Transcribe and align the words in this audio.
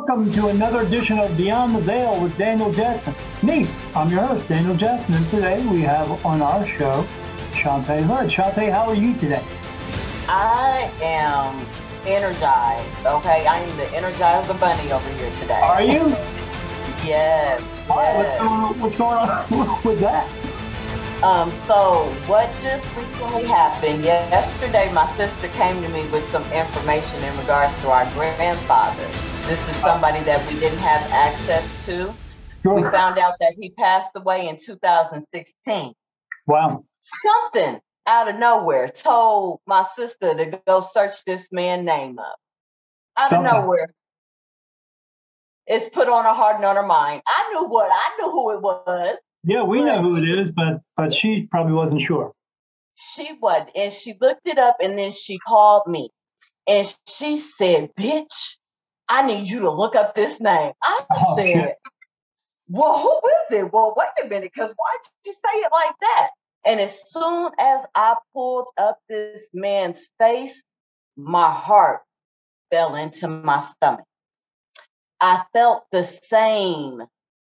welcome 0.00 0.32
to 0.32 0.48
another 0.48 0.80
edition 0.80 1.20
of 1.20 1.36
Beyond 1.36 1.76
the 1.76 1.80
Veil 1.80 2.20
with 2.20 2.36
Daniel 2.36 2.72
Jackson. 2.72 3.14
Me, 3.44 3.64
I'm 3.94 4.10
your 4.10 4.22
host, 4.22 4.48
Daniel 4.48 4.76
Jackson, 4.76 5.14
and 5.14 5.30
today 5.30 5.64
we 5.68 5.82
have 5.82 6.26
on 6.26 6.42
our 6.42 6.66
show 6.66 7.06
Shantae 7.52 8.02
Hood. 8.02 8.28
Shantae, 8.28 8.72
how 8.72 8.88
are 8.88 8.96
you 8.96 9.14
today? 9.18 9.44
I 10.26 10.90
am 11.00 11.64
energized. 12.08 13.06
Okay, 13.06 13.46
I 13.46 13.60
am 13.60 13.76
the 13.76 13.84
Energizer 13.84 14.58
Bunny 14.58 14.90
over 14.90 15.08
here 15.10 15.30
today. 15.38 15.60
Are 15.62 15.80
you? 15.80 16.08
yes. 17.06 17.60
What's, 17.86 18.38
going 18.40 18.50
on, 18.50 18.80
what's 18.80 18.96
going 18.96 19.14
on 19.14 19.82
with 19.84 20.00
that? 20.00 20.28
Um, 21.22 21.52
so 21.68 22.12
what 22.26 22.50
just 22.60 22.84
recently 22.96 23.44
happened, 23.44 24.02
yesterday 24.02 24.92
my 24.92 25.08
sister 25.12 25.46
came 25.50 25.80
to 25.82 25.88
me 25.90 26.04
with 26.08 26.28
some 26.30 26.42
information 26.50 27.22
in 27.22 27.38
regards 27.38 27.80
to 27.82 27.90
our 27.90 28.06
grandfather. 28.14 29.33
This 29.46 29.68
is 29.68 29.76
somebody 29.76 30.20
that 30.20 30.46
we 30.50 30.58
didn't 30.58 30.78
have 30.78 31.02
access 31.12 31.86
to. 31.86 32.14
We 32.64 32.82
found 32.84 33.18
out 33.18 33.34
that 33.40 33.54
he 33.60 33.70
passed 33.70 34.10
away 34.14 34.48
in 34.48 34.56
2016. 34.56 35.92
Wow. 36.46 36.84
Something 37.22 37.78
out 38.06 38.28
of 38.28 38.36
nowhere 38.36 38.88
told 38.88 39.60
my 39.66 39.84
sister 39.96 40.34
to 40.34 40.60
go 40.66 40.80
search 40.80 41.24
this 41.26 41.48
man 41.52 41.84
name 41.84 42.18
up. 42.18 42.36
Out 43.18 43.34
of 43.34 43.42
nowhere. 43.42 43.92
It's 45.66 45.90
put 45.90 46.08
on 46.08 46.24
her 46.24 46.32
heart 46.32 46.56
and 46.56 46.64
on 46.64 46.76
her 46.76 46.86
mind. 46.86 47.20
I 47.26 47.52
knew 47.52 47.68
what 47.68 47.90
I 47.92 48.16
knew 48.18 48.30
who 48.30 48.56
it 48.56 48.62
was. 48.62 49.18
Yeah, 49.44 49.62
we 49.64 49.84
know 49.84 50.00
who 50.00 50.16
it 50.16 50.28
is, 50.28 50.52
but 50.52 50.80
but 50.96 51.12
she 51.12 51.48
probably 51.50 51.74
wasn't 51.74 52.00
sure. 52.00 52.32
She 52.96 53.34
was, 53.40 53.66
and 53.76 53.92
she 53.92 54.14
looked 54.18 54.46
it 54.46 54.56
up, 54.56 54.76
and 54.80 54.96
then 54.96 55.10
she 55.10 55.38
called 55.38 55.86
me, 55.86 56.10
and 56.66 56.94
she 57.08 57.38
said, 57.38 57.90
"Bitch, 57.94 58.56
I 59.08 59.26
need 59.26 59.48
you 59.48 59.60
to 59.60 59.70
look 59.70 59.94
up 59.94 60.14
this 60.14 60.40
name." 60.40 60.72
I 60.82 61.00
oh, 61.12 61.36
said. 61.36 61.74
"Well, 62.68 62.98
who 62.98 63.16
is 63.28 63.64
it?" 63.64 63.72
Well, 63.72 63.94
wait 63.96 64.24
a 64.24 64.28
minute, 64.28 64.52
because 64.54 64.74
why'd 64.76 65.00
you 65.24 65.32
say 65.32 65.58
it 65.58 65.70
like 65.72 65.94
that? 66.00 66.30
And 66.66 66.80
as 66.80 67.10
soon 67.10 67.50
as 67.58 67.84
I 67.94 68.16
pulled 68.32 68.68
up 68.78 68.98
this 69.08 69.48
man's 69.52 70.08
face, 70.18 70.62
my 71.16 71.50
heart 71.50 72.00
fell 72.70 72.94
into 72.94 73.28
my 73.28 73.60
stomach. 73.60 74.06
I 75.20 75.44
felt 75.52 75.84
the 75.92 76.04
same 76.04 77.02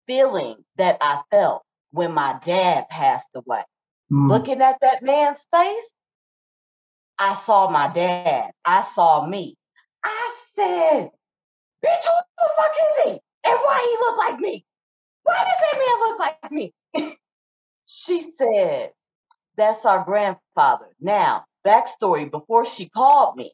feeling 0.06 0.56
that 0.76 0.98
I 1.00 1.22
felt 1.30 1.62
when 1.90 2.12
my 2.12 2.38
dad 2.44 2.88
passed 2.88 3.30
away. 3.34 3.64
Mm. 4.10 4.28
Looking 4.28 4.60
at 4.60 4.80
that 4.82 5.02
man's 5.02 5.44
face, 5.50 5.90
I 7.18 7.34
saw 7.34 7.70
my 7.70 7.88
dad. 7.88 8.50
I 8.64 8.82
saw 8.82 9.26
me. 9.26 9.56
I 10.04 10.34
said, 10.52 11.10
bitch, 11.84 12.04
who 12.04 12.22
the 12.38 12.50
fuck 12.56 12.72
is 12.72 13.04
he? 13.04 13.10
And 13.44 13.58
why 13.60 13.78
he 13.80 14.06
look 14.06 14.18
like 14.18 14.40
me? 14.40 14.64
Why 15.24 15.44
does 15.44 15.60
that 15.60 15.78
man 15.78 16.00
look 16.00 16.18
like 16.18 16.52
me? 16.52 17.16
she 17.86 18.22
said, 18.22 18.90
that's 19.56 19.86
our 19.86 20.04
grandfather. 20.04 20.86
Now, 21.00 21.44
backstory 21.66 22.30
before 22.30 22.66
she 22.66 22.88
called 22.88 23.36
me, 23.36 23.52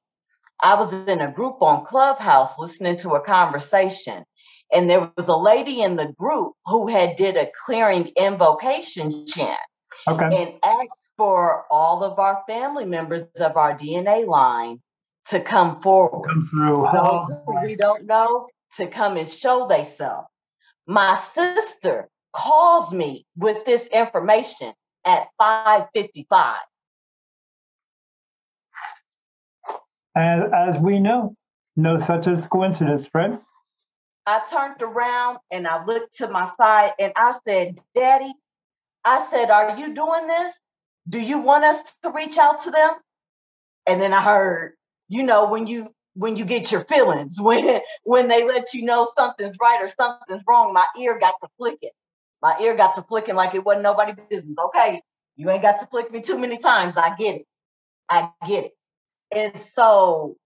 I 0.61 0.75
was 0.75 0.93
in 0.93 1.20
a 1.20 1.33
group 1.33 1.62
on 1.62 1.84
Clubhouse 1.84 2.59
listening 2.59 2.98
to 2.98 3.11
a 3.11 3.25
conversation. 3.25 4.25
And 4.73 4.89
there 4.89 5.12
was 5.17 5.28
a 5.28 5.37
lady 5.37 5.83
in 5.83 5.97
the 5.97 6.12
group 6.19 6.55
who 6.67 6.89
had 6.89 7.17
did 7.17 7.37
a 7.37 7.50
clearing 7.67 8.12
invocation 8.17 9.27
chant. 9.27 9.59
Okay. 10.09 10.25
And 10.25 10.55
asked 10.65 11.11
for 11.17 11.65
all 11.70 12.05
of 12.05 12.19
our 12.19 12.43
family 12.48 12.84
members 12.84 13.25
of 13.39 13.56
our 13.56 13.77
DNA 13.78 14.27
line 14.27 14.81
to 15.28 15.41
come 15.41 15.81
forward. 15.81 16.28
Come 16.28 16.48
through. 16.51 16.89
Those 16.92 17.33
who 17.47 17.62
we 17.62 17.77
don't 17.77 18.06
know 18.06 18.48
to 18.77 18.87
come 18.87 19.17
and 19.17 19.28
show 19.28 19.67
themselves. 19.67 20.28
My 20.87 21.15
sister 21.15 22.09
calls 22.33 22.92
me 22.92 23.27
with 23.37 23.65
this 23.65 23.87
information 23.89 24.73
at 25.05 25.28
555. 25.39 26.56
And 30.15 30.55
as 30.55 30.77
we 30.78 30.99
know, 30.99 31.37
no 31.77 32.00
such 32.00 32.27
as 32.27 32.47
coincidence, 32.47 33.06
right? 33.15 33.41
I 34.27 34.43
turned 34.50 34.83
around 34.83 35.39
and 35.50 35.66
I 35.66 35.84
looked 35.84 36.16
to 36.16 36.28
my 36.28 36.49
side 36.56 36.93
and 36.99 37.12
I 37.16 37.34
said, 37.47 37.78
Daddy, 37.94 38.33
I 39.04 39.27
said, 39.31 39.50
Are 39.50 39.77
you 39.78 39.94
doing 39.94 40.27
this? 40.27 40.54
Do 41.09 41.21
you 41.21 41.41
want 41.41 41.65
us 41.65 41.83
to 42.03 42.10
reach 42.10 42.39
out 42.39 42.62
to 42.65 42.71
them? 42.71 42.91
And 43.87 44.00
then 44.00 44.12
I 44.12 44.22
heard, 44.22 44.75
you 45.12 45.23
know, 45.23 45.50
when 45.50 45.67
you 45.67 45.95
when 46.15 46.37
you 46.37 46.45
get 46.45 46.73
your 46.73 46.84
feelings, 46.84 47.37
when 47.41 47.81
when 48.05 48.28
they 48.28 48.47
let 48.47 48.73
you 48.73 48.84
know 48.84 49.09
something's 49.17 49.56
right 49.61 49.81
or 49.83 49.91
something's 49.91 50.43
wrong, 50.49 50.73
my 50.73 50.87
ear 50.99 51.19
got 51.19 51.34
to 51.43 51.49
flicking. 51.59 51.91
My 52.41 52.59
ear 52.61 52.77
got 52.77 52.95
to 52.97 53.03
flicking 53.03 53.37
like 53.37 53.55
it 53.55 53.65
wasn't 53.65 53.84
nobody 53.84 54.15
business. 54.31 54.56
Okay, 54.67 55.03
you 55.37 55.51
ain't 55.51 55.62
got 55.62 55.81
to 55.81 55.87
flick 55.87 56.11
me 56.11 56.22
too 56.22 56.39
many 56.39 56.59
times. 56.59 56.97
I 56.97 57.15
get 57.15 57.37
it. 57.37 57.47
I 58.09 58.31
get 58.49 58.65
it. 58.65 58.72
And 59.34 59.61
so 59.61 60.37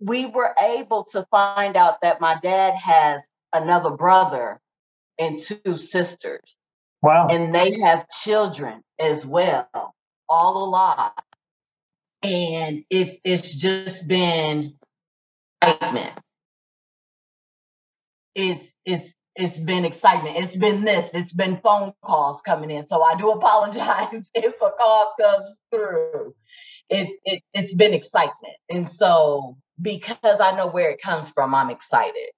we 0.00 0.26
were 0.26 0.54
able 0.60 1.04
to 1.12 1.26
find 1.30 1.76
out 1.76 2.00
that 2.02 2.20
my 2.20 2.38
dad 2.42 2.74
has 2.74 3.22
another 3.54 3.90
brother 3.90 4.60
and 5.18 5.38
two 5.38 5.76
sisters. 5.76 6.56
Wow. 7.02 7.28
And 7.30 7.54
they 7.54 7.78
have 7.80 8.08
children 8.08 8.82
as 8.98 9.24
well, 9.24 9.94
all 10.28 10.64
alive. 10.64 11.12
And 12.26 12.84
it's 12.90 13.18
it's 13.24 13.54
just 13.54 14.08
been 14.08 14.74
excitement. 15.62 16.18
It's 18.34 18.66
it's 18.84 19.12
it's 19.36 19.58
been 19.58 19.84
excitement. 19.84 20.36
It's 20.36 20.56
been 20.56 20.84
this. 20.84 21.08
It's 21.14 21.32
been 21.32 21.60
phone 21.62 21.92
calls 22.02 22.40
coming 22.42 22.72
in. 22.72 22.88
So 22.88 23.00
I 23.00 23.14
do 23.16 23.30
apologize 23.32 24.28
if 24.34 24.54
a 24.60 24.70
call 24.70 25.14
comes 25.20 25.54
through. 25.70 26.34
It's 26.90 27.12
it, 27.24 27.42
it's 27.54 27.74
been 27.74 27.94
excitement, 27.94 28.56
and 28.68 28.90
so 28.90 29.56
because 29.80 30.40
I 30.40 30.56
know 30.56 30.66
where 30.66 30.90
it 30.90 31.00
comes 31.00 31.30
from, 31.30 31.54
I'm 31.54 31.70
excited. 31.70 32.30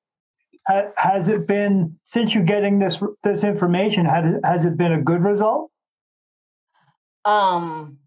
Has 0.96 1.28
it 1.28 1.46
been 1.46 1.98
since 2.04 2.34
you're 2.34 2.44
getting 2.44 2.78
this 2.78 2.98
this 3.24 3.42
information? 3.42 4.04
Has 4.04 4.34
has 4.44 4.64
it 4.66 4.76
been 4.76 4.92
a 4.92 5.00
good 5.00 5.22
result? 5.22 5.70
Um. 7.24 8.00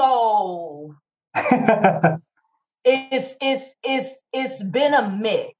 So 0.00 0.94
it's 2.84 3.34
it's 3.40 3.64
it's 3.84 4.10
it's 4.32 4.62
been 4.62 4.94
a 4.94 5.10
mix. 5.10 5.52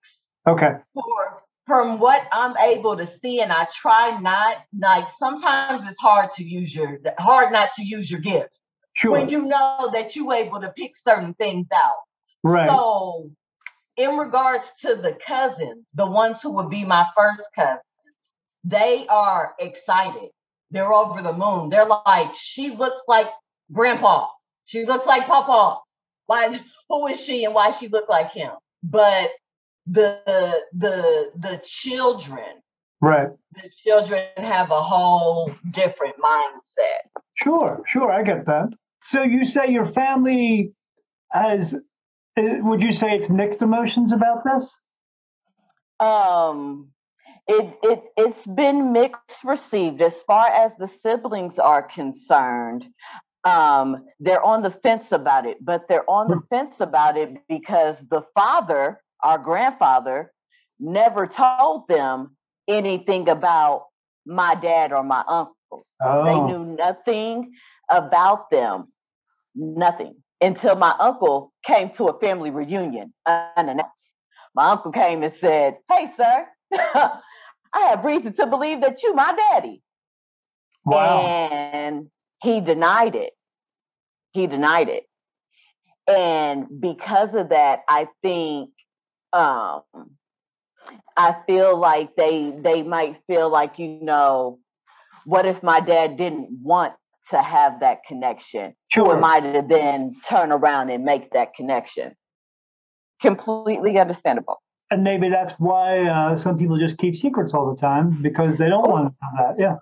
Okay. 0.47 0.73
For 0.95 1.43
from 1.67 1.99
what 1.99 2.27
I'm 2.33 2.57
able 2.57 2.97
to 2.97 3.07
see, 3.21 3.43
and 3.43 3.53
I 3.53 3.67
try 3.67 4.19
not 4.19 4.57
like 4.79 5.09
sometimes 5.19 5.87
it's 5.87 6.01
hard 6.01 6.31
to 6.37 6.45
use 6.45 6.75
your 6.75 6.99
hard 7.19 7.53
not 7.53 7.75
to 7.77 7.85
use 7.85 8.11
your 8.11 8.21
gifts 8.21 8.61
sure. 8.97 9.13
when 9.13 9.29
you 9.29 9.43
know 9.43 9.91
that 9.93 10.17
you're 10.17 10.33
able 10.33 10.63
to 10.63 10.71
pick 10.71 10.93
certain 10.97 11.35
things 11.35 11.67
out. 11.75 12.01
Right. 12.43 12.67
So, 12.67 13.31
in 13.99 14.17
regards 14.17 14.65
to 14.81 14.95
the 14.97 15.19
cousins, 15.27 15.85
the 15.93 16.11
ones 16.11 16.41
who 16.41 16.53
would 16.53 16.71
be 16.71 16.87
my 16.87 17.05
first 17.15 17.45
cousins, 17.55 17.83
they 18.65 19.07
are 19.07 19.53
excited. 19.61 20.31
They're 20.71 20.93
over 20.95 21.21
the 21.21 21.35
moon. 21.35 21.69
They're 21.69 21.85
like, 21.85 22.35
she 22.35 22.71
looks 22.71 23.03
like 23.07 23.27
grandpa. 23.73 24.29
She 24.65 24.85
looks 24.85 25.07
like 25.07 25.27
papa. 25.27 25.81
Why? 26.27 26.61
Who 26.89 27.07
is 27.09 27.21
she, 27.21 27.45
and 27.45 27.55
why 27.55 27.71
she 27.71 27.89
look 27.89 28.09
like 28.09 28.33
him? 28.33 28.53
But 28.83 29.31
the 29.87 30.63
the 30.73 31.31
the 31.37 31.61
children 31.65 32.63
right 33.01 33.29
the 33.55 33.71
children 33.85 34.27
have 34.37 34.71
a 34.71 34.83
whole 34.83 35.53
different 35.71 36.15
mindset 36.19 37.23
sure 37.43 37.83
sure 37.87 38.11
i 38.13 38.23
get 38.23 38.47
that 38.47 38.69
so 39.03 39.23
you 39.23 39.45
say 39.47 39.69
your 39.69 39.87
family 39.87 40.73
has 41.33 41.75
eh, 42.37 42.59
would 42.61 42.81
you 42.83 42.93
say 42.93 43.17
it's 43.17 43.29
mixed 43.29 43.63
emotions 43.63 44.13
about 44.13 44.45
this 44.45 44.77
um 45.99 46.89
it 47.49 47.75
it 47.83 48.03
it's 48.17 48.47
been 48.47 48.93
mixed 48.93 49.43
received 49.45 50.03
as 50.03 50.15
far 50.27 50.47
as 50.47 50.73
the 50.79 50.91
siblings 51.03 51.59
are 51.59 51.83
concerned 51.83 52.85
um 53.45 54.05
they're 54.19 54.45
on 54.45 54.63
the 54.63 54.71
fence 54.71 55.07
about 55.13 55.47
it 55.47 55.57
but 55.65 55.89
they're 55.89 56.09
on 56.11 56.29
the 56.29 56.41
fence 56.51 56.75
about 56.81 57.17
it 57.17 57.37
because 57.49 57.97
the 58.11 58.23
father 58.35 59.01
our 59.23 59.39
grandfather 59.39 60.33
never 60.79 61.27
told 61.27 61.87
them 61.89 62.37
anything 62.69 63.29
about 63.29 63.87
my 64.27 64.55
dad 64.55 64.93
or 64.93 65.03
my 65.03 65.23
uncle. 65.29 65.55
Oh. 66.03 66.25
They 66.25 66.41
knew 66.41 66.65
nothing 66.65 67.53
about 67.89 68.51
them, 68.51 68.89
nothing 69.55 70.17
until 70.41 70.77
my 70.77 70.95
uncle 70.99 71.53
came 71.65 71.91
to 71.91 72.09
a 72.09 72.19
family 72.19 72.51
reunion 72.51 73.13
unannounced. 73.57 73.91
My 74.55 74.71
uncle 74.71 74.91
came 74.91 75.23
and 75.23 75.35
said, 75.37 75.77
Hey, 75.91 76.11
sir, 76.17 76.47
I 76.73 77.21
have 77.75 78.05
reason 78.05 78.33
to 78.35 78.47
believe 78.47 78.81
that 78.81 79.03
you 79.03 79.15
my 79.15 79.35
daddy. 79.37 79.83
Wow. 80.85 81.21
And 81.21 82.11
he 82.43 82.61
denied 82.61 83.15
it. 83.15 83.33
He 84.33 84.47
denied 84.47 84.89
it. 84.89 85.05
And 86.09 86.67
because 86.81 87.35
of 87.35 87.51
that, 87.51 87.81
I 87.89 88.09
think 88.23 88.71
um, 89.33 89.83
I 91.17 91.37
feel 91.47 91.79
like 91.79 92.17
they 92.17 92.53
they 92.57 92.83
might 92.83 93.19
feel 93.27 93.49
like 93.51 93.79
you 93.79 93.99
know, 94.03 94.59
what 95.25 95.47
if 95.47 95.63
my 95.63 95.81
dad 95.81 96.17
didn't 96.17 96.49
want 96.63 96.95
to 97.31 97.41
have 97.41 97.81
that 97.81 98.05
connection? 98.07 98.75
Sure. 98.89 99.05
Who 99.05 99.13
am 99.13 99.25
I 99.25 99.41
to 99.41 99.65
then 99.69 100.17
turn 100.29 100.51
around 100.53 100.91
and 100.91 101.05
make 101.05 101.33
that 101.33 101.55
connection? 101.55 102.17
Completely 103.21 103.99
understandable. 103.99 104.63
And 104.91 105.05
maybe 105.05 105.29
that's 105.29 105.53
why 105.59 106.09
uh, 106.09 106.37
some 106.37 106.59
people 106.59 106.79
just 106.79 106.99
keep 106.99 107.17
secrets 107.17 107.55
all 107.55 107.73
the 107.73 107.81
time 107.81 108.21
because 108.23 108.57
they 108.57 108.69
don't 108.69 108.89
want 108.89 109.09
to 109.13 109.15
have 109.37 109.57
that. 109.57 109.63
Yeah. 109.63 109.77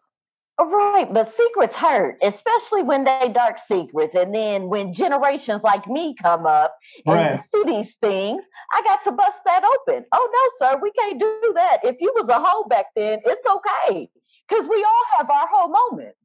Right, 0.61 1.07
but 1.13 1.33
secrets 1.37 1.77
hurt, 1.77 2.19
especially 2.21 2.83
when 2.83 3.05
they 3.05 3.31
dark 3.33 3.59
secrets. 3.69 4.17
And 4.17 4.35
then 4.35 4.69
when 4.69 4.93
generations 4.93 5.61
like 5.63 5.87
me 5.87 6.17
come 6.21 6.47
up 6.47 6.77
and 7.07 7.15
right. 7.15 7.41
see 7.55 7.63
these 7.65 7.95
things, 8.03 8.43
I 8.73 8.83
got 8.83 9.05
to 9.05 9.13
bust 9.13 9.39
that 9.45 9.63
open. 9.63 10.05
Oh 10.11 10.51
no, 10.61 10.67
sir, 10.67 10.81
we 10.83 10.91
can't 10.91 11.21
do 11.21 11.53
that. 11.55 11.79
If 11.85 11.97
you 12.01 12.13
was 12.17 12.29
a 12.29 12.41
hoe 12.41 12.65
back 12.65 12.87
then, 12.97 13.21
it's 13.25 13.47
okay 13.47 14.11
because 14.49 14.69
we 14.69 14.85
all 14.85 15.05
have 15.19 15.31
our 15.31 15.47
whole 15.49 15.69
moments. 15.69 16.19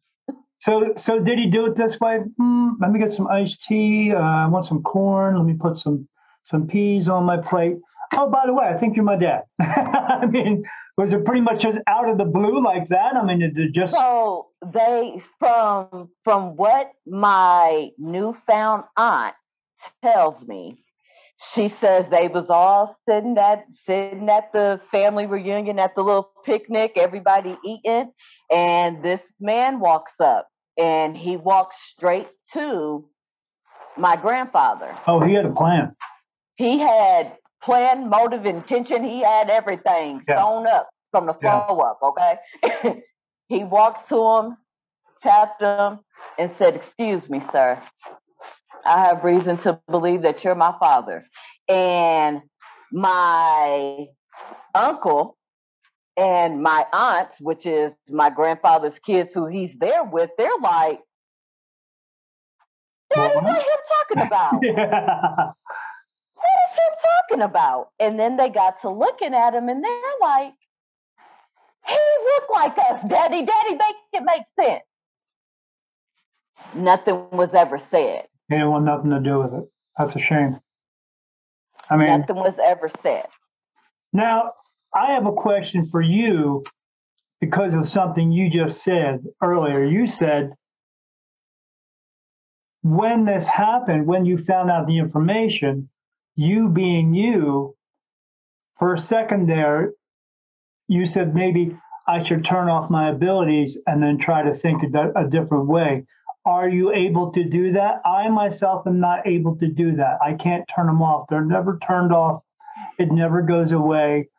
So, 0.62 0.94
so 0.98 1.20
did 1.20 1.38
he 1.38 1.48
do 1.48 1.68
it 1.68 1.78
this 1.78 2.00
way? 2.00 2.22
Hmm, 2.38 2.70
let 2.80 2.92
me 2.92 3.00
get 3.00 3.12
some 3.12 3.28
iced 3.28 3.64
tea. 3.66 4.14
Uh, 4.14 4.20
I 4.20 4.48
want 4.48 4.66
some 4.66 4.82
corn. 4.82 5.38
Let 5.38 5.46
me 5.46 5.54
put 5.54 5.78
some 5.78 6.08
some 6.46 6.68
peas 6.68 7.08
on 7.08 7.24
my 7.24 7.38
plate 7.38 7.78
oh, 8.18 8.30
by 8.30 8.44
the 8.46 8.54
way, 8.54 8.66
I 8.66 8.78
think 8.78 8.96
you're 8.96 9.06
my 9.06 9.16
dad. 9.16 9.44
I 9.60 10.26
mean, 10.26 10.64
was 10.98 11.14
it 11.14 11.26
pretty 11.26 11.42
much 11.42 11.62
just 11.62 11.80
out 11.88 12.10
of 12.10 12.18
the 12.18 12.26
blue 12.26 12.64
like 12.64 12.90
that? 12.90 13.16
I 13.16 13.24
mean, 13.24 13.42
it 13.42 13.72
just 13.74 13.94
so 13.94 14.48
they 14.74 15.22
from 15.40 16.10
from 16.24 16.56
what 16.56 16.92
my 17.06 17.90
newfound 17.98 18.84
aunt 18.98 19.36
tells 20.02 20.46
me, 20.48 20.78
she 21.54 21.68
says 21.68 22.10
they 22.10 22.28
was 22.28 22.50
all 22.50 22.98
sitting 23.08 23.38
at 23.38 23.66
sitting 23.86 24.30
at 24.30 24.54
the 24.54 24.80
family 24.92 25.26
reunion 25.26 25.80
at 25.80 25.96
the 25.96 26.04
little 26.04 26.32
picnic, 26.46 26.94
everybody 26.96 27.58
eating, 27.66 28.12
and 28.52 29.04
this 29.04 29.22
man 29.40 29.80
walks 29.80 30.14
up 30.20 30.48
and 30.78 31.16
he 31.16 31.38
walks 31.38 31.78
straight 31.92 32.28
to 32.54 33.08
my 33.98 34.16
grandfather. 34.16 34.96
Oh, 35.08 35.20
he 35.20 35.34
had 35.34 35.46
a 35.46 35.52
plan. 35.52 35.96
He 36.56 36.80
had 36.80 37.34
plan, 37.64 38.10
motive, 38.10 38.46
intention. 38.46 39.04
He 39.04 39.22
had 39.22 39.50
everything 39.50 40.22
yeah. 40.28 40.38
sewn 40.38 40.68
up 40.68 40.90
from 41.12 41.26
the 41.26 41.34
flow 41.34 41.66
yeah. 41.70 41.86
up. 41.86 42.00
Okay. 42.04 43.02
he 43.48 43.64
walked 43.64 44.10
to 44.10 44.38
him, 44.38 44.58
tapped 45.22 45.62
him, 45.62 46.00
and 46.38 46.52
said, 46.52 46.76
"Excuse 46.76 47.30
me, 47.30 47.40
sir. 47.40 47.82
I 48.86 49.06
have 49.06 49.24
reason 49.24 49.58
to 49.60 49.80
believe 49.90 50.24
that 50.24 50.44
you're 50.44 50.56
my 50.56 50.74
father." 50.80 51.26
And 51.70 52.42
my 52.92 54.08
uncle 54.76 55.38
and 56.18 56.62
my 56.62 56.86
aunt, 56.92 57.30
which 57.40 57.66
is 57.66 57.94
my 58.10 58.30
grandfather's 58.30 59.00
kids, 59.00 59.34
who 59.34 59.48
he's 59.48 59.74
there 59.80 60.04
with, 60.04 60.30
they're 60.38 60.50
like, 60.62 61.00
"Daddy, 63.16 63.36
what 63.36 63.46
are 63.46 63.62
you 63.62 63.78
talking 63.98 64.28
about?" 64.28 64.60
yeah 64.62 65.52
what 66.76 66.84
is 66.84 67.04
him 67.04 67.10
talking 67.30 67.44
about? 67.44 67.90
And 68.00 68.20
then 68.20 68.38
they 68.38 68.50
got 68.50 68.82
to 68.82 68.90
looking 68.90 69.34
at 69.34 69.54
him 69.54 69.70
and 69.70 69.84
they're 69.84 70.02
like, 70.22 70.54
he 71.88 71.98
looked 72.26 72.52
like 72.52 72.78
us, 72.78 73.04
Daddy. 73.08 73.44
Daddy, 73.44 73.72
make 73.72 73.96
it 74.14 74.24
make 74.24 74.44
sense. 74.60 74.84
Nothing 76.76 77.28
was 77.32 77.54
ever 77.54 77.78
said. 77.78 78.26
He 78.50 78.56
didn't 78.56 78.72
want 78.72 78.86
nothing 78.86 79.10
to 79.12 79.20
do 79.20 79.40
with 79.40 79.54
it. 79.54 79.70
That's 79.98 80.16
a 80.16 80.20
shame. 80.20 80.60
I 81.90 81.98
mean, 81.98 82.22
nothing 82.22 82.38
was 82.38 82.56
ever 82.64 82.90
said. 83.02 83.28
Now, 84.14 84.54
I 84.96 85.14
have 85.14 85.26
a 85.26 85.34
question 85.34 85.90
for 85.90 86.02
you 86.02 86.64
because 87.42 87.74
of 87.74 87.88
something 87.90 88.32
you 88.32 88.50
just 88.50 88.82
said 88.82 89.24
earlier. 89.42 89.84
You 89.84 90.08
said 90.08 90.54
when 92.84 93.26
this 93.26 93.46
happened, 93.48 94.08
when 94.08 94.26
you 94.26 94.38
found 94.38 94.70
out 94.70 94.88
the 94.88 95.00
information, 95.00 95.90
you 96.36 96.70
being 96.70 97.14
you, 97.14 97.76
for 98.80 98.94
a 98.94 99.00
second 99.00 99.48
there, 99.48 99.94
you 100.88 101.06
said 101.06 101.36
maybe 101.36 101.78
I 102.08 102.24
should 102.24 102.44
turn 102.44 102.70
off 102.70 102.90
my 102.90 103.10
abilities 103.10 103.78
and 103.88 104.02
then 104.02 104.18
try 104.18 104.44
to 104.44 104.56
think 104.56 104.84
a, 104.84 105.12
a 105.16 105.30
different 105.30 105.68
way. 105.68 106.06
Are 106.46 106.68
you 106.68 106.92
able 106.92 107.32
to 107.32 107.44
do 107.46 107.72
that? 107.74 108.02
I 108.06 108.28
myself 108.28 108.86
am 108.86 109.00
not 109.00 109.26
able 109.26 109.56
to 109.58 109.68
do 109.68 109.96
that. 109.96 110.18
I 110.22 110.34
can't 110.34 110.66
turn 110.76 110.88
them 110.88 111.02
off. 111.02 111.28
They're 111.30 111.46
never 111.46 111.80
turned 111.88 112.12
off. 112.12 112.44
It 113.00 113.12
never 113.12 113.42
goes 113.42 113.72
away. 113.72 114.30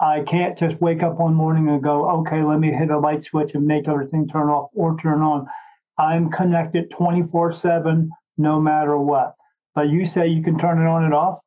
I 0.00 0.22
can't 0.22 0.58
just 0.58 0.80
wake 0.80 1.02
up 1.02 1.18
one 1.18 1.34
morning 1.34 1.68
and 1.68 1.82
go, 1.82 2.08
okay, 2.20 2.42
let 2.42 2.58
me 2.58 2.72
hit 2.72 2.90
a 2.90 2.98
light 2.98 3.24
switch 3.24 3.54
and 3.54 3.66
make 3.66 3.86
everything 3.86 4.26
turn 4.26 4.48
off 4.48 4.70
or 4.74 4.96
turn 4.96 5.20
on. 5.20 5.46
I'm 5.98 6.30
connected 6.30 6.90
24 6.90 7.52
7 7.52 8.10
no 8.38 8.58
matter 8.58 8.96
what. 8.96 9.34
But 9.74 9.88
you 9.88 10.06
say 10.06 10.28
you 10.28 10.42
can 10.42 10.58
turn 10.58 10.80
it 10.80 10.88
on 10.88 11.04
and 11.04 11.14
off? 11.14 11.40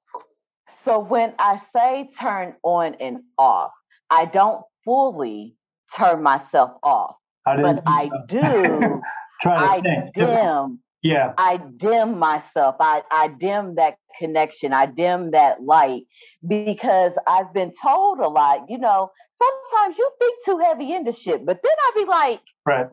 So 0.86 1.00
when 1.00 1.34
I 1.40 1.62
say 1.76 2.10
turn 2.20 2.56
on 2.64 2.96
and 2.96 3.20
off, 3.38 3.72
I 4.10 4.26
don't 4.26 4.64
fully 4.86 5.56
turn 5.96 6.24
myself 6.24 6.72
off, 6.84 7.16
I 7.46 7.62
but 7.62 7.84
I 7.86 8.10
do. 8.28 9.02
Try 9.42 9.78
I 9.78 9.82
think. 9.82 10.14
dim. 10.14 10.80
Yeah. 11.02 11.34
I 11.38 11.58
dim 11.58 12.18
myself. 12.18 12.76
I, 12.80 13.02
I 13.12 13.28
dim 13.28 13.76
that 13.76 13.98
connection. 14.18 14.72
I 14.72 14.86
dim 14.86 15.32
that 15.32 15.62
light 15.62 16.04
because 16.48 17.14
I've 17.28 17.54
been 17.54 17.74
told 17.82 18.20
a 18.20 18.30
lot, 18.30 18.70
you 18.70 18.78
know, 18.78 19.12
sometimes 19.42 19.98
you 19.98 20.10
think 20.20 20.46
too 20.46 20.60
heavy 20.60 20.94
into 20.94 21.12
shit, 21.12 21.46
but 21.46 21.60
then 21.62 21.74
I'd 21.88 21.96
be 21.96 22.06
like, 22.06 22.42
right. 22.66 22.88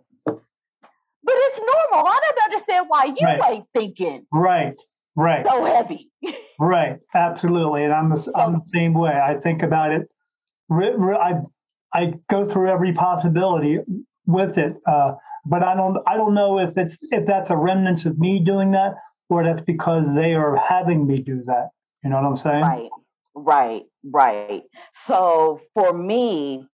But 1.23 1.35
it's 1.37 1.59
normal. 1.59 2.09
I 2.09 2.19
don't 2.21 2.53
understand 2.53 2.87
why 2.89 3.05
you 3.05 3.27
right. 3.27 3.43
ain't 3.53 3.67
thinking. 3.75 4.27
Right. 4.33 4.77
Right. 5.17 5.45
So 5.45 5.65
heavy. 5.65 6.11
right. 6.59 6.99
Absolutely. 7.15 7.85
And 7.85 7.93
I'm 7.93 8.11
the, 8.11 8.33
I'm 8.35 8.53
the 8.55 8.69
same 8.69 8.95
way. 8.95 9.13
I 9.13 9.35
think 9.35 9.63
about 9.63 9.93
it. 9.93 10.09
I, 10.71 11.41
I 11.93 12.15
go 12.29 12.49
through 12.49 12.69
every 12.71 12.93
possibility 12.93 13.79
with 14.27 14.57
it. 14.59 14.77
Uh, 14.87 15.13
but 15.45 15.63
I 15.63 15.75
don't 15.75 15.99
I 16.07 16.17
don't 16.17 16.35
know 16.35 16.59
if 16.59 16.77
it's 16.77 16.97
if 17.11 17.27
that's 17.27 17.51
a 17.51 17.57
remnants 17.57 18.05
of 18.05 18.19
me 18.19 18.41
doing 18.45 18.73
that 18.73 18.95
or 19.29 19.45
that's 19.45 19.63
because 19.63 20.05
they 20.15 20.35
are 20.35 20.57
having 20.57 21.07
me 21.07 21.23
do 21.23 21.43
that. 21.47 21.71
You 22.05 22.11
know 22.11 22.17
what 22.17 22.27
I'm 22.27 22.37
saying? 22.37 22.63
Right. 22.63 22.91
Right. 23.35 23.83
Right. 24.05 24.63
So 25.07 25.61
for 25.75 25.93
me, 25.93 26.67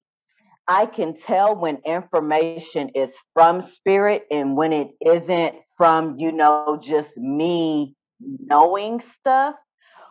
I 0.68 0.86
can 0.86 1.16
tell 1.16 1.54
when 1.54 1.78
information 1.84 2.90
is 2.94 3.10
from 3.34 3.62
spirit 3.62 4.26
and 4.30 4.56
when 4.56 4.72
it 4.72 4.88
isn't 5.04 5.54
from, 5.76 6.18
you 6.18 6.32
know, 6.32 6.78
just 6.82 7.16
me 7.16 7.95
knowing 8.20 9.02
stuff 9.18 9.54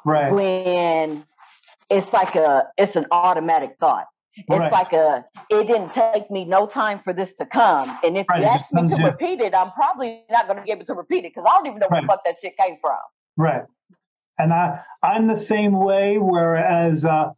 right. 0.05 0.31
when 0.31 1.25
it's 1.89 2.11
like 2.13 2.35
a 2.35 2.67
it's 2.77 2.95
an 2.95 3.05
automatic 3.11 3.75
thought. 3.79 4.05
It's 4.37 4.49
right. 4.49 4.71
like 4.71 4.91
a 4.91 5.23
it 5.49 5.67
didn't 5.67 5.93
take 5.93 6.29
me 6.29 6.43
no 6.43 6.67
time 6.67 6.99
for 7.03 7.13
this 7.13 7.33
to 7.35 7.45
come 7.45 7.97
and 8.03 8.17
if 8.17 8.27
right. 8.29 8.41
you 8.41 8.45
ask 8.45 8.71
me 8.73 8.85
to 8.89 9.01
repeat 9.01 9.39
it 9.39 9.55
i'm 9.55 9.71
probably 9.71 10.23
not 10.29 10.45
going 10.45 10.57
to 10.57 10.63
be 10.63 10.71
able 10.71 10.83
to 10.85 10.93
repeat 10.93 11.19
it 11.23 11.31
because 11.33 11.45
i 11.49 11.55
don't 11.55 11.67
even 11.67 11.79
know 11.79 11.87
where 11.87 12.01
the 12.01 12.07
fuck 12.07 12.25
that 12.25 12.35
shit 12.41 12.57
came 12.57 12.75
from. 12.81 12.97
Right. 13.37 13.63
And 14.37 14.51
i 14.51 14.83
i'm 15.01 15.27
the 15.27 15.37
same 15.37 15.71
way 15.71 16.17
whereas 16.17 17.05
uh 17.05 17.29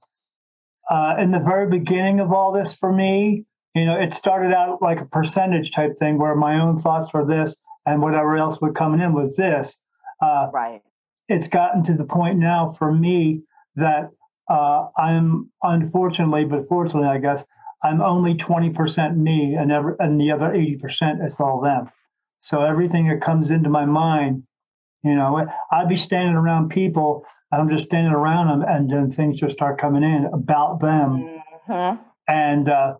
uh 0.89 1.15
in 1.19 1.29
the 1.29 1.39
very 1.39 1.69
beginning 1.69 2.19
of 2.19 2.33
all 2.33 2.51
this 2.51 2.73
for 2.73 2.91
me 2.91 3.45
you 3.75 3.85
know 3.85 3.99
it 3.99 4.15
started 4.15 4.51
out 4.51 4.81
like 4.81 4.99
a 4.99 5.05
percentage 5.05 5.73
type 5.73 5.99
thing 5.99 6.17
where 6.17 6.33
my 6.33 6.59
own 6.59 6.81
thoughts 6.81 7.13
were 7.13 7.25
this 7.25 7.55
and 7.85 8.01
whatever 8.01 8.37
else 8.37 8.59
was 8.59 8.71
coming 8.75 9.01
in 9.01 9.13
was 9.13 9.35
this 9.35 9.77
uh, 10.21 10.49
right. 10.53 10.81
It's 11.27 11.47
gotten 11.47 11.83
to 11.85 11.93
the 11.93 12.05
point 12.05 12.39
now 12.39 12.75
for 12.77 12.91
me 12.91 13.43
that 13.75 14.11
uh, 14.49 14.87
I'm 14.97 15.51
unfortunately, 15.61 16.45
but 16.45 16.67
fortunately, 16.67 17.09
I 17.09 17.17
guess, 17.17 17.43
I'm 17.83 18.01
only 18.01 18.33
20% 18.35 19.17
me 19.17 19.55
and, 19.55 19.71
every, 19.71 19.93
and 19.99 20.19
the 20.19 20.31
other 20.31 20.49
80% 20.49 21.25
is 21.25 21.35
all 21.39 21.61
them. 21.61 21.89
So 22.41 22.61
everything 22.61 23.07
that 23.09 23.21
comes 23.21 23.51
into 23.51 23.69
my 23.69 23.85
mind, 23.85 24.43
you 25.03 25.15
know, 25.15 25.47
I'd 25.71 25.89
be 25.89 25.97
standing 25.97 26.35
around 26.35 26.69
people 26.69 27.25
and 27.51 27.61
I'm 27.61 27.69
just 27.69 27.85
standing 27.85 28.13
around 28.13 28.47
them 28.47 28.67
and 28.67 28.89
then 28.89 29.11
things 29.11 29.39
just 29.39 29.53
start 29.53 29.79
coming 29.79 30.03
in 30.03 30.25
about 30.33 30.79
them. 30.81 31.41
Mm-hmm. 31.69 32.01
And, 32.27 32.69
uh, 32.69 32.95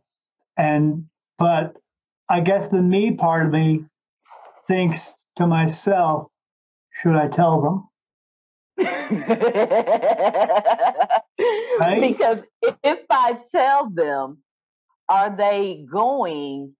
and, 0.57 1.05
but 1.39 1.77
I 2.29 2.41
guess 2.41 2.67
the 2.67 2.81
me 2.81 3.11
part 3.15 3.45
of 3.45 3.51
me 3.51 3.85
thinks 4.67 5.13
to 5.37 5.47
myself, 5.47 6.27
should 7.01 7.15
I 7.15 7.27
tell 7.27 7.61
them? 7.61 7.89
right? 11.79 12.01
Because 12.01 12.39
if 12.83 12.99
I 13.09 13.39
tell 13.51 13.89
them, 13.89 14.39
are 15.09 15.35
they 15.35 15.85
going 15.91 16.75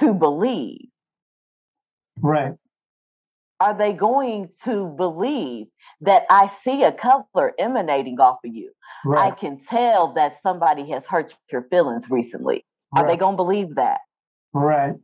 to 0.00 0.14
believe? 0.14 0.88
Right. 2.20 2.54
are 3.62 3.78
they 3.78 3.92
going 3.92 4.48
to 4.64 4.86
believe 4.96 5.68
that 6.00 6.24
I 6.28 6.50
see 6.64 6.82
a 6.82 6.90
color 6.92 7.52
emanating 7.58 8.18
off 8.18 8.38
of 8.44 8.52
you? 8.52 8.72
Right. 9.04 9.28
I 9.28 9.34
can 9.34 9.60
tell 9.64 10.14
that 10.14 10.38
somebody 10.42 10.90
has 10.90 11.04
hurt 11.06 11.34
your 11.50 11.62
feelings 11.70 12.10
recently. 12.10 12.64
Are 12.94 13.04
right. 13.04 13.12
they 13.12 13.16
going 13.16 13.34
to 13.34 13.36
believe 13.36 13.76
that? 13.76 14.00
Right. 14.52 14.94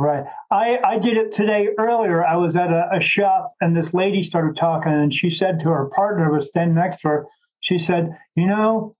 Right. 0.00 0.24
I, 0.50 0.78
I 0.82 0.98
did 0.98 1.18
it 1.18 1.34
today 1.34 1.68
earlier. 1.78 2.24
I 2.24 2.36
was 2.36 2.56
at 2.56 2.70
a, 2.70 2.88
a, 2.94 3.00
shop 3.02 3.52
and 3.60 3.76
this 3.76 3.92
lady 3.92 4.22
started 4.22 4.56
talking 4.56 4.92
and 4.92 5.12
she 5.12 5.30
said 5.30 5.60
to 5.60 5.68
her 5.68 5.90
partner 5.94 6.24
who 6.24 6.36
was 6.36 6.48
standing 6.48 6.74
next 6.74 7.02
to 7.02 7.08
her, 7.08 7.26
she 7.60 7.78
said, 7.78 8.16
You 8.34 8.46
know, 8.46 8.96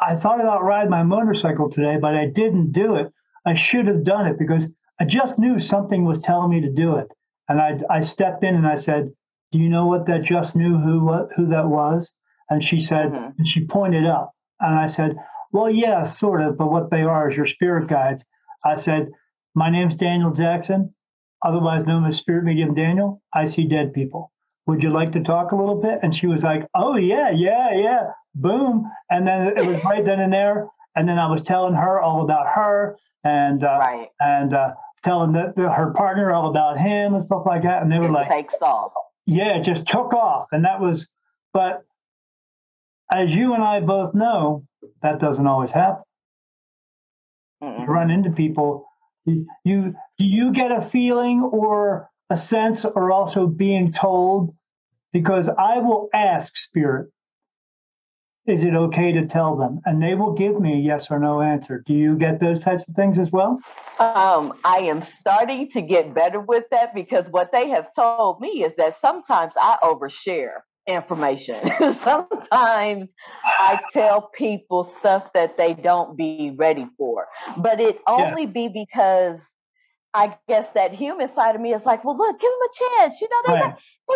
I 0.00 0.16
thought 0.16 0.40
about 0.40 0.64
riding 0.64 0.88
my 0.88 1.02
motorcycle 1.02 1.68
today, 1.68 1.98
but 2.00 2.14
I 2.14 2.24
didn't 2.24 2.72
do 2.72 2.94
it. 2.94 3.12
I 3.44 3.54
should 3.54 3.86
have 3.86 4.02
done 4.02 4.28
it 4.28 4.38
because 4.38 4.64
I 4.98 5.04
just 5.04 5.38
knew 5.38 5.60
something 5.60 6.06
was 6.06 6.20
telling 6.20 6.50
me 6.50 6.62
to 6.62 6.72
do 6.72 6.96
it. 6.96 7.08
And 7.50 7.60
I, 7.60 7.78
I 7.90 8.00
stepped 8.00 8.42
in 8.42 8.54
and 8.54 8.66
I 8.66 8.76
said, 8.76 9.10
Do 9.52 9.58
you 9.58 9.68
know 9.68 9.88
what 9.88 10.06
that 10.06 10.22
just 10.22 10.56
knew 10.56 10.78
who 10.78 11.04
what, 11.04 11.28
who 11.36 11.48
that 11.48 11.68
was? 11.68 12.10
And 12.48 12.64
she 12.64 12.80
said, 12.80 13.12
mm-hmm. 13.12 13.30
and 13.36 13.46
she 13.46 13.66
pointed 13.66 14.06
up. 14.06 14.32
And 14.58 14.74
I 14.74 14.86
said, 14.86 15.16
Well, 15.52 15.68
yeah, 15.68 16.04
sort 16.04 16.40
of, 16.40 16.56
but 16.56 16.72
what 16.72 16.90
they 16.90 17.02
are 17.02 17.30
is 17.30 17.36
your 17.36 17.46
spirit 17.46 17.88
guides. 17.88 18.24
I 18.64 18.76
said, 18.76 19.10
My 19.60 19.68
name's 19.68 19.94
Daniel 19.94 20.30
Jackson, 20.30 20.94
otherwise 21.44 21.84
known 21.84 22.06
as 22.06 22.16
Spirit 22.16 22.44
Medium 22.44 22.72
Daniel. 22.72 23.20
I 23.34 23.44
see 23.44 23.64
dead 23.64 23.92
people. 23.92 24.32
Would 24.66 24.82
you 24.82 24.88
like 24.88 25.12
to 25.12 25.22
talk 25.22 25.52
a 25.52 25.54
little 25.54 25.78
bit? 25.78 25.98
And 26.02 26.16
she 26.16 26.26
was 26.26 26.42
like, 26.42 26.66
Oh, 26.74 26.96
yeah, 26.96 27.30
yeah, 27.30 27.68
yeah. 27.74 28.06
Boom. 28.34 28.90
And 29.10 29.26
then 29.26 29.48
it 29.48 29.66
was 29.66 29.84
right 29.84 30.02
then 30.02 30.18
and 30.18 30.32
there. 30.32 30.66
And 30.96 31.06
then 31.06 31.18
I 31.18 31.30
was 31.30 31.42
telling 31.42 31.74
her 31.74 32.00
all 32.00 32.24
about 32.24 32.46
her 32.54 32.96
and 33.22 33.62
uh, 33.62 33.76
right. 33.80 34.08
and 34.18 34.54
uh, 34.54 34.70
telling 35.04 35.32
the, 35.32 35.52
the, 35.54 35.70
her 35.70 35.92
partner 35.92 36.32
all 36.32 36.48
about 36.48 36.78
him 36.78 37.12
and 37.12 37.22
stuff 37.22 37.42
like 37.44 37.62
that. 37.64 37.82
And 37.82 37.92
they 37.92 37.98
were 37.98 38.06
it 38.06 38.12
like, 38.12 38.30
takes 38.30 38.54
off. 38.62 38.92
Yeah, 39.26 39.58
it 39.58 39.64
just 39.64 39.86
took 39.86 40.14
off. 40.14 40.46
And 40.52 40.64
that 40.64 40.80
was, 40.80 41.06
but 41.52 41.82
as 43.12 43.28
you 43.28 43.52
and 43.52 43.62
I 43.62 43.80
both 43.80 44.14
know, 44.14 44.64
that 45.02 45.20
doesn't 45.20 45.46
always 45.46 45.70
happen. 45.70 46.02
Mm-mm. 47.62 47.80
You 47.80 47.84
run 47.84 48.10
into 48.10 48.30
people. 48.30 48.86
You, 49.26 49.94
do 50.18 50.24
you 50.24 50.52
get 50.52 50.72
a 50.72 50.82
feeling 50.82 51.42
or 51.42 52.10
a 52.30 52.36
sense, 52.36 52.84
or 52.84 53.10
also 53.10 53.46
being 53.46 53.92
told? 53.92 54.54
Because 55.12 55.48
I 55.48 55.78
will 55.78 56.08
ask 56.14 56.56
spirit, 56.56 57.10
is 58.46 58.64
it 58.64 58.74
okay 58.74 59.12
to 59.12 59.26
tell 59.26 59.56
them? 59.56 59.80
And 59.84 60.02
they 60.02 60.14
will 60.14 60.32
give 60.32 60.60
me 60.60 60.74
a 60.74 60.76
yes 60.76 61.08
or 61.10 61.18
no 61.18 61.40
answer. 61.40 61.82
Do 61.86 61.92
you 61.92 62.16
get 62.16 62.40
those 62.40 62.60
types 62.60 62.84
of 62.88 62.94
things 62.94 63.18
as 63.18 63.30
well? 63.30 63.58
Um, 63.98 64.54
I 64.64 64.78
am 64.84 65.02
starting 65.02 65.68
to 65.70 65.82
get 65.82 66.14
better 66.14 66.40
with 66.40 66.64
that 66.70 66.94
because 66.94 67.26
what 67.30 67.52
they 67.52 67.68
have 67.68 67.94
told 67.94 68.40
me 68.40 68.64
is 68.64 68.72
that 68.78 68.96
sometimes 69.02 69.52
I 69.60 69.76
overshare 69.82 70.60
information. 70.86 71.60
sometimes 72.04 73.08
I 73.44 73.80
tell 73.92 74.30
people 74.34 74.92
stuff 74.98 75.32
that 75.34 75.56
they 75.56 75.74
don't 75.74 76.16
be 76.16 76.54
ready 76.56 76.86
for, 76.96 77.26
but 77.56 77.80
it 77.80 78.00
only 78.06 78.42
yeah. 78.42 78.48
be 78.48 78.68
because 78.68 79.40
I 80.14 80.36
guess 80.48 80.68
that 80.74 80.92
human 80.92 81.32
side 81.34 81.54
of 81.54 81.60
me 81.60 81.72
is 81.72 81.84
like, 81.84 82.04
well, 82.04 82.16
look, 82.16 82.40
give 82.40 82.50
them 82.50 82.60
a 82.60 83.02
chance. 83.02 83.20
You 83.20 83.28
know, 83.28 83.54
they, 83.54 83.60
right. 83.60 83.74
they, 84.08 84.14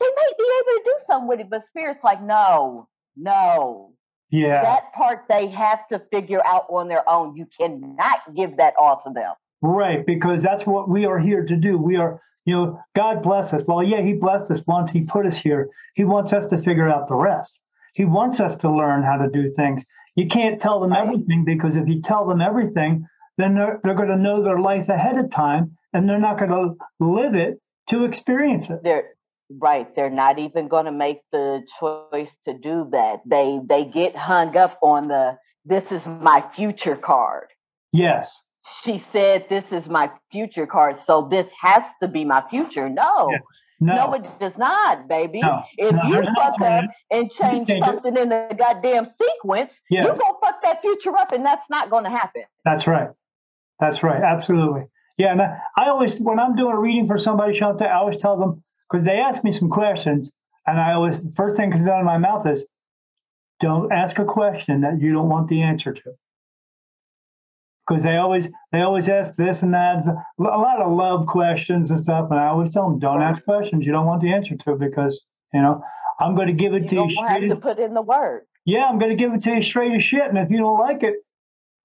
they 0.00 0.06
may 0.06 0.32
be 0.38 0.44
able 0.44 0.78
to 0.78 0.82
do 0.84 0.96
something 1.06 1.28
with 1.28 1.40
it, 1.40 1.50
but 1.50 1.66
spirit's 1.68 2.04
like, 2.04 2.22
no, 2.22 2.88
no. 3.16 3.92
Yeah. 4.30 4.62
That 4.62 4.92
part 4.94 5.24
they 5.28 5.46
have 5.48 5.86
to 5.88 6.00
figure 6.10 6.40
out 6.46 6.64
on 6.70 6.88
their 6.88 7.08
own. 7.08 7.36
You 7.36 7.46
cannot 7.58 8.34
give 8.34 8.56
that 8.56 8.74
all 8.80 9.00
to 9.06 9.12
them. 9.12 9.34
Right, 9.62 10.04
because 10.04 10.42
that's 10.42 10.66
what 10.66 10.88
we 10.88 11.06
are 11.06 11.18
here 11.18 11.44
to 11.44 11.56
do. 11.56 11.78
We 11.78 11.96
are, 11.96 12.20
you 12.44 12.54
know, 12.54 12.80
God 12.96 13.22
bless 13.22 13.52
us. 13.52 13.62
Well, 13.66 13.82
yeah, 13.82 14.02
He 14.02 14.14
blessed 14.14 14.50
us 14.50 14.60
once 14.66 14.90
He 14.90 15.02
put 15.02 15.24
us 15.24 15.36
here. 15.36 15.70
He 15.94 16.04
wants 16.04 16.32
us 16.32 16.46
to 16.46 16.60
figure 16.60 16.88
out 16.88 17.08
the 17.08 17.14
rest. 17.14 17.58
He 17.94 18.04
wants 18.04 18.40
us 18.40 18.56
to 18.56 18.70
learn 18.70 19.02
how 19.02 19.16
to 19.16 19.28
do 19.28 19.52
things. 19.54 19.84
You 20.16 20.26
can't 20.26 20.60
tell 20.60 20.80
them 20.80 20.92
everything 20.92 21.44
because 21.44 21.76
if 21.76 21.86
you 21.86 22.02
tell 22.02 22.26
them 22.26 22.40
everything, 22.40 23.06
then 23.38 23.54
they're, 23.54 23.80
they're 23.82 23.94
going 23.94 24.08
to 24.08 24.16
know 24.16 24.42
their 24.42 24.58
life 24.58 24.88
ahead 24.88 25.16
of 25.16 25.30
time 25.30 25.76
and 25.92 26.08
they're 26.08 26.18
not 26.18 26.38
going 26.38 26.50
to 26.50 26.76
live 27.00 27.34
it 27.34 27.60
to 27.90 28.04
experience 28.04 28.68
it. 28.68 28.80
They're, 28.82 29.10
Right, 29.58 29.94
they're 29.94 30.10
not 30.10 30.38
even 30.38 30.68
going 30.68 30.86
to 30.86 30.92
make 30.92 31.20
the 31.30 31.62
choice 31.78 32.30
to 32.46 32.54
do 32.56 32.88
that. 32.92 33.20
They 33.26 33.60
they 33.64 33.84
get 33.84 34.16
hung 34.16 34.56
up 34.56 34.78
on 34.82 35.08
the 35.08 35.36
this 35.64 35.92
is 35.92 36.06
my 36.06 36.42
future 36.54 36.96
card. 36.96 37.48
Yes. 37.92 38.30
She 38.82 39.02
said 39.12 39.48
this 39.48 39.64
is 39.72 39.88
my 39.88 40.10
future 40.30 40.66
card, 40.66 40.98
so 41.04 41.26
this 41.30 41.46
has 41.60 41.82
to 42.00 42.08
be 42.08 42.24
my 42.24 42.42
future. 42.48 42.88
No. 42.88 43.28
Yeah. 43.30 43.38
No. 43.80 43.94
no, 43.96 44.14
it 44.14 44.38
does 44.38 44.56
not, 44.56 45.08
baby. 45.08 45.40
No. 45.40 45.62
If 45.76 45.92
no, 45.92 46.02
you 46.04 46.22
fuck 46.36 46.60
up 46.60 46.84
and 47.10 47.28
change 47.28 47.66
something 47.66 48.16
in 48.16 48.28
the 48.28 48.54
goddamn 48.56 49.08
sequence, 49.20 49.72
yeah. 49.90 50.04
you're 50.04 50.14
gonna 50.14 50.38
fuck 50.40 50.62
that 50.62 50.80
future 50.82 51.16
up, 51.16 51.32
and 51.32 51.44
that's 51.44 51.68
not 51.68 51.90
gonna 51.90 52.10
happen. 52.10 52.44
That's 52.64 52.86
right. 52.86 53.08
That's 53.80 54.04
right. 54.04 54.22
Absolutely. 54.22 54.84
Yeah. 55.18 55.32
And 55.32 55.42
I 55.42 55.88
always, 55.88 56.20
when 56.20 56.38
I'm 56.38 56.54
doing 56.54 56.74
a 56.74 56.78
reading 56.78 57.08
for 57.08 57.18
somebody, 57.18 57.58
Shante, 57.58 57.82
I 57.82 57.94
always 57.94 58.18
tell 58.18 58.38
them 58.38 58.62
because 58.88 59.04
they 59.04 59.18
ask 59.18 59.42
me 59.42 59.52
some 59.52 59.68
questions, 59.68 60.30
and 60.64 60.78
I 60.78 60.92
always 60.92 61.20
first 61.34 61.56
thing 61.56 61.72
comes 61.72 61.88
out 61.88 61.98
of 61.98 62.06
my 62.06 62.18
mouth 62.18 62.46
is, 62.46 62.64
"Don't 63.58 63.92
ask 63.92 64.16
a 64.20 64.24
question 64.24 64.82
that 64.82 65.00
you 65.00 65.12
don't 65.12 65.28
want 65.28 65.48
the 65.48 65.62
answer 65.62 65.92
to." 65.92 66.12
Because 67.86 68.02
they 68.02 68.16
always 68.16 68.48
they 68.70 68.80
always 68.80 69.08
ask 69.08 69.34
this 69.34 69.62
and 69.62 69.74
that, 69.74 70.06
a 70.06 70.42
lot 70.42 70.80
of 70.80 70.92
love 70.92 71.26
questions 71.26 71.90
and 71.90 72.02
stuff, 72.02 72.28
and 72.30 72.38
I 72.38 72.46
always 72.46 72.70
tell 72.70 72.88
them, 72.88 73.00
"Don't 73.00 73.22
ask 73.22 73.42
questions 73.44 73.84
you 73.84 73.92
don't 73.92 74.06
want 74.06 74.22
the 74.22 74.32
answer 74.32 74.56
to," 74.56 74.76
because 74.76 75.20
you 75.52 75.60
know 75.60 75.82
I'm 76.20 76.36
going 76.36 76.46
to 76.46 76.52
give 76.52 76.74
it 76.74 76.84
you 76.84 76.88
to 76.90 76.94
you. 76.94 77.06
You 77.08 77.26
have 77.26 77.48
to 77.48 77.56
put 77.56 77.78
in 77.78 77.94
the 77.94 78.02
work. 78.02 78.46
Yeah, 78.64 78.84
I'm 78.84 79.00
going 79.00 79.10
to 79.10 79.16
give 79.16 79.34
it 79.34 79.42
to 79.44 79.50
you 79.56 79.62
straight 79.64 79.92
as 79.96 80.02
shit, 80.02 80.22
and 80.22 80.38
if 80.38 80.48
you 80.50 80.58
don't 80.58 80.78
like 80.78 81.02
it, 81.02 81.16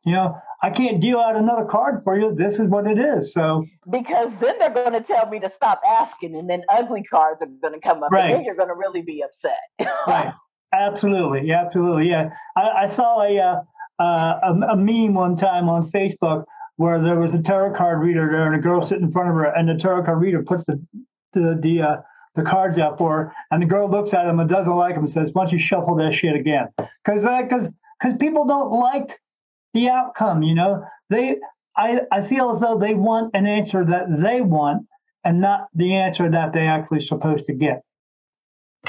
you 0.06 0.13
know, 0.13 0.38
I 0.62 0.70
can't 0.70 1.01
deal 1.01 1.20
out 1.20 1.36
another 1.36 1.66
card 1.66 2.04
for 2.04 2.18
you. 2.18 2.36
This 2.36 2.60
is 2.60 2.68
what 2.68 2.86
it 2.86 3.00
is. 3.00 3.34
So 3.34 3.66
because 3.89 4.32
then 4.39 4.60
they're 4.60 4.70
going 4.70 4.94
to 4.94 5.01
tell 5.01 5.27
me 5.27 5.39
to 5.39 5.51
stop 5.51 5.82
asking, 5.86 6.36
and 6.36 6.48
then 6.48 6.62
ugly 6.70 7.04
cards 7.04 7.42
are 7.42 7.48
going 7.48 7.74
to 7.74 7.80
come 7.80 8.04
up, 8.04 8.12
right. 8.12 8.25
and 8.25 8.36
then 8.36 8.44
you're 8.44 8.56
going 8.56 8.70
to 8.70 8.75
really 8.75 9.01
be 9.01 9.24
upset. 9.24 9.58
right. 10.08 10.34
Absolutely. 10.74 11.48
Yeah, 11.48 11.63
absolutely. 11.66 12.10
Yeah. 12.10 12.30
I, 12.56 12.84
I 12.84 12.86
saw 12.88 13.22
a, 13.22 13.39
uh, 13.39 13.62
uh, 14.00 14.39
a, 14.44 14.54
a 14.72 14.75
meme 14.75 15.13
one 15.13 15.38
time 15.38 15.70
on 15.70 15.89
Facebook 15.92 16.46
where 16.75 17.01
there 17.01 17.20
was 17.20 17.34
a 17.34 17.42
tarot 17.42 17.75
card 17.75 18.01
reader 18.01 18.30
there, 18.32 18.46
and 18.46 18.56
a 18.56 18.60
girl 18.60 18.84
sitting 18.84 19.06
in 19.06 19.12
front 19.12 19.30
of 19.30 19.36
her, 19.36 19.46
and 19.46 19.68
the 19.68 19.75
tarot 19.75 20.04
card 20.04 20.22
reader 20.22 20.44
puts 20.44 20.63
the 20.66 20.80
the 21.34 21.58
the 21.62 21.82
uh, 21.82 21.96
the 22.36 22.44
cards 22.44 22.77
out 22.77 22.98
for 22.98 23.12
her, 23.12 23.34
and 23.51 23.62
the 23.62 23.66
girl 23.66 23.89
looks 23.89 24.13
at 24.13 24.27
him 24.27 24.39
and 24.39 24.50
doesn't 24.50 24.75
like 24.75 24.96
him 24.96 25.04
and 25.04 25.10
says, 25.12 25.32
"Why 25.34 25.44
don't 25.44 25.54
you 25.54 25.60
shuffle 25.60 25.96
that 25.96 26.13
shit 26.13 26.36
again?" 26.36 26.68
Because 26.77 27.22
because 27.24 27.70
because 28.00 28.18
people 28.20 28.46
don't 28.46 28.72
like 28.72 29.20
the 29.74 29.89
outcome. 29.89 30.44
You 30.44 30.56
know, 30.56 30.86
they 31.10 31.38
I, 31.77 32.01
I 32.12 32.27
feel 32.27 32.51
as 32.51 32.60
though 32.60 32.77
they 32.77 32.96
want 32.96 33.36
an 33.36 33.46
answer 33.46 33.86
that 33.86 34.06
they 34.22 34.42
want 34.42 34.88
and 35.24 35.39
not 35.39 35.68
the 35.75 35.96
answer 35.96 36.30
that 36.30 36.54
they 36.54 36.68
actually 36.68 37.01
supposed 37.01 37.46
to 37.46 37.54
get. 37.54 37.84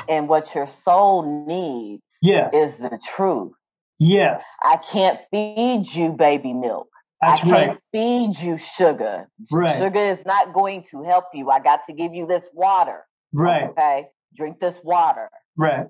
And 0.08 0.28
what 0.28 0.54
your 0.54 0.68
soul 0.84 1.44
needs 1.46 2.02
yes. 2.22 2.52
is 2.54 2.76
the 2.78 2.98
truth. 3.14 3.52
Yes. 3.98 4.44
I 4.62 4.78
can't 4.92 5.18
feed 5.30 5.86
you 5.92 6.10
baby 6.12 6.52
milk. 6.52 6.88
That's 7.20 7.40
I 7.40 7.44
can't 7.44 7.68
right. 7.70 7.78
feed 7.92 8.38
you 8.38 8.58
sugar. 8.58 9.28
Right. 9.50 9.78
Sugar 9.82 10.12
is 10.12 10.20
not 10.24 10.54
going 10.54 10.84
to 10.92 11.02
help 11.02 11.24
you. 11.34 11.50
I 11.50 11.58
got 11.58 11.80
to 11.88 11.92
give 11.92 12.14
you 12.14 12.26
this 12.26 12.44
water. 12.52 13.04
Right. 13.32 13.70
Okay. 13.70 14.06
Drink 14.36 14.60
this 14.60 14.76
water. 14.84 15.28
Right. 15.56 15.86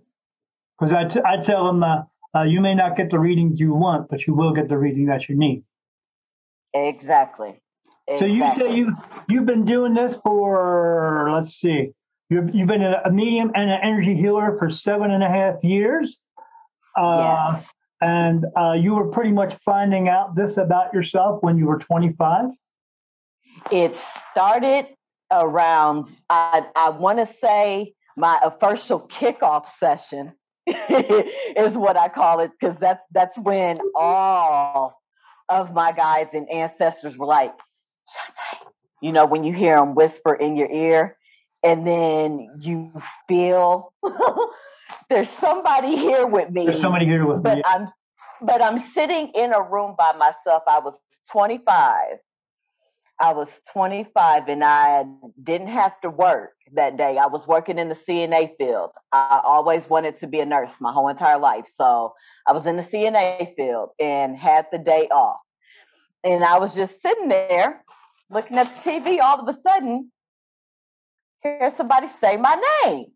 Because 0.78 0.94
I, 0.94 1.04
t- 1.04 1.20
I 1.24 1.42
tell 1.42 1.66
them, 1.66 1.82
uh, 1.82 2.02
uh, 2.34 2.42
you 2.42 2.60
may 2.60 2.74
not 2.74 2.96
get 2.96 3.10
the 3.10 3.18
readings 3.18 3.60
you 3.60 3.74
want, 3.74 4.08
but 4.08 4.26
you 4.26 4.34
will 4.34 4.52
get 4.52 4.68
the 4.68 4.78
reading 4.78 5.06
that 5.06 5.28
you 5.28 5.36
need. 5.36 5.64
Exactly. 6.74 7.60
exactly. 8.06 8.18
So 8.18 8.24
you 8.26 8.54
say 8.56 8.76
you 8.76 8.96
you've 9.28 9.46
been 9.46 9.64
doing 9.64 9.94
this 9.94 10.14
for 10.22 11.30
let's 11.32 11.54
see, 11.54 11.92
you've 12.28 12.54
you've 12.54 12.68
been 12.68 12.82
a 12.82 13.10
medium 13.10 13.50
and 13.54 13.70
an 13.70 13.80
energy 13.82 14.14
healer 14.14 14.56
for 14.58 14.68
seven 14.70 15.10
and 15.10 15.22
a 15.22 15.28
half 15.28 15.64
years. 15.64 16.20
Uh, 16.96 17.52
yes. 17.54 17.66
And 18.00 18.44
uh, 18.56 18.72
you 18.72 18.94
were 18.94 19.08
pretty 19.08 19.32
much 19.32 19.56
finding 19.64 20.08
out 20.08 20.36
this 20.36 20.56
about 20.56 20.94
yourself 20.94 21.42
when 21.42 21.58
you 21.58 21.66
were 21.66 21.78
25. 21.78 22.50
It 23.72 23.96
started 24.32 24.86
around 25.30 26.08
I 26.30 26.66
I 26.74 26.90
want 26.90 27.18
to 27.18 27.34
say 27.42 27.94
my 28.16 28.38
official 28.42 29.06
kickoff 29.08 29.66
session 29.78 30.32
is 30.66 31.76
what 31.76 31.96
I 31.96 32.08
call 32.08 32.40
it 32.40 32.50
because 32.58 32.76
that's 32.80 33.02
that's 33.12 33.38
when 33.38 33.78
all 33.94 35.00
of 35.48 35.72
my 35.72 35.92
guides 35.92 36.34
and 36.34 36.48
ancestors 36.50 37.16
were 37.16 37.26
like, 37.26 37.54
you 39.00 39.12
know, 39.12 39.24
when 39.24 39.44
you 39.44 39.52
hear 39.52 39.76
them 39.76 39.94
whisper 39.94 40.34
in 40.34 40.56
your 40.56 40.70
ear, 40.70 41.16
and 41.62 41.86
then 41.86 42.50
you 42.58 42.92
feel 43.26 43.92
there's 45.08 45.28
somebody 45.28 45.96
here 45.96 46.26
with 46.26 46.50
me. 46.50 46.66
There's 46.66 46.80
somebody 46.80 47.06
here 47.06 47.26
with 47.26 47.42
but 47.42 47.58
me. 47.58 47.62
I'm 47.66 47.88
but 48.40 48.62
I'm 48.62 48.78
sitting 48.92 49.32
in 49.34 49.52
a 49.52 49.62
room 49.62 49.94
by 49.98 50.12
myself. 50.12 50.62
I 50.68 50.78
was 50.78 50.98
25. 51.32 52.18
I 53.20 53.32
was 53.32 53.48
25 53.72 54.48
and 54.48 54.62
I 54.62 55.04
didn't 55.42 55.68
have 55.68 56.00
to 56.02 56.10
work 56.10 56.52
that 56.74 56.96
day. 56.96 57.18
I 57.18 57.26
was 57.26 57.46
working 57.48 57.78
in 57.78 57.88
the 57.88 57.96
CNA 57.96 58.56
field. 58.56 58.90
I 59.12 59.40
always 59.42 59.88
wanted 59.88 60.20
to 60.20 60.28
be 60.28 60.38
a 60.38 60.46
nurse 60.46 60.70
my 60.80 60.92
whole 60.92 61.08
entire 61.08 61.38
life. 61.38 61.66
So 61.76 62.14
I 62.46 62.52
was 62.52 62.66
in 62.66 62.76
the 62.76 62.82
CNA 62.82 63.56
field 63.56 63.90
and 63.98 64.36
had 64.36 64.66
the 64.70 64.78
day 64.78 65.08
off. 65.08 65.40
And 66.22 66.44
I 66.44 66.58
was 66.58 66.74
just 66.74 67.02
sitting 67.02 67.28
there 67.28 67.84
looking 68.30 68.56
at 68.56 68.72
the 68.84 68.90
TV. 68.90 69.20
All 69.20 69.40
of 69.40 69.48
a 69.48 69.58
sudden, 69.60 70.12
hear 71.42 71.72
somebody 71.76 72.06
say 72.20 72.36
my 72.36 72.60
name. 72.84 73.06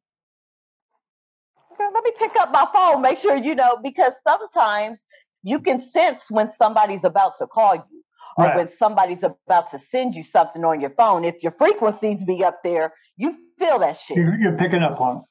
Let 1.79 2.05
me 2.05 2.13
pick 2.19 2.37
up 2.37 2.53
my 2.53 2.67
phone, 2.73 3.03
make 3.03 3.19
sure 3.19 3.37
you 3.37 3.55
know, 3.55 3.79
because 3.83 4.15
sometimes 4.27 4.99
you 5.43 5.61
can 5.61 5.83
sense 5.83 6.23
when 6.29 6.51
somebody's 6.53 7.05
about 7.05 7.39
to 7.39 7.47
call 7.47 7.75
you 7.75 8.05
or 8.37 8.47
right. 8.47 8.57
when 8.57 8.73
somebody's 8.79 9.23
about 9.23 9.71
to 9.71 9.79
send 9.79 10.15
you 10.15 10.23
something 10.23 10.65
on 10.65 10.81
your 10.81 10.91
phone. 10.91 11.25
If 11.25 11.43
your 11.43 11.53
frequencies 11.53 12.23
be 12.25 12.45
up 12.45 12.63
there, 12.63 12.95
you 13.17 13.37
feel 13.59 13.79
that 13.81 13.99
shit. 13.99 14.17
You're, 14.17 14.39
you're 14.39 14.57
picking 14.57 14.83
up 14.83 15.01
on 15.01 15.19
it. 15.19 15.23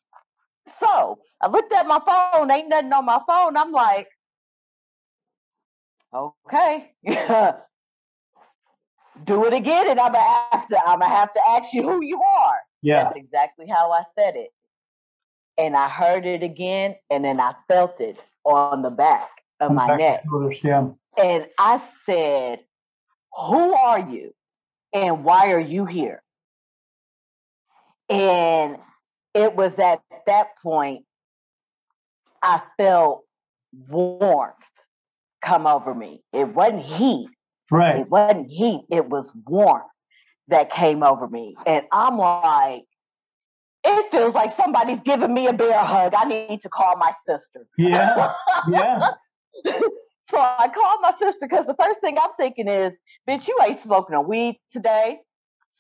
So 0.80 1.20
I 1.42 1.48
looked 1.48 1.74
at 1.74 1.88
my 1.88 2.00
phone, 2.06 2.52
ain't 2.52 2.70
nothing 2.70 2.94
on 2.94 3.06
my 3.06 3.20
phone. 3.28 3.58
I'm 3.58 3.72
like, 3.72 4.08
okay. 6.14 6.92
Do 9.26 9.46
it 9.46 9.54
again, 9.54 9.90
and 9.90 10.00
I'm 10.00 10.14
gonna 10.14 10.46
have 10.52 10.68
to. 10.70 10.80
I'm 10.80 11.00
gonna 11.00 11.14
have 11.14 11.34
to 11.34 11.42
ask 11.48 11.74
you 11.74 11.84
who 11.84 12.02
you 12.02 12.22
are. 12.22 12.58
Yeah, 12.82 13.04
that's 13.04 13.18
exactly 13.18 13.68
how 13.68 13.92
I 13.92 14.04
said 14.18 14.36
it. 14.36 14.52
And 15.58 15.76
I 15.76 15.90
heard 15.90 16.26
it 16.26 16.44
again, 16.44 16.96
and 17.10 17.24
then 17.24 17.40
I 17.40 17.54
felt 17.68 18.00
it 18.00 18.18
on 18.46 18.82
the 18.82 18.90
back 18.90 19.30
of 19.60 19.72
my 19.72 19.96
neck. 19.96 20.24
yeah. 20.64 20.88
And 21.18 21.46
I 21.58 21.82
said, 22.06 22.60
who 23.34 23.74
are 23.74 24.00
you 24.00 24.34
and 24.94 25.24
why 25.24 25.52
are 25.52 25.60
you 25.60 25.86
here? 25.86 26.24
And 28.10 28.78
it 29.34 29.56
was 29.56 29.78
at 29.80 30.02
that 30.26 30.58
point 30.62 31.06
I 32.42 32.62
felt 32.78 33.24
warmth 33.88 34.56
come 35.42 35.68
over 35.68 35.94
me. 35.94 36.24
It 36.34 36.50
wasn't 36.50 36.84
heat. 36.84 37.30
Right. 37.70 38.00
It 38.00 38.10
wasn't 38.10 38.50
heat. 38.50 38.82
It 38.92 39.08
was 39.08 39.32
warmth 39.46 39.84
that 40.50 40.72
came 40.72 41.04
over 41.04 41.28
me. 41.28 41.56
And 41.66 41.86
I'm 41.92 42.18
like, 42.18 42.84
it 43.84 44.12
feels 44.12 44.34
like 44.34 44.56
somebody's 44.56 45.00
giving 45.00 45.34
me 45.34 45.48
a 45.48 45.54
bear 45.54 45.80
hug. 45.80 46.14
I 46.16 46.26
need 46.26 46.62
to 46.62 46.70
call 46.70 46.96
my 46.98 47.14
sister. 47.28 47.66
Yeah. 47.78 48.34
Yeah. 48.70 49.10
So 50.32 50.40
I 50.40 50.70
called 50.74 51.00
my 51.02 51.12
sister 51.20 51.46
because 51.46 51.66
the 51.66 51.76
first 51.78 52.00
thing 52.00 52.18
I'm 52.18 52.30
thinking 52.38 52.70
is, 52.70 52.92
bitch, 53.30 53.50
you 53.50 53.60
ain't 53.62 53.82
smoking 53.82 54.16
a 54.16 54.22
weed 54.22 54.58
today. 54.72 55.20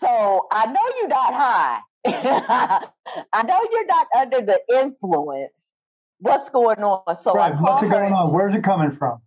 So 0.01 0.47
I 0.51 0.65
know 0.65 0.81
you're 0.99 1.07
not 1.07 1.33
high. 1.33 1.79
I 3.33 3.43
know 3.43 3.59
you're 3.71 3.85
not 3.85 4.07
under 4.17 4.41
the 4.41 4.59
influence. 4.69 5.53
What's 6.19 6.49
going 6.49 6.83
on? 6.83 7.21
So 7.21 7.33
right. 7.33 7.53
I 7.53 7.61
What's 7.61 7.81
going 7.81 8.11
on? 8.11 8.33
Where's 8.33 8.53
it 8.53 8.63
coming 8.63 8.95
from? 8.97 9.19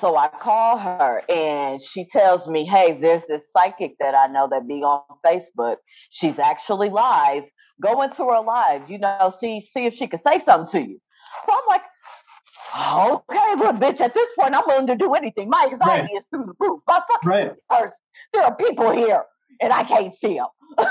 So 0.00 0.16
I 0.16 0.28
call 0.28 0.78
her 0.78 1.22
and 1.28 1.80
she 1.80 2.06
tells 2.06 2.48
me, 2.48 2.64
hey, 2.66 2.98
there's 3.00 3.22
this 3.28 3.42
psychic 3.56 3.92
that 4.00 4.14
I 4.16 4.26
know 4.32 4.48
that 4.50 4.66
be 4.66 4.82
on 4.82 5.02
Facebook. 5.24 5.76
She's 6.10 6.40
actually 6.40 6.88
live. 6.88 7.44
Go 7.82 8.02
into 8.02 8.24
her 8.24 8.40
live, 8.40 8.88
you 8.90 8.98
know, 8.98 9.34
see 9.40 9.60
see 9.60 9.86
if 9.86 9.94
she 9.94 10.06
can 10.06 10.20
say 10.22 10.42
something 10.44 10.80
to 10.80 10.88
you. 10.88 11.00
So 11.46 11.52
I'm 11.52 11.66
like, 11.68 11.82
Okay, 12.76 13.54
look, 13.56 13.76
bitch, 13.76 14.00
at 14.00 14.14
this 14.14 14.28
point, 14.38 14.54
I'm 14.54 14.64
willing 14.66 14.88
to 14.88 14.96
do 14.96 15.14
anything. 15.14 15.48
My 15.48 15.68
anxiety 15.70 16.02
right. 16.02 16.18
is 16.18 16.24
through 16.30 16.46
the 16.46 16.54
roof. 16.58 16.80
My 16.86 17.00
fucking 17.08 17.28
right. 17.28 17.52
First, 17.70 17.94
there 18.32 18.42
are 18.42 18.54
people 18.56 18.90
here 18.90 19.22
and 19.60 19.72
I 19.72 19.84
can't 19.84 20.14
see 20.18 20.34
them. 20.34 20.48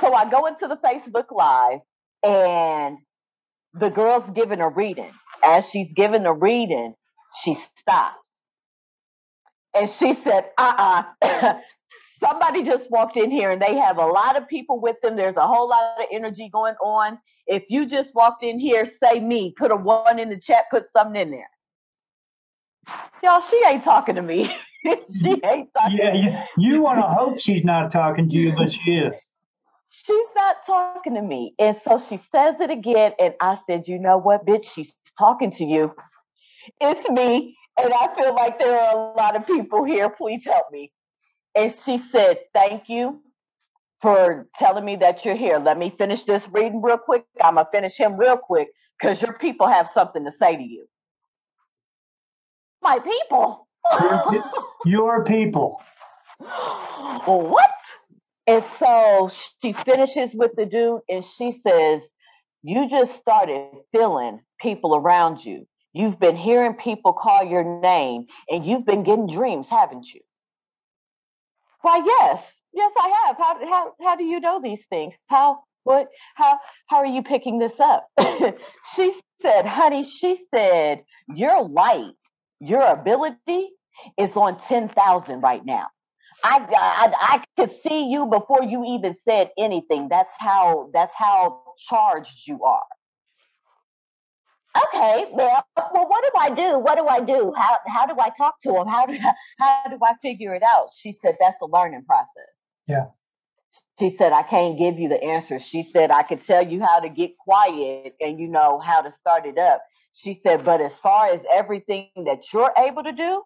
so 0.00 0.12
I 0.12 0.28
go 0.30 0.46
into 0.46 0.68
the 0.68 0.76
Facebook 0.76 1.26
Live 1.30 1.80
and 2.22 2.98
the 3.72 3.88
girl's 3.90 4.28
giving 4.34 4.60
a 4.60 4.68
reading. 4.68 5.10
As 5.42 5.68
she's 5.68 5.90
giving 5.94 6.26
a 6.26 6.32
reading, 6.32 6.94
she 7.42 7.56
stops. 7.78 8.18
And 9.74 9.90
she 9.90 10.14
said, 10.14 10.50
uh 10.58 10.74
uh-uh. 10.78 11.26
uh 11.26 11.54
somebody 12.24 12.62
just 12.62 12.90
walked 12.90 13.16
in 13.16 13.30
here 13.30 13.50
and 13.50 13.60
they 13.60 13.76
have 13.76 13.98
a 13.98 14.06
lot 14.06 14.36
of 14.36 14.48
people 14.48 14.80
with 14.80 15.00
them. 15.02 15.16
There's 15.16 15.36
a 15.36 15.46
whole 15.46 15.68
lot 15.68 15.98
of 15.98 16.06
energy 16.12 16.48
going 16.52 16.74
on. 16.82 17.18
If 17.46 17.64
you 17.68 17.86
just 17.86 18.14
walked 18.14 18.42
in 18.42 18.58
here, 18.58 18.90
say 19.02 19.20
me, 19.20 19.52
put 19.56 19.70
a 19.70 19.76
one 19.76 20.18
in 20.18 20.30
the 20.30 20.38
chat, 20.38 20.64
put 20.70 20.86
something 20.96 21.20
in 21.20 21.30
there. 21.30 21.50
Y'all, 23.22 23.42
she 23.42 23.60
ain't 23.66 23.84
talking 23.84 24.14
to 24.14 24.22
me. 24.22 24.54
she 24.84 25.40
ain't 25.44 25.68
talking 25.76 25.98
yeah, 25.98 26.46
you, 26.56 26.72
you 26.72 26.80
want 26.80 26.98
to 26.98 27.06
hope 27.06 27.38
she's 27.38 27.64
not 27.64 27.92
talking 27.92 28.28
to 28.28 28.34
you, 28.34 28.54
but 28.56 28.70
she 28.72 28.96
is. 28.96 29.14
She's 29.90 30.26
not 30.36 30.56
talking 30.66 31.14
to 31.14 31.22
me. 31.22 31.54
And 31.58 31.76
so 31.84 32.02
she 32.08 32.20
says 32.32 32.56
it 32.60 32.70
again. 32.70 33.12
And 33.20 33.34
I 33.40 33.58
said, 33.66 33.86
you 33.86 33.98
know 33.98 34.18
what, 34.18 34.44
bitch, 34.44 34.66
she's 34.70 34.92
talking 35.18 35.52
to 35.52 35.64
you. 35.64 35.94
It's 36.80 37.08
me. 37.10 37.56
And 37.80 37.92
I 37.92 38.14
feel 38.14 38.34
like 38.34 38.58
there 38.58 38.78
are 38.78 38.94
a 38.94 39.16
lot 39.16 39.36
of 39.36 39.46
people 39.46 39.84
here. 39.84 40.08
Please 40.10 40.44
help 40.44 40.66
me. 40.72 40.92
And 41.56 41.74
she 41.84 41.98
said, 42.12 42.38
Thank 42.52 42.88
you 42.88 43.22
for 44.02 44.48
telling 44.58 44.84
me 44.84 44.96
that 44.96 45.24
you're 45.24 45.36
here. 45.36 45.58
Let 45.58 45.78
me 45.78 45.94
finish 45.96 46.24
this 46.24 46.46
reading 46.50 46.82
real 46.82 46.98
quick. 46.98 47.24
I'm 47.42 47.54
going 47.54 47.66
to 47.66 47.70
finish 47.70 47.96
him 47.96 48.16
real 48.16 48.36
quick 48.36 48.68
because 49.00 49.22
your 49.22 49.32
people 49.34 49.66
have 49.66 49.88
something 49.94 50.24
to 50.24 50.32
say 50.40 50.56
to 50.56 50.62
you. 50.62 50.86
My 52.82 52.98
people? 52.98 53.66
Your, 53.98 54.44
your 54.84 55.24
people. 55.24 55.80
what? 56.38 57.70
And 58.46 58.62
so 58.78 59.30
she 59.62 59.72
finishes 59.72 60.30
with 60.34 60.52
the 60.56 60.66
dude 60.66 61.00
and 61.08 61.24
she 61.24 61.60
says, 61.66 62.02
You 62.62 62.88
just 62.88 63.14
started 63.14 63.70
feeling 63.92 64.40
people 64.60 64.94
around 64.94 65.44
you. 65.44 65.66
You've 65.94 66.18
been 66.18 66.36
hearing 66.36 66.74
people 66.74 67.12
call 67.12 67.44
your 67.44 67.80
name 67.80 68.26
and 68.50 68.66
you've 68.66 68.84
been 68.84 69.04
getting 69.04 69.28
dreams, 69.28 69.68
haven't 69.70 70.12
you? 70.12 70.20
Why, 71.84 72.00
yes, 72.02 72.42
yes, 72.72 72.92
I 72.98 73.26
have. 73.26 73.36
How 73.36 73.66
how 73.66 73.92
how 74.02 74.16
do 74.16 74.24
you 74.24 74.40
know 74.40 74.58
these 74.58 74.82
things? 74.88 75.12
How 75.26 75.64
what 75.82 76.08
how 76.34 76.58
how 76.86 76.96
are 76.96 77.06
you 77.06 77.22
picking 77.22 77.58
this 77.58 77.78
up? 77.78 78.08
she 78.96 79.12
said, 79.42 79.66
honey, 79.66 80.02
she 80.04 80.40
said, 80.54 81.04
your 81.28 81.68
light, 81.68 82.14
your 82.58 82.82
ability 82.82 83.68
is 84.16 84.30
on 84.34 84.58
10,000 84.60 85.42
right 85.42 85.62
now. 85.66 85.88
I, 86.42 86.66
I 86.74 87.12
I 87.20 87.44
could 87.58 87.74
see 87.86 88.08
you 88.10 88.24
before 88.28 88.62
you 88.62 88.82
even 88.86 89.14
said 89.28 89.50
anything. 89.58 90.08
That's 90.08 90.32
how 90.38 90.88
that's 90.94 91.12
how 91.14 91.64
charged 91.90 92.46
you 92.46 92.64
are 92.64 92.84
okay, 94.76 95.26
well, 95.32 95.64
well, 95.76 96.08
what 96.08 96.24
do 96.24 96.30
I 96.38 96.50
do? 96.50 96.78
What 96.78 96.96
do 96.96 97.06
I 97.06 97.20
do? 97.20 97.52
How 97.56 97.78
how 97.86 98.06
do 98.06 98.14
I 98.20 98.30
talk 98.36 98.60
to 98.62 98.76
him? 98.76 98.86
How 98.86 99.06
do 99.06 99.14
I, 99.14 99.32
how 99.58 99.82
do 99.90 99.98
I 100.02 100.14
figure 100.22 100.54
it 100.54 100.62
out? 100.62 100.88
She 100.96 101.12
said 101.12 101.36
that's 101.40 101.56
the 101.60 101.66
learning 101.66 102.04
process. 102.06 102.52
Yeah. 102.86 103.06
She 103.98 104.16
said 104.16 104.32
I 104.32 104.42
can't 104.42 104.78
give 104.78 104.98
you 104.98 105.08
the 105.08 105.22
answer. 105.22 105.58
She 105.58 105.82
said 105.82 106.10
I 106.10 106.22
could 106.22 106.42
tell 106.42 106.66
you 106.66 106.82
how 106.82 107.00
to 107.00 107.08
get 107.08 107.36
quiet 107.38 108.14
and 108.20 108.38
you 108.38 108.48
know 108.48 108.78
how 108.78 109.02
to 109.02 109.12
start 109.12 109.46
it 109.46 109.58
up. 109.58 109.82
She 110.14 110.40
said, 110.44 110.64
but 110.64 110.80
as 110.80 110.94
far 110.94 111.26
as 111.26 111.40
everything 111.52 112.08
that 112.24 112.52
you're 112.52 112.72
able 112.78 113.02
to 113.02 113.12
do, 113.12 113.42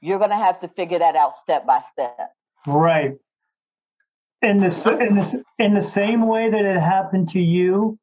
you're 0.00 0.18
going 0.18 0.30
to 0.30 0.36
have 0.36 0.58
to 0.60 0.68
figure 0.68 0.98
that 0.98 1.14
out 1.14 1.34
step 1.42 1.66
by 1.66 1.82
step. 1.92 2.32
Right. 2.66 3.12
In 4.42 4.58
the 4.58 4.98
in 5.00 5.16
the 5.16 5.44
in 5.58 5.74
the 5.74 5.82
same 5.82 6.26
way 6.26 6.50
that 6.50 6.64
it 6.64 6.80
happened 6.80 7.28
to 7.30 7.38
you, 7.38 7.98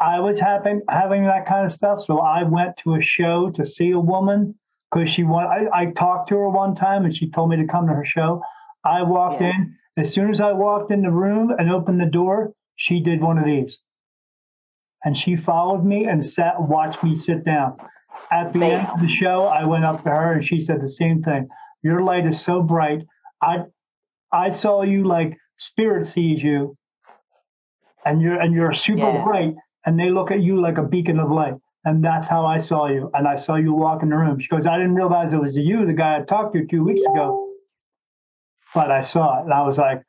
I 0.00 0.18
was 0.18 0.40
having 0.40 0.80
having 0.88 1.24
that 1.24 1.46
kind 1.46 1.66
of 1.66 1.72
stuff. 1.72 2.04
So 2.06 2.20
I 2.20 2.42
went 2.42 2.76
to 2.78 2.94
a 2.94 3.02
show 3.02 3.50
to 3.50 3.66
see 3.66 3.90
a 3.90 4.00
woman 4.00 4.54
because 4.90 5.10
she 5.10 5.24
wanted. 5.24 5.68
I, 5.72 5.82
I, 5.82 5.86
talked 5.92 6.30
to 6.30 6.36
her 6.36 6.48
one 6.48 6.74
time 6.74 7.04
and 7.04 7.14
she 7.14 7.30
told 7.30 7.50
me 7.50 7.56
to 7.58 7.66
come 7.66 7.86
to 7.86 7.92
her 7.92 8.04
show. 8.04 8.42
I 8.84 9.02
walked 9.02 9.42
yeah. 9.42 9.50
in. 9.50 9.76
As 9.98 10.14
soon 10.14 10.30
as 10.30 10.40
I 10.40 10.52
walked 10.52 10.90
in 10.90 11.02
the 11.02 11.10
room 11.10 11.50
and 11.58 11.70
opened 11.70 12.00
the 12.00 12.06
door, 12.06 12.54
she 12.76 13.00
did 13.00 13.20
one 13.20 13.36
of 13.36 13.44
these, 13.44 13.76
and 15.04 15.14
she 15.14 15.36
followed 15.36 15.84
me 15.84 16.06
and 16.06 16.24
sat 16.24 16.54
watched 16.58 17.02
me 17.04 17.18
sit 17.18 17.44
down. 17.44 17.76
At 18.32 18.52
the 18.52 18.64
end 18.64 18.86
of 18.86 19.00
the 19.00 19.08
show, 19.08 19.44
I 19.46 19.66
went 19.66 19.84
up 19.84 20.02
to 20.04 20.10
her 20.10 20.34
and 20.34 20.46
she 20.46 20.60
said 20.60 20.80
the 20.80 20.88
same 20.88 21.22
thing. 21.22 21.48
Your 21.82 22.02
light 22.02 22.26
is 22.26 22.40
so 22.40 22.62
bright. 22.62 23.02
I 23.42 23.64
I 24.32 24.48
saw 24.48 24.82
you 24.82 25.04
like 25.04 25.36
spirit 25.58 26.06
sees 26.06 26.42
you, 26.42 26.78
and 28.06 28.22
you're 28.22 28.40
and 28.40 28.54
you're 28.54 28.72
super 28.72 29.10
yeah. 29.12 29.24
bright 29.24 29.54
and 29.86 29.98
they 29.98 30.10
look 30.10 30.30
at 30.30 30.42
you 30.42 30.60
like 30.60 30.76
a 30.78 30.82
beacon 30.82 31.18
of 31.18 31.30
light. 31.30 31.54
And 31.84 32.04
that's 32.04 32.28
how 32.28 32.44
I 32.44 32.58
saw 32.58 32.88
you. 32.88 33.10
And 33.14 33.26
I 33.26 33.36
saw 33.36 33.56
you 33.56 33.72
walk 33.72 34.02
in 34.02 34.10
the 34.10 34.16
room. 34.16 34.38
She 34.38 34.48
goes, 34.48 34.66
I 34.66 34.76
didn't 34.76 34.94
realize 34.94 35.32
it 35.32 35.40
was 35.40 35.56
you, 35.56 35.86
the 35.86 35.94
guy 35.94 36.18
I 36.18 36.22
talked 36.22 36.54
to 36.54 36.66
two 36.66 36.84
weeks 36.84 37.00
ago. 37.06 37.48
But 38.74 38.90
I 38.90 39.00
saw 39.00 39.40
it. 39.40 39.44
And 39.44 39.54
I 39.54 39.62
was 39.62 39.78
like, 39.78 40.02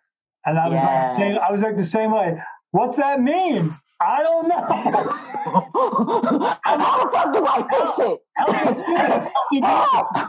and 0.45 0.60
I 0.60 0.67
was 0.67 0.75
yes. 0.75 1.17
like, 1.17 1.38
I 1.38 1.49
was 1.51 1.62
like 1.62 1.77
the 1.77 1.86
same 1.86 2.12
way. 2.12 2.38
What's 2.71 2.97
that 2.97 3.21
mean? 3.21 3.73
I 4.01 4.23
don't 4.23 4.47
know. 4.47 4.57
and 6.65 6.81
how 6.81 7.05
the 7.05 7.12
fuck 7.12 7.34
do 7.34 7.45
I 7.45 7.67
fix 7.69 7.91
it? 7.99 8.19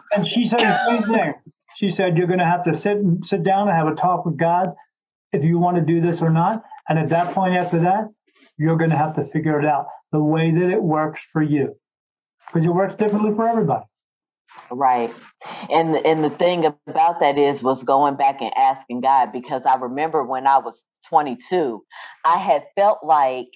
and 0.14 0.28
she 0.28 0.46
said 0.46 0.60
the 0.60 0.86
same 0.86 1.04
thing. 1.14 1.32
she 1.76 1.90
said, 1.90 2.18
you're 2.18 2.26
going 2.26 2.38
to 2.38 2.44
have 2.44 2.64
to 2.64 2.76
sit 2.76 2.98
and 2.98 3.24
sit 3.24 3.42
down 3.42 3.68
and 3.68 3.76
have 3.76 3.88
a 3.88 3.94
talk 3.94 4.26
with 4.26 4.36
God 4.36 4.74
if 5.32 5.42
you 5.42 5.58
want 5.58 5.78
to 5.78 5.82
do 5.82 6.00
this 6.00 6.20
or 6.20 6.30
not. 6.30 6.62
And 6.88 6.98
at 6.98 7.08
that 7.08 7.34
point, 7.34 7.56
after 7.56 7.80
that, 7.80 8.12
you're 8.62 8.76
going 8.76 8.90
to 8.90 8.96
have 8.96 9.16
to 9.16 9.24
figure 9.32 9.58
it 9.58 9.66
out 9.66 9.86
the 10.12 10.22
way 10.22 10.50
that 10.52 10.70
it 10.70 10.82
works 10.82 11.20
for 11.32 11.42
you 11.42 11.74
because 12.46 12.64
it 12.64 12.72
works 12.72 12.94
differently 12.96 13.34
for 13.34 13.48
everybody. 13.48 13.84
Right. 14.70 15.12
And 15.70 15.96
and 15.96 16.22
the 16.22 16.30
thing 16.30 16.66
about 16.66 17.20
that 17.20 17.38
is 17.38 17.62
was 17.62 17.82
going 17.82 18.16
back 18.16 18.40
and 18.40 18.52
asking 18.56 19.00
God 19.00 19.32
because 19.32 19.62
I 19.64 19.76
remember 19.76 20.22
when 20.22 20.46
I 20.46 20.58
was 20.58 20.80
22, 21.08 21.82
I 22.24 22.38
had 22.38 22.64
felt 22.76 22.98
like 23.02 23.48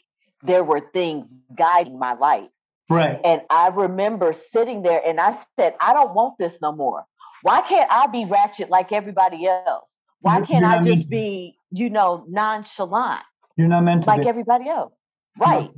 there 0.42 0.64
were 0.64 0.80
things 0.92 1.26
guiding 1.56 1.98
my 1.98 2.14
life. 2.14 2.48
Right. 2.88 3.20
And 3.24 3.42
I 3.50 3.68
remember 3.68 4.34
sitting 4.52 4.82
there 4.82 5.02
and 5.04 5.20
I 5.20 5.38
said, 5.58 5.74
I 5.80 5.92
don't 5.92 6.14
want 6.14 6.38
this 6.38 6.56
no 6.62 6.72
more. 6.72 7.04
Why 7.42 7.60
can't 7.60 7.90
I 7.92 8.06
be 8.06 8.24
ratchet 8.24 8.70
like 8.70 8.92
everybody 8.92 9.46
else? 9.46 9.84
Why 10.20 10.40
can't 10.40 10.62
you're 10.62 10.70
I 10.70 10.76
not 10.76 10.84
just 10.84 10.98
meant- 10.98 11.10
be, 11.10 11.58
you 11.70 11.90
know, 11.90 12.24
nonchalant 12.28 13.22
You're 13.56 13.68
not 13.68 13.82
meant 13.82 14.02
to 14.04 14.08
like 14.08 14.22
be. 14.22 14.28
everybody 14.28 14.68
else? 14.68 14.92
Right. 15.38 15.70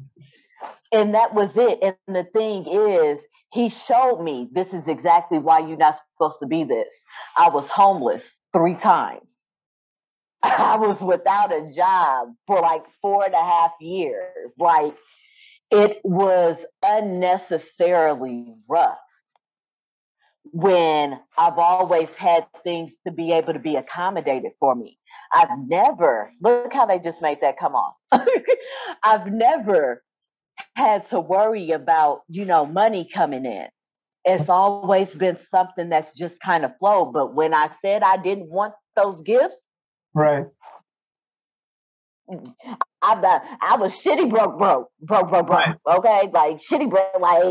And 0.92 1.14
that 1.14 1.34
was 1.34 1.50
it. 1.56 1.78
And 1.82 2.16
the 2.16 2.24
thing 2.24 2.66
is, 2.66 3.20
he 3.52 3.68
showed 3.68 4.22
me 4.22 4.48
this 4.52 4.72
is 4.72 4.86
exactly 4.86 5.38
why 5.38 5.60
you're 5.60 5.76
not 5.76 5.98
supposed 6.14 6.38
to 6.40 6.46
be 6.46 6.64
this. 6.64 6.94
I 7.36 7.48
was 7.48 7.66
homeless 7.68 8.24
three 8.52 8.74
times. 8.74 9.22
I 10.42 10.76
was 10.76 11.00
without 11.00 11.52
a 11.52 11.72
job 11.74 12.28
for 12.46 12.60
like 12.60 12.84
four 13.00 13.24
and 13.24 13.34
a 13.34 13.42
half 13.42 13.72
years. 13.80 14.52
Like 14.58 14.94
it 15.70 16.00
was 16.04 16.56
unnecessarily 16.84 18.54
rough 18.68 18.98
when 20.52 21.18
I've 21.36 21.58
always 21.58 22.10
had 22.16 22.46
things 22.64 22.92
to 23.06 23.12
be 23.12 23.32
able 23.32 23.52
to 23.52 23.58
be 23.58 23.76
accommodated 23.76 24.52
for 24.60 24.74
me. 24.74 24.98
I've 25.32 25.58
never, 25.66 26.32
look 26.40 26.72
how 26.72 26.86
they 26.86 26.98
just 26.98 27.20
made 27.22 27.38
that 27.42 27.58
come 27.58 27.74
off. 27.74 27.94
I've 29.02 29.26
never 29.26 30.02
had 30.74 31.08
to 31.10 31.20
worry 31.20 31.70
about, 31.70 32.22
you 32.28 32.44
know, 32.44 32.66
money 32.66 33.08
coming 33.12 33.44
in. 33.44 33.66
It's 34.24 34.48
always 34.48 35.14
been 35.14 35.38
something 35.50 35.88
that's 35.88 36.12
just 36.12 36.34
kind 36.40 36.64
of 36.64 36.72
flowed. 36.78 37.12
But 37.12 37.34
when 37.34 37.54
I 37.54 37.70
said 37.82 38.02
I 38.02 38.16
didn't 38.16 38.50
want 38.50 38.74
those 38.96 39.20
gifts, 39.22 39.56
Right. 40.14 40.46
I 43.00 43.40
I 43.62 43.76
was 43.76 43.94
shitty 43.94 44.28
broke, 44.28 44.58
broke, 44.58 44.88
broke, 45.00 45.30
broke, 45.30 45.46
broke. 45.46 45.76
Okay, 45.86 46.28
like 46.32 46.56
shitty 46.56 46.90
broke. 46.90 47.20
Like, 47.20 47.42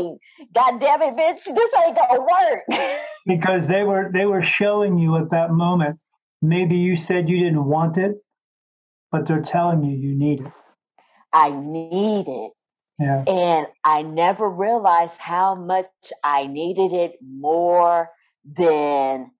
God 0.54 0.78
damn 0.78 1.02
it, 1.02 1.16
bitch, 1.16 1.44
this 1.44 1.70
ain't 1.84 1.96
gonna 1.96 2.20
work. 2.20 2.62
Because 3.26 3.66
they 3.66 3.82
were 3.82 4.10
they 4.12 4.24
were 4.24 4.42
showing 4.42 4.98
you 4.98 5.16
at 5.16 5.30
that 5.30 5.50
moment. 5.50 5.98
Maybe 6.40 6.76
you 6.76 6.96
said 6.96 7.28
you 7.28 7.38
didn't 7.38 7.64
want 7.64 7.96
it, 7.98 8.12
but 9.10 9.26
they're 9.26 9.42
telling 9.42 9.82
you 9.82 9.96
you 9.96 10.14
need 10.14 10.40
it. 10.40 10.52
I 11.32 11.50
need 11.50 12.26
it, 12.28 12.52
Yeah. 12.98 13.24
and 13.26 13.66
I 13.84 14.02
never 14.02 14.48
realized 14.48 15.18
how 15.18 15.54
much 15.54 15.86
I 16.24 16.46
needed 16.46 16.92
it 16.94 17.18
more 17.22 18.08
than 18.56 19.30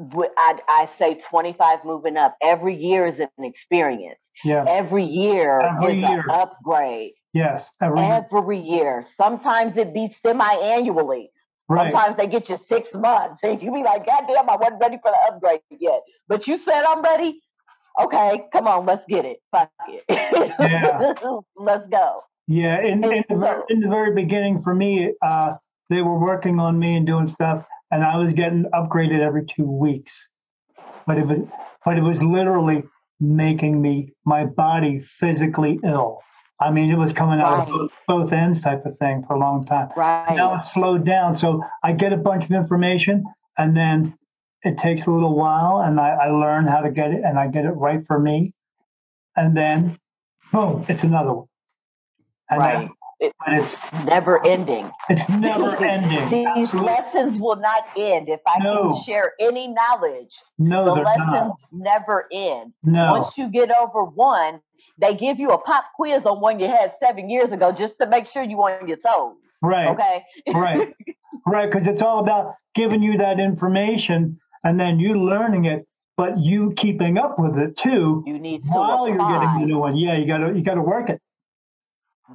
I, 0.00 0.58
I 0.68 0.88
say 0.98 1.14
25 1.16 1.84
moving 1.84 2.16
up. 2.16 2.36
Every 2.42 2.76
year 2.76 3.06
is 3.06 3.18
an 3.20 3.28
experience. 3.40 4.20
Yeah. 4.44 4.64
Every 4.66 5.04
year 5.04 5.58
Every 5.60 5.94
is 6.02 6.08
year. 6.08 6.20
an 6.20 6.30
upgrade. 6.30 7.12
Yes. 7.34 7.68
Every, 7.82 8.00
Every 8.00 8.58
year. 8.60 9.04
Sometimes 9.16 9.76
it 9.76 9.92
be 9.92 10.14
semi-annually. 10.24 11.30
Right. 11.68 11.92
Sometimes 11.92 12.16
they 12.16 12.26
get 12.26 12.48
you 12.48 12.58
six 12.68 12.94
months, 12.94 13.40
and 13.42 13.62
you 13.62 13.72
be 13.72 13.82
like, 13.82 14.06
"God 14.06 14.24
damn, 14.28 14.48
I 14.48 14.56
wasn't 14.56 14.80
ready 14.80 14.98
for 15.02 15.12
the 15.12 15.34
upgrade 15.34 15.60
yet." 15.70 16.00
But 16.28 16.46
you 16.46 16.58
said 16.58 16.84
I'm 16.84 17.02
ready. 17.02 17.40
Okay, 18.00 18.44
come 18.52 18.68
on, 18.68 18.86
let's 18.86 19.04
get 19.08 19.24
it. 19.24 19.38
Fuck 19.50 19.70
it. 19.88 20.04
Yeah. 20.08 21.14
let's 21.56 21.88
go. 21.90 22.22
Yeah, 22.46 22.80
in, 22.80 23.04
in, 23.04 23.24
the, 23.28 23.36
ver- 23.36 23.64
in 23.68 23.80
the 23.80 23.88
very 23.88 24.14
beginning, 24.14 24.62
for 24.62 24.74
me, 24.74 25.12
uh, 25.20 25.54
they 25.90 26.00
were 26.00 26.18
working 26.18 26.60
on 26.60 26.78
me 26.78 26.96
and 26.96 27.06
doing 27.06 27.28
stuff, 27.28 27.66
and 27.90 28.04
I 28.04 28.16
was 28.16 28.32
getting 28.32 28.64
upgraded 28.72 29.20
every 29.20 29.44
two 29.44 29.64
weeks. 29.70 30.12
But 31.06 31.18
it 31.18 31.26
was, 31.26 31.38
but 31.84 31.98
it 31.98 32.02
was 32.02 32.22
literally 32.22 32.84
making 33.20 33.80
me, 33.80 34.12
my 34.24 34.44
body 34.44 35.00
physically 35.00 35.78
ill. 35.84 36.20
I 36.60 36.70
mean, 36.70 36.90
it 36.90 36.96
was 36.96 37.12
coming 37.12 37.40
out 37.40 37.52
Right. 37.58 37.68
of 37.68 37.74
both, 37.74 37.92
both 38.06 38.32
ends 38.32 38.60
type 38.60 38.84
of 38.84 38.98
thing 38.98 39.24
for 39.26 39.34
a 39.36 39.38
long 39.38 39.64
time. 39.64 39.90
Right. 39.96 40.34
Now 40.34 40.56
it's 40.56 40.72
slowed 40.72 41.04
down, 41.04 41.36
so 41.36 41.62
I 41.82 41.92
get 41.92 42.12
a 42.12 42.16
bunch 42.16 42.44
of 42.44 42.50
information, 42.50 43.24
and 43.56 43.76
then 43.76 44.18
it 44.64 44.76
takes 44.78 45.06
a 45.06 45.10
little 45.10 45.36
while, 45.36 45.82
and 45.82 46.00
I, 46.00 46.10
I 46.10 46.30
learn 46.30 46.66
how 46.66 46.80
to 46.80 46.90
get 46.90 47.12
it, 47.12 47.22
and 47.24 47.38
I 47.38 47.46
get 47.46 47.64
it 47.64 47.70
right 47.70 48.04
for 48.06 48.18
me, 48.18 48.52
and 49.36 49.56
then, 49.56 49.98
boom, 50.52 50.84
it's 50.88 51.04
another 51.04 51.32
one. 51.32 51.46
And 52.50 52.60
right. 52.60 52.90
It- 53.20 53.32
it's 53.48 53.92
Never 54.04 54.44
ending. 54.46 54.90
it's 55.08 55.28
never 55.28 55.76
ending. 55.84 56.28
These 56.30 56.46
Absolutely. 56.68 56.80
lessons 56.92 57.40
will 57.40 57.56
not 57.56 57.84
end. 57.96 58.28
If 58.28 58.40
I 58.46 58.58
No. 58.62 58.90
can 58.92 59.02
share 59.02 59.32
any 59.40 59.68
knowledge, 59.68 60.34
No, 60.58 60.84
the 60.84 60.92
lessons 61.02 61.32
not. 61.32 61.56
never 61.72 62.26
end. 62.32 62.72
No, 62.84 63.08
Once 63.12 63.36
you 63.36 63.48
get 63.48 63.70
over 63.76 64.04
one, 64.04 64.60
they 64.98 65.14
give 65.14 65.40
you 65.40 65.50
a 65.50 65.58
pop 65.58 65.84
quiz 65.96 66.24
on 66.26 66.40
one 66.40 66.60
you 66.60 66.68
had 66.68 66.94
seven 67.02 67.28
years 67.28 67.50
ago 67.52 67.72
just 67.72 67.98
to 68.00 68.06
make 68.06 68.26
sure 68.26 68.42
you 68.42 68.56
on 68.62 68.86
your 68.86 68.98
toes. 68.98 69.36
right, 69.62 69.88
Okay. 69.88 70.24
right, 70.54 70.94
right. 71.46 71.70
Because 71.70 71.86
it's 71.88 72.02
all 72.02 72.20
about 72.20 72.54
giving 72.76 73.02
you 73.02 73.18
that 73.18 73.40
information 73.40 74.38
and 74.62 74.78
then 74.78 75.00
you 75.00 75.14
learning 75.14 75.64
it, 75.64 75.86
but 76.16 76.38
you 76.38 76.72
keeping 76.76 77.18
up 77.18 77.38
with 77.38 77.58
it 77.58 77.76
too 77.76 78.22
You 78.26 78.38
need 78.38 78.62
to 78.64 78.68
while 78.70 79.08
you're 79.08 79.18
getting 79.18 79.60
the 79.60 79.66
new 79.66 79.78
one. 79.78 79.96
Yeah, 79.96 80.16
you 80.16 80.26
gotta 80.26 80.52
you 80.56 80.62
gotta 80.62 80.82
work 80.82 81.10
it. 81.10 81.20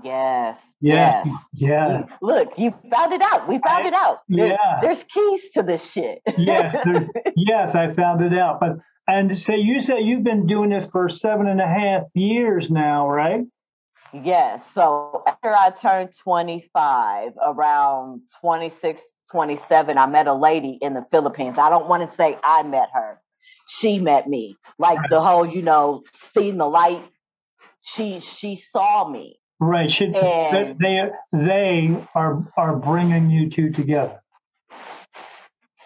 Yes. 0.04 0.58
Yeah, 0.82 1.24
Yes. 1.26 1.36
yeah, 1.54 2.04
Look, 2.22 2.58
you 2.58 2.74
found 2.92 3.14
it 3.14 3.22
out. 3.22 3.48
We 3.48 3.60
found 3.60 3.84
I- 3.84 3.88
it 3.88 3.94
out. 3.94 4.20
There- 4.28 4.48
yeah. 4.48 4.80
There's 4.82 5.04
keys 5.04 5.52
to 5.52 5.64
this 5.64 5.84
shit. 5.92 6.22
yes. 6.38 6.76
Yes, 7.36 7.76
I 7.76 7.94
found 7.94 8.22
it 8.22 8.38
out. 8.38 8.60
But 8.60 8.78
and 9.08 9.38
say 9.38 9.58
you 9.58 9.82
say 9.82 10.00
you've 10.02 10.24
been 10.24 10.48
doing 10.48 10.70
this 10.70 10.86
for 10.92 11.10
seven 11.10 11.48
and 11.48 11.60
a 11.62 11.68
half 11.68 12.04
years 12.14 12.70
now, 12.70 13.08
right? 13.10 13.42
yes. 14.14 14.64
So 14.74 15.24
after 15.28 15.54
I 15.56 15.72
turned 15.72 16.10
25, 16.24 17.34
around 17.46 18.22
26, 18.42 19.02
27, 19.32 19.98
I 19.98 20.06
met 20.06 20.28
a 20.28 20.34
lady 20.34 20.78
in 20.82 20.94
the 20.94 21.06
Philippines. 21.12 21.58
I 21.58 21.70
don't 21.70 21.88
want 21.88 22.08
to 22.10 22.16
say 22.16 22.38
I 22.44 22.64
met 22.64 22.90
her. 22.94 23.20
She 23.68 24.00
met 24.00 24.28
me. 24.28 24.56
Like 24.78 25.00
the 25.10 25.22
whole, 25.22 25.46
you 25.46 25.62
know, 25.64 26.04
seeing 26.34 26.58
the 26.58 26.68
light. 26.68 27.04
She 27.82 28.20
she 28.22 28.56
saw 28.56 29.08
me. 29.10 29.40
Right. 29.64 29.90
Should 29.90 30.16
And- 30.16 30.78
they 30.78 31.10
they 31.32 32.06
are 32.16 32.46
are 32.58 32.76
bringing 32.76 33.30
you 33.30 33.50
two 33.50 33.72
together. 33.72 34.22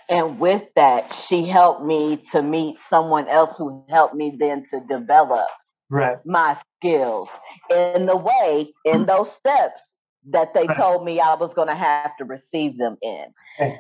And 0.10 0.40
with 0.40 0.64
that, 0.76 1.14
she 1.14 1.46
helped 1.46 1.84
me 1.84 2.18
to 2.32 2.42
meet 2.42 2.80
someone 2.90 3.28
else 3.28 3.58
who 3.58 3.86
helped 3.90 4.16
me 4.16 4.36
then 4.40 4.66
to 4.72 4.80
develop 4.80 5.48
Right. 5.90 6.18
my 6.26 6.58
skills 6.78 7.30
in 7.70 8.06
the 8.06 8.16
way, 8.18 8.74
in 8.86 9.04
mm. 9.04 9.08
those 9.08 9.32
steps 9.32 9.84
that 10.30 10.54
they 10.54 10.66
Right. 10.66 10.78
told 10.78 11.04
me 11.06 11.20
I 11.20 11.36
was 11.36 11.54
going 11.54 11.68
to 11.68 11.76
have 11.76 12.16
to 12.18 12.26
receive 12.26 12.78
them 12.78 12.98
in. 13.02 13.26
Okay. 13.60 13.80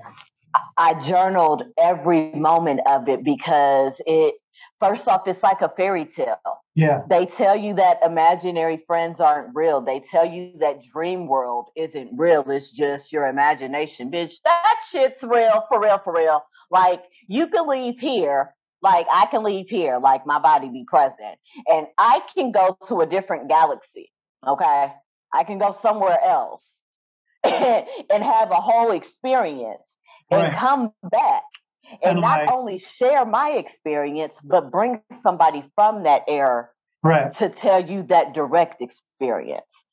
I 0.77 0.93
journaled 0.95 1.63
every 1.79 2.31
moment 2.33 2.81
of 2.87 3.07
it 3.09 3.23
because 3.23 3.99
it, 4.05 4.35
first 4.79 5.07
off, 5.07 5.27
it's 5.27 5.41
like 5.43 5.61
a 5.61 5.69
fairy 5.69 6.05
tale. 6.05 6.37
Yeah. 6.77 7.01
They 7.09 7.25
tell 7.25 7.57
you 7.57 7.73
that 7.75 7.99
imaginary 8.05 8.83
friends 8.85 9.19
aren't 9.19 9.55
real. 9.55 9.81
They 9.81 9.99
tell 9.99 10.25
you 10.27 10.53
that 10.59 10.83
dream 10.83 11.27
world 11.27 11.69
isn't 11.75 12.11
real. 12.15 12.47
It's 12.51 12.69
just 12.69 13.11
your 13.11 13.27
imagination. 13.27 14.11
Bitch, 14.11 14.35
that 14.45 14.75
shit's 14.91 15.23
real, 15.23 15.65
for 15.69 15.81
real, 15.81 15.99
for 16.03 16.13
real. 16.13 16.43
Like, 16.69 17.01
you 17.27 17.47
can 17.47 17.67
leave 17.67 17.99
here, 17.99 18.53
like, 18.83 19.07
I 19.11 19.25
can 19.25 19.41
leave 19.41 19.69
here, 19.69 19.97
like, 19.97 20.27
my 20.27 20.37
body 20.37 20.69
be 20.69 20.85
present, 20.87 21.39
and 21.67 21.87
I 21.97 22.21
can 22.35 22.51
go 22.51 22.77
to 22.89 23.01
a 23.01 23.07
different 23.07 23.49
galaxy, 23.49 24.11
okay? 24.47 24.93
I 25.33 25.43
can 25.45 25.57
go 25.57 25.75
somewhere 25.81 26.19
else 26.23 26.63
and 27.43 28.23
have 28.23 28.51
a 28.51 28.61
whole 28.61 28.91
experience 28.91 29.81
and 30.29 30.43
Right. 30.43 30.53
come 30.53 30.91
back 31.09 31.43
and 31.89 31.99
And 32.03 32.21
not 32.21 32.39
like- 32.39 32.51
only 32.51 32.77
share 32.77 33.25
my 33.25 33.51
experience, 33.51 34.33
but 34.43 34.71
bring 34.71 35.01
somebody 35.23 35.63
from 35.75 36.03
that 36.03 36.23
era 36.27 36.69
Right. 37.03 37.33
to 37.35 37.49
tell 37.49 37.81
you 37.85 38.03
that 38.03 38.33
direct 38.33 38.81
experience. 38.81 39.85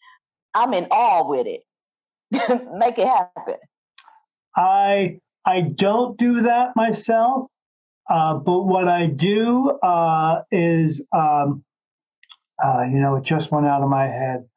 I'm 0.54 0.72
in 0.74 0.87
awe 0.90 1.24
with 1.28 1.46
it. 1.46 1.62
Make 2.78 2.98
it 2.98 3.07
happen. 3.09 3.57
I 4.57 5.20
I 5.44 5.61
don't 5.62 6.16
do 6.16 6.42
that 6.42 6.74
myself, 6.74 7.48
uh, 8.09 8.35
but 8.35 8.62
what 8.62 8.88
I 8.88 9.07
do 9.07 9.70
uh, 9.83 10.42
is, 10.50 11.02
um, 11.12 11.64
uh, 12.64 12.83
you 12.83 12.98
know, 12.98 13.16
it 13.16 13.24
just 13.24 13.50
went 13.50 13.66
out 13.66 13.83
of 13.83 13.88
my 13.90 14.07
head. 14.07 14.48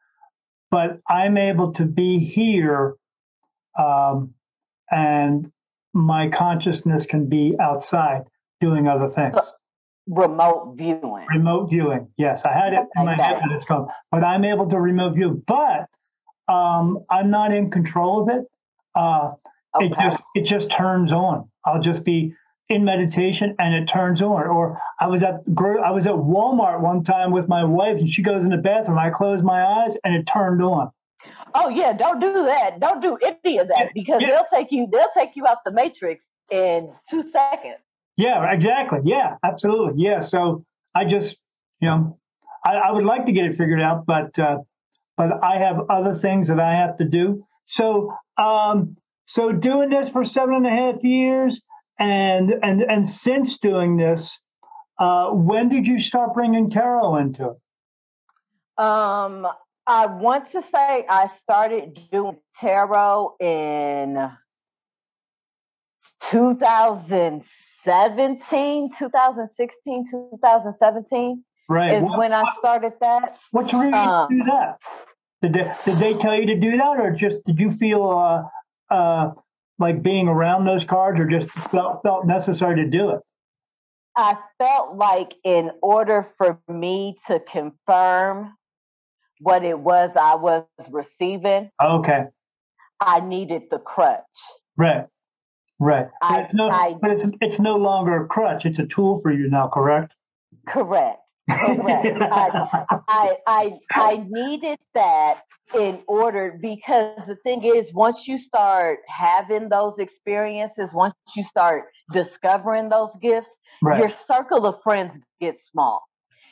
But 0.71 0.99
I'm 1.09 1.37
able 1.37 1.73
to 1.73 1.85
be 1.85 2.19
here 2.19 2.95
um, 3.77 4.33
and 4.89 5.51
my 5.97 6.29
consciousness 6.29 7.05
can 7.05 7.27
be 7.27 7.55
outside 7.59 8.21
doing 8.61 8.87
other 8.87 9.09
things. 9.09 9.35
So- 9.35 9.43
Remote 10.09 10.75
viewing. 10.77 11.25
Remote 11.33 11.69
viewing. 11.69 12.07
Yes, 12.15 12.45
I 12.45 12.53
had 12.53 12.71
it 12.71 12.79
in 12.95 13.05
my 13.05 13.13
Okay. 13.15 13.23
head 13.23 13.41
that 13.41 13.51
it's 13.51 13.65
called, 13.65 13.89
but 14.09 14.23
I'm 14.23 14.45
able 14.45 14.69
to 14.69 14.79
remote 14.79 15.15
view. 15.15 15.43
But 15.45 15.89
um, 16.47 16.99
I'm 17.09 17.29
not 17.29 17.53
in 17.53 17.69
control 17.69 18.21
of 18.21 18.29
it. 18.29 18.45
Uh, 18.95 19.33
It 19.81 19.91
just 19.99 20.23
it 20.33 20.43
just 20.45 20.71
turns 20.71 21.11
on. 21.11 21.49
I'll 21.65 21.81
just 21.81 22.05
be 22.05 22.33
in 22.69 22.85
meditation 22.85 23.53
and 23.59 23.75
it 23.75 23.87
turns 23.87 24.21
on. 24.21 24.47
Or 24.47 24.79
I 24.97 25.07
was 25.07 25.23
at 25.23 25.41
I 25.83 25.91
was 25.91 26.07
at 26.07 26.13
Walmart 26.13 26.79
one 26.79 27.03
time 27.03 27.31
with 27.31 27.49
my 27.49 27.65
wife 27.65 27.97
and 27.97 28.09
she 28.09 28.23
goes 28.23 28.45
in 28.45 28.49
the 28.49 28.57
bathroom. 28.57 28.97
I 28.97 29.09
close 29.09 29.43
my 29.43 29.61
eyes 29.61 29.97
and 30.05 30.15
it 30.15 30.23
turned 30.25 30.61
on. 30.63 30.89
Oh 31.53 31.69
yeah, 31.69 31.93
don't 31.93 32.19
do 32.19 32.33
that. 32.45 32.79
Don't 32.79 33.01
do 33.01 33.17
any 33.21 33.57
of 33.57 33.67
that 33.69 33.91
because 33.93 34.21
Yeah. 34.21 34.29
they'll 34.31 34.59
take 34.59 34.71
you. 34.71 34.87
They'll 34.91 35.11
take 35.13 35.35
you 35.35 35.45
out 35.47 35.59
the 35.65 35.71
matrix 35.71 36.27
in 36.51 36.91
two 37.09 37.23
seconds. 37.23 37.77
Yeah, 38.15 38.51
exactly. 38.51 38.99
Yeah, 39.03 39.35
absolutely. 39.43 40.03
Yeah. 40.03 40.21
So 40.21 40.65
I 40.95 41.05
just, 41.05 41.37
you 41.79 41.87
know, 41.89 42.17
I, 42.65 42.75
I 42.75 42.91
would 42.91 43.05
like 43.05 43.25
to 43.27 43.31
get 43.31 43.45
it 43.45 43.57
figured 43.57 43.81
out, 43.81 44.05
but 44.05 44.37
uh, 44.39 44.57
but 45.15 45.43
I 45.43 45.57
have 45.57 45.89
other 45.89 46.15
things 46.15 46.47
that 46.47 46.59
I 46.59 46.73
have 46.73 46.97
to 46.97 47.05
do. 47.05 47.45
So 47.65 48.13
um, 48.37 48.97
so 49.25 49.51
doing 49.51 49.89
this 49.89 50.09
for 50.09 50.23
seven 50.25 50.55
and 50.55 50.65
a 50.67 50.69
half 50.69 51.03
years, 51.03 51.59
and 51.99 52.53
and 52.63 52.81
and 52.81 53.07
since 53.07 53.57
doing 53.57 53.97
this, 53.97 54.37
uh, 54.99 55.29
when 55.29 55.69
did 55.69 55.85
you 55.85 55.99
start 55.99 56.33
bringing 56.33 56.69
tarot 56.69 57.17
into 57.17 57.49
it? 57.51 58.83
Um, 58.83 59.47
I 59.87 60.05
want 60.07 60.51
to 60.51 60.61
say 60.61 61.05
I 61.07 61.29
started 61.41 61.97
doing 62.11 62.37
tarot 62.59 63.35
in 63.39 64.29
2017, 66.29 68.89
2016, 68.97 70.09
2017 70.11 71.43
Right. 71.69 71.95
is 71.95 72.03
What, 72.03 72.17
when 72.17 72.31
I 72.33 72.45
started 72.57 72.93
that. 73.01 73.37
what's 73.51 73.71
the 73.71 73.77
reason 73.77 73.93
um, 73.93 74.29
to 74.29 74.37
do 74.37 74.43
that? 74.45 74.79
Did 75.41 75.51
they 75.53 75.73
did 75.85 75.99
they 75.99 76.13
tell 76.15 76.33
you 76.35 76.47
to 76.47 76.55
do 76.55 76.77
that, 76.77 76.99
or 76.99 77.11
just 77.11 77.43
did 77.45 77.59
you 77.59 77.71
feel 77.71 78.09
uh, 78.09 78.47
uh, 78.93 79.31
like 79.77 80.01
being 80.01 80.29
around 80.29 80.65
those 80.65 80.83
cards, 80.83 81.19
or 81.19 81.25
just 81.25 81.49
felt 81.71 82.01
felt 82.03 82.25
necessary 82.25 82.83
to 82.83 82.89
do 82.89 83.11
it? 83.11 83.19
I 84.15 84.35
felt 84.57 84.95
like 84.95 85.35
in 85.43 85.69
order 85.81 86.27
for 86.37 86.57
me 86.67 87.19
to 87.27 87.39
confirm 87.39 88.57
what 89.41 89.63
it 89.63 89.79
was 89.79 90.11
I 90.15 90.35
was 90.35 90.63
receiving, 90.89 91.69
Okay. 91.83 92.25
I 92.99 93.19
needed 93.19 93.63
the 93.71 93.79
crutch. 93.79 94.21
Right. 94.77 95.05
Right. 95.79 96.07
But 96.21 96.39
it's 96.41 96.53
no, 96.53 96.69
I- 96.69 96.95
but 96.99 97.11
it's 97.11 97.27
it's 97.41 97.59
no 97.59 97.75
longer 97.75 98.23
a 98.23 98.27
crutch. 98.27 98.65
It's 98.65 98.79
a 98.79 98.85
tool 98.87 99.19
for 99.21 99.31
you 99.31 99.49
now, 99.49 99.67
correct? 99.67 100.13
Correct. 100.67 101.19
Correct. 101.49 102.17
I, 102.21 102.69
I 103.07 103.35
I 103.45 103.77
I 103.91 104.25
needed 104.27 104.79
that 104.95 105.41
in 105.75 106.01
order 106.07 106.57
because 106.61 107.25
the 107.27 107.35
thing 107.43 107.63
is 107.63 107.93
once 107.93 108.27
you 108.27 108.37
start 108.37 108.99
having 109.07 109.69
those 109.69 109.99
experiences, 109.99 110.91
once 110.93 111.13
you 111.35 111.43
start 111.43 111.85
discovering 112.11 112.89
those 112.89 113.11
gifts, 113.21 113.49
your 113.99 114.09
circle 114.09 114.65
of 114.65 114.81
friends 114.81 115.11
gets 115.39 115.67
small. 115.69 116.01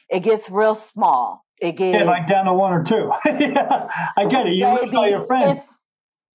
It 0.09 0.19
gets 0.19 0.49
real 0.49 0.75
small. 0.93 1.44
It 1.61 1.73
gets 1.73 1.97
Yeah, 1.97 2.03
like 2.03 2.27
down 2.27 2.45
to 2.45 2.53
one 2.53 2.73
or 2.73 2.83
two. 2.83 3.11
yeah, 3.25 3.87
I 4.17 4.25
get 4.25 4.47
it. 4.47 4.53
You 4.53 4.67
lose 4.67 4.93
all 4.93 5.07
your 5.07 5.25
friends. 5.25 5.61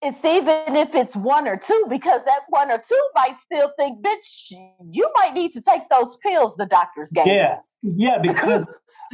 It's, 0.03 0.19
it's 0.23 0.25
even 0.25 0.77
if 0.77 0.95
it's 0.95 1.15
one 1.15 1.47
or 1.47 1.57
two, 1.59 1.87
because 1.91 2.23
that 2.25 2.41
one 2.49 2.71
or 2.71 2.79
two 2.79 3.09
might 3.15 3.37
still 3.45 3.71
think, 3.79 4.03
bitch, 4.05 4.51
you 4.91 5.11
might 5.15 5.35
need 5.35 5.53
to 5.53 5.61
take 5.61 5.83
those 5.91 6.17
pills 6.25 6.55
the 6.57 6.67
doctors 6.67 7.11
gave. 7.13 7.27
Yeah. 7.27 7.59
Yeah, 7.83 8.19
because 8.23 8.67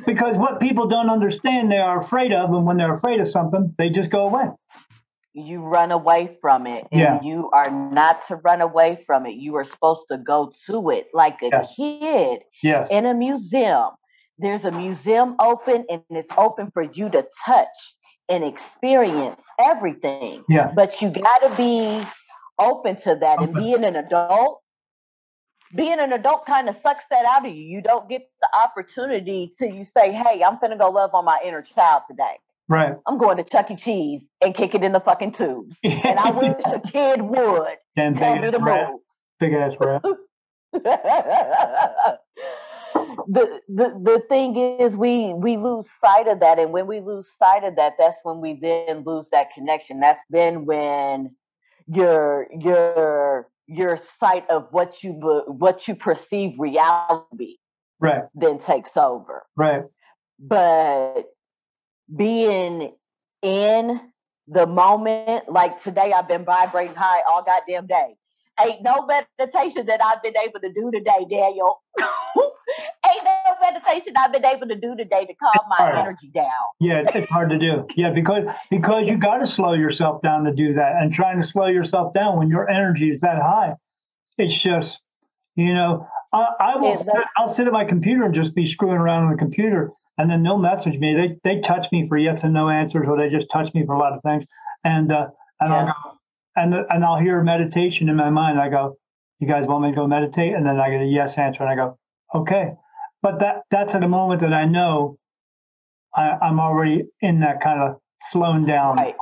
because 0.04 0.36
what 0.36 0.60
people 0.60 0.86
don't 0.86 1.08
understand 1.10 1.72
they 1.72 1.78
are 1.78 2.00
afraid 2.00 2.32
of, 2.32 2.50
and 2.52 2.66
when 2.66 2.76
they're 2.76 2.94
afraid 2.94 3.18
of 3.20 3.28
something, 3.28 3.74
they 3.78 3.88
just 3.90 4.10
go 4.10 4.26
away. 4.26 4.44
You 5.32 5.60
run 5.60 5.90
away 5.90 6.38
from 6.40 6.66
it, 6.66 6.86
and 6.92 7.00
Yeah. 7.00 7.20
you 7.22 7.50
are 7.52 7.70
not 7.70 8.26
to 8.28 8.36
run 8.36 8.60
away 8.60 9.02
from 9.06 9.26
it. 9.26 9.34
You 9.34 9.56
are 9.56 9.64
supposed 9.64 10.06
to 10.10 10.18
go 10.18 10.52
to 10.66 10.90
it 10.90 11.08
like 11.12 11.42
a 11.42 11.48
Yes. 11.48 11.74
kid 11.76 12.40
Yes. 12.62 12.88
in 12.90 13.06
a 13.06 13.14
museum. 13.14 13.90
There's 14.38 14.64
a 14.64 14.70
museum 14.70 15.36
open, 15.40 15.84
and 15.88 16.02
it's 16.10 16.32
open 16.36 16.70
for 16.72 16.82
you 16.82 17.08
to 17.10 17.26
touch 17.44 17.94
and 18.28 18.44
experience 18.44 19.40
everything. 19.60 20.44
Yeah. 20.48 20.72
but 20.74 21.00
you 21.00 21.10
got 21.10 21.38
to 21.48 21.54
be 21.56 22.04
open 22.58 22.96
to 23.02 23.14
that 23.20 23.40
and 23.40 23.54
being 23.54 23.84
an 23.84 23.96
adult 23.96 24.62
being 25.74 25.98
an 26.00 26.12
adult 26.12 26.46
kind 26.46 26.68
of 26.70 26.76
sucks 26.76 27.04
that 27.10 27.26
out 27.26 27.46
of 27.46 27.54
you 27.54 27.62
you 27.62 27.82
don't 27.82 28.08
get 28.08 28.22
the 28.40 28.48
opportunity 28.64 29.52
to 29.58 29.70
you 29.70 29.84
say 29.84 30.10
hey 30.10 30.42
i'm 30.42 30.56
gonna 30.58 30.78
go 30.78 30.88
love 30.88 31.10
on 31.12 31.22
my 31.26 31.38
inner 31.44 31.60
child 31.60 32.02
today 32.08 32.38
Right. 32.66 32.94
i'm 33.06 33.18
going 33.18 33.36
to 33.36 33.44
chuck 33.44 33.70
e 33.70 33.76
cheese 33.76 34.22
and 34.40 34.54
kick 34.54 34.74
it 34.74 34.82
in 34.82 34.92
the 34.92 35.00
fucking 35.00 35.32
tubes 35.32 35.76
and 35.84 36.18
i 36.18 36.30
wish 36.30 36.54
a 36.64 36.80
kid 36.92 37.20
would 37.20 37.76
Damn 37.94 38.14
tell 38.14 38.32
big 38.34 38.40
me 38.42 38.48
ass 38.48 38.54
to 38.54 38.58
rat. 38.60 38.88
move 38.90 39.00
Big 39.38 39.52
ass 39.52 39.72
rat. 39.78 40.02
the, 43.28 43.60
the 43.68 44.00
the 44.02 44.22
thing 44.28 44.56
is 44.56 44.96
we 44.96 45.32
we 45.34 45.56
lose 45.56 45.86
sight 46.00 46.28
of 46.28 46.40
that 46.40 46.58
and 46.58 46.72
when 46.72 46.86
we 46.86 47.00
lose 47.00 47.26
sight 47.38 47.64
of 47.64 47.76
that 47.76 47.94
that's 47.98 48.18
when 48.22 48.40
we 48.40 48.58
then 48.60 49.02
lose 49.04 49.26
that 49.32 49.52
connection 49.54 50.00
that's 50.00 50.20
then 50.30 50.64
when 50.64 51.34
your 51.88 52.46
your 52.58 53.48
your 53.66 54.00
sight 54.20 54.48
of 54.48 54.68
what 54.70 55.02
you 55.02 55.12
what 55.48 55.86
you 55.88 55.94
perceive 55.94 56.54
reality 56.58 57.56
Right. 57.98 58.24
then 58.34 58.58
takes 58.58 58.96
over 58.96 59.44
Right. 59.56 59.82
but 60.38 61.24
being 62.14 62.92
in 63.42 64.00
the 64.48 64.66
moment 64.66 65.48
like 65.50 65.82
today 65.82 66.12
i've 66.12 66.28
been 66.28 66.44
vibrating 66.44 66.94
high 66.94 67.20
all 67.28 67.42
goddamn 67.42 67.86
day 67.86 68.14
ain't 68.62 68.82
no 68.82 69.06
meditation 69.06 69.86
that 69.86 70.02
i've 70.04 70.22
been 70.22 70.36
able 70.42 70.60
to 70.60 70.72
do 70.72 70.90
today 70.90 71.26
daniel 71.28 71.82
ain't 71.98 73.24
no 73.24 73.54
meditation 73.60 74.14
i've 74.16 74.32
been 74.32 74.44
able 74.44 74.66
to 74.66 74.76
do 74.76 74.96
today 74.96 75.24
to 75.24 75.34
calm 75.34 75.64
my 75.68 75.92
energy 75.98 76.30
down 76.34 76.50
Yeah, 76.78 77.04
it's 77.14 77.30
hard 77.30 77.50
to 77.50 77.58
do. 77.58 77.86
Yeah, 77.96 78.10
because 78.10 78.44
because 78.70 79.06
you 79.06 79.16
got 79.16 79.38
to 79.38 79.46
slow 79.46 79.72
yourself 79.72 80.20
down 80.22 80.44
to 80.44 80.52
do 80.52 80.74
that, 80.74 80.96
and 81.00 81.12
trying 81.12 81.40
to 81.40 81.46
slow 81.46 81.66
yourself 81.68 82.12
down 82.12 82.38
when 82.38 82.48
your 82.48 82.68
energy 82.68 83.10
is 83.10 83.20
that 83.20 83.40
high, 83.40 83.74
it's 84.36 84.54
just, 84.54 84.98
you 85.54 85.72
know, 85.72 86.06
I, 86.32 86.48
I 86.60 86.76
will. 86.76 86.96
Sit, 86.96 87.08
I'll 87.38 87.54
sit 87.54 87.66
at 87.66 87.72
my 87.72 87.84
computer 87.84 88.24
and 88.24 88.34
just 88.34 88.54
be 88.54 88.66
screwing 88.66 88.96
around 88.98 89.24
on 89.24 89.32
the 89.32 89.38
computer, 89.38 89.90
and 90.18 90.30
then 90.30 90.42
they'll 90.42 90.58
message 90.58 90.98
me. 90.98 91.14
They 91.14 91.38
they 91.44 91.60
touch 91.62 91.90
me 91.92 92.06
for 92.08 92.18
yes 92.18 92.42
and 92.42 92.52
no 92.52 92.68
answers, 92.68 93.06
or 93.08 93.16
they 93.16 93.30
just 93.30 93.50
touch 93.50 93.72
me 93.72 93.86
for 93.86 93.94
a 93.94 93.98
lot 93.98 94.12
of 94.12 94.22
things, 94.22 94.44
and 94.84 95.10
uh, 95.10 95.28
and 95.60 95.72
I'll 95.72 95.86
Yeah. 95.86 95.92
go, 96.04 96.15
and 96.56 96.74
and 96.74 97.04
I'll 97.04 97.20
hear 97.20 97.42
meditation 97.42 98.08
in 98.08 98.16
my 98.16 98.30
mind. 98.30 98.58
I 98.58 98.68
go, 98.68 98.96
you 99.38 99.46
guys 99.48 99.66
want 99.66 99.84
me 99.84 99.90
to 99.90 99.96
go 99.96 100.06
meditate, 100.06 100.54
and 100.54 100.66
then 100.66 100.80
I 100.80 100.90
get 100.90 101.02
a 101.02 101.06
yes 101.06 101.36
answer, 101.38 101.62
and 101.62 101.70
I 101.70 101.76
go, 101.76 101.98
okay, 102.34 102.72
but 103.22 103.40
that 103.40 103.62
that's 103.70 103.94
at 103.94 104.02
a 104.02 104.08
moment 104.08 104.40
that 104.40 104.52
I 104.52 104.64
know 104.64 105.18
I, 106.14 106.36
I'm 106.42 106.58
already 106.58 107.04
in 107.20 107.40
that 107.40 107.60
kind 107.60 107.80
of 107.80 107.96
slowing 108.30 108.64
down. 108.64 108.96
right 108.96 109.14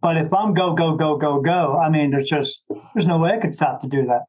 But 0.00 0.16
if 0.16 0.32
I'm 0.32 0.54
go, 0.54 0.74
go, 0.74 0.96
go, 0.96 1.16
go, 1.18 1.40
go, 1.40 1.78
I 1.78 1.90
mean, 1.90 2.10
there's 2.10 2.28
just, 2.28 2.60
there's 2.94 3.06
no 3.06 3.18
way 3.18 3.32
I 3.32 3.38
could 3.38 3.54
stop 3.54 3.82
to 3.82 3.88
do 3.88 4.06
that. 4.06 4.22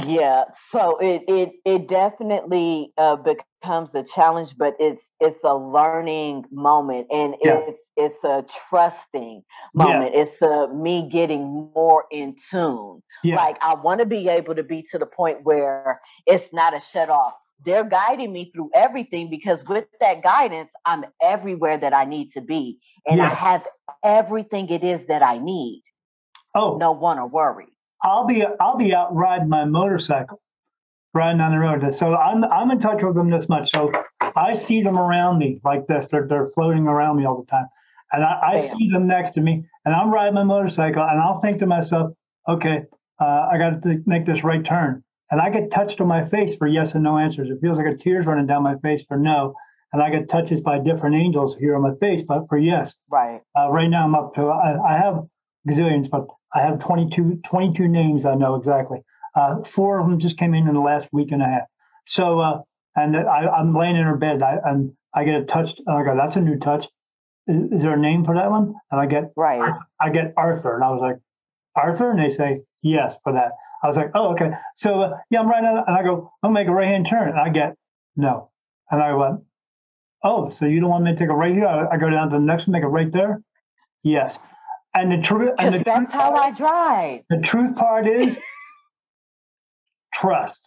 Yeah, 0.00 0.44
so 0.70 0.96
it 0.98 1.22
it 1.28 1.52
it 1.66 1.86
definitely 1.88 2.92
uh, 2.96 3.16
becomes 3.16 3.94
a 3.94 4.02
challenge, 4.02 4.56
but 4.56 4.74
it's 4.80 5.02
it's 5.20 5.40
a 5.44 5.54
learning 5.54 6.46
moment, 6.50 7.08
and 7.12 7.34
Yeah. 7.42 7.60
it's 7.68 7.80
it's 7.96 8.24
a 8.24 8.44
trusting 8.70 9.42
Yeah. 9.74 9.84
moment. 9.84 10.14
It's 10.14 10.40
a 10.40 10.68
me 10.68 11.08
getting 11.10 11.70
more 11.74 12.06
in 12.10 12.36
tune. 12.50 13.02
Yeah. 13.22 13.36
Like 13.36 13.58
I 13.60 13.74
want 13.74 14.00
to 14.00 14.06
be 14.06 14.28
able 14.28 14.54
to 14.54 14.62
be 14.62 14.82
to 14.92 14.98
the 14.98 15.04
point 15.06 15.40
where 15.44 16.00
it's 16.26 16.52
not 16.54 16.74
a 16.74 16.80
shut 16.80 17.10
off. 17.10 17.34
They're 17.64 17.84
guiding 17.84 18.32
me 18.32 18.50
through 18.50 18.70
everything 18.74 19.28
because 19.28 19.62
with 19.64 19.84
that 20.00 20.22
guidance, 20.22 20.70
I'm 20.86 21.04
everywhere 21.22 21.76
that 21.76 21.94
I 21.94 22.04
need 22.06 22.30
to 22.32 22.40
be, 22.40 22.78
and 23.06 23.20
I 23.20 23.28
have 23.28 23.66
everything 24.02 24.70
it 24.70 24.82
is 24.82 25.04
that 25.06 25.22
I 25.22 25.38
need. 25.38 25.82
Oh, 26.54 26.76
No 26.78 26.92
one 26.92 27.18
to 27.18 27.26
worry. 27.26 27.71
I'll 28.02 28.26
be, 28.26 28.44
I'll 28.60 28.76
be 28.76 28.94
out 28.94 29.14
riding 29.14 29.48
my 29.48 29.64
motorcycle, 29.64 30.40
riding 31.14 31.40
on 31.40 31.52
the 31.52 31.58
road. 31.58 31.94
So 31.94 32.16
I'm, 32.16 32.44
I'm 32.44 32.70
in 32.70 32.80
touch 32.80 33.02
with 33.02 33.14
them 33.14 33.30
this 33.30 33.48
much. 33.48 33.70
So 33.72 33.92
I 34.20 34.54
see 34.54 34.82
them 34.82 34.98
around 34.98 35.38
me 35.38 35.60
like 35.64 35.86
this. 35.86 36.08
They're, 36.10 36.26
they're 36.26 36.48
floating 36.48 36.86
around 36.86 37.16
me 37.16 37.26
all 37.26 37.38
the 37.40 37.46
time. 37.46 37.66
And 38.12 38.24
I, 38.24 38.54
I 38.54 38.58
see 38.58 38.90
them 38.90 39.06
next 39.06 39.32
to 39.32 39.40
me 39.40 39.64
and 39.84 39.94
I'm 39.94 40.12
riding 40.12 40.34
my 40.34 40.44
motorcycle 40.44 41.02
and 41.02 41.20
I'll 41.20 41.40
think 41.40 41.58
to 41.60 41.66
myself, 41.66 42.12
okay, 42.48 42.82
uh, 43.20 43.48
I 43.50 43.58
got 43.58 43.82
to 43.82 44.02
make 44.06 44.26
this 44.26 44.44
right 44.44 44.64
turn. 44.64 45.02
And 45.30 45.40
I 45.40 45.48
get 45.48 45.70
touched 45.70 46.00
on 46.00 46.08
my 46.08 46.28
face 46.28 46.54
for 46.54 46.66
yes 46.66 46.94
and 46.94 47.02
no 47.02 47.16
answers. 47.16 47.48
It 47.48 47.58
feels 47.62 47.78
like 47.78 47.86
a 47.86 47.96
tears 47.96 48.26
running 48.26 48.46
down 48.46 48.62
my 48.62 48.76
face 48.78 49.02
for 49.08 49.16
no. 49.16 49.54
And 49.92 50.02
I 50.02 50.10
get 50.10 50.28
touches 50.28 50.60
by 50.60 50.78
different 50.78 51.16
angels 51.16 51.56
here 51.58 51.74
on 51.74 51.82
my 51.82 51.94
face, 52.00 52.22
but 52.22 52.46
for 52.48 52.58
yes. 52.58 52.94
Right. 53.10 53.40
Uh, 53.58 53.70
right 53.70 53.88
now, 53.88 54.04
I'm 54.04 54.14
up 54.14 54.34
to. 54.34 54.46
I, 54.46 54.94
I 54.94 54.98
have 54.98 55.20
gazillions, 55.68 56.10
but 56.10 56.26
I 56.54 56.60
have 56.60 56.80
22, 56.80 57.40
22 57.48 57.88
names 57.88 58.24
I 58.24 58.34
know 58.34 58.56
exactly. 58.56 59.00
Uh, 59.34 59.62
four 59.64 59.98
of 59.98 60.08
them 60.08 60.18
just 60.18 60.38
came 60.38 60.54
in 60.54 60.68
in 60.68 60.74
the 60.74 60.80
last 60.80 61.08
week 61.12 61.32
and 61.32 61.42
a 61.42 61.46
half. 61.46 61.62
So, 62.06 62.40
uh, 62.40 62.60
and 62.96 63.16
I, 63.16 63.46
I'm 63.46 63.74
laying 63.74 63.96
in 63.96 64.04
her 64.04 64.16
bed 64.16 64.42
I, 64.42 64.58
and 64.64 64.92
I 65.14 65.24
get 65.24 65.40
a 65.40 65.44
touch. 65.44 65.78
And 65.78 65.96
I 65.96 66.04
go, 66.04 66.16
that's 66.16 66.36
a 66.36 66.40
new 66.40 66.58
touch. 66.58 66.86
Is, 67.46 67.72
is 67.72 67.82
there 67.82 67.94
a 67.94 67.98
name 67.98 68.24
for 68.24 68.34
that 68.34 68.50
one? 68.50 68.74
And 68.90 69.00
I 69.00 69.06
get, 69.06 69.32
Right. 69.36 69.74
I 70.00 70.10
get 70.10 70.34
Arthur. 70.36 70.74
And 70.74 70.84
I 70.84 70.90
was 70.90 71.00
like, 71.00 71.16
Arthur? 71.74 72.10
And 72.10 72.18
they 72.20 72.30
say, 72.30 72.60
yes, 72.82 73.14
for 73.24 73.32
that. 73.32 73.52
I 73.82 73.88
was 73.88 73.96
like, 73.96 74.10
oh, 74.14 74.32
okay. 74.32 74.50
So, 74.76 75.00
uh, 75.00 75.18
yeah, 75.30 75.40
I'm 75.40 75.48
right 75.48 75.64
on. 75.64 75.84
And 75.86 75.96
I 75.96 76.02
go, 76.02 76.30
I'll 76.42 76.50
make 76.50 76.68
a 76.68 76.72
right 76.72 76.88
hand 76.88 77.06
turn. 77.08 77.30
And 77.30 77.38
I 77.38 77.48
get, 77.48 77.74
no. 78.16 78.50
And 78.90 79.02
I 79.02 79.14
went, 79.14 79.40
oh, 80.22 80.50
so 80.50 80.66
you 80.66 80.80
don't 80.80 80.90
want 80.90 81.04
me 81.04 81.12
to 81.12 81.18
take 81.18 81.30
a 81.30 81.34
right 81.34 81.54
here? 81.54 81.66
I, 81.66 81.94
I 81.94 81.96
go 81.96 82.10
down 82.10 82.30
to 82.30 82.36
the 82.36 82.44
next 82.44 82.66
one, 82.66 82.72
make 82.72 82.82
it 82.82 82.88
right 82.88 83.10
there? 83.10 83.42
Yes. 84.02 84.38
And 84.94 85.10
the 85.10 85.26
truth, 85.26 85.50
and 85.58 85.72
the 85.74 85.78
Because 85.78 85.94
truth, 85.96 86.08
that's 86.10 86.12
how 86.12 86.34
I 86.34 86.50
drive. 86.52 87.20
the 87.30 87.38
truth 87.38 87.74
part 87.76 88.06
is 88.06 88.38
trust. 90.14 90.60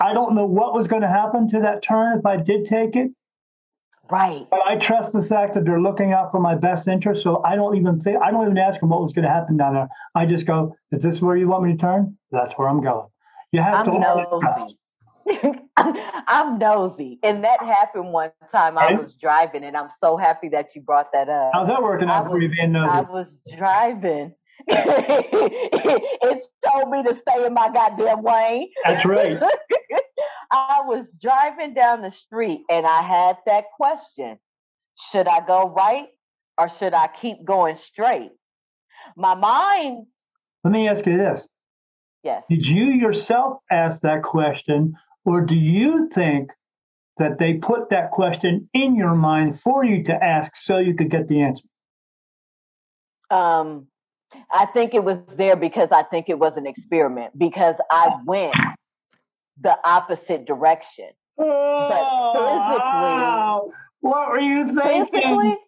I 0.00 0.14
don't 0.14 0.34
know 0.34 0.46
what 0.46 0.74
was 0.74 0.86
going 0.86 1.02
to 1.02 1.08
happen 1.08 1.48
to 1.48 1.60
that 1.60 1.82
turn 1.82 2.18
if 2.18 2.24
I 2.24 2.36
did 2.36 2.64
take 2.66 2.94
it, 2.96 3.10
Right. 4.10 4.46
but 4.50 4.60
I 4.66 4.76
trust 4.76 5.12
the 5.12 5.22
fact 5.22 5.54
that 5.54 5.64
they're 5.64 5.80
looking 5.80 6.12
out 6.12 6.30
for 6.30 6.40
my 6.40 6.54
best 6.54 6.88
interest. 6.88 7.22
So 7.22 7.42
I 7.44 7.56
don't 7.56 7.76
even 7.76 8.00
think, 8.00 8.16
I 8.22 8.30
don't 8.30 8.44
even 8.46 8.56
ask 8.56 8.80
them 8.80 8.88
what 8.90 9.02
was 9.02 9.12
going 9.12 9.24
to 9.26 9.30
happen 9.30 9.56
down 9.58 9.74
there. 9.74 9.88
I 10.14 10.24
just 10.24 10.46
go, 10.46 10.74
if 10.92 11.02
this 11.02 11.16
is 11.16 11.20
where 11.20 11.36
you 11.36 11.48
want 11.48 11.64
me 11.64 11.72
to 11.72 11.78
turn, 11.78 12.16
that's 12.30 12.52
where 12.54 12.68
I'm 12.68 12.80
going. 12.82 13.08
You 13.52 13.60
have 13.60 13.84
to 13.84 13.90
I'm 13.90 14.00
to 14.00 14.38
trust. 14.40 14.58
nosy. 14.60 14.78
I'm 15.76 16.58
nosy. 16.58 17.18
And 17.22 17.44
that 17.44 17.60
happened 17.60 18.12
one 18.12 18.30
time. 18.52 18.78
I 18.78 18.92
was 18.94 19.14
driving, 19.20 19.64
and 19.64 19.76
I'm 19.76 19.88
so 20.02 20.16
happy 20.16 20.48
that 20.50 20.74
you 20.74 20.82
brought 20.82 21.12
that 21.12 21.28
up. 21.28 21.50
How's 21.54 21.68
that 21.68 21.82
working 21.82 22.08
out 22.08 22.26
for 22.26 22.40
you 22.40 22.48
being 22.48 22.72
nosy? 22.72 22.90
I 22.90 23.00
was 23.02 23.38
driving. 23.56 24.34
it 24.66 26.44
told 26.68 26.90
me 26.90 27.02
to 27.04 27.14
stay 27.14 27.46
in 27.46 27.54
my 27.54 27.70
goddamn 27.72 28.22
lane. 28.24 28.68
That's 28.84 29.04
right. 29.04 29.38
I 30.50 30.80
was 30.84 31.10
driving 31.20 31.74
down 31.74 32.02
the 32.02 32.10
street 32.10 32.62
and 32.70 32.86
I 32.86 33.02
had 33.02 33.36
that 33.46 33.64
question 33.76 34.38
Should 35.10 35.28
I 35.28 35.46
go 35.46 35.68
right 35.68 36.08
or 36.56 36.68
should 36.68 36.94
I 36.94 37.08
keep 37.08 37.44
going 37.44 37.76
straight? 37.76 38.32
My 39.16 39.34
mind, 39.34 40.06
Let 40.64 40.72
me 40.72 40.88
ask 40.88 41.06
you 41.06 41.16
this. 41.16 41.46
yes. 42.24 42.42
Did 42.50 42.66
you 42.66 42.86
yourself 42.86 43.58
ask 43.70 44.00
that 44.00 44.22
question, 44.22 44.94
or 45.28 45.42
do 45.42 45.54
you 45.54 46.08
think 46.08 46.50
that 47.18 47.38
they 47.38 47.52
put 47.58 47.90
that 47.90 48.12
question 48.12 48.70
in 48.72 48.96
your 48.96 49.14
mind 49.14 49.60
for 49.60 49.84
you 49.84 50.02
to 50.04 50.24
ask 50.24 50.56
so 50.56 50.78
you 50.78 50.94
could 50.94 51.10
get 51.10 51.28
the 51.28 51.42
answer? 51.42 51.64
Um, 53.30 53.88
I 54.50 54.64
think 54.64 54.94
it 54.94 55.04
was 55.04 55.18
there 55.36 55.54
because 55.54 55.90
I 55.92 56.02
think 56.04 56.30
it 56.30 56.38
was 56.38 56.56
an 56.56 56.66
experiment 56.66 57.38
because 57.38 57.74
I 57.90 58.16
went 58.24 58.54
the 59.60 59.76
opposite 59.84 60.46
direction. 60.46 61.10
Oh, 61.36 62.50
what 64.00 64.30
were 64.30 64.40
you 64.40 64.74
thinking? 64.74 65.10
Physically, 65.12 65.58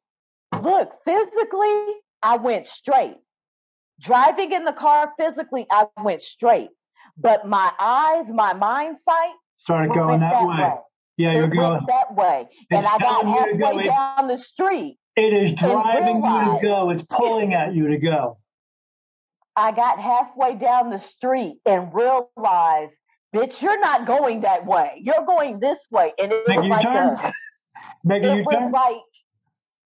look, 0.62 0.90
physically, 1.04 1.84
I 2.22 2.36
went 2.36 2.66
straight. 2.66 3.18
Driving 4.00 4.52
in 4.52 4.64
the 4.64 4.72
car, 4.72 5.12
physically, 5.18 5.66
I 5.70 5.84
went 6.02 6.22
straight. 6.22 6.70
But 7.18 7.46
my 7.46 7.70
eyes, 7.78 8.24
my 8.32 8.54
mind 8.54 8.96
sight 9.06 9.34
Started 9.60 9.92
going 9.94 10.20
went 10.20 10.22
that 10.22 10.44
way. 10.46 10.74
Yeah, 11.16 11.32
It 11.32 11.36
you're 11.36 11.48
going. 11.48 11.84
that 11.86 12.14
way. 12.14 12.48
It's 12.50 12.66
and 12.70 12.86
I 12.86 12.98
got 12.98 13.20
to 13.20 13.26
go 13.58 13.66
halfway 13.66 13.86
down 13.86 14.26
the 14.26 14.38
street. 14.38 14.98
It 15.16 15.32
is 15.34 15.52
driving 15.58 16.16
you 16.16 16.22
to 16.22 16.58
go. 16.62 16.90
It's 16.90 17.02
pulling 17.10 17.52
at 17.54 17.74
you 17.74 17.88
to 17.88 17.98
go. 17.98 18.38
I 19.56 19.72
got 19.72 19.98
halfway 20.00 20.54
down 20.54 20.88
the 20.90 20.98
street 20.98 21.56
and 21.66 21.92
realized, 21.92 22.92
bitch, 23.34 23.60
you're 23.60 23.80
not 23.80 24.06
going 24.06 24.42
that 24.42 24.64
way. 24.64 24.92
You're 25.02 25.26
going 25.26 25.60
this 25.60 25.78
way. 25.90 26.12
And 26.18 26.32
it 26.32 26.44
was 26.46 26.68
like 26.70 26.82
turn. 26.84 27.16
a, 27.18 27.32
it 28.16 28.46
was 28.46 28.54
turn. 28.56 28.72
like 28.72 28.96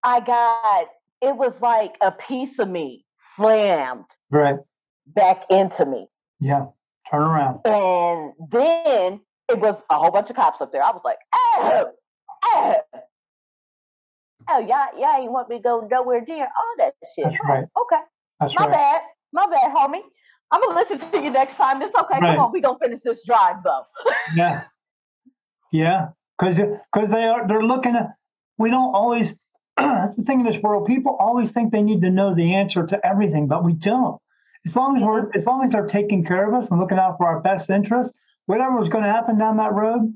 I 0.02 0.20
got 0.20 0.86
it 1.20 1.36
was 1.36 1.52
like 1.60 1.94
a 2.00 2.10
piece 2.10 2.58
of 2.58 2.68
me 2.68 3.04
slammed 3.36 4.04
Right. 4.30 4.56
back 5.06 5.44
into 5.50 5.84
me. 5.86 6.08
Yeah. 6.40 6.66
Turn 7.10 7.22
around. 7.22 7.60
And 7.66 8.32
then 8.50 9.20
it 9.50 9.58
was 9.58 9.76
a 9.90 9.94
whole 9.98 10.10
bunch 10.10 10.30
of 10.30 10.36
cops 10.36 10.60
up 10.60 10.72
there. 10.72 10.82
I 10.82 10.90
was 10.90 11.02
like, 11.04 11.18
oh, 11.34 11.90
oh, 12.44 12.74
oh, 14.48 14.58
y'all, 14.60 14.98
y'all 14.98 15.22
ain't 15.22 15.32
want 15.32 15.48
me 15.48 15.56
to 15.56 15.62
go 15.62 15.86
nowhere 15.90 16.24
near 16.26 16.44
all 16.44 16.74
that 16.78 16.94
shit. 17.14 17.24
That's 17.24 17.36
Oh, 17.44 17.48
right. 17.48 17.64
Okay, 17.80 18.02
That's 18.40 18.54
my 18.54 18.66
right. 18.66 18.72
bad, 18.72 19.00
my 19.32 19.46
bad, 19.46 19.74
homie. 19.74 20.02
I'm 20.52 20.60
gonna 20.60 20.74
listen 20.74 20.98
to 20.98 21.22
you 21.22 21.30
next 21.30 21.54
time. 21.54 21.80
It's 21.82 21.94
okay. 21.94 22.18
Right. 22.20 22.36
Come 22.36 22.46
on, 22.46 22.52
we 22.52 22.60
gonna 22.60 22.78
finish 22.82 23.00
this 23.00 23.24
drive 23.24 23.56
though. 23.64 23.82
Yeah. 24.34 24.64
Yeah. 25.72 26.08
Because 26.38 26.56
because 26.56 27.08
they 27.10 27.24
are 27.24 27.46
they're 27.46 27.62
looking 27.62 27.94
at 27.94 28.08
we 28.58 28.70
don't 28.70 28.94
always 28.94 29.34
that's 29.76 30.16
the 30.16 30.22
thing 30.22 30.40
in 30.40 30.46
this 30.46 30.60
world. 30.62 30.86
People 30.86 31.16
always 31.20 31.52
think 31.52 31.70
they 31.72 31.82
need 31.82 32.00
to 32.02 32.10
know 32.10 32.34
the 32.34 32.54
answer 32.54 32.86
to 32.86 33.06
everything, 33.06 33.46
but 33.46 33.64
we 33.64 33.74
don't. 33.74 34.20
As 34.66 34.74
long 34.74 34.96
as 34.96 35.02
mm-hmm. 35.02 35.10
we're 35.10 35.30
as 35.34 35.46
long 35.46 35.64
as 35.64 35.70
they're 35.70 35.86
taking 35.86 36.24
care 36.24 36.48
of 36.48 36.54
us 36.54 36.70
and 36.70 36.80
looking 36.80 36.98
out 36.98 37.16
for 37.18 37.26
our 37.26 37.40
best 37.40 37.70
interest, 37.70 38.10
whatever 38.50 38.76
was 38.78 38.88
going 38.88 39.04
to 39.04 39.10
happen 39.10 39.38
down 39.38 39.56
that 39.58 39.72
road, 39.72 40.12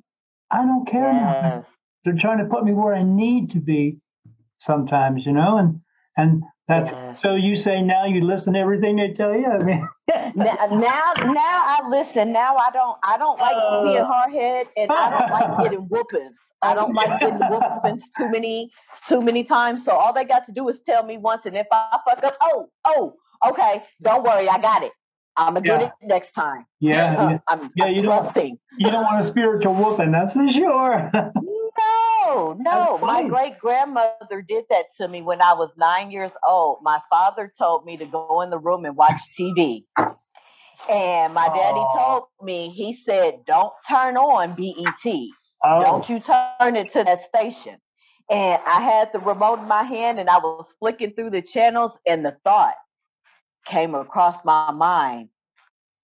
I 0.51 0.63
don't 0.65 0.87
care. 0.87 1.13
now. 1.13 1.41
Yes. 1.57 1.67
They're 2.05 2.15
trying 2.25 2.39
to 2.39 2.45
put 2.45 2.65
me 2.65 2.73
where 2.73 2.95
I 2.95 3.03
need 3.03 3.51
to 3.53 3.61
be 3.61 3.99
sometimes, 4.61 5.25
you 5.25 5.33
know, 5.33 5.57
and 5.59 5.81
and 6.17 6.43
that's 6.69 6.91
Yes. 6.93 7.21
so 7.23 7.35
you 7.35 7.57
say 7.57 7.83
now 7.83 8.05
you 8.07 8.21
listen 8.25 8.53
to 8.55 8.59
everything 8.59 8.97
they 8.97 9.13
tell 9.13 9.35
you. 9.35 9.47
I 9.47 9.59
mean 9.59 9.89
now, 10.35 10.57
now, 10.71 11.13
now 11.43 11.57
I 11.75 11.81
listen. 11.89 12.33
Now 12.33 12.57
I 12.57 12.71
don't. 12.73 12.99
I 13.05 13.17
don't 13.19 13.39
like 13.39 13.57
being 13.85 13.99
Uh. 14.05 14.13
hard 14.13 14.33
head, 14.33 14.67
and 14.77 14.91
I 14.91 15.11
don't 15.11 15.31
like 15.31 15.59
getting 15.65 15.87
whoopings. 15.89 16.37
I 16.63 16.75
don't 16.75 16.95
like 16.95 17.21
getting 17.21 17.39
whoopings 17.51 18.05
too 18.17 18.29
many, 18.31 18.71
too 19.09 19.21
many 19.21 19.45
times. 19.45 19.85
So 19.85 19.93
all 19.93 20.13
they 20.15 20.25
got 20.25 20.45
to 20.47 20.53
do 20.53 20.69
is 20.69 20.81
tell 20.89 21.03
me 21.05 21.17
once, 21.19 21.47
and 21.47 21.57
if 21.57 21.67
I 21.73 21.99
fuck 22.07 22.23
up, 22.25 22.37
oh, 22.41 22.69
oh, 22.87 23.15
okay, 23.49 23.83
don't 24.03 24.23
worry, 24.25 24.49
I 24.49 24.59
got 24.59 24.83
it. 24.83 24.93
I'm 25.37 25.55
gonna 25.55 25.61
get 25.63 25.81
Yeah. 25.81 25.87
it 25.89 25.93
next 26.03 26.33
time. 26.33 26.65
yeah, 26.81 27.39
I'm, 27.49 27.71
Yeah, 27.75 27.87
I'm 27.87 27.95
you 27.95 28.03
don't- 28.03 28.23
trusting. 28.23 28.59
you 28.79 28.91
don't 28.91 29.03
want 29.05 29.21
a 29.21 29.25
spiritual 29.27 29.75
whooping, 29.75 30.13
that's 30.13 30.33
for 30.33 30.49
sure. 30.49 31.11
No, 32.27 32.57
no. 32.59 32.99
My 32.99 33.23
great 33.29 33.59
grandmother 33.59 34.43
did 34.49 34.65
that 34.71 34.87
to 34.97 35.09
me 35.09 35.21
when 35.23 35.43
I 35.43 35.53
was 35.53 35.71
nine 35.77 36.11
years 36.11 36.31
old. 36.49 36.79
My 36.83 36.99
father 37.11 37.53
told 37.59 37.85
me 37.85 37.97
to 37.99 38.07
go 38.07 38.41
in 38.41 38.51
the 38.51 38.59
room 38.59 38.85
and 38.87 38.97
watch 38.97 39.21
TV. 39.39 39.85
And 40.89 41.35
my 41.35 41.47
daddy 41.49 41.85
told 41.95 42.25
me, 42.43 42.71
he 42.71 42.95
said, 42.95 43.41
don't 43.47 43.73
turn 43.89 44.17
on 44.17 44.55
BET. 44.55 45.15
oh, 45.65 45.85
Don't 45.85 46.09
you 46.09 46.19
turn 46.21 46.77
it 46.77 46.93
to 46.93 47.05
that 47.05 47.23
station. 47.25 47.77
And 48.31 48.59
I 48.67 48.81
had 48.81 49.13
the 49.13 49.19
remote 49.21 49.59
in 49.59 49.69
my 49.69 49.83
hand 49.83 50.19
and 50.19 50.31
I 50.31 50.39
was 50.39 50.75
flicking 50.79 51.13
through 51.13 51.31
the 51.31 51.43
channels, 51.43 51.93
and 52.07 52.25
the 52.25 52.37
thought 52.45 52.75
came 53.65 53.95
across 53.95 54.45
my 54.45 54.71
mind 54.73 55.29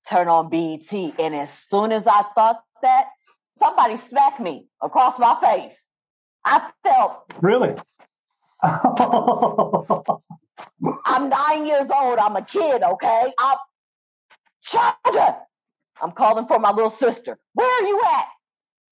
turn 0.09 0.29
on 0.29 0.49
BET. 0.51 0.92
And 0.92 1.35
as 1.35 1.51
soon 1.68 1.92
as 1.92 2.07
I 2.07 2.25
thought 2.35 2.62
that, 2.83 3.07
somebody 3.59 3.96
smacked 4.09 4.40
me 4.40 4.66
across 4.83 5.18
my 5.18 5.38
face. 5.40 5.77
I 6.44 6.70
felt 6.83 7.25
really? 7.40 7.75
I'm 11.05 11.29
nine 11.29 11.66
years 11.66 11.87
old. 11.94 12.18
I'm 12.18 12.37
a 12.37 12.42
kid, 12.42 12.83
okay? 12.83 13.33
I'm. 13.38 13.57
I'm 16.03 16.12
calling 16.12 16.46
for 16.46 16.59
my 16.59 16.70
little 16.73 16.90
sister. 16.90 17.38
Where 17.55 17.68
are 17.68 17.87
you 17.87 18.01
at? 18.05 18.27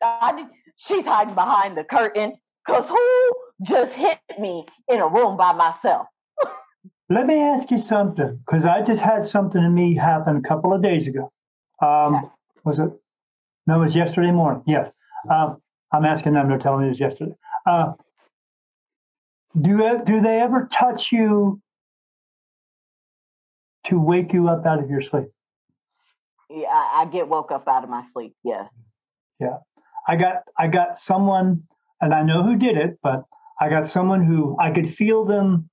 I 0.02 0.32
did- 0.36 0.50
she's 0.76 1.04
hiding 1.04 1.34
behind 1.34 1.76
the 1.76 1.84
curtain. 1.84 2.36
Cause 2.66 2.88
who 2.88 3.32
just 3.62 3.94
hit 3.94 4.18
me 4.38 4.66
in 4.88 5.00
a 5.00 5.08
room 5.08 5.36
by 5.38 5.52
myself? 5.52 6.06
Let 7.10 7.26
me 7.26 7.40
ask 7.40 7.70
you 7.70 7.78
something, 7.78 8.38
because 8.44 8.66
I 8.66 8.82
just 8.82 9.00
had 9.00 9.24
something 9.24 9.62
to 9.62 9.70
me 9.70 9.94
happen 9.94 10.36
a 10.36 10.42
couple 10.42 10.74
of 10.74 10.82
days 10.82 11.08
ago. 11.08 11.32
Um, 11.80 12.30
was 12.64 12.78
it? 12.78 12.90
No, 13.66 13.80
it 13.80 13.84
was 13.84 13.94
yesterday 13.94 14.30
morning. 14.30 14.62
Yes. 14.66 14.90
Um, 15.30 15.62
I'm 15.90 16.04
asking 16.04 16.34
them. 16.34 16.48
They're 16.48 16.58
telling 16.58 16.80
me 16.80 16.86
it 16.86 16.90
was 16.90 17.00
yesterday. 17.00 17.32
Uh, 17.64 17.92
do 19.58 20.00
do 20.04 20.20
they 20.20 20.40
ever 20.40 20.68
touch 20.70 21.08
you 21.10 21.62
to 23.86 23.98
wake 23.98 24.34
you 24.34 24.48
up 24.48 24.66
out 24.66 24.82
of 24.82 24.90
your 24.90 25.00
sleep? 25.00 25.28
Yeah, 26.50 26.68
I, 26.68 27.02
I 27.02 27.04
get 27.06 27.28
woke 27.28 27.50
up 27.52 27.66
out 27.68 27.84
of 27.84 27.90
my 27.90 28.04
sleep. 28.12 28.34
Yes. 28.44 28.68
Yeah. 29.40 29.58
I 30.06 30.16
got 30.16 30.42
I 30.58 30.66
got 30.66 30.98
someone, 30.98 31.62
and 32.02 32.12
I 32.12 32.22
know 32.22 32.42
who 32.42 32.56
did 32.56 32.76
it, 32.76 32.98
but 33.02 33.24
I 33.58 33.70
got 33.70 33.88
someone 33.88 34.24
who 34.24 34.56
I 34.60 34.72
could 34.72 34.94
feel 34.94 35.24
them. 35.24 35.70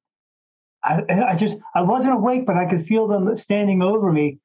I 0.85 1.03
I 1.31 1.35
just 1.35 1.57
I 1.73 1.81
wasn't 1.81 2.13
awake, 2.13 2.45
but 2.45 2.55
I 2.57 2.65
could 2.65 2.85
feel 2.85 3.07
them 3.07 3.35
standing 3.37 3.81
over 3.81 4.11
me, 4.11 4.37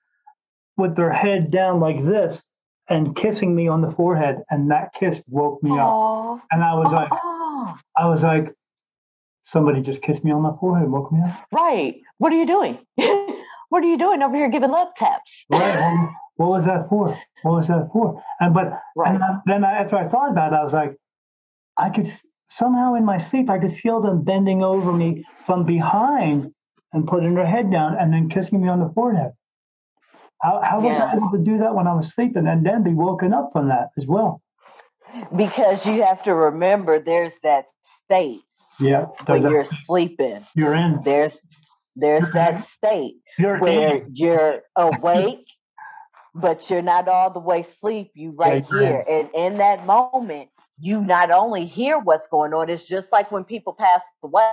with 0.76 0.96
their 0.96 1.12
head 1.12 1.50
down 1.50 1.78
like 1.80 2.04
this, 2.04 2.40
and 2.88 3.14
kissing 3.14 3.54
me 3.54 3.68
on 3.68 3.82
the 3.82 3.90
forehead, 3.90 4.42
and 4.50 4.70
that 4.70 4.92
kiss 4.94 5.20
woke 5.28 5.62
me 5.62 5.70
up. 5.78 5.92
Oh, 5.92 6.40
And 6.50 6.64
I 6.64 6.74
was 6.74 6.92
like, 6.92 7.08
oh, 7.12 7.76
I 7.96 8.06
was 8.08 8.22
like, 8.22 8.54
somebody 9.44 9.82
just 9.82 10.02
kissed 10.02 10.24
me 10.24 10.32
on 10.32 10.42
my 10.42 10.52
forehead 10.58 10.84
and 10.84 10.92
woke 10.92 11.12
me 11.12 11.20
up. 11.20 11.46
Right. 11.52 12.00
What 12.18 12.32
are 12.32 12.36
you 12.36 12.46
doing? 12.46 12.78
what 12.96 13.84
are 13.84 13.86
you 13.86 13.98
doing 13.98 14.22
over 14.22 14.34
here 14.34 14.48
giving 14.48 14.70
love 14.70 14.88
taps? 14.96 15.44
Right. 15.50 16.08
What 16.36 16.48
was 16.48 16.64
that 16.64 16.88
for? 16.88 17.18
What 17.42 17.52
was 17.52 17.68
that 17.68 17.90
for? 17.92 18.22
And 18.40 18.54
but 18.54 18.80
Right. 18.96 19.14
and 19.14 19.22
then 19.44 19.62
I, 19.64 19.72
after 19.72 19.96
I 19.96 20.08
thought 20.08 20.30
about 20.30 20.52
it, 20.52 20.56
I 20.56 20.64
was 20.64 20.72
like, 20.72 20.96
I 21.76 21.90
could 21.90 22.12
somehow 22.50 22.94
in 22.94 23.04
my 23.04 23.18
sleep 23.18 23.48
I 23.48 23.58
could 23.58 23.76
feel 23.76 24.00
them 24.00 24.22
bending 24.22 24.62
over 24.62 24.92
me 24.92 25.24
from 25.46 25.64
behind 25.64 26.52
and 26.92 27.06
putting 27.06 27.34
their 27.34 27.46
head 27.46 27.70
down 27.70 27.96
and 27.98 28.12
then 28.12 28.28
kissing 28.28 28.60
me 28.60 28.68
on 28.68 28.80
the 28.80 28.90
forehead. 28.94 29.32
How, 30.42 30.60
how 30.62 30.80
was 30.80 30.98
I 30.98 31.12
able 31.14 31.30
to 31.32 31.38
do 31.38 31.58
that 31.58 31.74
when 31.74 31.86
I 31.86 31.94
was 31.94 32.12
sleeping 32.12 32.46
and 32.46 32.64
then 32.64 32.82
be 32.82 32.94
woken 32.94 33.32
up 33.34 33.50
from 33.52 33.68
that 33.68 33.90
as 33.98 34.06
well? 34.06 34.40
Because 35.36 35.84
you 35.86 36.02
have 36.02 36.22
to 36.24 36.34
remember 36.34 36.98
there's 36.98 37.32
that 37.42 37.66
state 38.04 38.40
Yeah, 38.78 39.06
when 39.26 39.42
does 39.42 39.52
you're 39.52 39.66
sleeping. 39.84 40.44
you're 40.54 40.74
in. 40.74 41.00
There's 41.04 41.36
there's 41.96 42.30
that 42.32 42.64
state 42.64 43.16
You're 43.38 43.58
where 43.58 43.96
in. 43.96 44.12
you're 44.14 44.62
awake, 44.76 45.46
but 46.34 46.70
you're 46.70 46.80
not 46.82 47.08
all 47.08 47.30
the 47.30 47.40
way 47.40 47.60
asleep. 47.60 48.12
You 48.14 48.30
right 48.30 48.64
in. 48.64 48.70
here. 48.70 49.04
And 49.08 49.28
in 49.34 49.58
that 49.58 49.84
moment, 49.84 50.48
you 50.80 51.02
not 51.02 51.30
only 51.30 51.66
hear 51.66 51.98
what's 51.98 52.26
going 52.28 52.52
on, 52.54 52.70
it's 52.70 52.84
just 52.84 53.12
like 53.12 53.30
when 53.30 53.44
people 53.44 53.72
pass 53.72 54.00
away. 54.22 54.50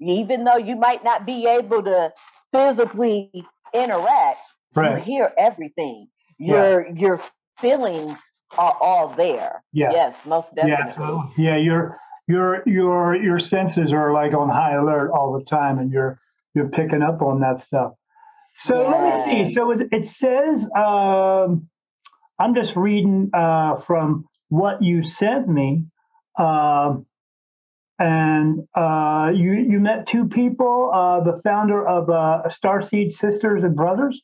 Even 0.00 0.44
though 0.44 0.56
you 0.56 0.76
might 0.76 1.04
not 1.04 1.26
be 1.26 1.46
able 1.46 1.82
to 1.82 2.12
physically 2.52 3.30
interact, 3.74 4.40
you 4.76 4.94
hear 4.96 5.32
everything. 5.36 6.08
Yeah. 6.38 6.54
Your 6.70 6.88
your 6.96 7.22
feelings 7.58 8.16
are 8.56 8.76
all 8.80 9.08
there. 9.14 9.62
Yeah. 9.72 9.92
Yes, 9.92 10.16
most 10.24 10.48
Yeah. 10.56 10.76
definitely. 10.76 10.94
So, 10.96 11.30
yeah. 11.36 11.56
Your 11.56 11.98
your 12.26 12.62
your 12.66 13.16
your 13.16 13.40
senses 13.40 13.92
are 13.92 14.12
like 14.12 14.32
on 14.32 14.48
high 14.48 14.74
alert 14.74 15.10
all 15.10 15.32
the 15.38 15.44
time, 15.44 15.78
and 15.78 15.90
you're 15.92 16.18
you're 16.54 16.68
picking 16.68 17.02
up 17.02 17.20
on 17.22 17.40
that 17.40 17.60
stuff. 17.60 17.92
So 18.56 18.88
let 18.88 19.02
me 19.02 19.46
see. 19.46 19.54
So 19.54 19.70
it, 19.72 19.88
it 19.92 20.06
says 20.06 20.66
um, 20.74 21.68
I'm 22.38 22.54
just 22.54 22.74
reading 22.74 23.30
uh, 23.34 23.80
from 23.80 24.26
what 24.50 24.82
you 24.82 25.02
sent 25.02 25.48
me, 25.48 25.86
um, 26.38 27.06
and 27.98 28.68
uh, 28.74 29.30
you 29.34 29.52
you 29.52 29.80
met 29.80 30.06
two 30.06 30.28
people. 30.28 30.90
Uh, 30.92 31.20
the 31.20 31.40
founder 31.42 31.86
of 31.86 32.10
uh, 32.10 32.42
Starseed 32.50 33.12
Sisters 33.12 33.64
and 33.64 33.74
Brothers. 33.74 34.20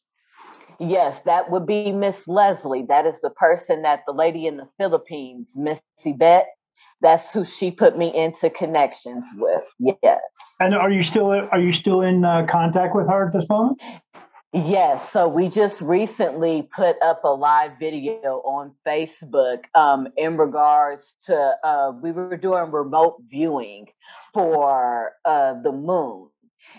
Yes, 0.78 1.20
that 1.24 1.50
would 1.50 1.66
be 1.66 1.90
Miss 1.90 2.28
Leslie. 2.28 2.84
That 2.86 3.06
is 3.06 3.14
the 3.22 3.30
person 3.30 3.82
that 3.82 4.02
the 4.06 4.12
lady 4.12 4.46
in 4.46 4.58
the 4.58 4.68
Philippines, 4.76 5.46
Miss 5.54 5.80
Yvette, 6.04 6.48
that's 7.00 7.32
who 7.32 7.44
she 7.44 7.70
put 7.70 7.96
me 7.96 8.14
into 8.14 8.50
connections 8.50 9.24
with. 9.36 9.62
Yes. 10.02 10.20
And 10.60 10.74
are 10.74 10.90
you 10.90 11.04
still 11.04 11.30
are 11.30 11.60
you 11.60 11.72
still 11.72 12.02
in 12.02 12.24
uh, 12.24 12.46
contact 12.48 12.94
with 12.94 13.08
her 13.08 13.28
at 13.28 13.32
this 13.32 13.48
moment? 13.48 13.80
Yes, 14.52 15.10
so 15.12 15.28
we 15.28 15.48
just 15.48 15.80
recently 15.80 16.68
put 16.74 16.96
up 17.02 17.24
a 17.24 17.28
live 17.28 17.72
video 17.80 18.40
on 18.44 18.72
Facebook 18.86 19.64
um, 19.74 20.08
in 20.16 20.36
regards 20.36 21.16
to 21.26 21.56
uh, 21.64 21.92
we 22.00 22.12
were 22.12 22.36
doing 22.36 22.70
remote 22.70 23.16
viewing 23.28 23.86
for 24.32 25.12
uh, 25.24 25.60
the 25.62 25.72
moon, 25.72 26.28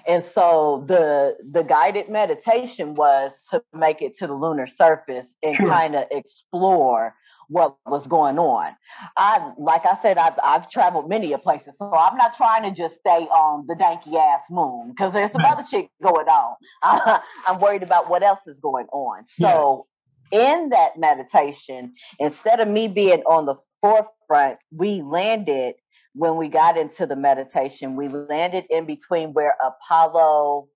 and 0.07 0.25
so 0.25 0.85
the 0.87 1.35
the 1.51 1.63
guided 1.63 2.09
meditation 2.09 2.95
was 2.95 3.33
to 3.51 3.61
make 3.73 4.01
it 4.01 4.17
to 4.19 4.27
the 4.27 4.33
lunar 4.33 4.65
surface 4.65 5.27
and 5.43 5.57
kind 5.57 5.95
of 5.95 6.05
explore 6.09 7.13
what 7.49 7.77
was 7.85 8.07
going 8.07 8.37
on. 8.37 8.75
I 9.15 9.51
like 9.57 9.85
I 9.85 9.97
said, 10.01 10.17
I've 10.17 10.37
I've 10.43 10.69
traveled 10.69 11.09
many 11.09 11.33
a 11.33 11.37
places, 11.37 11.77
so 11.77 11.93
I'm 11.93 12.17
not 12.17 12.35
trying 12.35 12.63
to 12.63 12.71
just 12.71 12.99
stay 12.99 13.09
on 13.27 13.65
the 13.67 13.75
danky 13.75 14.15
ass 14.15 14.45
moon 14.49 14.89
because 14.89 15.13
there's 15.13 15.31
some 15.31 15.45
other 15.45 15.63
shit 15.69 15.87
going 16.03 16.27
on. 16.27 16.55
I'm 17.45 17.59
worried 17.59 17.83
about 17.83 18.09
what 18.09 18.23
else 18.23 18.39
is 18.47 18.57
going 18.61 18.87
on. 18.91 19.25
So 19.39 19.87
in 20.31 20.69
that 20.69 20.97
meditation, 20.97 21.93
instead 22.19 22.59
of 22.59 22.67
me 22.67 22.87
being 22.87 23.21
on 23.21 23.45
the 23.45 23.55
forefront, 23.81 24.57
we 24.71 25.01
landed 25.01 25.75
when 26.13 26.35
we 26.35 26.47
got 26.49 26.77
into 26.77 27.05
the 27.05 27.15
meditation, 27.15 27.95
we 27.95 28.09
landed 28.09 28.65
in 28.71 28.85
between 28.85 29.33
where 29.33 29.55
Apollo 29.63 30.67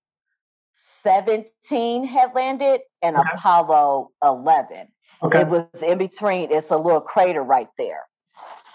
17 1.03 2.05
had 2.05 2.33
landed 2.35 2.81
and 3.01 3.17
Okay. 3.17 3.29
Apollo 3.33 4.11
11. 4.23 4.87
Okay. 5.23 5.41
It 5.41 5.47
was 5.47 5.65
in 5.83 5.97
between. 5.97 6.51
It's 6.51 6.71
a 6.71 6.77
little 6.77 7.01
crater 7.01 7.43
right 7.43 7.69
there. 7.77 8.01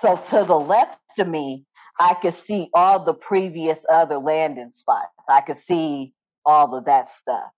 So 0.01 0.17
to 0.31 0.45
the 0.45 0.59
left 0.59 0.99
of 1.19 1.27
me, 1.29 1.65
I 1.99 2.15
could 2.15 2.35
see 2.35 2.69
all 2.75 3.05
the 3.05 3.15
previous 3.15 3.79
other 3.91 4.19
landing 4.19 4.73
spots. 4.75 5.09
I 5.29 5.41
could 5.41 5.59
see 5.67 6.13
all 6.45 6.75
of 6.77 6.85
that 6.85 7.11
stuff. 7.11 7.51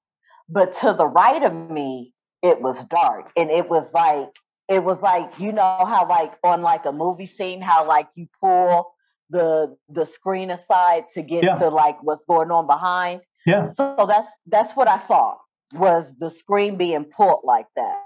But 0.48 0.76
to 0.80 0.94
the 0.96 1.06
right 1.06 1.42
of 1.42 1.52
me, 1.70 2.14
it 2.42 2.60
was 2.62 2.82
dark. 2.86 3.30
And 3.36 3.50
it 3.50 3.68
was 3.68 3.86
like, 3.92 4.30
it 4.68 4.82
was 4.84 5.00
like, 5.00 5.38
you 5.38 5.52
know 5.52 5.84
how 5.84 6.06
like 6.08 6.32
on 6.44 6.62
like 6.62 6.84
a 6.86 6.92
movie 6.92 7.26
scene, 7.26 7.60
how 7.60 7.86
like 7.86 8.08
you 8.14 8.28
pull 8.40 8.94
the 9.30 9.76
the 9.90 10.06
screen 10.06 10.50
aside 10.50 11.04
to 11.14 11.22
get 11.22 11.44
Yeah. 11.44 11.56
to 11.56 11.68
like 11.68 12.02
what's 12.02 12.24
going 12.26 12.50
on 12.50 12.66
behind. 12.66 13.20
Yeah. 13.44 13.72
So 13.72 14.06
that's 14.08 14.30
that's 14.46 14.74
what 14.76 14.88
I 14.88 15.04
saw 15.06 15.36
was 15.74 16.10
the 16.18 16.30
screen 16.30 16.76
being 16.78 17.04
pulled 17.04 17.40
like 17.44 17.66
that. 17.76 17.96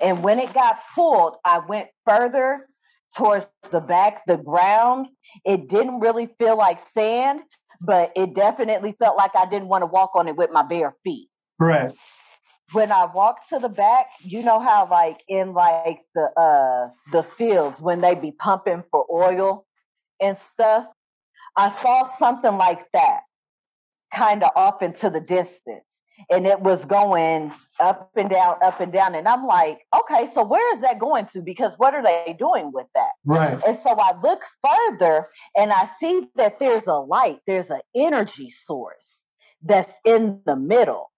And 0.00 0.22
when 0.22 0.38
it 0.38 0.52
got 0.52 0.78
pulled, 0.94 1.36
I 1.44 1.60
went 1.60 1.88
further 2.06 2.66
towards 3.16 3.46
the 3.70 3.80
back, 3.80 4.24
the 4.26 4.36
ground. 4.36 5.08
It 5.44 5.68
didn't 5.68 6.00
really 6.00 6.28
feel 6.38 6.56
like 6.56 6.80
sand, 6.94 7.40
but 7.80 8.12
it 8.16 8.34
definitely 8.34 8.94
felt 8.98 9.16
like 9.16 9.34
I 9.34 9.46
didn't 9.46 9.68
want 9.68 9.82
to 9.82 9.86
walk 9.86 10.12
on 10.14 10.28
it 10.28 10.36
with 10.36 10.50
my 10.50 10.62
bare 10.62 10.94
feet. 11.04 11.28
Right. 11.58 11.92
When 12.72 12.92
I 12.92 13.06
walked 13.06 13.48
to 13.48 13.58
the 13.58 13.68
back, 13.68 14.06
you 14.20 14.42
know 14.42 14.60
how 14.60 14.88
like 14.88 15.22
in 15.26 15.54
like 15.54 16.00
the 16.14 16.30
uh 16.40 16.90
the 17.10 17.24
fields 17.24 17.80
when 17.80 18.00
they 18.00 18.14
be 18.14 18.30
pumping 18.30 18.84
for 18.92 19.04
oil 19.12 19.66
and 20.20 20.38
stuff, 20.52 20.86
I 21.56 21.70
saw 21.82 22.16
something 22.16 22.56
like 22.56 22.86
that 22.92 23.22
kind 24.14 24.44
of 24.44 24.50
off 24.54 24.82
into 24.82 25.10
the 25.10 25.20
distance. 25.20 25.84
And 26.30 26.46
it 26.46 26.60
was 26.60 26.84
going 26.84 27.52
up 27.80 28.10
and 28.16 28.28
down, 28.28 28.56
up 28.62 28.80
and 28.80 28.92
down. 28.92 29.14
And 29.14 29.26
I'm 29.26 29.46
like, 29.46 29.80
okay, 29.98 30.30
so 30.34 30.42
where 30.44 30.74
is 30.74 30.80
that 30.80 30.98
going 30.98 31.26
to? 31.32 31.40
Because 31.40 31.72
what 31.78 31.94
are 31.94 32.02
they 32.02 32.36
doing 32.38 32.70
with 32.72 32.86
that? 32.94 33.10
Right. 33.24 33.58
And 33.66 33.78
so 33.82 33.96
I 33.98 34.12
look 34.22 34.42
further 34.64 35.28
and 35.56 35.72
I 35.72 35.88
see 35.98 36.28
that 36.36 36.58
there's 36.58 36.86
a 36.86 36.94
light, 36.94 37.38
there's 37.46 37.70
an 37.70 37.80
energy 37.94 38.52
source 38.66 39.20
that's 39.62 39.92
in 40.04 40.40
the 40.46 40.56
middle 40.56 41.10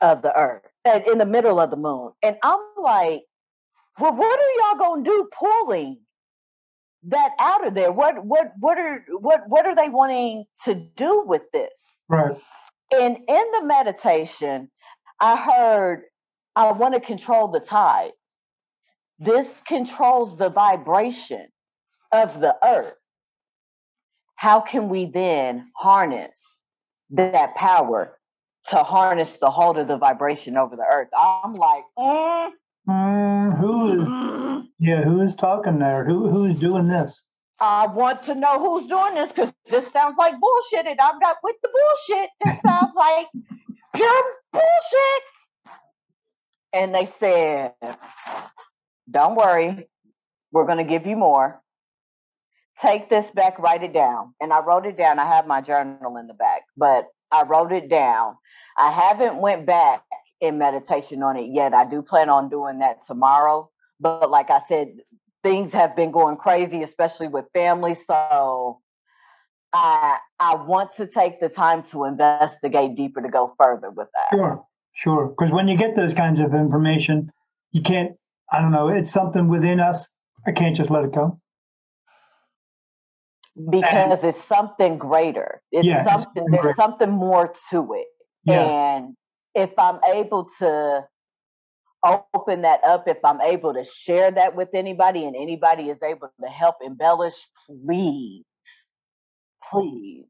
of 0.00 0.22
the 0.22 0.36
earth, 0.36 0.62
uh, 0.84 1.00
in 1.06 1.18
the 1.18 1.26
middle 1.26 1.60
of 1.60 1.70
the 1.70 1.76
moon. 1.76 2.12
And 2.22 2.36
I'm 2.42 2.60
like, 2.80 3.22
well, 3.98 4.14
what 4.14 4.40
are 4.40 4.70
y'all 4.70 4.78
gonna 4.78 5.04
do 5.04 5.28
pulling 5.38 5.98
that 7.04 7.32
out 7.38 7.66
of 7.66 7.74
there? 7.74 7.92
What 7.92 8.24
what 8.24 8.52
what 8.58 8.78
are 8.78 9.04
what 9.20 9.48
what 9.48 9.66
are 9.66 9.74
they 9.74 9.88
wanting 9.88 10.44
to 10.64 10.74
do 10.74 11.24
with 11.26 11.42
this? 11.52 11.70
Right. 12.08 12.36
And 12.94 13.16
in 13.28 13.52
the 13.52 13.62
meditation, 13.64 14.70
I 15.20 15.36
heard, 15.36 16.04
I 16.56 16.72
want 16.72 16.94
to 16.94 17.00
control 17.00 17.48
the 17.48 17.60
tides. 17.60 18.14
This 19.18 19.48
controls 19.66 20.36
the 20.36 20.50
vibration 20.50 21.48
of 22.12 22.40
the 22.40 22.56
earth. 22.66 22.94
How 24.36 24.60
can 24.60 24.88
we 24.88 25.06
then 25.06 25.70
harness 25.76 26.38
that 27.10 27.54
power 27.54 28.18
to 28.68 28.76
harness 28.78 29.38
the 29.40 29.50
hold 29.50 29.78
of 29.78 29.88
the 29.88 29.98
vibration 29.98 30.56
over 30.56 30.76
the 30.76 30.86
earth? 30.90 31.08
I'm 31.16 31.54
like, 31.54 31.84
mm, 31.98 32.50
Mm, 32.88 33.58
who 33.58 34.02
is? 34.02 34.64
Yeah. 34.78 35.02
Who 35.04 35.22
is 35.22 35.36
talking 35.36 35.78
there? 35.78 36.04
Who 36.04 36.28
who 36.28 36.46
is 36.46 36.58
doing 36.58 36.88
this? 36.88 37.22
I 37.60 37.86
want 37.86 38.24
to 38.24 38.34
know 38.34 38.58
who's 38.58 38.88
doing 38.88 39.14
this 39.14 39.30
because 39.30 39.52
this 39.70 39.84
sounds 39.92 40.16
like 40.18 40.34
bullshit, 40.40 40.86
and 40.86 40.98
I'm 41.00 41.18
not 41.18 41.36
with 41.42 41.56
the 41.62 41.68
bullshit. 41.68 42.30
This 42.40 42.56
sounds 42.66 42.92
like 42.96 43.26
pure 43.94 44.24
bullshit. 44.52 45.22
And 46.72 46.94
they 46.94 47.10
said, 47.20 47.72
Don't 49.10 49.36
worry, 49.36 49.88
we're 50.50 50.66
going 50.66 50.78
to 50.78 50.84
give 50.84 51.06
you 51.06 51.16
more. 51.16 51.60
Take 52.80 53.08
this 53.08 53.30
back, 53.30 53.58
write 53.58 53.82
it 53.84 53.92
down. 53.92 54.34
And 54.40 54.52
I 54.52 54.60
wrote 54.60 54.86
it 54.86 54.96
down. 54.96 55.18
I 55.18 55.26
have 55.26 55.46
my 55.46 55.60
journal 55.60 56.16
in 56.16 56.26
the 56.26 56.34
back, 56.34 56.62
but 56.76 57.06
I 57.30 57.44
wrote 57.44 57.72
it 57.72 57.88
down. 57.88 58.36
I 58.76 58.90
haven't 58.90 59.36
went 59.36 59.66
back 59.66 60.02
in 60.40 60.58
meditation 60.58 61.22
on 61.22 61.36
it 61.36 61.50
yet. 61.52 61.74
I 61.74 61.84
do 61.84 62.02
plan 62.02 62.28
on 62.28 62.48
doing 62.48 62.80
that 62.80 63.06
tomorrow. 63.06 63.70
But 64.00 64.30
like 64.30 64.50
I 64.50 64.60
said, 64.68 64.96
things 65.42 65.72
have 65.72 65.96
been 65.96 66.10
going 66.10 66.36
crazy, 66.36 66.82
especially 66.82 67.28
with 67.28 67.46
family. 67.54 67.96
So 68.06 68.80
I 69.72 70.18
I 70.40 70.54
want 70.56 70.94
to 70.96 71.06
take 71.06 71.40
the 71.40 71.48
time 71.48 71.82
to 71.92 72.04
investigate 72.04 72.96
deeper 72.96 73.20
to 73.22 73.28
go 73.28 73.54
further 73.58 73.90
with 73.90 74.08
that. 74.14 74.36
Sure. 74.36 74.64
Sure. 74.94 75.28
Because 75.36 75.52
when 75.52 75.68
you 75.68 75.76
get 75.78 75.96
those 75.96 76.12
kinds 76.14 76.38
of 76.40 76.54
information, 76.54 77.30
you 77.72 77.82
can't. 77.82 78.12
I 78.52 78.60
don't 78.60 78.72
know. 78.72 78.88
It's 78.88 79.10
something 79.12 79.48
within 79.48 79.80
us. 79.80 80.06
I 80.46 80.52
can't 80.52 80.76
just 80.76 80.90
let 80.90 81.04
it 81.04 81.12
go. 81.14 81.38
because 83.70 84.22
it's 84.24 84.42
something 84.44 84.98
greater. 84.98 85.60
It's 85.72 85.86
Yeah, 85.86 86.02
it's 86.02 86.10
something. 86.10 86.26
something 86.34 86.50
There's 86.50 86.62
greater. 86.62 86.76
something 86.80 87.10
more 87.10 87.54
to 87.70 87.92
it. 87.94 88.06
Yeah. 88.44 88.62
And 88.62 89.14
if 89.54 89.70
I'm 89.78 90.00
able 90.04 90.48
to 90.58 91.06
open 92.04 92.62
that 92.62 92.82
up, 92.84 93.06
if 93.06 93.18
I'm 93.24 93.40
able 93.40 93.74
to 93.74 93.84
share 93.84 94.30
that 94.30 94.54
with 94.54 94.68
anybody, 94.74 95.24
and 95.24 95.36
anybody 95.36 95.84
is 95.84 95.98
able 96.02 96.32
to 96.42 96.48
help 96.48 96.76
embellish, 96.84 97.34
please, 97.66 98.44
please. 99.70 100.26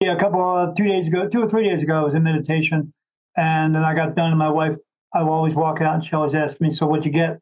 Yeah, 0.00 0.16
a 0.16 0.20
couple 0.20 0.40
of 0.42 0.76
two 0.76 0.84
days 0.84 1.08
ago, 1.08 1.28
two 1.28 1.42
or 1.42 1.48
three 1.48 1.68
days 1.68 1.82
ago, 1.82 1.94
I 1.94 2.02
was 2.02 2.14
in 2.14 2.22
meditation, 2.22 2.92
and 3.36 3.74
then 3.74 3.84
I 3.84 3.94
got 3.94 4.14
done. 4.14 4.30
And 4.30 4.38
my 4.38 4.50
wife, 4.50 4.76
I 5.14 5.22
will 5.22 5.32
always 5.32 5.54
walk 5.54 5.80
out, 5.80 5.96
and 5.96 6.04
she 6.04 6.14
always 6.14 6.34
asks 6.34 6.60
me, 6.60 6.72
"So 6.72 6.86
what'd 6.86 7.04
you 7.04 7.12
get?" 7.12 7.38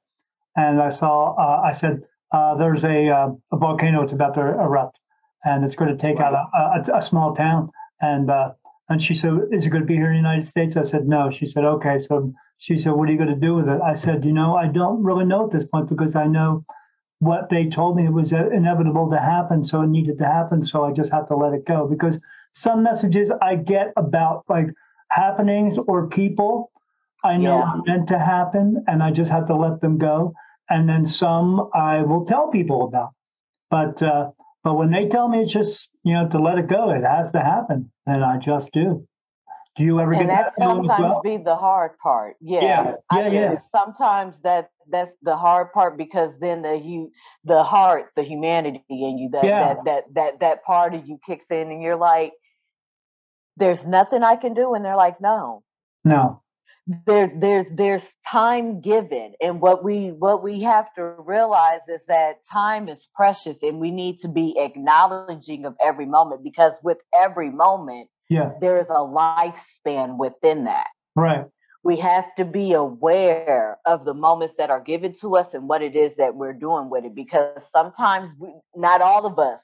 And 0.56 0.82
I 0.82 0.90
saw, 0.90 1.34
uh, 1.34 1.62
I 1.64 1.72
said, 1.72 2.02
uh, 2.32 2.56
"There's 2.56 2.84
a 2.84 3.08
uh, 3.08 3.28
a 3.52 3.56
volcano. 3.56 4.02
It's 4.02 4.12
about 4.12 4.34
to 4.34 4.40
erupt, 4.40 4.98
and 5.44 5.64
it's 5.64 5.76
going 5.76 5.90
to 5.90 5.96
take 5.96 6.18
out 6.18 6.34
a, 6.34 6.92
a, 6.92 6.98
a 6.98 7.02
small 7.02 7.34
town." 7.34 7.70
And 8.00 8.30
uh, 8.30 8.52
and 8.88 9.02
she 9.02 9.14
said, 9.14 9.32
"Is 9.52 9.66
it 9.66 9.70
going 9.70 9.82
to 9.82 9.86
be 9.86 9.94
here 9.96 10.06
in 10.06 10.12
the 10.12 10.28
United 10.28 10.48
States?" 10.48 10.76
I 10.76 10.84
said, 10.84 11.06
"No." 11.08 11.30
She 11.30 11.46
said, 11.46 11.64
"Okay." 11.64 12.00
So 12.00 12.32
she 12.58 12.78
said, 12.78 12.92
"What 12.92 13.08
are 13.08 13.12
you 13.12 13.18
going 13.18 13.30
to 13.30 13.36
do 13.48 13.54
with 13.56 13.68
it?" 13.68 13.80
I 13.82 13.94
said, 13.94 14.24
"You 14.24 14.32
know, 14.32 14.56
I 14.56 14.68
don't 14.68 15.02
really 15.02 15.24
know 15.24 15.46
at 15.46 15.52
this 15.52 15.64
point 15.66 15.88
because 15.88 16.16
I 16.16 16.26
know." 16.26 16.64
What 17.20 17.48
they 17.50 17.68
told 17.68 17.96
me 17.96 18.06
it 18.06 18.12
was 18.12 18.32
uh, 18.32 18.48
inevitable 18.50 19.10
to 19.10 19.18
happen, 19.18 19.64
so 19.64 19.82
it 19.82 19.88
needed 19.88 20.18
to 20.18 20.24
happen. 20.26 20.64
So 20.64 20.84
I 20.84 20.92
just 20.92 21.10
have 21.12 21.26
to 21.28 21.36
let 21.36 21.52
it 21.52 21.66
go 21.66 21.86
because 21.88 22.18
some 22.52 22.82
messages 22.84 23.32
I 23.42 23.56
get 23.56 23.92
about 23.96 24.44
like 24.48 24.68
happenings 25.10 25.78
or 25.78 26.08
people 26.08 26.70
I 27.24 27.36
know 27.36 27.58
Yeah. 27.58 27.62
are 27.62 27.82
meant 27.86 28.08
to 28.08 28.18
happen 28.18 28.84
and 28.86 29.02
I 29.02 29.10
just 29.10 29.30
have 29.30 29.46
to 29.48 29.56
let 29.56 29.80
them 29.80 29.98
go. 29.98 30.34
And 30.70 30.88
then 30.88 31.06
some 31.06 31.70
I 31.74 32.02
will 32.02 32.24
tell 32.24 32.48
people 32.48 32.84
about. 32.86 33.10
But 33.70 34.02
uh, 34.02 34.30
but 34.64 34.74
when 34.74 34.90
they 34.90 35.08
tell 35.08 35.28
me 35.28 35.40
it's 35.40 35.52
just, 35.52 35.88
you 36.04 36.14
know, 36.14 36.28
to 36.28 36.38
let 36.38 36.58
it 36.58 36.68
go, 36.68 36.90
it 36.90 37.04
has 37.04 37.30
to 37.32 37.40
happen, 37.40 37.90
then 38.06 38.22
I 38.22 38.38
just 38.38 38.72
do. 38.72 39.06
Do 39.76 39.84
you 39.84 40.00
ever 40.00 40.12
and 40.12 40.22
get 40.22 40.28
that 40.28 40.52
that 40.58 40.68
sometimes 40.68 41.00
well? 41.00 41.20
be 41.22 41.36
the 41.36 41.54
hard 41.54 41.96
part. 42.02 42.36
Yeah, 42.40 42.62
Yeah, 42.62 42.92
I 43.10 43.18
yeah, 43.18 43.24
mean, 43.28 43.34
yeah. 43.34 43.58
Sometimes 43.70 44.34
that 44.42 44.70
that's 44.90 45.14
the 45.22 45.36
hard 45.36 45.72
part 45.72 45.96
because 45.96 46.32
then 46.40 46.62
the 46.62 46.74
you 46.74 47.12
the 47.44 47.62
heart, 47.62 48.06
the 48.16 48.24
humanity 48.24 48.82
in 48.90 49.18
you, 49.18 49.28
that 49.30 49.44
Yeah. 49.44 49.60
that 49.60 49.84
that 49.84 50.04
that 50.14 50.40
that 50.40 50.64
part 50.64 50.94
of 50.94 51.06
you 51.06 51.20
kicks 51.24 51.46
in, 51.50 51.70
and 51.70 51.80
you're 51.80 51.94
like, 51.96 52.32
"There's 53.56 53.84
nothing 53.86 54.24
I 54.24 54.34
can 54.34 54.52
do," 54.52 54.74
and 54.74 54.84
they're 54.84 54.96
like, 54.96 55.20
"No." 55.20 55.62
No. 56.04 56.42
There, 57.06 57.30
there's 57.36 57.66
there's 57.70 58.02
time 58.26 58.80
given, 58.80 59.34
and 59.42 59.60
what 59.60 59.84
we 59.84 60.08
what 60.12 60.42
we 60.42 60.62
have 60.62 60.86
to 60.94 61.04
realize 61.18 61.80
is 61.86 62.00
that 62.08 62.36
time 62.50 62.88
is 62.88 63.06
precious, 63.14 63.58
and 63.62 63.78
we 63.78 63.90
need 63.90 64.20
to 64.20 64.28
be 64.28 64.56
acknowledging 64.58 65.66
of 65.66 65.76
every 65.84 66.06
moment 66.06 66.42
because 66.42 66.72
with 66.82 66.96
every 67.14 67.50
moment 67.50 68.08
Yeah. 68.30 68.52
there 68.62 68.78
is 68.78 68.88
a 68.88 69.04
lifespan 69.04 70.16
within 70.16 70.64
that 70.64 70.86
Right. 71.14 71.44
we 71.84 71.96
have 71.96 72.34
to 72.36 72.44
be 72.46 72.72
aware 72.72 73.78
of 73.84 74.04
the 74.06 74.14
moments 74.14 74.54
that 74.56 74.70
are 74.70 74.80
given 74.80 75.12
to 75.20 75.36
us 75.36 75.52
and 75.52 75.68
what 75.68 75.82
it 75.82 75.94
is 75.94 76.16
that 76.16 76.34
we're 76.36 76.54
doing 76.54 76.88
with 76.90 77.04
it 77.04 77.14
because 77.14 77.68
sometimes 77.70 78.30
we, 78.38 78.48
not 78.76 79.02
all 79.02 79.26
of 79.26 79.38
us 79.38 79.60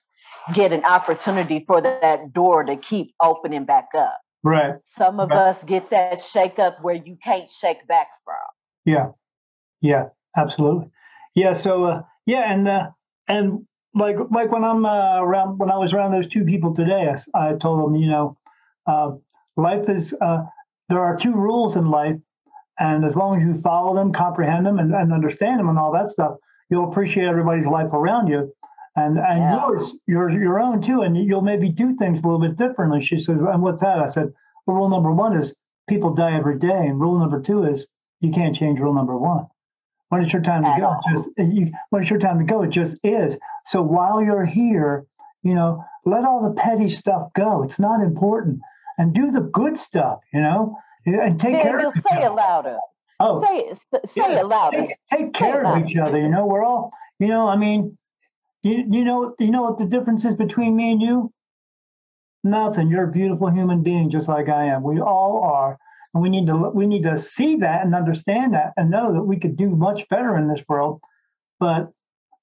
get 0.54 0.72
an 0.72 0.84
opportunity 0.84 1.64
for 1.66 1.80
that 1.80 2.32
door 2.34 2.64
to 2.64 2.76
keep 2.76 3.14
opening 3.22 3.64
back 3.64 3.88
up 3.96 4.18
Right. 4.44 4.74
some 4.96 5.20
of 5.20 5.32
us 5.32 5.56
get 5.64 5.88
that 5.90 6.20
shake 6.20 6.58
up 6.58 6.76
where 6.82 6.94
you 6.94 7.16
can't 7.24 7.50
shake 7.50 7.86
back 7.86 8.08
from 8.24 8.36
Yeah, 8.84 9.08
yeah, 9.80 10.08
absolutely. 10.36 10.90
Yeah, 11.34 11.52
so 11.52 11.84
uh, 11.84 12.02
yeah, 12.26 12.52
and 12.52 12.68
uh, 12.68 12.90
and 13.26 13.66
like 13.94 14.16
like 14.30 14.52
when 14.52 14.64
I'm 14.64 14.84
uh, 14.84 15.20
around 15.20 15.58
when 15.58 15.70
I 15.70 15.78
was 15.78 15.92
around 15.92 16.12
those 16.12 16.28
two 16.28 16.44
people 16.44 16.74
today, 16.74 17.14
I 17.34 17.54
told 17.54 17.80
them, 17.80 17.96
you 17.96 18.08
know, 18.08 18.36
uh, 18.86 19.12
life 19.56 19.88
is 19.88 20.14
uh, 20.20 20.44
there 20.88 21.00
are 21.00 21.16
two 21.16 21.32
rules 21.32 21.76
in 21.76 21.90
life, 21.90 22.16
and 22.78 23.04
as 23.04 23.16
long 23.16 23.40
as 23.40 23.46
you 23.46 23.60
follow 23.62 23.94
them, 23.94 24.12
comprehend 24.12 24.66
them, 24.66 24.78
and, 24.78 24.94
and 24.94 25.12
understand 25.12 25.60
them, 25.60 25.68
and 25.68 25.78
all 25.78 25.92
that 25.92 26.08
stuff, 26.08 26.36
you'll 26.70 26.90
appreciate 26.90 27.26
everybody's 27.26 27.66
life 27.66 27.92
around 27.92 28.28
you, 28.28 28.52
and 28.96 29.18
and 29.18 29.38
Yeah. 29.38 29.66
yours, 29.66 29.94
your 30.06 30.30
your 30.30 30.60
own 30.60 30.82
too, 30.82 31.02
and 31.02 31.16
you'll 31.16 31.40
maybe 31.42 31.68
do 31.68 31.94
things 31.96 32.20
a 32.20 32.22
little 32.22 32.40
bit 32.40 32.56
differently. 32.56 33.02
She 33.02 33.18
said, 33.18 33.36
and 33.36 33.62
what's 33.62 33.80
that? 33.80 33.98
I 33.98 34.08
said, 34.08 34.32
well, 34.66 34.76
rule 34.76 34.88
number 34.88 35.10
one 35.12 35.36
is 35.36 35.54
people 35.88 36.14
die 36.14 36.36
every 36.36 36.58
day, 36.58 36.86
and 36.86 37.00
rule 37.00 37.18
number 37.18 37.40
two 37.40 37.64
is 37.64 37.86
you 38.20 38.30
can't 38.32 38.56
change 38.56 38.78
rule 38.80 38.94
number 38.94 39.16
one. 39.16 39.46
When 40.10 40.22
it's 40.22 40.32
your 40.32 40.42
time 40.42 40.62
to 40.62 40.74
go, 40.78 40.96
just 41.12 41.28
you, 41.38 41.72
when 41.90 42.02
it's 42.02 42.10
your 42.10 42.20
time 42.20 42.38
to 42.38 42.44
go, 42.44 42.62
it 42.62 42.70
just 42.70 42.96
is. 43.02 43.36
So 43.66 43.82
while 43.82 44.22
you're 44.22 44.44
here, 44.44 45.06
you 45.42 45.54
know, 45.54 45.84
let 46.04 46.24
all 46.24 46.42
the 46.48 46.54
petty 46.54 46.88
stuff 46.90 47.32
go. 47.34 47.64
It's 47.64 47.78
not 47.78 48.00
important, 48.00 48.60
and 48.96 49.12
do 49.12 49.32
the 49.32 49.40
good 49.40 49.76
stuff. 49.76 50.20
You 50.32 50.40
know, 50.40 50.78
and 51.04 51.40
take 51.40 51.60
care 51.60 51.72
Daniel, 51.78 51.88
of 51.88 51.94
say 51.94 52.22
it 52.22 52.30
louder 52.32 52.78
Oh, 53.20 53.44
say 53.44 53.72
say 54.06 54.10
yeah, 54.16 54.40
it 54.40 54.46
louder 54.46 54.78
take, 54.78 54.96
take 55.12 55.32
care 55.34 55.64
of 55.64 55.84
each 55.84 55.96
other. 55.96 56.18
You 56.18 56.28
know, 56.28 56.46
we're 56.46 56.64
all. 56.64 56.92
You 57.18 57.28
know, 57.28 57.48
I 57.48 57.56
mean, 57.56 57.96
you 58.64 58.84
you 58.90 59.04
know 59.04 59.34
you 59.38 59.50
know 59.50 59.62
what 59.62 59.78
the 59.78 59.84
difference 59.84 60.24
is 60.24 60.34
between 60.34 60.76
me 60.76 60.92
and 60.92 61.02
you? 61.02 61.32
Nothing. 62.42 62.88
You're 62.88 63.08
a 63.08 63.12
beautiful 63.12 63.50
human 63.50 63.82
being, 63.82 64.10
just 64.10 64.28
like 64.28 64.48
I 64.48 64.66
am. 64.66 64.82
We 64.82 65.00
all 65.00 65.42
are, 65.42 65.78
and 66.12 66.22
we 66.22 66.28
need 66.28 66.46
to 66.46 66.56
we 66.56 66.86
need 66.86 67.02
to 67.04 67.18
see 67.18 67.56
that 67.56 67.84
and 67.84 67.94
understand 67.94 68.54
that 68.54 68.72
and 68.76 68.90
know 68.90 69.12
that 69.12 69.22
we 69.22 69.38
could 69.38 69.56
do 69.56 69.70
much 69.70 70.08
better 70.08 70.36
in 70.36 70.48
this 70.48 70.62
world. 70.68 71.00
But 71.60 71.90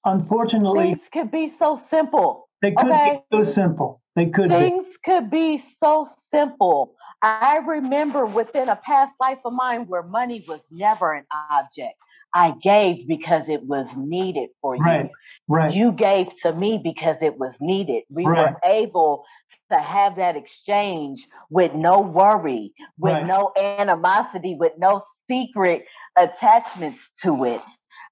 unfortunately, 0.06 0.96
things 0.96 1.10
could 1.12 1.32
be 1.32 1.50
so 1.50 1.82
simple 1.90 2.50
they 2.62 2.72
could 2.72 2.92
okay. 2.92 3.24
be 3.32 3.38
so 3.38 3.52
simple. 3.52 4.02
They 4.16 4.28
could 4.28 4.50
be. 4.50 4.56
Things 4.56 4.88
could 5.04 5.30
be 5.32 5.64
so 5.84 6.08
simple. 6.34 6.96
I 7.24 7.58
remember 7.58 8.26
within 8.26 8.70
a 8.70 8.76
past 8.76 9.14
life 9.20 9.40
of 9.46 9.54
mine 9.54 9.86
where 9.88 10.04
money 10.04 10.44
was 10.48 10.60
never 10.70 11.14
an 11.14 11.26
object. 11.52 11.96
I 12.34 12.52
gave 12.62 13.08
because 13.08 13.50
it 13.50 13.64
was 13.64 13.88
needed 13.96 14.50
for 14.62 14.76
you. 14.76 14.84
Right. 14.84 15.10
Right. 15.48 15.74
You 15.74 15.92
gave 15.92 16.30
to 16.42 16.54
me 16.54 16.80
because 16.82 17.22
it 17.22 17.38
was 17.38 17.56
needed. 17.60 18.04
We 18.10 18.26
Right. 18.26 18.54
were 18.54 18.60
able 18.64 19.26
to 19.72 19.78
have 19.80 20.16
that 20.16 20.36
exchange 20.36 21.28
with 21.50 21.74
no 21.74 22.00
worry, 22.02 22.74
with 22.98 23.14
Right. 23.14 23.26
no 23.26 23.52
animosity, 23.56 24.56
with 24.56 24.78
no 24.78 25.04
secret 25.30 25.86
attachments 26.18 27.10
to 27.24 27.44
it. 27.46 27.62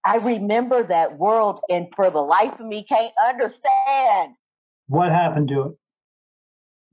I 0.05 0.15
remember 0.17 0.83
that 0.83 1.17
world, 1.17 1.61
and 1.69 1.87
for 1.95 2.09
the 2.09 2.21
life 2.21 2.59
of 2.59 2.65
me, 2.65 2.83
can't 2.83 3.13
understand 3.27 4.35
What 4.87 5.11
happened 5.11 5.49
to 5.49 5.61
it? 5.63 5.77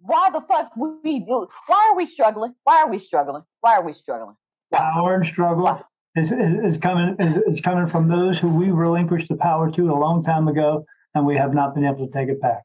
why 0.01 0.31
the 0.31 0.41
fuck 0.43 0.71
we 0.77 1.21
do 1.21 1.49
why 1.67 1.89
are 1.91 1.97
we 1.97 2.07
struggling 2.07 2.55
why 2.65 2.83
are 2.83 2.91
we 2.91 2.99
struggling 2.99 3.43
why 3.61 3.75
are 3.77 3.83
we 3.83 3.93
struggling 3.93 4.37
Power 4.73 5.15
and 5.15 5.27
struggle 5.27 5.65
Why? 5.65 5.83
Is, 6.17 6.33
is, 6.33 6.75
is 6.75 6.79
coming 6.79 7.17
is, 7.21 7.37
is 7.57 7.61
coming 7.61 7.89
from 7.89 8.09
those 8.09 8.39
who 8.39 8.49
we 8.49 8.71
relinquished 8.71 9.29
the 9.29 9.37
power 9.37 9.71
to 9.71 9.91
a 9.93 9.95
long 9.99 10.25
time 10.25 10.49
ago, 10.49 10.85
and 11.15 11.27
we 11.27 11.37
have 11.37 11.55
not 11.55 11.75
been 11.75 11.85
able 11.85 12.07
to 12.07 12.13
take 12.13 12.29
it 12.29 12.41
back. 12.41 12.63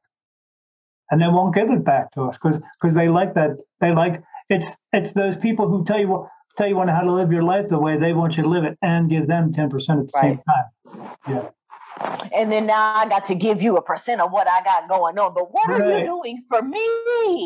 And 1.11 1.21
they 1.21 1.27
won't 1.27 1.53
give 1.53 1.69
it 1.69 1.83
back 1.83 2.11
to 2.13 2.23
us 2.23 2.37
because 2.41 2.59
because 2.79 2.93
they 2.95 3.09
like 3.09 3.33
that 3.35 3.57
they 3.81 3.91
like 3.93 4.23
it's 4.49 4.67
it's 4.93 5.11
those 5.13 5.37
people 5.37 5.67
who 5.67 5.83
tell 5.83 5.99
you 5.99 6.07
what 6.07 6.29
tell 6.57 6.67
you 6.67 6.77
how 6.79 7.01
to 7.01 7.11
live 7.11 7.31
your 7.31 7.43
life 7.43 7.67
the 7.69 7.79
way 7.79 7.97
they 7.97 8.13
want 8.13 8.37
you 8.37 8.43
to 8.43 8.49
live 8.49 8.63
it 8.63 8.77
and 8.81 9.09
give 9.09 9.27
them 9.27 9.51
ten 9.53 9.69
percent 9.69 9.99
at 9.99 10.05
the 10.11 10.19
same 10.19 10.41
time. 10.47 11.09
Yeah. 11.27 11.49
and 12.33 12.51
then 12.51 12.65
now 12.65 12.95
i 12.95 13.07
got 13.07 13.27
to 13.27 13.35
give 13.35 13.61
you 13.61 13.77
a 13.77 13.81
percent 13.81 14.21
of 14.21 14.31
what 14.31 14.49
i 14.49 14.63
got 14.63 14.89
going 14.89 15.19
on 15.19 15.33
but 15.33 15.53
what 15.53 15.69
are 15.69 15.99
you 15.99 16.05
doing 16.05 16.43
for 16.49 16.61
me 16.61 16.79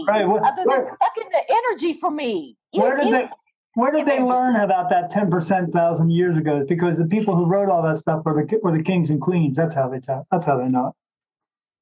Right. 0.08 0.26
What, 0.26 0.44
other 0.44 0.64
than 0.64 0.68
where, 0.68 0.98
sucking 1.04 1.30
the 1.32 1.42
energy 1.50 2.00
for 2.00 2.10
me 2.10 2.56
You- 2.72 2.82
where 2.84 2.96
did 2.98 3.08
you- 3.08 3.12
they 3.12 3.30
where 3.76 3.92
did 3.92 4.06
they 4.08 4.20
learn 4.20 4.56
about 4.56 4.90
that 4.90 5.12
ten 5.12 5.30
percent 5.30 5.72
thousand 5.74 6.10
years 6.10 6.36
ago? 6.38 6.66
Because 6.68 6.98
the 6.98 7.06
people 7.06 7.36
who 7.36 7.46
wrote 7.46 7.70
all 7.70 7.84
that 7.84 8.00
stuff 8.00 8.24
were 8.26 8.34
the 8.34 8.60
were 8.64 8.76
the 8.76 8.84
kings 8.84 9.10
and 9.10 9.22
queens. 9.22 9.56
That's 9.56 9.74
how 9.74 9.88
they 9.90 10.00
tell. 10.00 10.26
That's 10.32 10.46
how 10.46 10.58
they 10.58 10.68
know 10.68 10.88
it. 10.88 10.94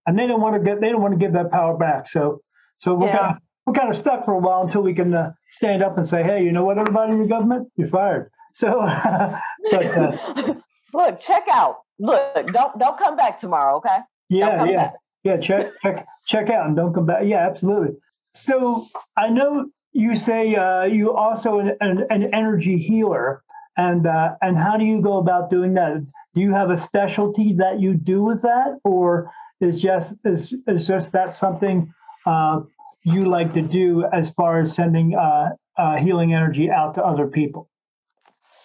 And 0.05 0.19
they 0.19 0.27
don't 0.27 0.41
want 0.41 0.55
to 0.55 0.61
get 0.61 0.81
they 0.81 0.89
don't 0.89 1.01
want 1.01 1.13
to 1.13 1.19
give 1.19 1.33
that 1.33 1.51
power 1.51 1.77
back. 1.77 2.07
So 2.09 2.41
so 2.79 2.93
we're 2.93 3.07
Yeah. 3.07 3.17
kind 3.17 3.35
of 3.37 3.41
we're 3.65 3.73
kind 3.73 3.89
of 3.89 3.97
stuck 3.97 4.25
for 4.25 4.33
a 4.33 4.39
while 4.39 4.63
until 4.63 4.81
we 4.81 4.93
can 4.93 5.13
uh, 5.13 5.31
stand 5.53 5.81
up 5.81 5.97
and 5.97 6.05
say, 6.07 6.21
hey, 6.23 6.43
you 6.43 6.51
know 6.51 6.65
what, 6.65 6.77
everybody 6.77 7.13
in 7.13 7.19
your 7.19 7.27
government, 7.27 7.69
you're 7.77 7.87
fired. 7.87 8.29
So, 8.53 8.81
but 9.71 9.85
uh, 9.97 10.53
look 10.93 11.19
check 11.19 11.43
out 11.51 11.77
look 11.99 12.35
don't 12.51 12.77
don't 12.79 12.97
come 12.99 13.15
back 13.15 13.39
tomorrow 13.39 13.77
okay 13.77 13.97
yeah, 14.29 14.65
yeah, 14.65 14.75
back. 14.75 14.93
yeah. 15.23 15.37
Check 15.37 15.71
check 15.81 16.05
check 16.27 16.49
out 16.49 16.65
and 16.67 16.75
don't 16.75 16.93
come 16.93 17.05
back. 17.05 17.21
Yeah, 17.25 17.47
absolutely. 17.47 17.95
So 18.35 18.87
I 19.15 19.29
know 19.29 19.69
you 19.93 20.17
say 20.17 20.55
uh, 20.55 20.83
you 20.83 21.13
also 21.13 21.59
an, 21.59 21.77
an, 21.79 22.05
an 22.09 22.33
energy 22.33 22.77
healer, 22.77 23.43
and 23.77 24.05
uh, 24.05 24.35
and 24.41 24.57
how 24.57 24.77
do 24.77 24.85
you 24.85 25.01
go 25.01 25.17
about 25.17 25.49
doing 25.49 25.75
that? 25.75 26.05
Do 26.33 26.41
you 26.41 26.51
have 26.51 26.71
a 26.71 26.77
specialty 26.77 27.53
that 27.53 27.79
you 27.79 27.93
do 27.93 28.23
with 28.23 28.41
that, 28.41 28.79
or 28.83 29.31
is 29.61 29.79
just 29.79 30.15
is 30.25 30.53
is 30.67 30.87
just 30.87 31.11
that 31.13 31.33
something 31.33 31.93
uh, 32.25 32.61
you 33.03 33.25
like 33.25 33.53
to 33.53 33.61
do 33.61 34.05
as 34.11 34.31
far 34.31 34.59
as 34.59 34.73
sending 34.73 35.15
uh, 35.15 35.49
uh, 35.77 35.97
healing 35.97 36.33
energy 36.33 36.71
out 36.71 36.95
to 36.95 37.05
other 37.05 37.27
people? 37.27 37.69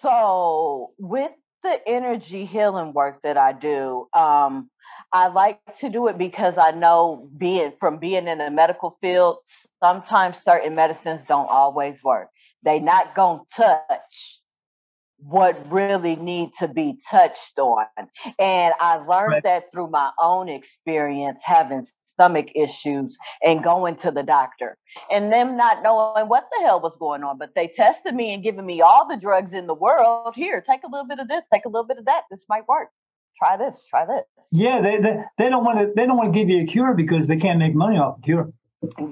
So 0.01 0.91
with 0.97 1.31
the 1.63 1.79
energy 1.87 2.45
healing 2.45 2.93
work 2.93 3.21
that 3.23 3.37
I 3.37 3.53
do, 3.53 4.07
um, 4.13 4.69
I 5.11 5.27
like 5.27 5.59
to 5.79 5.89
do 5.89 6.07
it 6.07 6.17
because 6.17 6.55
I 6.57 6.71
know 6.71 7.29
being 7.37 7.73
from 7.79 7.97
being 7.97 8.27
in 8.27 8.37
the 8.37 8.49
medical 8.49 8.97
field, 9.01 9.37
sometimes 9.81 10.37
certain 10.43 10.75
medicines 10.75 11.21
don't 11.27 11.49
always 11.49 11.95
work. 12.03 12.29
They 12.63 12.79
not 12.79 13.15
gonna 13.15 13.41
touch 13.55 14.41
what 15.17 15.71
really 15.71 16.15
need 16.15 16.51
to 16.59 16.67
be 16.67 16.99
touched 17.09 17.59
on. 17.59 17.85
And 18.39 18.73
I 18.79 18.97
learned 18.97 19.31
Right. 19.31 19.43
that 19.43 19.71
through 19.71 19.89
my 19.89 20.11
own 20.19 20.47
experience 20.49 21.41
having 21.43 21.85
stomach 22.13 22.47
issues 22.55 23.17
and 23.43 23.63
going 23.63 23.95
to 23.97 24.11
the 24.11 24.23
doctor 24.23 24.77
and 25.09 25.31
them 25.31 25.55
not 25.55 25.81
knowing 25.83 26.27
what 26.27 26.47
the 26.51 26.65
hell 26.65 26.79
was 26.81 26.95
going 26.99 27.23
on. 27.23 27.37
But 27.37 27.55
they 27.55 27.67
tested 27.67 28.13
me 28.13 28.33
and 28.33 28.43
giving 28.43 28.65
me 28.65 28.81
all 28.81 29.07
the 29.07 29.17
drugs 29.17 29.53
in 29.53 29.67
the 29.67 29.73
world. 29.73 30.33
Here, 30.35 30.61
take 30.61 30.83
a 30.83 30.87
little 30.87 31.07
bit 31.07 31.19
of 31.19 31.27
this, 31.29 31.43
take 31.53 31.65
a 31.65 31.69
little 31.69 31.87
bit 31.87 31.97
of 31.97 32.05
that. 32.05 32.23
This 32.29 32.43
might 32.49 32.67
work. 32.67 32.89
Try 33.37 33.55
this, 33.55 33.85
try 33.89 34.05
this. 34.05 34.25
Yeah, 34.51 34.81
they, 34.81 34.97
they, 34.97 35.23
they 35.37 35.49
don't 35.49 35.63
want 35.63 35.79
to 35.79 35.93
they 35.95 36.05
don't 36.05 36.17
want 36.17 36.33
to 36.33 36.37
give 36.39 36.49
you 36.49 36.63
a 36.63 36.65
cure 36.65 36.93
because 36.93 37.27
they 37.27 37.37
can't 37.37 37.59
make 37.59 37.73
money 37.73 37.97
off 37.97 38.17
the 38.17 38.23
cure. 38.23 38.51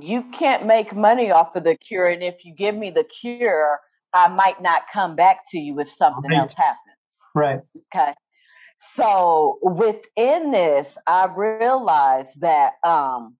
You 0.01 0.24
can't 0.32 0.65
make 0.65 0.95
money 0.95 1.32
off 1.32 1.55
of 1.55 1.63
the 1.63 1.76
cure. 1.76 2.07
And 2.07 2.24
if 2.24 2.45
you 2.45 2.53
give 2.55 2.76
me 2.76 2.89
the 2.89 3.03
cure, 3.03 3.80
I 4.13 4.28
might 4.30 4.61
not 4.61 4.84
come 4.91 5.15
back 5.15 5.39
to 5.51 5.59
you 5.59 5.80
if 5.80 5.91
something 5.91 6.32
Right. 6.32 6.39
else 6.39 6.53
happens. 6.55 6.97
Right. 7.36 7.59
Okay. 7.93 8.13
So 8.95 9.59
within 9.61 10.51
this, 10.51 10.97
I 11.07 11.26
realized 11.26 12.39
that 12.41 12.74
um, 12.86 13.36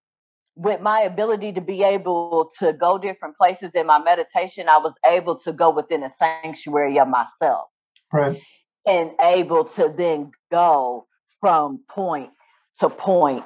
with 0.56 0.82
my 0.82 1.02
ability 1.02 1.54
to 1.54 1.62
be 1.62 1.84
able 1.84 2.52
to 2.60 2.74
go 2.74 2.98
different 2.98 3.38
places 3.38 3.72
in 3.76 3.86
my 3.86 4.00
meditation, 4.00 4.68
I 4.68 4.80
was 4.80 4.94
able 5.06 5.38
to 5.40 5.54
go 5.54 5.70
within 5.70 6.04
a 6.04 6.12
sanctuary 6.18 7.00
of 7.00 7.08
myself 7.08 7.68
Right. 8.12 8.42
and 8.86 9.12
able 9.22 9.66
to 9.66 9.94
then 9.96 10.32
go 10.52 11.08
from 11.40 11.80
point 11.88 12.32
to 12.80 12.90
point 12.90 13.46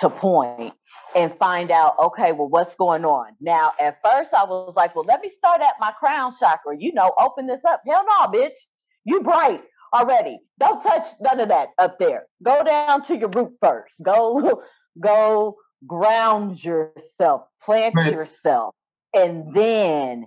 to 0.00 0.10
point 0.10 0.74
and 1.16 1.34
find 1.38 1.70
out, 1.70 1.98
okay, 1.98 2.32
well, 2.32 2.48
what's 2.48 2.76
going 2.76 3.04
on? 3.06 3.32
Now, 3.40 3.72
at 3.80 3.98
first, 4.04 4.34
I 4.34 4.44
was 4.44 4.74
like, 4.76 4.94
well, 4.94 5.06
let 5.08 5.22
me 5.22 5.32
start 5.38 5.62
at 5.62 5.74
my 5.80 5.90
crown 5.92 6.32
chakra, 6.38 6.76
you 6.78 6.92
know, 6.92 7.12
open 7.18 7.46
this 7.46 7.62
up. 7.66 7.82
Hell 7.88 8.04
no, 8.06 8.26
bitch. 8.26 8.58
You 9.04 9.22
bright 9.22 9.62
already. 9.94 10.38
Don't 10.60 10.82
touch 10.82 11.06
none 11.20 11.40
of 11.40 11.48
that 11.48 11.70
up 11.78 11.98
there. 11.98 12.26
Go 12.42 12.62
down 12.62 13.02
to 13.06 13.16
your 13.16 13.30
root 13.30 13.52
first. 13.62 13.94
Go, 14.02 14.62
go 15.00 15.56
ground 15.86 16.62
yourself, 16.62 17.44
plant 17.64 17.94
Right. 17.94 18.12
yourself, 18.12 18.74
and 19.14 19.54
then 19.54 20.26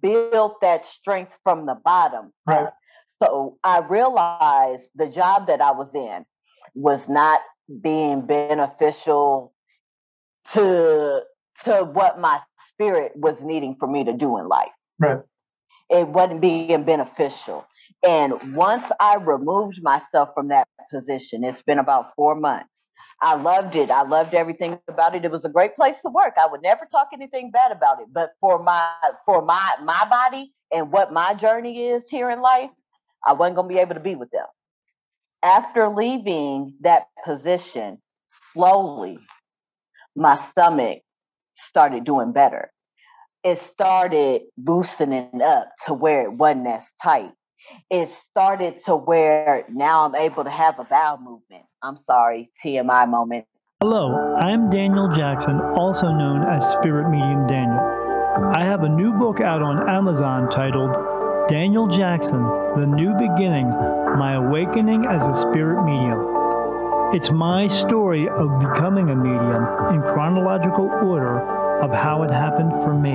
build 0.00 0.52
that 0.62 0.86
strength 0.86 1.32
from 1.44 1.66
the 1.66 1.74
bottom. 1.84 2.32
Right. 2.46 2.68
So 3.22 3.58
I 3.62 3.80
realized 3.80 4.88
the 4.94 5.08
job 5.08 5.48
that 5.48 5.60
I 5.60 5.72
was 5.72 5.88
in 5.94 6.24
was 6.74 7.08
not 7.08 7.40
being 7.82 8.22
beneficial 8.22 9.52
to 10.54 11.22
to 11.64 11.84
what 11.84 12.18
my 12.18 12.40
spirit 12.68 13.12
was 13.14 13.36
needing 13.42 13.76
for 13.78 13.86
me 13.86 14.04
to 14.04 14.12
do 14.12 14.38
in 14.38 14.48
life. 14.48 14.70
Right. 14.98 15.20
It 15.90 16.08
wasn't 16.08 16.40
being 16.40 16.84
beneficial. 16.84 17.66
And 18.06 18.54
once 18.54 18.86
I 18.98 19.16
removed 19.16 19.82
myself 19.82 20.30
from 20.34 20.48
that 20.48 20.68
position, 20.90 21.44
it's 21.44 21.62
been 21.62 21.78
about 21.78 22.14
four 22.14 22.34
months. 22.34 22.68
I 23.20 23.34
loved 23.34 23.76
it. 23.76 23.90
I 23.90 24.02
loved 24.02 24.34
everything 24.34 24.78
about 24.88 25.14
it. 25.14 25.24
It 25.24 25.30
was 25.30 25.44
a 25.44 25.50
great 25.50 25.76
place 25.76 26.00
to 26.02 26.08
work. 26.08 26.34
I 26.42 26.46
would 26.46 26.62
never 26.62 26.86
talk 26.90 27.08
anything 27.12 27.50
bad 27.50 27.70
about 27.70 28.00
it. 28.00 28.06
But 28.10 28.30
for 28.40 28.62
my 28.62 28.92
for 29.26 29.42
my 29.42 29.74
my 29.84 30.06
body 30.08 30.54
and 30.72 30.90
what 30.90 31.12
my 31.12 31.34
journey 31.34 31.88
is 31.88 32.04
here 32.08 32.30
in 32.30 32.40
life, 32.40 32.70
I 33.26 33.34
wasn't 33.34 33.56
gonna 33.56 33.68
be 33.68 33.78
able 33.78 33.94
to 33.94 34.00
be 34.00 34.14
with 34.14 34.30
them. 34.30 34.46
After 35.42 35.88
leaving 35.88 36.74
that 36.80 37.08
position, 37.24 37.98
slowly, 38.52 39.18
my 40.16 40.36
stomach 40.36 41.00
started 41.54 42.04
doing 42.04 42.32
better. 42.32 42.70
It 43.42 43.60
started 43.60 44.42
loosening 44.58 45.40
up 45.42 45.70
to 45.86 45.94
where 45.94 46.22
it 46.22 46.32
wasn't 46.32 46.66
as 46.66 46.82
tight. 47.02 47.32
It 47.90 48.10
started 48.30 48.84
to 48.86 48.96
where 48.96 49.64
now 49.70 50.04
I'm 50.04 50.14
able 50.14 50.44
to 50.44 50.50
have 50.50 50.78
a 50.78 50.84
bowel 50.84 51.18
movement. 51.18 51.64
I'm 51.82 51.98
sorry, 52.06 52.50
TMI 52.64 53.08
moment. 53.08 53.46
Hello, 53.80 54.34
I'm 54.36 54.68
Daniel 54.68 55.10
Jackson, 55.14 55.58
also 55.74 56.08
known 56.08 56.42
as 56.42 56.70
Spirit 56.72 57.10
Medium 57.10 57.46
Daniel. 57.46 57.80
I 58.54 58.64
have 58.64 58.82
a 58.82 58.88
new 58.88 59.12
book 59.12 59.40
out 59.40 59.62
on 59.62 59.88
Amazon 59.88 60.50
titled 60.50 60.94
Daniel 61.48 61.88
Jackson 61.88 62.42
The 62.76 62.86
New 62.86 63.14
Beginning 63.14 63.70
My 63.70 64.34
Awakening 64.34 65.06
as 65.06 65.26
a 65.26 65.34
Spirit 65.34 65.82
Medium. 65.84 66.39
It's 67.12 67.32
my 67.32 67.66
story 67.66 68.28
of 68.28 68.60
becoming 68.60 69.10
a 69.10 69.16
medium 69.16 69.64
in 69.92 70.00
chronological 70.00 70.88
order 70.88 71.40
of 71.80 71.90
how 71.90 72.22
it 72.22 72.30
happened 72.30 72.70
for 72.70 72.94
me. 72.94 73.14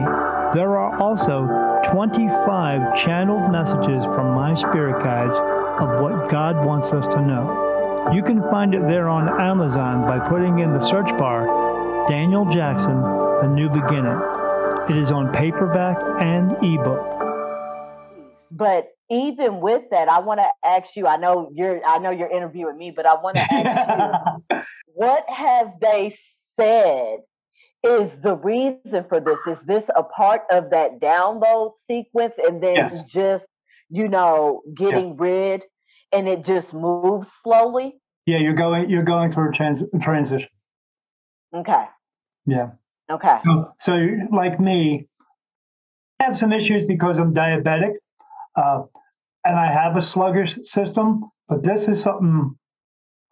There 0.53 0.77
are 0.77 0.99
also 0.99 1.47
25 1.93 3.05
channeled 3.05 3.49
messages 3.53 4.03
from 4.03 4.35
my 4.35 4.53
spirit 4.55 5.01
guides 5.01 5.33
of 5.81 6.01
what 6.01 6.29
God 6.29 6.65
wants 6.65 6.91
us 6.91 7.07
to 7.07 7.21
know. 7.21 8.11
You 8.13 8.21
can 8.21 8.41
find 8.49 8.75
it 8.75 8.81
there 8.81 9.07
on 9.07 9.29
Amazon 9.39 10.01
by 10.01 10.19
putting 10.27 10.59
in 10.59 10.73
the 10.73 10.81
search 10.81 11.17
bar 11.17 11.45
Daniel 12.09 12.43
Jackson, 12.51 13.01
The 13.01 13.47
New 13.47 13.69
Beginning. 13.69 14.19
It 14.89 14.97
is 14.97 15.09
on 15.09 15.31
paperback 15.31 15.97
and 16.21 16.51
ebook. 16.61 17.23
But 18.51 18.94
even 19.09 19.59
with 19.59 19.83
that, 19.91 20.09
I 20.09 20.19
want 20.19 20.39
to 20.39 20.47
ask 20.63 20.95
you. 20.95 21.07
I 21.07 21.17
know 21.17 21.51
you're. 21.53 21.85
I 21.85 21.97
know 21.99 22.11
you're 22.11 22.29
interviewing 22.31 22.77
me, 22.77 22.91
but 22.91 23.05
I 23.05 23.15
want 23.15 23.37
to 23.37 23.43
ask 23.53 24.49
you. 24.51 24.59
what 24.95 25.29
have 25.29 25.73
they 25.79 26.17
said 26.59 27.19
is 27.83 28.11
the 28.21 28.35
reason 28.35 29.05
for 29.07 29.19
this? 29.19 29.37
Is 29.45 29.63
this 29.65 29.83
a 29.95 30.03
part 30.03 30.41
of 30.51 30.71
that 30.71 30.99
download 30.99 31.73
sequence 31.89 32.33
and 32.43 32.61
then 32.63 32.75
Yes. 32.75 33.03
just, 33.07 33.45
you 33.89 34.07
know, 34.07 34.61
getting 34.75 35.17
rid 35.17 35.63
and 36.11 36.27
it 36.27 36.43
just 36.43 36.73
moves 36.73 37.27
slowly? 37.43 37.99
yeah, 38.25 38.39
you're 38.39 38.55
going 38.55 38.89
you're 38.89 39.03
going 39.03 39.31
through 39.31 39.49
a 39.49 39.53
trans- 39.53 39.83
transition. 40.01 40.49
Okay. 41.55 41.85
Yeah. 42.47 42.71
Okay. 43.09 43.37
So, 43.45 43.71
so 43.81 43.91
like 44.31 44.59
me, 44.59 45.07
I 46.19 46.23
have 46.25 46.37
some 46.39 46.51
issues 46.51 46.85
because 46.85 47.19
I'm 47.19 47.33
diabetic, 47.35 47.93
uh, 48.55 48.83
and 49.43 49.59
I 49.59 49.71
have 49.71 49.95
a 49.95 50.01
sluggish 50.01 50.57
system. 50.63 51.29
But 51.47 51.63
this 51.63 51.87
is 51.87 52.01
something 52.01 52.55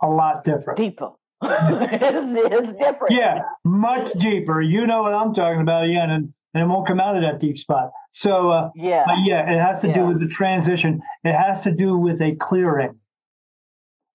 a 0.01 0.07
lot 0.07 0.43
different. 0.43 0.77
Deeper. 0.77 1.11
it's, 1.41 1.51
it's 2.71 2.79
different. 2.79 3.11
Yeah, 3.11 3.39
much 3.65 4.13
deeper. 4.19 4.61
You 4.61 4.85
know 4.85 5.01
what 5.01 5.13
I'm 5.13 5.33
talking 5.33 5.61
about, 5.61 5.85
again, 5.85 6.09
and, 6.11 6.33
and 6.53 6.63
it 6.63 6.67
won't 6.67 6.87
come 6.87 6.99
out 6.99 7.15
of 7.15 7.23
that 7.23 7.39
deep 7.39 7.57
spot. 7.57 7.89
So, 8.11 8.51
uh, 8.51 8.69
Yeah. 8.75 9.03
but 9.07 9.15
yeah, 9.25 9.51
it 9.51 9.59
has 9.59 9.81
to 9.81 9.91
do 9.91 10.05
with 10.05 10.19
the 10.19 10.27
transition. 10.27 11.01
It 11.23 11.33
has 11.33 11.61
to 11.61 11.71
do 11.71 11.97
with 11.97 12.21
a 12.21 12.35
clearing, 12.35 12.99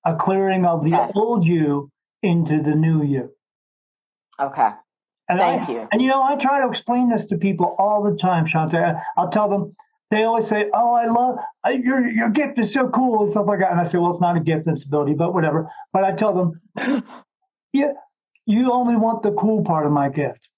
a 0.04 0.14
clearing 0.14 0.64
of 0.64 0.84
the 0.84 0.94
Okay. 0.94 1.12
old 1.16 1.44
you 1.44 1.90
into 2.22 2.62
the 2.62 2.74
new 2.76 3.02
you. 3.02 3.30
Okay. 4.40 4.70
And 5.28 5.40
Thank 5.40 5.68
I, 5.68 5.72
you. 5.72 5.88
And 5.90 6.00
you 6.00 6.08
know, 6.08 6.22
I 6.22 6.36
try 6.36 6.62
to 6.62 6.68
explain 6.68 7.10
this 7.10 7.26
to 7.26 7.36
people 7.36 7.74
all 7.78 8.02
the 8.04 8.16
time, 8.16 8.46
Shante. 8.46 9.02
I'll 9.16 9.30
tell 9.30 9.48
them. 9.48 9.74
They 10.10 10.24
always 10.24 10.48
say, 10.48 10.70
"Oh, 10.72 10.94
I 10.94 11.06
love 11.06 11.38
uh, 11.66 11.70
your 11.70 12.06
your 12.08 12.30
gift 12.30 12.58
is 12.58 12.72
so 12.72 12.88
cool 12.88 13.24
and 13.24 13.30
stuff 13.32 13.46
like 13.46 13.60
that." 13.60 13.70
And 13.72 13.80
I 13.80 13.84
say, 13.84 13.98
"Well, 13.98 14.12
it's 14.12 14.20
not 14.20 14.36
a 14.36 14.40
gift; 14.40 14.66
it's 14.66 14.84
ability, 14.84 15.14
but 15.14 15.34
whatever." 15.34 15.68
But 15.92 16.04
I 16.04 16.12
tell 16.12 16.34
them, 16.34 17.04
"Yeah, 17.72 17.92
you 18.46 18.72
only 18.72 18.96
want 18.96 19.22
the 19.22 19.32
cool 19.32 19.62
part 19.62 19.84
of 19.84 19.92
my 19.92 20.08
gift. 20.08 20.48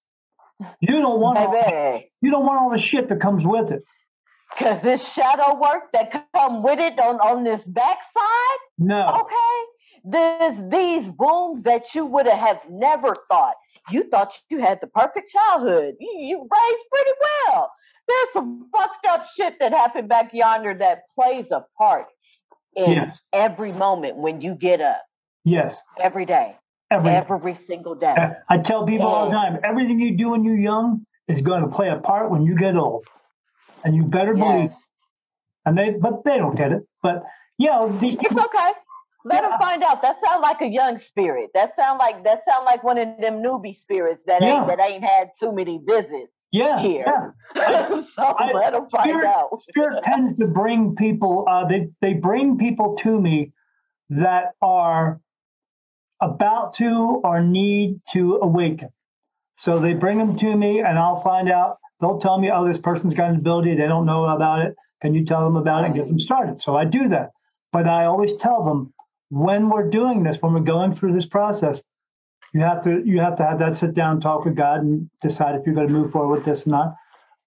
You 0.80 1.00
don't 1.00 1.20
want 1.20 1.38
all, 1.38 2.02
you 2.20 2.30
don't 2.30 2.46
want 2.46 2.60
all 2.60 2.70
the 2.70 2.78
shit 2.78 3.08
that 3.08 3.20
comes 3.20 3.44
with 3.44 3.72
it. 3.72 3.82
Because 4.56 4.80
this 4.82 5.12
shadow 5.12 5.58
work 5.58 5.92
that 5.92 6.28
come 6.34 6.62
with 6.62 6.78
it 6.78 6.98
on, 7.00 7.16
on 7.16 7.44
this 7.44 7.62
backside, 7.66 8.60
No, 8.78 9.22
okay, 9.22 9.64
this 10.04 10.60
these 10.68 11.10
wounds 11.18 11.64
that 11.64 11.94
you 11.94 12.06
would 12.06 12.26
have 12.26 12.60
never 12.68 13.16
thought. 13.28 13.54
You 13.90 14.04
thought 14.08 14.38
you 14.50 14.60
had 14.60 14.80
the 14.80 14.86
perfect 14.86 15.30
childhood. 15.30 15.94
You, 15.98 16.10
you 16.20 16.36
raised 16.38 16.84
pretty 16.92 17.12
well. 17.46 17.72
There's 18.08 18.32
some 18.32 18.68
fucked 18.74 19.06
up 19.06 19.26
shit 19.26 19.58
that 19.60 19.72
happened 19.72 20.08
back 20.08 20.32
yonder 20.34 20.74
that 20.74 21.02
plays 21.14 21.46
a 21.50 21.64
part 21.78 22.06
in 22.76 22.90
Yes. 22.92 23.18
every 23.32 23.72
moment 23.72 24.16
when 24.16 24.40
you 24.40 24.54
get 24.54 24.80
up, 24.80 25.02
yes, 25.44 25.76
every 25.98 26.24
day, 26.26 26.56
every. 26.90 27.10
every 27.10 27.54
single 27.54 27.94
day. 27.94 28.14
I 28.48 28.58
tell 28.58 28.84
people 28.86 29.08
all 29.08 29.26
the 29.26 29.32
time, 29.32 29.58
everything 29.64 30.00
you 30.00 30.16
do 30.16 30.30
when 30.30 30.44
you're 30.44 30.56
young 30.56 31.06
is 31.28 31.40
going 31.42 31.62
to 31.62 31.68
play 31.68 31.88
a 31.88 31.98
part 31.98 32.30
when 32.30 32.42
you 32.42 32.56
get 32.56 32.76
old, 32.76 33.04
and 33.84 33.94
you 33.94 34.04
better 34.04 34.34
believe. 34.34 34.70
Yes. 34.70 34.80
And 35.66 35.76
they, 35.76 35.90
but 35.90 36.24
they 36.24 36.38
don't 36.38 36.56
get 36.56 36.72
it. 36.72 36.82
But 37.02 37.22
yeah, 37.58 37.86
these 38.00 38.16
It's 38.20 38.32
okay. 38.32 38.72
Let 39.24 39.42
Yeah. 39.44 39.50
them 39.50 39.58
find 39.60 39.82
out. 39.84 40.00
That 40.00 40.16
sound 40.24 40.40
like 40.40 40.62
a 40.62 40.66
young 40.66 40.98
spirit. 40.98 41.50
That 41.52 41.76
sound 41.76 41.98
like 41.98 42.24
that 42.24 42.42
sound 42.48 42.64
like 42.64 42.82
one 42.82 42.96
of 42.96 43.08
them 43.20 43.42
newbie 43.42 43.76
spirits 43.78 44.22
that 44.26 44.40
Yeah. 44.42 44.60
ain't 44.60 44.66
that 44.68 44.80
ain't 44.80 45.04
had 45.04 45.32
too 45.38 45.52
many 45.52 45.78
visits. 45.86 46.32
Yeah, 46.52 46.80
here. 46.80 47.34
yeah. 47.56 48.02
so 48.16 48.22
I- 48.22 48.52
let 48.52 48.72
them 48.72 48.88
find 48.90 49.08
Spirit- 49.10 49.26
out. 49.26 49.62
Spirit 49.68 50.02
tends 50.04 50.38
to 50.38 50.46
bring 50.46 50.96
people. 50.96 51.44
Uh, 51.48 51.66
they 51.66 51.88
they 52.00 52.14
bring 52.14 52.58
people 52.58 52.96
to 53.02 53.20
me 53.20 53.52
that 54.10 54.52
are 54.60 55.20
about 56.20 56.74
to 56.74 57.20
or 57.24 57.40
need 57.42 58.00
to 58.12 58.36
awaken. 58.42 58.90
So 59.58 59.78
they 59.78 59.92
bring 59.94 60.18
them 60.18 60.38
to 60.38 60.56
me, 60.56 60.80
and 60.80 60.98
I'll 60.98 61.22
find 61.22 61.50
out. 61.50 61.78
They'll 62.00 62.18
tell 62.20 62.38
me, 62.38 62.50
"Oh, 62.50 62.66
this 62.66 62.78
person's 62.78 63.14
got 63.14 63.30
an 63.30 63.36
ability. 63.36 63.76
They 63.76 63.86
don't 63.86 64.06
know 64.06 64.24
about 64.24 64.60
it. 64.60 64.74
Can 65.02 65.14
you 65.14 65.24
tell 65.24 65.44
them 65.44 65.56
about 65.56 65.84
it 65.84 65.86
and 65.88 65.94
get 65.94 66.08
them 66.08 66.18
started?" 66.18 66.60
So 66.60 66.76
I 66.76 66.84
do 66.84 67.08
that. 67.10 67.30
But 67.72 67.86
I 67.86 68.06
always 68.06 68.36
tell 68.38 68.64
them 68.64 68.92
when 69.28 69.68
we're 69.70 69.88
doing 69.90 70.22
this, 70.24 70.38
when 70.40 70.54
we're 70.54 70.60
going 70.60 70.94
through 70.94 71.12
this 71.14 71.26
process, 71.26 71.80
you 72.52 72.60
have 72.60 72.82
to 72.84 73.02
you 73.04 73.20
have 73.20 73.36
to 73.36 73.44
have 73.44 73.58
that 73.60 73.76
sit 73.76 73.94
down 73.94 74.20
talk 74.20 74.44
with 74.44 74.56
God 74.56 74.80
and 74.80 75.08
decide 75.22 75.54
if 75.54 75.66
you're 75.66 75.74
going 75.74 75.88
to 75.88 75.92
move 75.92 76.12
forward 76.12 76.36
with 76.36 76.44
this 76.44 76.66
or 76.66 76.70
not. 76.70 76.94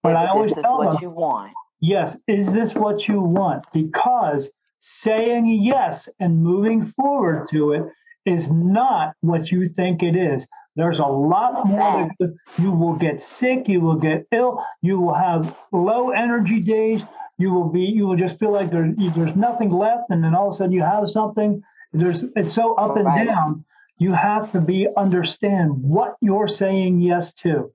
But 0.02 0.16
I 0.16 0.28
always 0.28 0.54
tell 0.54 0.80
them, 0.82 0.98
you 1.02 1.10
want. 1.10 1.54
yes, 1.80 2.18
is 2.28 2.52
this 2.52 2.74
what 2.76 3.08
you 3.08 3.22
want? 3.22 3.66
Because 3.74 4.50
saying 4.82 5.48
yes 5.64 6.10
and 6.20 6.44
moving 6.44 6.94
forward 6.98 7.48
to 7.52 7.72
it 7.74 7.84
is 8.26 8.52
not 8.52 9.14
what 9.22 9.52
you 9.52 9.70
think 9.70 10.04
it 10.04 10.16
is. 10.16 10.46
There's 10.76 11.00
a 11.00 11.06
lot 11.06 11.66
more 11.66 12.10
that 12.20 12.36
you 12.60 12.72
will 12.72 12.96
get 12.96 13.22
sick, 13.22 13.68
you 13.68 13.80
will 13.82 13.96
get 13.98 14.26
ill, 14.32 14.66
you 14.82 15.00
will 15.00 15.14
have 15.14 15.56
low 15.72 16.10
energy 16.10 16.60
days, 16.62 17.02
you 17.38 17.52
will 17.54 17.70
be 17.70 17.82
you 17.82 18.08
will 18.08 18.16
just 18.18 18.40
feel 18.40 18.52
like 18.52 18.72
there's 18.72 18.96
there's 19.16 19.36
nothing 19.36 19.70
left 19.72 20.04
and 20.10 20.24
then 20.24 20.36
all 20.36 20.50
of 20.50 20.56
a 20.56 20.58
sudden 20.58 20.72
you 20.74 20.82
have 20.84 21.10
something. 21.10 21.62
There's 21.94 22.24
it's 22.36 22.54
so 22.54 22.74
up 22.76 22.98
and 22.98 23.06
Right. 23.06 23.28
down. 23.28 23.66
You 24.00 24.14
have 24.14 24.52
to 24.54 24.62
be 24.62 24.88
understand 24.98 25.72
what 25.82 26.16
you're 26.22 26.48
saying 26.48 27.00
yes 27.02 27.34
to. 27.36 27.72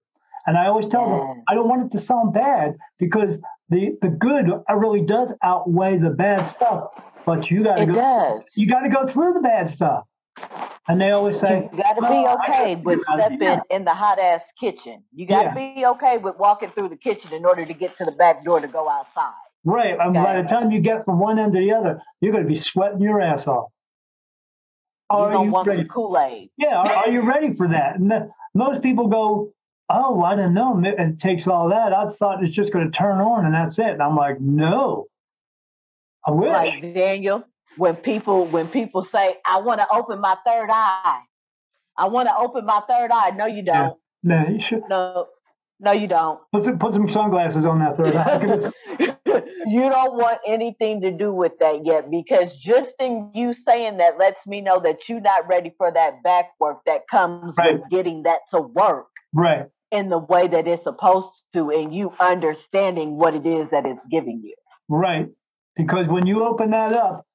And 0.46 0.56
I 0.56 0.66
always 0.66 0.88
tell 0.88 1.08
them 1.08 1.44
I 1.48 1.54
don't 1.54 1.68
want 1.68 1.86
it 1.86 1.96
to 1.98 2.04
sound 2.04 2.32
bad 2.32 2.76
because 2.98 3.38
the 3.68 3.96
the 4.02 4.08
good 4.08 4.50
uh, 4.68 4.74
really 4.74 5.04
does 5.04 5.32
outweigh 5.42 5.98
the 5.98 6.10
bad 6.10 6.46
stuff. 6.46 6.88
But 7.26 7.50
you 7.50 7.62
got 7.62 7.76
to 7.76 7.82
It 7.82 7.86
go. 7.86 7.94
does. 7.94 8.42
You 8.56 8.66
got 8.66 8.80
to 8.80 8.88
go 8.88 9.06
through 9.06 9.34
the 9.34 9.40
bad 9.40 9.68
stuff. 9.68 10.04
And 10.88 10.98
they 11.00 11.10
always 11.10 11.38
say, 11.38 11.68
You 11.70 11.82
got 11.82 11.92
to 11.94 12.00
be 12.00 12.06
"Well, 12.08 12.38
I 12.40 12.48
okay 12.62 12.76
with 12.76 13.02
stepping 13.02 13.42
yeah. 13.42 13.60
in 13.68 13.84
the 13.84 13.92
hot 13.92 14.18
ass 14.18 14.40
kitchen. 14.58 15.02
You 15.14 15.26
got 15.26 15.42
to 15.42 15.60
Yeah. 15.60 15.74
be 15.74 15.84
okay 15.86 16.16
with 16.16 16.38
walking 16.38 16.70
through 16.70 16.88
the 16.88 16.96
kitchen 16.96 17.32
in 17.34 17.44
order 17.44 17.66
to 17.66 17.74
get 17.74 17.96
to 17.98 18.04
the 18.04 18.12
back 18.12 18.42
door 18.44 18.60
to 18.60 18.68
go 18.68 18.88
outside. 18.88 19.32
right. 19.64 19.98
And 20.00 20.14
by 20.14 20.40
the 20.40 20.48
time 20.48 20.70
you 20.70 20.80
get 20.80 21.04
from 21.04 21.18
one 21.18 21.38
end 21.38 21.52
to 21.52 21.58
the 21.58 21.72
other, 21.72 22.00
you're 22.22 22.32
going 22.32 22.44
to 22.44 22.48
be 22.48 22.56
sweating 22.56 23.00
your 23.02 23.20
ass 23.20 23.46
off. 23.46 23.70
You 25.10 25.16
Are 25.16 25.44
you 25.44 25.50
want 25.50 25.66
ready? 25.66 25.84
Kool 25.84 26.18
Aid. 26.18 26.50
Yeah. 26.58 26.76
Are, 26.76 26.92
are 26.92 27.08
you 27.08 27.22
ready 27.22 27.54
for 27.54 27.68
that? 27.68 27.98
And 27.98 28.10
the, 28.10 28.30
most 28.54 28.82
people 28.82 29.08
go, 29.08 29.52
"Oh, 29.88 30.22
I 30.22 30.36
don't 30.36 30.52
know. 30.52 30.80
It 30.84 31.18
takes 31.18 31.46
all 31.46 31.70
that. 31.70 31.92
I 31.92 32.08
thought 32.10 32.44
it's 32.44 32.54
just 32.54 32.72
going 32.72 32.90
to 32.90 32.96
turn 32.96 33.20
on 33.20 33.46
and 33.46 33.54
that's 33.54 33.78
it." 33.78 33.86
And 33.86 34.02
I'm 34.02 34.16
like, 34.16 34.40
"No, 34.40 35.06
I 36.26 36.32
will." 36.32 36.50
Like 36.52 36.82
Daniel, 36.82 37.44
when 37.78 37.96
people 37.96 38.46
when 38.46 38.68
people 38.68 39.02
say, 39.02 39.36
"I 39.46 39.60
want 39.60 39.80
to 39.80 39.86
open 39.90 40.20
my 40.20 40.36
third 40.46 40.68
eye," 40.70 41.22
I 41.96 42.06
want 42.08 42.28
to 42.28 42.36
open 42.36 42.66
my 42.66 42.82
third 42.88 43.10
eye. 43.10 43.30
No, 43.30 43.46
you 43.46 43.62
don't. 43.62 43.96
No, 44.22 44.46
you 44.46 44.60
should 44.60 44.82
No, 44.88 45.28
no, 45.80 45.92
you 45.92 46.06
don't. 46.06 46.40
put 46.52 46.64
some, 46.64 46.78
put 46.78 46.92
some 46.92 47.08
sunglasses 47.08 47.64
on 47.64 47.78
that 47.78 47.96
third 47.96 48.14
eye. 48.14 49.14
You 49.66 49.88
don't 49.90 50.14
want 50.14 50.38
anything 50.46 51.00
to 51.02 51.10
do 51.10 51.32
with 51.32 51.52
that 51.60 51.84
yet 51.84 52.10
because 52.10 52.56
just 52.56 52.94
in 53.00 53.30
you 53.34 53.54
saying 53.66 53.98
that 53.98 54.18
lets 54.18 54.46
me 54.46 54.60
know 54.60 54.80
that 54.80 55.08
you're 55.08 55.20
not 55.20 55.46
ready 55.48 55.74
for 55.76 55.90
that 55.92 56.22
back 56.22 56.50
work 56.60 56.78
that 56.86 57.02
comes 57.10 57.54
Right. 57.56 57.80
with 57.80 57.90
getting 57.90 58.22
that 58.24 58.40
to 58.52 58.60
work 58.60 59.08
right. 59.34 59.66
in 59.90 60.08
the 60.08 60.18
way 60.18 60.46
that 60.48 60.66
it's 60.66 60.82
supposed 60.84 61.30
to 61.54 61.70
and 61.70 61.94
you 61.94 62.12
understanding 62.20 63.16
what 63.16 63.34
it 63.34 63.46
is 63.46 63.70
that 63.70 63.86
it's 63.86 64.00
giving 64.10 64.40
you. 64.44 64.54
Right. 64.88 65.28
Because 65.76 66.08
when 66.08 66.26
you 66.26 66.44
open 66.44 66.70
that 66.70 66.92
up, 66.92 67.26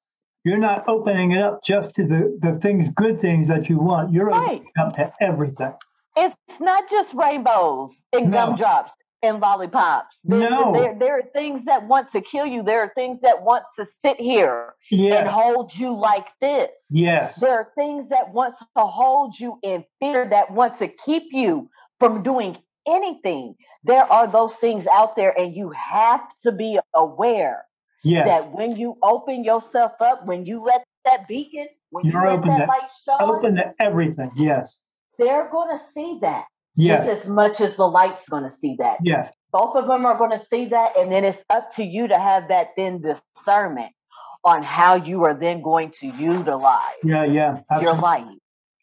you're 0.44 0.58
not 0.58 0.88
opening 0.88 1.32
it 1.32 1.42
up 1.42 1.64
just 1.64 1.94
to 1.96 2.04
the, 2.06 2.38
the 2.40 2.58
things, 2.60 2.88
good 2.94 3.20
things 3.20 3.48
that 3.48 3.68
you 3.68 3.78
want. 3.78 4.12
You're 4.12 4.26
Right. 4.26 4.40
opening 4.60 4.72
it 4.76 4.80
up 4.80 4.94
to 4.96 5.12
everything. 5.20 5.72
It's 6.16 6.36
not 6.60 6.88
just 6.90 7.12
rainbows 7.14 7.90
and 8.12 8.30
No. 8.30 8.36
gumdrops 8.48 8.92
and 9.24 9.40
lollipops. 9.40 10.16
There, 10.24 10.50
No. 10.50 10.72
there, 10.72 10.94
there 10.98 11.18
are 11.18 11.22
things 11.32 11.64
that 11.66 11.86
want 11.86 12.12
to 12.12 12.20
kill 12.20 12.46
you. 12.46 12.62
There 12.62 12.80
are 12.82 12.92
things 12.94 13.20
that 13.22 13.42
want 13.42 13.64
to 13.76 13.86
sit 14.02 14.20
here 14.20 14.74
and 14.92 15.26
hold 15.28 15.74
you 15.76 15.92
like 15.94 16.26
this. 16.40 16.70
Yes. 16.90 17.36
There 17.36 17.52
are 17.56 17.68
things 17.74 18.08
that 18.10 18.32
want 18.32 18.56
to 18.58 18.84
hold 18.84 19.38
you 19.38 19.58
in 19.62 19.84
fear, 20.00 20.28
that 20.28 20.50
want 20.50 20.78
to 20.78 20.88
keep 20.88 21.24
you 21.32 21.68
from 21.98 22.22
doing 22.22 22.56
anything. 22.86 23.54
There 23.82 24.04
are 24.12 24.26
those 24.26 24.54
things 24.54 24.86
out 24.86 25.16
there, 25.16 25.36
and 25.38 25.54
you 25.56 25.70
have 25.70 26.20
to 26.42 26.52
be 26.52 26.78
aware 26.94 27.64
Yes. 28.02 28.26
that 28.26 28.50
when 28.52 28.76
you 28.76 28.96
open 29.02 29.42
yourself 29.44 29.92
up, 30.00 30.26
when 30.26 30.44
you 30.44 30.62
let 30.62 30.84
that 31.06 31.26
beacon, 31.26 31.68
when 31.90 32.04
You're 32.04 32.20
you 32.22 32.28
let 32.28 32.38
open 32.38 32.48
that 32.50 32.58
to- 32.60 32.66
light 32.66 32.90
shine, 33.04 33.22
Open 33.30 33.56
to 33.56 33.74
everything. 33.80 34.30
Yes. 34.36 34.78
they're 35.18 35.48
going 35.50 35.70
to 35.78 35.82
see 35.94 36.18
that 36.20 36.44
Yes. 36.76 37.06
just 37.06 37.22
as 37.22 37.28
much 37.28 37.60
as 37.60 37.76
the 37.76 37.86
light's 37.86 38.28
going 38.28 38.44
to 38.44 38.56
see 38.60 38.76
that. 38.78 38.98
Yes. 39.02 39.30
Both 39.52 39.76
of 39.76 39.86
them 39.86 40.04
are 40.04 40.18
going 40.18 40.36
to 40.38 40.44
see 40.50 40.66
that, 40.66 40.96
and 40.98 41.12
then 41.12 41.24
it's 41.24 41.38
up 41.50 41.72
to 41.76 41.84
you 41.84 42.08
to 42.08 42.18
have 42.18 42.48
that 42.48 42.68
then 42.76 43.00
discernment 43.00 43.92
on 44.44 44.62
how 44.62 44.96
you 44.96 45.24
are 45.24 45.34
then 45.34 45.62
going 45.62 45.92
to 46.00 46.06
utilize 46.06 46.96
Yeah. 47.04 47.24
Yeah. 47.24 47.58
your 47.80 47.94
light. 47.96 48.26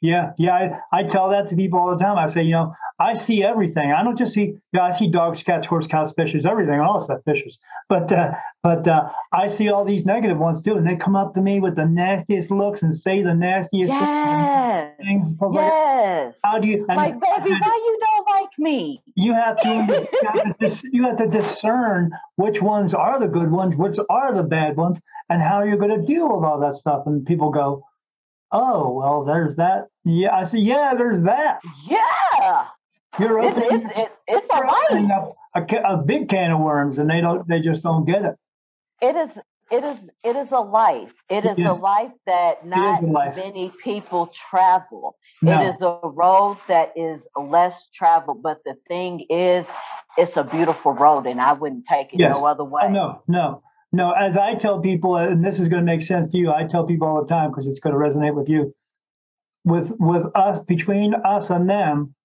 Yeah, 0.01 0.31
yeah. 0.39 0.79
I, 0.91 0.99
I 0.99 1.03
tell 1.03 1.29
that 1.29 1.49
to 1.49 1.55
people 1.55 1.79
all 1.79 1.95
the 1.95 2.03
time. 2.03 2.17
I 2.17 2.25
say, 2.27 2.41
you 2.41 2.53
know, 2.53 2.73
I 2.99 3.13
see 3.13 3.43
everything. 3.43 3.91
I 3.91 4.03
don't 4.03 4.17
just 4.17 4.33
see, 4.33 4.55
yeah, 4.73 4.81
I 4.81 4.91
see 4.91 5.11
dogs, 5.11 5.43
cats, 5.43 5.67
horse, 5.67 5.85
cows, 5.85 6.11
fishes, 6.17 6.43
everything, 6.45 6.79
all 6.79 6.99
stuff, 7.01 7.19
fishes. 7.23 7.59
But, 7.87 8.11
uh, 8.11 8.31
but 8.63 8.87
uh, 8.87 9.09
I 9.31 9.47
see 9.49 9.69
all 9.69 9.85
these 9.85 10.03
negative 10.03 10.39
ones 10.39 10.63
too, 10.63 10.75
and 10.75 10.87
they 10.87 10.95
come 10.95 11.15
up 11.15 11.35
to 11.35 11.41
me 11.41 11.59
with 11.59 11.75
the 11.75 11.85
nastiest 11.85 12.49
looks 12.49 12.81
and 12.81 12.93
say 12.95 13.21
the 13.21 13.33
nastiest 13.35 13.89
Yes. 13.89 14.93
things. 14.97 15.35
I 15.39 15.45
was 15.45 15.55
like, 15.55 15.65
Yes. 15.71 16.35
How 16.43 16.59
do 16.59 16.67
you? 16.67 16.85
Like, 16.87 17.13
baby, 17.19 17.51
why 17.51 17.81
you 17.85 17.99
don't 18.01 18.41
like 18.41 18.57
me? 18.57 19.03
you 19.15 19.33
have 19.33 19.61
to, 19.61 19.69
you 19.69 20.27
have 20.33 20.57
to, 20.59 20.89
you 20.91 21.03
have 21.03 21.17
to 21.17 21.27
discern 21.27 22.11
which 22.37 22.59
ones 22.61 22.93
are 22.95 23.19
the 23.19 23.27
good 23.27 23.51
ones, 23.51 23.75
which 23.75 23.97
are 24.09 24.33
the 24.33 24.43
bad 24.43 24.77
ones, 24.77 24.99
and 25.29 25.41
how 25.41 25.63
you're 25.63 25.77
going 25.77 25.99
to 25.99 26.05
deal 26.05 26.25
with 26.25 26.43
all 26.43 26.59
that 26.59 26.73
stuff. 26.75 27.03
And 27.05 27.23
people 27.25 27.51
go, 27.51 27.83
"Oh, 28.51 28.91
well, 28.93 29.23
there's 29.25 29.55
that." 29.57 29.87
Yeah, 30.03 30.35
I 30.35 30.43
say, 30.45 30.59
"Yeah, 30.59 30.93
there's 30.97 31.21
that." 31.21 31.59
Yeah. 31.87 32.65
You're 33.19 33.39
It's, 33.43 33.57
opening, 33.57 33.85
it's, 33.89 33.97
it's, 33.97 34.11
it's 34.27 34.53
a 34.53 34.57
you're 34.57 34.67
light. 34.67 34.85
opening 34.91 35.11
up 35.11 35.35
a, 35.55 35.93
a 35.93 35.97
big 35.97 36.29
can 36.29 36.51
of 36.51 36.59
worms, 36.59 36.97
and 36.97 37.09
they 37.09 37.19
don't, 37.21 37.45
they 37.47 37.59
just 37.59 37.83
don't 37.83 38.05
get 38.05 38.23
it. 38.23 38.35
It 39.01 39.15
is 39.15 39.29
it 39.71 39.83
is 39.85 39.97
it 40.23 40.35
is 40.35 40.47
a 40.51 40.59
life. 40.61 41.11
It 41.29 41.45
is 41.45 41.57
It 41.57 41.65
a 41.65 41.73
life 41.73 42.11
that 42.25 42.65
not 42.65 43.03
life. 43.03 43.35
many 43.37 43.71
people 43.83 44.27
travel. 44.49 45.15
No. 45.41 45.61
It 45.61 45.75
is 45.75 45.81
a 45.81 46.07
road 46.07 46.57
that 46.67 46.91
is 46.95 47.21
less 47.41 47.87
traveled, 47.93 48.43
but 48.43 48.59
the 48.65 48.75
thing 48.87 49.25
is 49.29 49.65
it's 50.17 50.35
a 50.37 50.43
beautiful 50.43 50.91
road 50.91 51.25
and 51.25 51.39
I 51.41 51.53
wouldn't 51.53 51.85
take 51.85 52.13
it 52.13 52.19
Yes. 52.19 52.35
no 52.35 52.45
other 52.45 52.63
oh, 52.63 52.65
way. 52.65 52.81
Oh, 52.85 52.89
no, 52.89 53.23
no, 53.27 53.63
no. 53.91 54.11
As 54.11 54.37
I 54.37 54.55
tell 54.55 54.79
people, 54.79 55.17
and 55.17 55.43
this 55.43 55.59
is 55.59 55.67
going 55.67 55.85
to 55.85 55.91
make 55.91 56.01
sense 56.01 56.31
to 56.31 56.37
you, 56.37 56.51
I 56.51 56.65
tell 56.65 56.85
people 56.85 57.07
all 57.07 57.21
the 57.21 57.27
time 57.27 57.49
because 57.51 57.67
it's 57.67 57.79
going 57.79 57.93
to 57.93 57.99
resonate 57.99 58.35
with 58.35 58.49
you. 58.49 58.73
With 59.65 59.91
with 59.99 60.25
us, 60.35 60.59
between 60.67 61.13
us 61.13 61.49
and 61.49 61.69
them, 61.69 62.15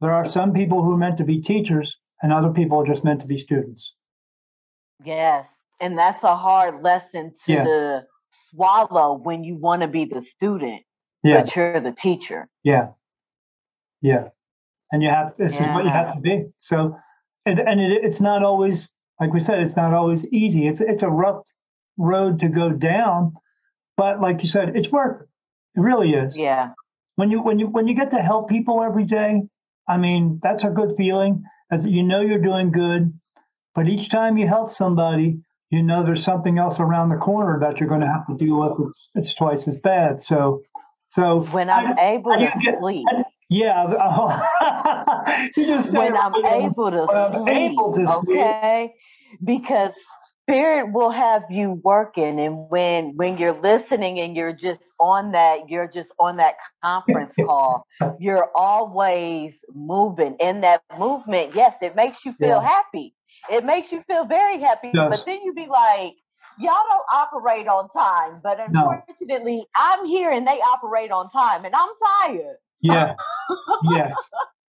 there 0.00 0.12
are 0.12 0.26
some 0.26 0.52
people 0.52 0.82
who 0.82 0.92
are 0.92 0.98
meant 0.98 1.18
to 1.18 1.24
be 1.24 1.40
teachers, 1.40 1.96
and 2.22 2.32
other 2.32 2.50
people 2.50 2.80
are 2.80 2.86
just 2.86 3.04
meant 3.04 3.20
to 3.20 3.26
be 3.26 3.38
students. 3.38 3.92
Yes. 5.04 5.48
And 5.80 5.96
that's 5.96 6.24
a 6.24 6.36
hard 6.36 6.82
lesson 6.82 7.32
to 7.46 7.52
Yeah. 7.52 7.64
the 7.64 8.06
swallow 8.50 9.14
when 9.14 9.44
you 9.44 9.56
want 9.56 9.82
to 9.82 9.88
be 9.88 10.04
the 10.04 10.22
student, 10.22 10.82
Yeah, 11.22 11.42
but 11.42 11.54
you're 11.54 11.80
the 11.80 11.92
teacher. 11.92 12.48
yeah, 12.64 12.88
yeah. 14.02 14.28
And 14.90 15.02
you 15.02 15.08
have 15.10 15.36
this 15.36 15.52
is 15.52 15.60
what 15.60 15.84
you 15.84 15.90
have 15.90 16.14
to 16.14 16.20
be. 16.20 16.46
So, 16.60 16.96
and 17.46 17.58
and 17.60 17.80
it, 17.80 18.04
it's 18.04 18.20
not 18.20 18.42
always 18.42 18.88
like 19.20 19.32
we 19.32 19.40
said, 19.40 19.58
it's 19.60 19.76
not 19.76 19.92
always 19.94 20.24
easy. 20.26 20.66
It's 20.68 20.80
it's 20.80 21.02
a 21.02 21.08
rough 21.08 21.42
road 21.96 22.40
to 22.40 22.48
go 22.48 22.70
down, 22.70 23.34
but 23.96 24.20
like 24.20 24.42
you 24.42 24.48
said, 24.48 24.76
it's 24.76 24.88
worth 24.90 25.22
it. 25.22 25.28
It 25.76 25.80
really 25.82 26.10
is. 26.12 26.36
Yeah. 26.36 26.70
when 27.16 27.30
you 27.30 27.40
when 27.42 27.58
you 27.58 27.66
when 27.66 27.86
you 27.88 27.94
get 27.94 28.10
to 28.12 28.18
help 28.18 28.48
people 28.48 28.82
every 28.82 29.04
day 29.04 29.42
i 29.88 29.96
mean 29.96 30.38
that's 30.42 30.62
a 30.64 30.68
good 30.70 30.94
feeling 30.96 31.42
as 31.72 31.84
you 31.84 32.02
know 32.02 32.20
you're 32.20 32.46
doing 32.50 32.70
good 32.70 33.12
but 33.74 33.88
each 33.88 34.08
time 34.10 34.36
you 34.36 34.46
help 34.46 34.72
somebody 34.72 35.38
you 35.70 35.82
know 35.82 36.04
there's 36.04 36.22
something 36.24 36.58
else 36.58 36.78
around 36.78 37.08
the 37.08 37.16
corner 37.16 37.58
that 37.60 37.78
you're 37.80 37.88
going 37.88 38.00
to 38.08 38.12
have 38.16 38.26
to 38.26 38.34
deal 38.44 38.56
with 38.60 38.88
it's, 38.88 39.00
it's 39.30 39.34
twice 39.34 39.66
as 39.66 39.76
bad 39.78 40.20
so 40.30 40.62
so 41.12 41.40
When 41.56 41.68
I'm 41.70 41.96
I- 41.98 42.10
able 42.14 42.32
I 42.32 42.38
to 42.46 42.60
get- 42.64 42.78
sleep. 42.80 43.06
I- 43.10 43.24
yeah 43.50 45.48
you 45.56 45.66
just 45.66 45.90
said 45.90 45.98
when 46.00 46.16
I'm 46.16 46.34
able 46.62 46.90
to 46.90 47.02
When 47.06 47.16
I'm 47.16 47.48
able 47.48 47.92
to 47.94 48.04
sleep. 48.24 48.90
Because 49.44 49.92
spirit 50.42 50.92
will 50.92 51.10
have 51.10 51.42
you 51.50 51.80
working 51.84 52.40
and 52.40 52.68
when 52.70 53.14
when 53.16 53.36
you're 53.38 53.60
listening 53.60 54.18
and 54.20 54.36
you're 54.36 54.52
just 54.52 54.80
on 54.98 55.32
that 55.32 55.68
you're 55.68 55.88
just 55.88 56.10
on 56.18 56.38
that 56.38 56.54
conference 56.82 57.34
call 57.46 57.86
you're 58.18 58.48
always 58.54 59.54
moving 59.74 60.36
in 60.40 60.62
that 60.62 60.82
movement 60.98 61.54
yes 61.54 61.74
it 61.82 61.94
makes 61.94 62.24
you 62.24 62.32
feel 62.40 62.60
Yeah. 62.60 62.66
happy 62.66 63.14
it 63.50 63.64
makes 63.64 63.92
you 63.92 64.02
feel 64.08 64.24
very 64.24 64.60
happy 64.60 64.90
Yes. 64.94 65.10
but 65.10 65.26
then 65.26 65.40
you 65.44 65.52
be 65.52 65.66
like 65.68 66.14
y'all 66.58 66.82
don't 66.88 67.06
operate 67.12 67.68
on 67.68 67.88
time 67.90 68.40
but 68.42 68.58
No. 68.70 68.90
unfortunately 68.90 69.66
i'm 69.76 70.06
here 70.06 70.30
and 70.30 70.46
they 70.46 70.60
operate 70.62 71.10
on 71.10 71.28
time 71.30 71.66
and 71.66 71.74
i'm 71.74 71.90
tired 72.26 72.56
Yeah. 72.80 73.14
yeah 73.84 74.14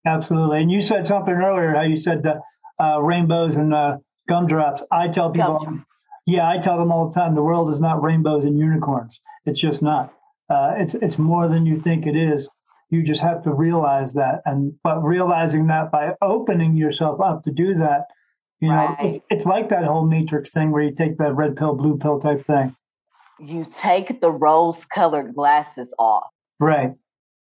Absolutely. 0.05 0.62
And 0.62 0.72
you 0.72 0.82
said 0.82 1.05
something 1.05 1.34
earlier. 1.34 1.76
How 1.76 1.82
you 1.84 1.97
said 1.97 2.24
the 2.24 2.41
uh, 2.84 3.01
rainbows 3.01 3.55
and 3.55 3.74
uh, 3.74 3.97
gumdrops. 4.30 4.82
I 4.91 5.07
tell 5.09 5.32
people. 5.32 5.59
Gumdrops. 5.59 5.86
Yeah, 6.25 6.47
I 6.47 6.59
tell 6.59 6.77
them 6.77 6.91
all 6.91 7.09
the 7.09 7.15
time. 7.19 7.34
The 7.36 7.41
world 7.43 7.73
is 7.73 7.82
not 7.82 8.03
rainbows 8.03 8.45
and 8.45 8.57
unicorns. 8.57 9.19
It's 9.45 9.59
just 9.59 9.82
not. 9.82 10.13
Uh, 10.49 10.73
it's 10.77 10.93
it's 10.95 11.17
more 11.17 11.47
than 11.47 11.65
you 11.65 11.82
think 11.82 12.05
it 12.05 12.15
is. 12.15 12.47
You 12.91 13.03
just 13.03 13.21
have 13.21 13.43
to 13.43 13.51
realize 13.53 14.13
that, 14.13 14.41
and 14.45 14.73
but 14.84 15.01
realizing 15.01 15.67
that 15.67 15.91
by 15.91 16.13
opening 16.21 16.75
yourself 16.75 17.19
up 17.21 17.43
to 17.45 17.51
do 17.51 17.75
that, 17.75 18.05
you 18.59 18.69
know, 18.69 18.95
it's, 18.99 19.19
it's 19.30 19.45
like 19.45 19.69
that 19.69 19.84
whole 19.86 20.05
matrix 20.05 20.51
thing 20.51 20.71
where 20.71 20.84
you 20.84 20.93
take 20.95 21.17
the 21.17 21.32
red 21.34 21.55
pill, 21.55 21.75
blue 21.75 21.97
pill 21.97 22.19
type 22.19 22.45
thing. 22.47 22.75
you 23.39 23.65
take 23.80 24.19
the 24.21 24.32
rose 24.32 24.84
colored 24.93 25.34
glasses 25.36 25.88
off 25.97 26.27
Right. 26.59 26.93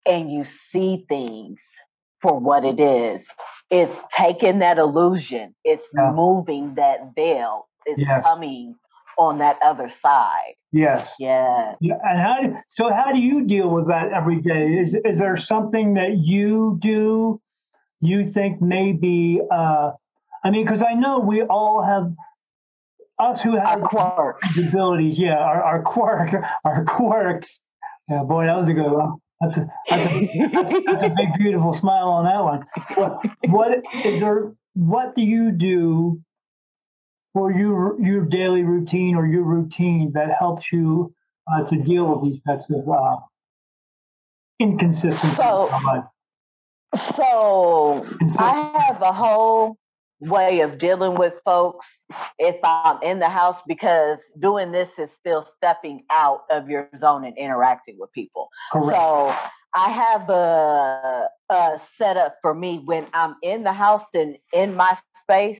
and 0.06 0.30
you 0.30 0.44
see 0.70 1.04
things 1.08 1.60
for 2.20 2.38
what 2.38 2.64
it 2.64 2.78
is. 2.78 3.20
It's 3.72 3.96
taking 4.12 4.58
that 4.60 4.78
illusion, 4.78 5.54
it's 5.64 5.88
Yeah. 5.96 6.12
moving 6.12 6.74
that 6.74 7.14
veil, 7.16 7.66
it's 7.86 7.98
Yes. 8.00 8.22
coming 8.24 8.76
on 9.18 9.38
that 9.38 9.56
other 9.64 9.88
side. 9.88 10.54
Yes. 10.72 11.10
Yeah. 11.18 11.74
Yeah, 11.80 11.96
and 12.08 12.18
how 12.20 12.36
do, 12.42 12.56
so 12.72 12.92
how 12.92 13.12
do 13.12 13.18
you 13.18 13.44
deal 13.46 13.68
with 13.70 13.88
that 13.88 14.12
every 14.12 14.40
day? 14.40 14.74
Is 14.78 14.94
is 14.94 15.18
there 15.18 15.36
something 15.36 15.94
that 15.94 16.18
you 16.18 16.78
do 16.82 17.40
you 18.00 18.30
think 18.32 18.60
maybe 18.60 19.40
uh 19.50 19.92
I 20.44 20.50
mean 20.50 20.64
because 20.66 20.82
I 20.82 20.94
know 20.94 21.18
we 21.20 21.42
all 21.42 21.82
have 21.82 22.12
us 23.18 23.40
who 23.40 23.56
Our 23.58 23.66
have 23.66 23.82
quirks. 23.82 24.58
abilities, 24.58 25.18
yeah, 25.18 25.38
our, 25.38 25.62
our 25.62 25.82
quirk 25.82 26.30
our 26.64 26.84
quirks. 26.84 27.58
Yeah, 28.08 28.22
boy, 28.24 28.46
that 28.46 28.56
was 28.56 28.68
a 28.68 28.74
good 28.74 28.90
one. 28.92 29.18
That's 29.42 29.56
a, 29.56 29.66
that's 29.90 30.12
a, 30.14 30.82
that's 30.86 31.04
a 31.04 31.14
big 31.16 31.28
beautiful 31.38 31.74
smile 31.74 32.08
on 32.08 32.24
that 32.26 32.42
one. 32.44 32.64
What 32.94 33.26
what 33.50 33.78
is 34.04 34.20
there 34.20 34.52
what 34.74 35.16
do 35.16 35.22
you 35.22 35.50
do 35.52 36.20
for 37.34 37.52
your 37.52 38.00
your 38.00 38.24
daily 38.24 38.62
routine 38.62 39.16
or 39.16 39.26
your 39.26 39.42
routine 39.42 40.12
that 40.14 40.28
helps 40.38 40.66
you 40.72 41.12
uh, 41.52 41.64
to 41.64 41.76
deal 41.76 42.04
with 42.06 42.32
these 42.32 42.40
types 42.46 42.64
of 42.70 42.88
uh, 42.88 43.16
inconsistencies? 44.60 45.36
So- 45.36 45.70
So 46.94 48.06
I 48.38 48.70
have 48.86 49.00
a 49.02 49.12
whole 49.12 49.76
way 50.22 50.60
of 50.60 50.78
dealing 50.78 51.14
with 51.14 51.34
folks 51.44 51.86
if 52.38 52.56
I'm 52.62 53.02
in 53.02 53.18
the 53.18 53.28
house 53.28 53.60
because 53.66 54.18
doing 54.38 54.70
this 54.70 54.88
is 54.98 55.10
still 55.18 55.48
stepping 55.56 56.04
out 56.10 56.42
of 56.50 56.70
your 56.70 56.88
zone 56.98 57.24
and 57.24 57.36
interacting 57.36 57.96
with 57.98 58.12
people. 58.12 58.48
correct. 58.72 58.98
So 58.98 59.34
I 59.74 59.90
have 59.90 60.30
a, 60.30 61.28
a 61.48 61.80
setup 61.96 62.36
for 62.40 62.54
me 62.54 62.82
when 62.84 63.06
I'm 63.14 63.36
in 63.42 63.64
the 63.64 63.72
house 63.72 64.04
and 64.14 64.36
in 64.52 64.76
my 64.76 64.96
space, 65.20 65.58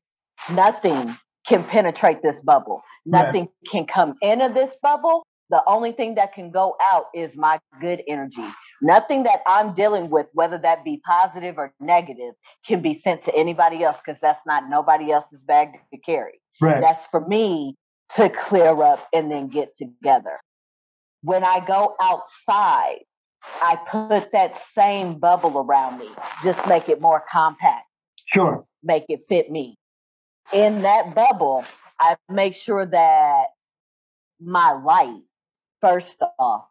nothing 0.50 1.16
can 1.46 1.64
penetrate 1.64 2.22
this 2.22 2.40
bubble. 2.40 2.82
Right. 3.06 3.24
Nothing 3.24 3.48
can 3.68 3.86
come 3.86 4.14
into 4.22 4.50
this 4.54 4.74
bubble. 4.82 5.26
The 5.50 5.62
only 5.66 5.92
thing 5.92 6.14
that 6.14 6.34
can 6.34 6.50
go 6.50 6.76
out 6.80 7.06
is 7.14 7.34
my 7.34 7.58
good 7.80 8.02
energy. 8.08 8.46
Nothing 8.82 9.22
that 9.22 9.40
I'm 9.46 9.74
dealing 9.74 10.10
with, 10.10 10.26
whether 10.32 10.58
that 10.58 10.84
be 10.84 11.00
positive 11.06 11.56
or 11.56 11.72
negative, 11.80 12.34
can 12.66 12.82
be 12.82 13.00
sent 13.02 13.24
to 13.24 13.34
anybody 13.34 13.84
else 13.84 13.96
because 14.04 14.20
that's 14.20 14.44
not 14.44 14.68
nobody 14.68 15.12
else's 15.12 15.40
bag 15.46 15.68
to 15.92 15.98
carry. 15.98 16.40
right. 16.60 16.80
That's 16.82 17.06
for 17.06 17.20
me 17.26 17.76
to 18.16 18.28
clear 18.28 18.82
up 18.82 19.06
and 19.12 19.30
then 19.30 19.48
get 19.48 19.76
together. 19.76 20.40
When 21.22 21.44
I 21.44 21.64
go 21.64 21.94
outside, 22.02 23.04
I 23.60 23.76
put 23.88 24.32
that 24.32 24.60
same 24.74 25.18
bubble 25.20 25.58
around 25.58 25.98
me, 26.00 26.08
just 26.42 26.64
make 26.66 26.88
it 26.88 27.00
more 27.00 27.24
compact, 27.30 27.86
Sure. 28.26 28.64
make 28.82 29.04
it 29.08 29.20
fit 29.28 29.50
me. 29.50 29.78
In 30.52 30.82
that 30.82 31.14
bubble, 31.14 31.64
I 32.00 32.16
make 32.28 32.54
sure 32.56 32.84
that 32.84 33.44
my 34.40 34.72
light, 34.72 35.22
first 35.80 36.20
off, 36.38 36.64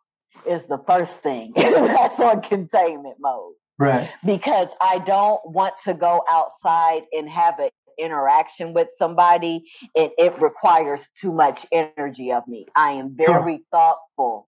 is 0.45 0.67
the 0.67 0.79
first 0.87 1.21
thing. 1.21 1.53
That's 1.55 2.19
on 2.19 2.41
containment 2.41 3.17
mode 3.19 3.53
Right. 3.77 4.09
because 4.25 4.67
I 4.81 4.99
don't 4.99 5.41
want 5.45 5.75
to 5.85 5.93
go 5.93 6.23
outside 6.29 7.03
and 7.13 7.29
have 7.29 7.59
an 7.59 7.69
interaction 7.99 8.73
with 8.73 8.87
somebody 8.97 9.65
and 9.95 10.11
it 10.17 10.39
requires 10.41 11.07
too 11.19 11.31
much 11.31 11.65
energy 11.71 12.31
of 12.31 12.47
me. 12.47 12.65
I 12.75 12.91
am 12.93 13.15
Sure. 13.23 13.43
very 13.43 13.63
thoughtful 13.71 14.47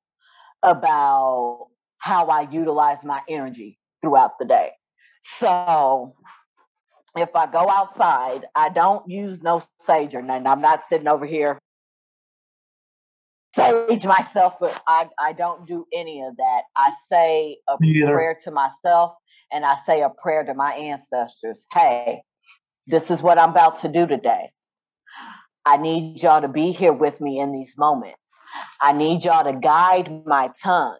about 0.63 1.67
how 1.99 2.27
I 2.27 2.41
utilize 2.51 3.03
my 3.03 3.21
energy 3.29 3.79
throughout 4.01 4.37
the 4.39 4.45
day. 4.45 4.71
So 5.23 6.15
if 7.15 7.35
I 7.35 7.45
go 7.47 7.69
outside, 7.69 8.45
I 8.55 8.69
don't 8.69 9.07
use 9.09 9.41
no 9.41 9.63
sage 9.85 10.15
or 10.15 10.21
nothing. 10.21 10.47
I'm 10.47 10.61
not 10.61 10.85
sitting 10.85 11.07
over 11.07 11.25
here 11.25 11.59
sage 13.55 14.05
myself, 14.05 14.55
but 14.59 14.81
I, 14.87 15.09
I 15.19 15.33
don't 15.33 15.67
do 15.67 15.85
any 15.93 16.21
of 16.21 16.37
that. 16.37 16.61
I 16.75 16.91
say 17.11 17.57
a 17.67 17.77
prayer 17.77 18.39
to 18.43 18.51
myself 18.51 19.13
and 19.51 19.63
I 19.65 19.77
say 19.85 20.01
a 20.01 20.09
prayer 20.09 20.43
to 20.43 20.53
my 20.53 20.73
ancestors. 20.73 21.65
Hey, 21.71 22.21
this 22.87 23.11
is 23.11 23.21
what 23.21 23.37
I'm 23.37 23.51
about 23.51 23.81
to 23.81 23.87
do 23.87 24.07
today. 24.07 24.51
I 25.65 25.77
need 25.77 26.21
y'all 26.21 26.41
to 26.41 26.47
be 26.47 26.71
here 26.71 26.93
with 26.93 27.21
me 27.21 27.39
in 27.39 27.53
these 27.53 27.73
moments. 27.77 28.17
I 28.81 28.91
need 28.91 29.23
y'all 29.23 29.43
to 29.43 29.57
guide 29.57 30.25
my 30.25 30.49
tongue 30.61 30.97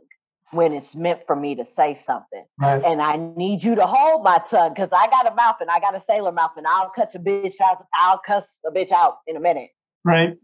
when 0.52 0.72
it's 0.72 0.96
meant 0.96 1.22
for 1.26 1.36
me 1.36 1.56
to 1.56 1.66
say 1.66 2.00
something. 2.06 2.46
Right. 2.60 2.84
And 2.84 3.02
I 3.02 3.18
need 3.36 3.64
you 3.64 3.76
to 3.76 3.86
hold 3.86 4.24
my 4.24 4.40
tongue 4.50 4.74
because 4.74 4.90
I 4.92 5.08
got 5.08 5.32
a 5.32 5.36
mouth 5.36 5.58
and 5.60 5.70
I 5.70 5.80
got 5.80 5.96
a 5.96 6.00
sailor 6.00 6.32
mouth 6.32 6.52
and 6.56 6.68
I'll 6.68 6.92
cut 6.96 7.14
your 7.14 7.24
bitch 7.24 7.60
out. 7.60 7.84
I'll 7.96 8.22
cuss 8.26 8.46
a 8.66 8.72
bitch 8.72 8.92
out 8.92 9.18
in 9.28 9.36
a 9.36 9.40
minute. 9.40 9.70
Right. 10.06 10.38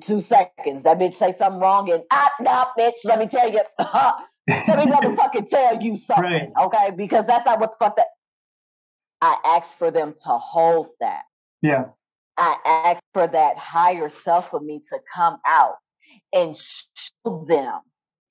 Two 0.00 0.20
seconds. 0.20 0.84
That 0.84 0.98
bitch 0.98 1.14
say 1.14 1.34
something 1.38 1.60
wrong 1.60 1.90
and 1.90 2.02
ah, 2.10 2.30
nah, 2.40 2.66
bitch, 2.78 3.04
let 3.04 3.18
me 3.18 3.26
tell 3.26 3.50
you. 3.50 3.60
let 3.78 4.78
me 4.78 4.92
motherfucking 4.92 5.50
tell 5.50 5.82
you 5.82 5.96
something. 5.98 6.24
Right. 6.24 6.52
Okay? 6.58 6.90
Because 6.96 7.24
that's 7.26 7.44
not 7.44 7.60
what 7.60 7.72
the 7.72 7.84
fuck 7.84 7.96
that. 7.96 8.06
I 9.20 9.36
ask 9.44 9.76
for 9.78 9.90
them 9.90 10.14
to 10.24 10.30
hold 10.30 10.88
that. 11.00 11.22
Yeah. 11.62 11.86
I 12.38 12.56
ask 12.66 13.02
for 13.12 13.26
that 13.26 13.56
higher 13.56 14.10
self 14.24 14.52
of 14.52 14.62
me 14.62 14.82
to 14.90 14.98
come 15.14 15.38
out 15.46 15.76
and 16.32 16.56
show 16.56 17.44
them. 17.48 17.80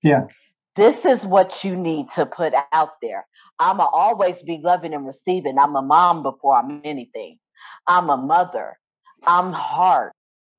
Yeah. 0.04 0.28
This 0.76 1.06
is 1.06 1.26
what 1.26 1.64
you 1.64 1.76
need 1.76 2.08
to 2.16 2.26
put 2.26 2.54
out 2.74 2.94
there. 3.02 3.26
I'ma 3.60 3.86
always 3.86 4.36
be 4.44 4.60
loving 4.62 4.94
and 4.94 5.06
receiving. 5.06 5.58
I'm 5.58 5.76
a 5.76 5.82
mom 5.82 6.22
before 6.22 6.58
I'm 6.58 6.82
anything. 6.84 7.40
I'm 7.88 8.10
a 8.10 8.18
mother. 8.18 8.78
I'm 9.26 9.54
heart. 9.54 10.12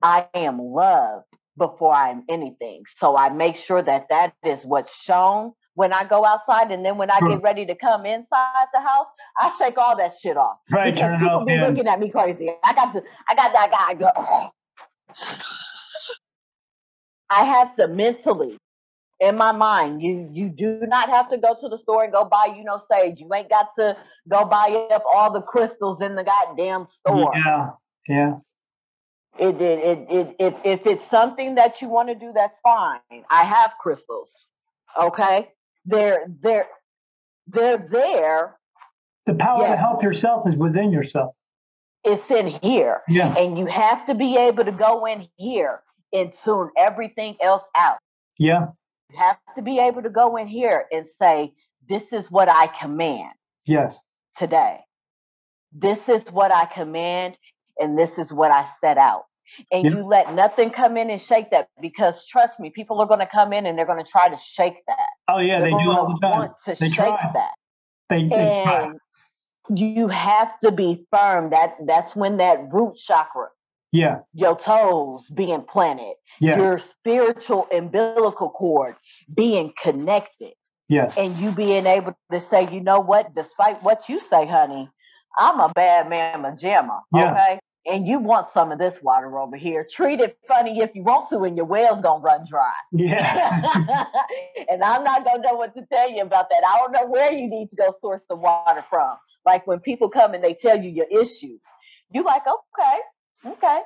I 0.03 0.27
am 0.35 0.59
love 0.61 1.23
before 1.57 1.95
I'm 1.95 2.25
anything. 2.29 2.85
So 2.99 3.17
I 3.17 3.31
make 3.31 3.57
sure 3.57 3.83
that 3.83 4.07
that 4.11 4.35
is 4.45 4.65
what's 4.65 4.95
shown 4.95 5.53
when 5.75 5.93
I 5.93 6.05
go 6.05 6.25
outside, 6.25 6.73
and 6.73 6.85
then 6.85 6.97
when 6.97 7.11
I 7.11 7.21
get 7.21 7.43
ready 7.43 7.67
to 7.67 7.75
come 7.75 8.07
inside 8.07 8.67
the 8.73 8.81
house, 8.81 9.09
I 9.39 9.55
shake 9.59 9.77
all 9.77 9.95
that 9.99 10.15
shit 10.19 10.39
off 10.39 10.57
Right. 10.71 10.95
because 10.95 11.15
people 11.19 11.45
be 11.45 11.53
Yeah. 11.53 11.67
looking 11.67 11.87
at 11.87 12.01
me 12.01 12.09
crazy. 12.09 12.51
I 12.65 12.73
got 12.73 12.93
to, 12.95 13.03
I 13.29 13.35
got 13.35 13.53
that 13.53 13.71
guy. 13.71 13.95
Go. 13.95 14.11
I 17.29 17.45
have 17.45 17.77
to 17.77 17.89
mentally, 17.89 18.57
in 19.21 19.37
my 19.37 19.53
mind, 19.53 20.01
you 20.03 20.31
you 20.33 20.49
do 20.49 20.81
not 20.87 21.11
have 21.11 21.29
to 21.31 21.37
go 21.37 21.55
to 21.61 21.69
the 21.69 21.77
store 21.77 22.05
and 22.05 22.13
go 22.13 22.25
buy 22.25 22.55
you 22.57 22.65
know 22.65 22.81
sage. 22.91 23.21
You 23.21 23.29
ain't 23.35 23.51
got 23.51 23.69
to 23.79 23.97
go 24.29 24.47
buy 24.47 24.87
up 24.91 25.05
all 25.13 25.31
the 25.31 25.43
crystals 25.43 26.01
in 26.01 26.15
the 26.15 26.25
goddamn 26.25 26.87
store. 26.89 27.33
Yeah. 27.35 27.71
Yeah. 28.09 28.35
It, 29.39 29.61
it, 29.61 29.79
it, 29.81 30.07
it, 30.11 30.37
if, 30.39 30.55
if 30.65 30.87
it's 30.87 31.09
something 31.11 31.57
that 31.57 31.83
you 31.83 31.89
want 31.89 32.09
to 32.09 32.15
do, 32.15 32.33
that's 32.35 32.59
fine. 32.61 33.01
I 33.31 33.45
have 33.45 33.75
crystals. 33.81 34.47
Okay, 35.01 35.51
they're 35.85 36.27
they're 36.41 36.67
they're 37.47 37.79
there. 37.79 38.57
The 39.27 39.35
power 39.35 39.67
to 39.67 39.77
help 39.77 40.03
yourself 40.03 40.49
is 40.49 40.55
within 40.57 40.91
yourself. 40.93 41.35
It's 42.05 42.31
in 42.31 42.47
here. 42.47 43.03
Yeah. 43.09 43.37
And 43.37 43.59
you 43.59 43.67
have 43.67 44.07
to 44.07 44.15
be 44.15 44.37
able 44.37 44.65
to 44.65 44.73
go 44.73 45.05
in 45.07 45.27
here 45.37 45.81
and 46.13 46.33
tune 46.45 46.71
everything 46.79 47.37
else 47.43 47.65
out. 47.77 47.99
Yeah. 48.39 48.67
You 49.11 49.19
have 49.19 49.39
to 49.57 49.63
be 49.63 49.81
able 49.81 50.03
to 50.03 50.11
go 50.11 50.37
in 50.37 50.47
here 50.47 50.87
and 50.93 51.07
say, 51.19 51.53
This 51.89 52.05
is 52.13 52.31
what 52.31 52.49
I 52.49 52.69
command 52.69 53.33
Yes. 53.67 53.95
today. 54.37 54.79
This 55.73 56.09
is 56.09 56.23
what 56.31 56.55
I 56.55 56.65
command, 56.67 57.37
and 57.79 57.99
this 57.99 58.19
is 58.19 58.33
what 58.33 58.51
I 58.51 58.67
set 58.81 58.99
out. 58.99 59.25
and 59.71 59.85
Yeah. 59.85 59.91
you 59.93 60.03
let 60.05 60.35
nothing 60.35 60.71
come 60.71 60.97
in 60.97 61.09
and 61.09 61.21
shake 61.21 61.51
that 61.53 61.69
because 61.81 62.27
trust 62.27 62.59
me, 62.59 62.71
people 62.71 63.01
are 63.01 63.07
going 63.07 63.21
to 63.21 63.27
come 63.27 63.53
in 63.53 63.65
and 63.67 63.79
they're 63.79 63.87
going 63.87 64.05
to 64.05 64.11
try 64.11 64.29
to 64.29 64.37
shake 64.37 64.85
that. 64.89 65.09
Oh 65.29 65.39
yeah, 65.39 65.61
they 65.61 65.71
They're 65.71 65.85
do 65.85 65.91
all 65.93 66.09
the 66.09 66.19
time. 66.21 66.39
Want 66.39 66.53
to 66.65 66.75
They 66.75 66.89
shake 66.89 66.97
try. 66.97 67.31
that. 67.35 67.53
They, 68.11 68.29
they 68.29 68.29
try. 68.65 68.85
and 68.85 69.01
you 69.79 70.09
have 70.09 70.59
to 70.61 70.71
be 70.73 71.07
firm 71.13 71.51
that 71.51 71.75
that's 71.87 72.15
when 72.15 72.37
that 72.37 72.73
root 72.73 72.97
chakra 72.97 73.49
Yeah, 73.93 74.21
your 74.33 74.57
toes 74.57 75.29
being 75.31 75.63
planted 75.63 76.15
yeah, 76.41 76.57
your 76.59 76.79
spiritual 76.79 77.67
umbilical 77.73 78.51
cord 78.51 78.95
being 79.35 79.73
connected 79.81 80.53
yeah, 80.89 81.11
and 81.17 81.37
you 81.39 81.51
being 81.51 81.87
able 81.87 82.15
to 82.31 82.41
say 82.41 82.69
you 82.73 82.81
know 82.81 83.01
what 83.01 83.35
despite 83.35 83.83
what 83.83 84.09
you 84.09 84.21
say 84.21 84.47
honey 84.47 84.89
i'm 85.39 85.59
a 85.59 85.69
bad 85.75 86.09
mamma 86.09 86.53
jamma 86.57 87.01
Yeah. 87.13 87.33
okay 87.33 87.59
and 87.87 88.07
you 88.07 88.19
want 88.19 88.49
some 88.53 88.73
of 88.73 88.79
this 88.79 88.99
water 89.03 89.39
over 89.39 89.57
here 89.57 89.87
treat 89.91 90.21
it 90.21 90.37
funny 90.49 90.81
if 90.81 90.91
you 90.95 91.03
want 91.03 91.29
to 91.31 91.41
and 91.45 91.57
your 91.57 91.67
well's 91.67 92.03
gonna 92.03 92.23
run 92.23 92.45
dry 92.49 92.73
yeah. 92.93 94.07
and 94.69 94.83
I'm 94.83 95.05
not 95.05 95.25
gonna 95.25 95.43
know 95.43 95.55
what 95.55 95.75
to 95.75 95.83
tell 95.93 96.11
you 96.11 96.23
about 96.23 96.49
that. 96.51 96.63
I 96.67 96.79
don't 96.79 96.93
know 96.93 97.07
where 97.07 97.33
you 97.33 97.49
need 97.49 97.71
to 97.71 97.77
go 97.77 97.95
source 98.01 98.23
the 98.29 98.37
water 98.37 98.85
from. 98.89 99.17
Like 99.45 99.67
when 99.67 99.81
people 99.81 100.09
come 100.09 100.35
and 100.35 100.43
they 100.43 100.55
tell 100.55 100.81
you 100.83 100.91
your 100.91 101.07
issues, 101.11 101.61
you're 102.11 102.25
like, 102.25 102.43
okay, 102.47 103.51
okay. 103.53 103.81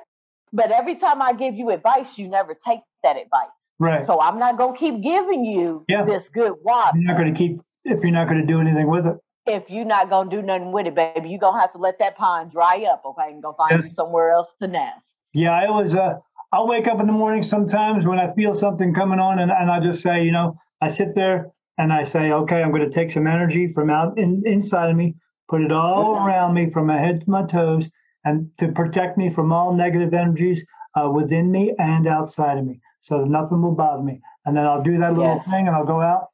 But 0.53 0.71
every 0.71 0.95
time 0.95 1.21
I 1.21 1.33
give 1.33 1.55
you 1.55 1.69
advice, 1.69 2.17
you 2.17 2.27
never 2.27 2.53
take 2.53 2.79
that 3.03 3.15
advice. 3.17 3.49
right. 3.79 4.05
So 4.07 4.19
I'm 4.19 4.39
not 4.39 4.57
gonna 4.57 4.77
keep 4.77 5.01
giving 5.01 5.45
you 5.45 5.85
Yeah. 5.87 6.03
this 6.03 6.27
good 6.29 6.53
water 6.63 6.97
You're 6.97 7.17
not 7.17 7.23
to 7.23 7.31
keep 7.31 7.61
if 7.85 8.01
you're 8.03 8.11
not 8.11 8.25
to 8.29 8.45
do 8.45 8.59
anything 8.61 8.87
with 8.87 9.05
it. 9.07 9.17
If 9.51 9.69
you're 9.69 9.85
not 9.85 10.09
gonna 10.09 10.29
do 10.29 10.41
nothing 10.41 10.71
with 10.71 10.87
it, 10.87 10.95
baby. 10.95 11.29
You're 11.29 11.39
gonna 11.39 11.59
have 11.59 11.73
to 11.73 11.77
let 11.79 11.99
that 11.99 12.15
pond 12.15 12.51
dry 12.51 12.85
up, 12.91 13.03
okay, 13.05 13.31
and 13.31 13.41
go 13.41 13.53
find 13.53 13.71
Yes. 13.73 13.83
you 13.83 13.89
somewhere 13.89 14.31
else 14.31 14.53
to 14.61 14.67
nest. 14.67 15.05
Yeah, 15.33 15.51
I 15.51 15.67
always 15.67 15.93
uh 15.93 16.15
I'll 16.53 16.67
wake 16.67 16.87
up 16.87 16.99
in 16.99 17.07
the 17.07 17.13
morning 17.13 17.43
sometimes 17.43 18.05
when 18.05 18.19
I 18.19 18.33
feel 18.33 18.55
something 18.55 18.93
coming 18.93 19.19
on 19.19 19.39
and, 19.39 19.51
and 19.51 19.71
I 19.71 19.79
just 19.79 20.01
say, 20.01 20.23
you 20.25 20.31
know, 20.33 20.57
I 20.81 20.89
sit 20.89 21.15
there 21.15 21.49
and 21.77 21.93
I 21.93 22.03
say, 22.03 22.31
okay, 22.31 22.61
I'm 22.61 22.71
gonna 22.71 22.89
take 22.89 23.11
some 23.11 23.27
energy 23.27 23.71
from 23.73 23.89
out 23.89 24.17
in, 24.17 24.43
inside 24.45 24.89
of 24.89 24.95
me, 24.97 25.15
put 25.47 25.61
it 25.61 25.71
all 25.71 26.15
Mhm. 26.15 26.25
around 26.25 26.53
me 26.53 26.69
from 26.69 26.87
my 26.87 26.97
head 26.99 27.21
to 27.21 27.29
my 27.29 27.43
toes, 27.45 27.89
and 28.25 28.49
to 28.57 28.71
protect 28.73 29.17
me 29.17 29.29
from 29.29 29.51
all 29.53 29.73
negative 29.73 30.13
energies 30.13 30.65
uh, 30.95 31.09
within 31.09 31.49
me 31.49 31.73
and 31.79 32.05
outside 32.07 32.57
of 32.57 32.65
me. 32.65 32.79
So 33.01 33.19
that 33.19 33.29
nothing 33.29 33.61
will 33.61 33.75
bother 33.75 34.03
me. 34.03 34.21
And 34.45 34.55
then 34.55 34.65
I'll 34.65 34.83
do 34.83 34.97
that 34.99 35.13
little 35.13 35.37
Yes. 35.37 35.45
thing 35.45 35.67
and 35.67 35.75
I'll 35.75 35.85
go 35.85 36.01
out. 36.01 36.27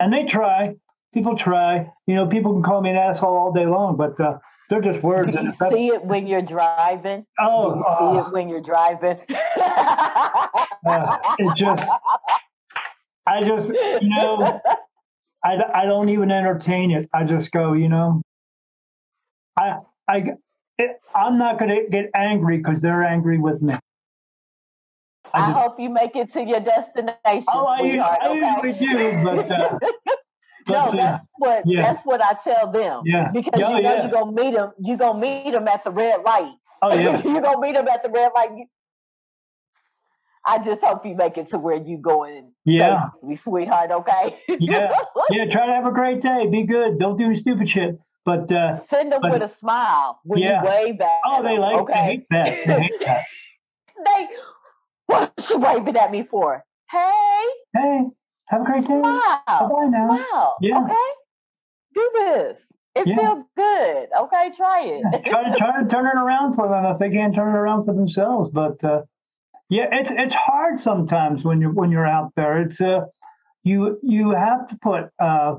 And 0.00 0.12
they 0.12 0.24
try. 0.24 0.76
People 1.14 1.38
try. 1.38 1.90
You 2.06 2.16
know, 2.16 2.26
people 2.26 2.52
can 2.52 2.62
call 2.62 2.82
me 2.82 2.90
an 2.90 2.96
asshole 2.96 3.36
all 3.36 3.52
day 3.52 3.66
long, 3.66 3.96
but 3.96 4.20
uh, 4.20 4.38
they're 4.68 4.80
just 4.80 5.02
words. 5.02 5.28
Do 5.28 5.42
you 5.42 5.52
see 5.70 5.88
it 5.88 6.04
when 6.04 6.26
you're 6.26 6.42
driving? 6.42 7.24
oh, 7.38 7.74
Do 7.74 7.78
you 7.78 7.84
oh, 7.86 8.12
see 8.12 8.18
it 8.26 8.32
when 8.32 8.48
you're 8.48 8.60
driving? 8.60 9.18
Uh, 10.86 11.16
it 11.38 11.56
just, 11.56 11.82
I 13.26 13.42
just, 13.42 13.70
you 13.70 14.08
know, 14.18 14.60
I, 15.42 15.56
I 15.74 15.86
don't 15.86 16.10
even 16.10 16.30
entertain 16.30 16.90
it. 16.90 17.08
I 17.14 17.24
just 17.24 17.50
go, 17.52 17.72
you 17.72 17.88
know, 17.88 18.20
I, 19.58 19.78
I, 20.06 20.24
it, 20.76 21.00
I'm 21.14 21.38
not 21.38 21.58
going 21.58 21.70
to 21.70 21.90
get 21.90 22.10
angry 22.14 22.58
because 22.58 22.82
they're 22.82 23.02
angry 23.02 23.38
with 23.38 23.62
me. 23.62 23.72
I, 25.32 25.38
I 25.38 25.46
just, 25.46 25.58
hope 25.58 25.80
you 25.80 25.88
make 25.88 26.16
it 26.16 26.34
to 26.34 26.44
your 26.44 26.60
destination, 26.60 27.44
oh, 27.48 27.66
I, 27.66 27.78
sweetheart. 27.78 28.18
I 28.20 28.28
okay? 28.28 28.78
usually 28.78 29.10
do, 29.12 29.24
but, 29.24 29.50
uh, 29.50 29.78
no, 30.68 30.92
that's 30.96 31.24
what 31.36 31.62
yeah. 31.66 31.82
that's 31.82 32.04
what 32.04 32.20
I 32.22 32.34
tell 32.44 32.70
them. 32.72 33.02
yeah. 33.04 33.30
Because 33.32 33.52
Oh, 33.62 33.76
you 33.76 33.82
know 33.82 34.02
you're 34.02 34.10
gonna 34.10 34.32
meet 34.32 34.54
them. 34.54 34.72
You're 34.78 34.96
gonna 34.96 35.18
meet 35.18 35.52
them 35.52 35.68
at 35.68 35.84
the 35.84 35.90
red 35.90 36.22
light. 36.24 36.52
Oh, 36.82 36.94
yeah. 36.94 37.22
you're 37.24 37.40
gonna 37.40 37.60
meet 37.60 37.74
them 37.74 37.88
at 37.88 38.02
the 38.02 38.10
red 38.10 38.30
light. 38.34 38.50
I 40.46 40.58
just 40.58 40.82
hope 40.82 41.06
you 41.06 41.14
make 41.16 41.38
it 41.38 41.48
to 41.50 41.58
where 41.58 41.76
you 41.76 41.96
going. 41.96 42.52
Yeah. 42.66 43.08
safely, 43.22 43.36
sweetheart. 43.36 43.90
Okay. 43.90 44.38
Yeah. 44.60 44.90
Yeah. 45.30 45.46
Try 45.50 45.66
to 45.66 45.72
have 45.72 45.86
a 45.86 45.90
great 45.92 46.20
day. 46.20 46.46
Be 46.50 46.64
good. 46.64 46.98
Don't 46.98 47.16
do 47.16 47.24
any 47.26 47.36
stupid 47.36 47.68
shit. 47.70 47.98
But, 48.26 48.52
uh, 48.52 48.80
Send 48.90 49.12
them 49.12 49.20
But- 49.22 49.32
with 49.32 49.42
a 49.42 49.48
smile 49.58 50.18
when 50.24 50.40
Yeah. 50.40 50.62
you 50.62 50.68
wave 50.68 51.00
at 51.00 51.20
oh, 51.26 51.42
they 51.42 51.56
like, 51.58 51.76
they 51.76 51.80
okay? 51.82 52.02
hate 52.02 52.26
that. 52.30 52.44
They 52.44 52.80
hate 52.80 53.00
that. 53.06 53.24
they 54.04 54.28
what's 55.06 55.46
she 55.48 55.56
waving 55.56 55.96
at 55.96 56.10
me 56.10 56.24
for? 56.30 56.62
Hey, 56.90 57.44
Hey, 57.74 58.00
have 58.46 58.62
a 58.62 58.64
great 58.64 58.86
day. 58.86 58.94
wow. 59.00 59.40
Bye 59.46 59.86
now. 59.88 60.08
Wow. 60.08 60.56
Yeah. 60.60 60.82
Okay. 60.84 60.94
Do 61.94 62.10
this. 62.14 62.58
It 62.96 63.06
Yeah. 63.08 63.16
feels 63.16 63.44
good. 63.56 64.08
Okay, 64.20 64.50
try 64.56 64.82
it. 64.84 65.24
try 65.26 65.50
to 65.50 65.56
try 65.56 65.82
to 65.82 65.88
turn 65.90 66.06
it 66.06 66.18
around 66.18 66.54
for 66.54 66.68
them 66.68 66.84
if 66.86 66.98
they 66.98 67.10
can't 67.10 67.34
turn 67.34 67.48
it 67.54 67.58
around 67.58 67.84
for 67.86 67.94
themselves. 67.94 68.50
But 68.50 68.82
uh, 68.84 69.02
yeah, 69.68 69.88
it's 69.90 70.10
it's 70.10 70.34
hard 70.34 70.78
sometimes 70.78 71.44
when 71.44 71.60
you're 71.60 71.72
when 71.72 71.90
you're 71.90 72.06
out 72.06 72.32
there. 72.36 72.60
It's 72.62 72.80
uh, 72.80 73.06
you 73.64 73.98
you 74.02 74.30
have 74.30 74.68
to 74.68 74.78
put 74.82 75.10
uh, 75.18 75.56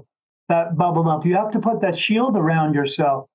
that 0.50 0.78
bubble 0.78 1.10
up. 1.10 1.26
You 1.26 1.36
have 1.36 1.52
to 1.52 1.60
put 1.60 1.82
that 1.82 1.98
shield 1.98 2.38
around 2.38 2.74
yourself 2.76 3.28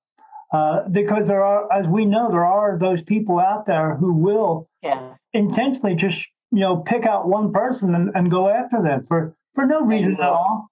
uh, 0.53 0.87
because 0.89 1.27
there 1.27 1.43
are, 1.43 1.71
as 1.71 1.87
we 1.87 2.05
know, 2.05 2.31
there 2.31 2.45
are 2.45 2.77
those 2.79 3.01
people 3.03 3.39
out 3.39 3.65
there 3.65 3.95
who 3.95 4.13
will 4.13 4.67
yeah. 4.81 5.15
intentionally 5.33 5.95
just 5.95 6.17
you 6.51 6.61
know 6.61 6.77
pick 6.77 7.05
out 7.05 7.27
one 7.27 7.51
person 7.53 7.93
and, 7.93 8.11
and 8.15 8.31
go 8.31 8.49
after 8.49 8.81
them 8.81 9.05
for 9.07 9.35
for 9.55 9.65
no 9.65 9.81
reason 9.81 10.13
at 10.15 10.21
all. 10.21 10.67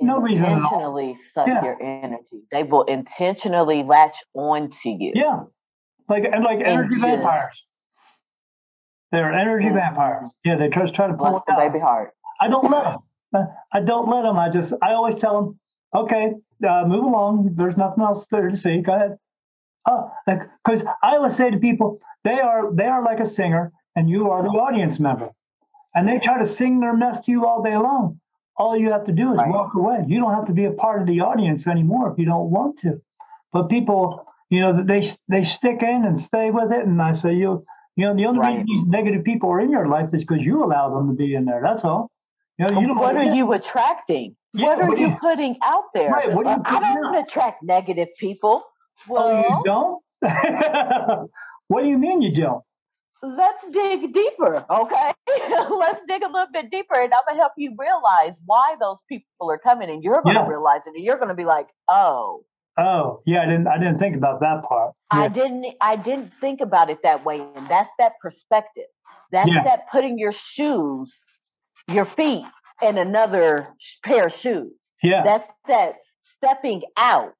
No 0.00 0.18
reason 0.20 0.44
at 0.44 0.50
all. 0.50 0.56
intentionally 0.56 1.16
suck 1.32 1.46
Yeah. 1.46 1.62
your 1.64 1.82
energy. 1.82 2.42
They 2.50 2.64
will 2.64 2.82
intentionally 2.84 3.82
latch 3.84 4.16
on 4.34 4.70
to 4.82 4.88
you. 4.90 5.12
Yeah, 5.14 5.44
like 6.08 6.24
and 6.24 6.42
like 6.42 6.60
energy 6.64 6.96
just- 6.96 7.02
vampires. 7.06 7.64
They're 9.12 9.32
energy 9.32 9.66
Mhm. 9.68 9.74
vampires. 9.74 10.34
Yeah, 10.44 10.56
they 10.56 10.68
just 10.70 10.94
try 10.94 11.06
to 11.06 11.14
pull 11.14 11.36
it 11.36 11.42
the 11.46 11.52
out. 11.52 11.58
baby 11.58 11.78
heart. 11.78 12.14
I 12.40 12.48
don't 12.48 12.70
let 12.70 12.84
them. 12.84 13.00
Uh, 13.34 13.44
I 13.72 13.80
don't 13.80 14.08
let 14.08 14.22
them. 14.22 14.38
I 14.38 14.48
just 14.48 14.72
I 14.82 14.92
always 14.94 15.16
tell 15.16 15.34
them, 15.40 15.60
okay, 15.94 16.34
uh, 16.66 16.84
move 16.86 17.04
along. 17.04 17.54
There's 17.54 17.76
nothing 17.76 18.02
else 18.02 18.26
there 18.30 18.48
to 18.48 18.56
see. 18.56 18.80
Go 18.80 18.94
ahead. 18.94 19.18
Oh, 19.88 20.10
because 20.26 20.84
I 21.02 21.16
always 21.16 21.36
say 21.36 21.50
to 21.50 21.58
people, 21.58 21.98
they 22.24 22.40
are 22.40 22.72
they 22.72 22.86
are 22.86 23.02
like 23.02 23.20
a 23.20 23.26
singer, 23.26 23.72
and 23.96 24.08
you 24.08 24.30
are 24.30 24.42
the 24.42 24.48
audience 24.48 24.98
member, 24.98 25.30
and 25.94 26.08
they 26.08 26.18
try 26.18 26.38
to 26.38 26.46
sing 26.46 26.80
their 26.80 26.96
mess 26.96 27.20
to 27.24 27.30
you 27.30 27.46
all 27.46 27.62
day 27.62 27.76
long. 27.76 28.20
All 28.56 28.76
you 28.76 28.92
have 28.92 29.04
to 29.06 29.12
do 29.12 29.32
is 29.32 29.38
Right. 29.38 29.48
walk 29.50 29.74
away. 29.74 30.04
You 30.06 30.20
don't 30.20 30.34
have 30.34 30.46
to 30.46 30.52
be 30.52 30.66
a 30.66 30.72
part 30.72 31.00
of 31.00 31.06
the 31.06 31.20
audience 31.20 31.66
anymore 31.66 32.10
if 32.12 32.18
you 32.18 32.26
don't 32.26 32.50
want 32.50 32.78
to. 32.80 33.00
But 33.52 33.68
people, 33.68 34.24
you 34.50 34.60
know, 34.60 34.82
they 34.82 35.08
they 35.28 35.44
stick 35.44 35.82
in 35.82 36.04
and 36.04 36.18
stay 36.20 36.50
with 36.50 36.70
it, 36.72 36.84
and 36.86 37.00
I 37.00 37.12
say, 37.12 37.34
you 37.34 37.64
you 37.96 38.06
know, 38.06 38.14
the 38.14 38.24
only 38.26 38.40
Right. 38.40 38.52
reason 38.52 38.66
these 38.66 38.86
negative 38.86 39.22
people 39.24 39.50
are 39.50 39.60
in 39.60 39.70
your 39.70 39.86
life 39.86 40.10
is 40.14 40.24
because 40.24 40.42
you 40.44 40.64
allow 40.64 40.94
them 40.94 41.08
to 41.08 41.14
be 41.14 41.34
in 41.34 41.44
there. 41.44 41.60
That's 41.62 41.84
all. 41.84 42.10
You 42.58 42.66
know, 42.66 42.80
you 42.80 42.86
don't 42.86 42.96
what 42.98 43.16
are 43.16 43.24
you 43.24 43.52
attracting? 43.52 44.36
Yeah, 44.54 44.66
what 44.66 44.80
are 44.80 44.88
what 44.88 44.98
you 44.98 45.08
you- 45.08 45.16
putting 45.20 45.56
out 45.62 45.84
there? 45.94 46.10
Right, 46.10 46.32
what 46.32 46.46
are 46.46 46.56
you 46.56 46.62
I 46.64 46.80
don't 46.94 47.14
out? 47.16 47.22
attract 47.26 47.62
negative 47.62 48.08
people. 48.18 48.62
Well, 49.08 49.28
Oh, 49.28 49.40
you 49.48 49.62
don't? 49.64 50.02
what 51.68 51.82
do 51.82 51.88
you 51.88 51.98
mean 51.98 52.22
you 52.22 52.34
don't? 52.34 52.62
Let's 53.22 53.64
dig 53.70 54.12
deeper, 54.12 54.64
okay? 54.68 55.12
let's 55.70 56.02
dig 56.06 56.22
a 56.22 56.26
little 56.28 56.48
bit 56.52 56.70
deeper, 56.70 56.94
and 56.94 57.12
I'm 57.14 57.22
gonna 57.26 57.40
help 57.40 57.52
you 57.56 57.74
realize 57.78 58.38
why 58.44 58.74
those 58.80 58.98
people 59.08 59.50
are 59.50 59.58
coming, 59.58 59.90
and 59.90 60.02
you're 60.02 60.22
gonna 60.22 60.40
Yeah. 60.40 60.48
realize 60.48 60.80
it, 60.86 60.94
and 60.94 61.04
you're 61.04 61.18
gonna 61.18 61.34
be 61.34 61.44
like, 61.44 61.68
oh. 61.88 62.44
Oh, 62.78 63.22
yeah, 63.26 63.42
I 63.42 63.46
didn't 63.46 63.68
I 63.68 63.78
didn't 63.78 63.98
think 63.98 64.16
about 64.16 64.40
that 64.40 64.64
part. 64.64 64.94
I 65.10 65.28
didn't 65.28 65.66
I 65.80 65.96
didn't 65.96 66.32
think 66.40 66.60
about 66.62 66.88
it 66.88 67.02
that 67.02 67.22
way. 67.24 67.40
And 67.54 67.68
that's 67.68 67.90
that 67.98 68.12
perspective. 68.20 68.86
That's 69.30 69.48
Yeah. 69.50 69.62
that 69.64 69.90
putting 69.90 70.18
your 70.18 70.32
shoes, 70.32 71.20
your 71.88 72.06
feet 72.06 72.44
in 72.80 72.96
another 72.96 73.68
pair 74.04 74.26
of 74.26 74.32
shoes. 74.32 74.72
Yeah. 75.02 75.22
That's 75.22 75.48
that 75.68 75.96
stepping 76.38 76.82
out 76.96 77.34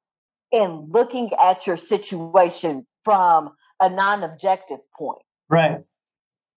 and 0.51 0.91
looking 0.91 1.31
at 1.33 1.65
your 1.65 1.77
situation 1.77 2.85
from 3.03 3.55
a 3.81 3.89
non-objective 3.89 4.79
point 4.95 5.23
right. 5.53 5.79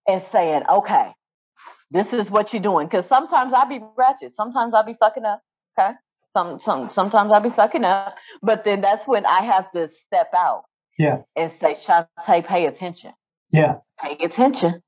and 0.07 0.23
saying, 0.31 0.63
okay, 0.69 1.11
this 1.91 2.13
is 2.13 2.29
what 2.29 2.53
you're 2.53 2.61
doing. 2.61 2.87
Because 2.87 3.05
sometimes 3.05 3.53
I'll 3.53 3.67
be 3.69 3.79
ratchet. 3.97 4.33
Sometimes 4.35 4.73
I'll 4.73 4.85
be 4.85 4.95
fucking 4.99 5.25
up. 5.25 5.41
Okay. 5.77 5.91
Some, 6.35 6.59
some, 6.59 6.89
sometimes 6.89 7.31
I'll 7.31 7.41
be 7.41 7.49
fucking 7.49 7.83
up. 7.83 8.15
But 8.41 8.63
then 8.65 8.81
that's 8.81 9.07
when 9.07 9.25
I 9.25 9.43
have 9.43 9.71
to 9.71 9.89
step 10.05 10.29
out 10.35 10.63
Yeah. 10.97 11.19
and 11.35 11.51
say, 11.51 11.73
Shantae, 11.75 12.45
pay 12.45 12.65
attention. 12.65 13.13
Yeah. 13.51 13.75
Pay 13.99 14.17
attention. 14.23 14.81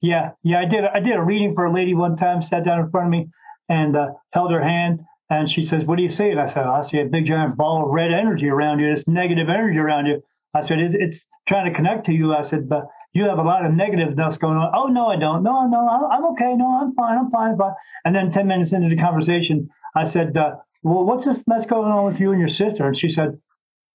Yeah. 0.00 0.30
Yeah. 0.42 0.60
I 0.60 0.64
did 0.64 0.84
I 0.84 1.00
did 1.00 1.16
a 1.16 1.22
reading 1.22 1.54
for 1.54 1.66
a 1.66 1.72
lady 1.72 1.94
one 1.94 2.16
time, 2.16 2.42
sat 2.42 2.64
down 2.64 2.80
in 2.80 2.90
front 2.90 3.06
of 3.06 3.10
me 3.10 3.28
and 3.68 3.96
uh, 3.96 4.08
held 4.32 4.50
her 4.52 4.62
hand 4.62 5.00
and 5.30 5.50
she 5.50 5.64
says, 5.64 5.84
What 5.84 5.96
do 5.96 6.02
you 6.02 6.10
see? 6.10 6.30
And 6.30 6.40
I 6.40 6.46
said, 6.46 6.64
I 6.64 6.82
see 6.82 7.00
a 7.00 7.04
big 7.04 7.26
giant 7.26 7.56
ball 7.56 7.84
of 7.84 7.90
red 7.90 8.12
energy 8.12 8.48
around 8.48 8.78
you, 8.80 8.94
this 8.94 9.06
negative 9.08 9.48
energy 9.48 9.78
around 9.78 10.06
you. 10.06 10.22
I 10.54 10.62
said, 10.62 10.78
It's, 10.78 10.94
it's 10.98 11.26
trying 11.48 11.70
to 11.70 11.74
connect 11.76 12.06
to 12.06 12.12
you. 12.12 12.34
I 12.34 12.42
said, 12.42 12.68
But 12.68 12.86
you 13.16 13.24
have 13.24 13.38
a 13.38 13.42
lot 13.42 13.64
of 13.64 13.72
negativeness 13.72 14.38
going 14.38 14.56
on. 14.56 14.70
Oh, 14.74 14.86
no, 14.86 15.06
I 15.08 15.16
don't. 15.16 15.42
No, 15.42 15.66
no, 15.66 15.88
I'm, 15.88 16.04
I'm 16.10 16.24
okay. 16.32 16.54
No, 16.54 16.80
I'm 16.80 16.94
fine. 16.94 17.18
I'm 17.18 17.30
fine. 17.30 17.56
But 17.56 17.74
and 18.04 18.14
then 18.14 18.30
10 18.30 18.46
minutes 18.46 18.72
into 18.72 18.88
the 18.88 18.96
conversation, 19.00 19.68
I 19.94 20.04
said, 20.04 20.36
uh, 20.36 20.56
Well, 20.82 21.04
what's 21.04 21.24
this 21.24 21.42
mess 21.46 21.66
going 21.66 21.90
on 21.90 22.04
with 22.04 22.20
you 22.20 22.30
and 22.32 22.40
your 22.40 22.48
sister? 22.48 22.86
And 22.86 22.96
she 22.96 23.08
said, 23.10 23.38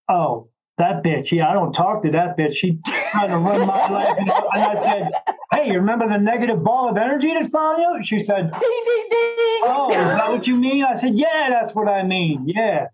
Oh, 0.10 0.50
that 0.78 1.04
bitch. 1.04 1.32
Yeah, 1.32 1.50
I 1.50 1.54
don't 1.54 1.74
talk 1.74 2.02
to 2.04 2.12
that 2.12 2.38
bitch. 2.38 2.56
She 2.56 2.80
trying 3.12 3.30
to 3.30 3.38
run 3.38 3.66
my 3.68 3.88
life. 3.90 4.18
And 4.18 4.32
I 4.32 4.74
said, 4.84 5.12
hey, 5.54 5.68
you 5.68 5.74
remember 5.74 6.10
the 6.10 6.18
negative 6.18 6.64
ball 6.64 6.90
of 6.90 6.98
energy 6.98 7.32
that's 7.34 7.50
following 7.52 7.82
you? 7.82 8.04
She 8.04 8.26
said, 8.26 8.52
Ding, 8.60 8.82
ding, 8.86 9.08
ding. 9.12 9.62
oh, 9.64 9.90
is 9.92 9.96
that 10.18 10.32
what 10.32 10.48
you 10.48 10.56
mean? 10.56 10.84
I 10.84 10.96
said, 10.96 11.16
yeah, 11.16 11.50
that's 11.52 11.76
what 11.76 11.88
I 11.88 12.04
mean. 12.04 12.46
Yeah. 12.48 12.88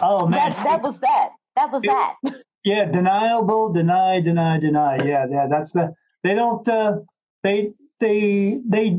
Oh 0.00 0.26
man. 0.26 0.50
that, 0.52 0.64
that 0.64 0.82
was 0.82 0.96
that. 1.00 1.30
That 1.56 1.72
was 1.72 1.82
Yeah. 1.84 2.12
that. 2.24 2.34
Yeah, 2.66 2.86
deniable, 2.86 3.72
deny, 3.72 4.20
deny, 4.20 4.58
deny. 4.58 4.96
Yeah, 4.96 5.26
yeah, 5.30 5.46
that's 5.48 5.70
the. 5.70 5.94
They 6.24 6.34
don't. 6.34 6.66
Uh, 6.66 6.96
they 7.44 7.70
they 8.00 8.58
they 8.68 8.98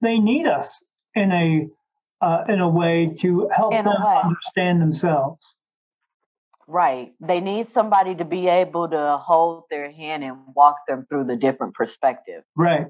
they 0.00 0.20
need 0.20 0.46
us 0.46 0.80
in 1.16 1.32
a 1.32 1.66
uh, 2.24 2.44
in 2.48 2.60
a 2.60 2.68
way 2.68 3.16
to 3.20 3.48
help 3.52 3.74
In 3.74 3.84
them 3.84 3.96
understand 3.96 4.80
themselves. 4.80 5.40
Right. 6.68 7.14
They 7.20 7.40
need 7.40 7.66
somebody 7.74 8.14
to 8.14 8.24
be 8.24 8.46
able 8.46 8.88
to 8.90 9.18
hold 9.20 9.64
their 9.68 9.90
hand 9.90 10.22
and 10.22 10.36
walk 10.54 10.76
them 10.86 11.04
through 11.08 11.24
the 11.24 11.36
different 11.36 11.74
perspective. 11.74 12.44
Right. 12.54 12.86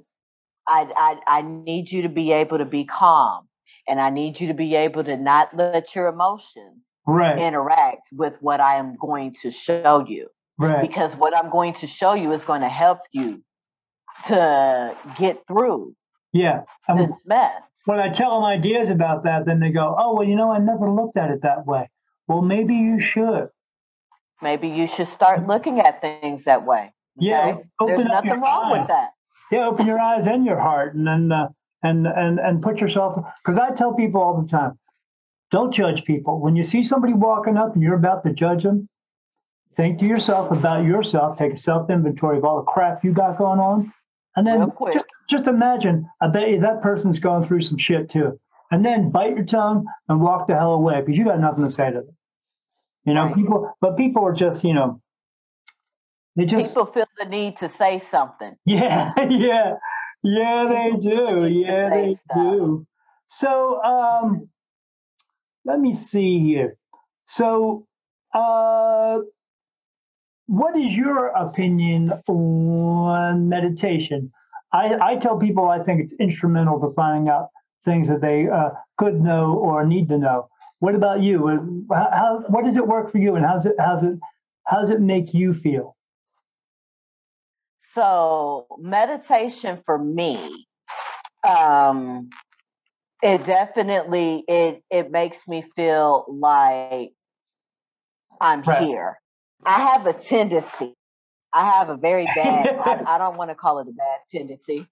I, 0.68 1.18
I 1.26 1.38
I 1.38 1.42
need 1.42 1.90
you 1.90 2.02
to 2.02 2.10
be 2.10 2.32
able 2.32 2.58
to 2.58 2.66
be 2.66 2.84
calm, 2.84 3.48
and 3.88 3.98
I 3.98 4.10
need 4.10 4.38
you 4.38 4.48
to 4.48 4.54
be 4.54 4.74
able 4.74 5.02
to 5.04 5.16
not 5.16 5.56
let 5.56 5.94
your 5.94 6.08
emotions 6.08 6.84
Right. 7.06 7.38
interact 7.38 8.08
with 8.12 8.36
what 8.40 8.60
I 8.60 8.76
am 8.76 8.96
going 8.96 9.34
to 9.42 9.50
show 9.50 10.04
you. 10.06 10.28
right. 10.58 10.80
Because 10.86 11.14
what 11.16 11.36
I'm 11.36 11.50
going 11.50 11.74
to 11.74 11.86
show 11.86 12.14
you 12.14 12.32
is 12.32 12.42
going 12.44 12.60
to 12.60 12.68
help 12.68 13.00
you 13.10 13.42
to 14.26 14.94
get 15.18 15.42
through 15.48 15.94
Yeah. 16.32 16.62
And 16.88 17.00
this 17.00 17.10
mess. 17.26 17.60
when 17.86 17.98
I 17.98 18.10
tell 18.10 18.34
them 18.36 18.44
ideas 18.44 18.88
about 18.90 19.24
that, 19.24 19.46
then 19.46 19.58
they 19.60 19.70
go, 19.70 19.94
"Oh, 19.98 20.14
well, 20.14 20.26
you 20.26 20.36
know, 20.36 20.52
I 20.52 20.58
never 20.58 20.88
looked 20.90 21.16
at 21.16 21.30
it 21.30 21.42
that 21.42 21.66
way." 21.66 21.90
Well, 22.28 22.42
maybe 22.42 22.74
you 22.74 23.00
should. 23.00 23.48
Maybe 24.40 24.68
you 24.68 24.86
should 24.86 25.08
start 25.08 25.46
looking 25.46 25.80
at 25.80 26.00
things 26.00 26.44
that 26.44 26.64
way. 26.64 26.92
Yeah. 27.16 27.38
okay? 27.40 27.62
There's 27.86 27.98
Open 28.00 28.06
up 28.12 28.24
nothing 28.24 28.40
wrong 28.40 28.72
eyes. 28.72 28.78
with 28.80 28.88
that. 28.88 29.10
Yeah, 29.50 29.66
open 29.66 29.86
your 29.86 29.98
eyes 30.00 30.26
and 30.26 30.44
your 30.46 30.58
heart, 30.58 30.94
and 30.94 31.06
then 31.06 31.30
uh, 31.32 31.48
and 31.82 32.06
and 32.06 32.38
and 32.38 32.62
put 32.62 32.78
yourself. 32.78 33.22
Because 33.44 33.58
I 33.58 33.70
tell 33.74 33.92
people 33.94 34.20
all 34.22 34.40
the 34.40 34.48
time, 34.48 34.78
don't 35.52 35.72
judge 35.72 36.04
people. 36.04 36.40
When 36.40 36.56
you 36.56 36.64
see 36.64 36.84
somebody 36.84 37.12
walking 37.12 37.56
up 37.56 37.74
and 37.74 37.82
you're 37.82 37.94
about 37.94 38.24
to 38.24 38.32
judge 38.32 38.62
them, 38.64 38.88
think 39.76 40.00
to 40.00 40.06
yourself 40.06 40.50
about 40.50 40.84
yourself. 40.84 41.38
Take 41.38 41.52
a 41.52 41.58
self 41.58 41.90
inventory 41.90 42.38
of 42.38 42.44
all 42.44 42.56
the 42.56 42.64
crap 42.64 43.04
you 43.04 43.12
got 43.12 43.38
going 43.38 43.60
on, 43.60 43.92
and 44.34 44.46
then 44.46 44.72
just, 44.92 45.04
just 45.28 45.46
imagine. 45.46 46.08
I 46.20 46.28
bet 46.28 46.48
you 46.48 46.60
that 46.60 46.82
person's 46.82 47.18
going 47.18 47.46
through 47.46 47.62
some 47.62 47.78
shit 47.78 48.10
too. 48.10 48.40
And 48.70 48.82
then 48.82 49.10
bite 49.10 49.36
your 49.36 49.44
tongue 49.44 49.84
and 50.08 50.22
walk 50.22 50.46
the 50.46 50.54
hell 50.54 50.72
away 50.72 51.00
because 51.02 51.18
you 51.18 51.26
got 51.26 51.38
nothing 51.38 51.64
to 51.64 51.70
say 51.70 51.90
to 51.90 52.00
them. 52.00 52.16
You 53.04 53.12
know, 53.12 53.24
Right. 53.26 53.34
people, 53.34 53.70
but 53.82 53.98
people 53.98 54.24
are 54.24 54.32
just, 54.32 54.64
you 54.64 54.72
know, 54.72 55.02
they 56.36 56.46
just 56.46 56.68
People 56.70 56.86
feel 56.86 57.06
the 57.18 57.26
need 57.26 57.58
to 57.58 57.68
say 57.68 58.02
something. 58.10 58.56
yeah, 58.64 59.12
yeah, 59.28 59.74
yeah, 60.22 60.66
they 60.66 60.98
do. 60.98 61.46
Yeah, 61.46 61.90
they 61.90 62.16
do. 62.34 62.86
So, 63.28 63.82
um, 63.82 64.48
let 65.64 65.78
me 65.80 65.92
see 65.94 66.40
here. 66.40 66.76
So, 67.26 67.86
uh, 68.34 69.18
what 70.46 70.76
is 70.76 70.92
your 70.92 71.28
opinion 71.28 72.12
on 72.26 73.48
meditation? 73.48 74.32
I, 74.72 74.94
I 75.00 75.16
tell 75.16 75.38
people 75.38 75.68
I 75.68 75.82
think 75.82 76.02
it's 76.02 76.20
instrumental 76.20 76.80
to 76.80 76.94
finding 76.94 77.28
out 77.28 77.48
things 77.84 78.08
that 78.08 78.20
they 78.20 78.48
uh, 78.48 78.70
could 78.98 79.20
know 79.20 79.54
or 79.54 79.84
need 79.86 80.08
to 80.08 80.18
know. 80.18 80.48
What 80.80 80.94
about 80.94 81.22
you? 81.22 81.86
How, 81.92 82.08
how 82.12 82.44
what 82.48 82.64
does 82.64 82.76
it 82.76 82.86
work 82.86 83.12
for 83.12 83.18
you, 83.18 83.36
and 83.36 83.44
how's 83.44 83.66
it 83.66 83.76
how's 83.78 84.02
it 84.02 84.18
how's 84.66 84.90
it 84.90 85.00
make 85.00 85.32
you 85.32 85.54
feel? 85.54 85.96
So 87.94 88.66
meditation 88.80 89.80
for 89.84 89.98
me, 89.98 90.66
um, 91.46 92.30
it 93.22 93.44
definitely 93.44 94.44
it 94.48 94.82
it 94.90 95.10
makes 95.10 95.38
me 95.48 95.64
feel 95.76 96.26
like 96.28 97.12
I'm 98.40 98.64
Right. 98.64 98.88
here. 98.88 99.18
I 99.64 99.80
have 99.92 100.06
a 100.06 100.12
tendency. 100.12 100.94
I 101.52 101.70
have 101.70 101.88
a 101.90 101.96
very 101.96 102.26
bad. 102.26 102.66
I, 102.80 103.02
I 103.14 103.18
don't 103.18 103.36
want 103.36 103.50
to 103.50 103.54
call 103.54 103.78
it 103.78 103.88
a 103.88 103.92
bad 103.92 104.20
tendency 104.30 104.86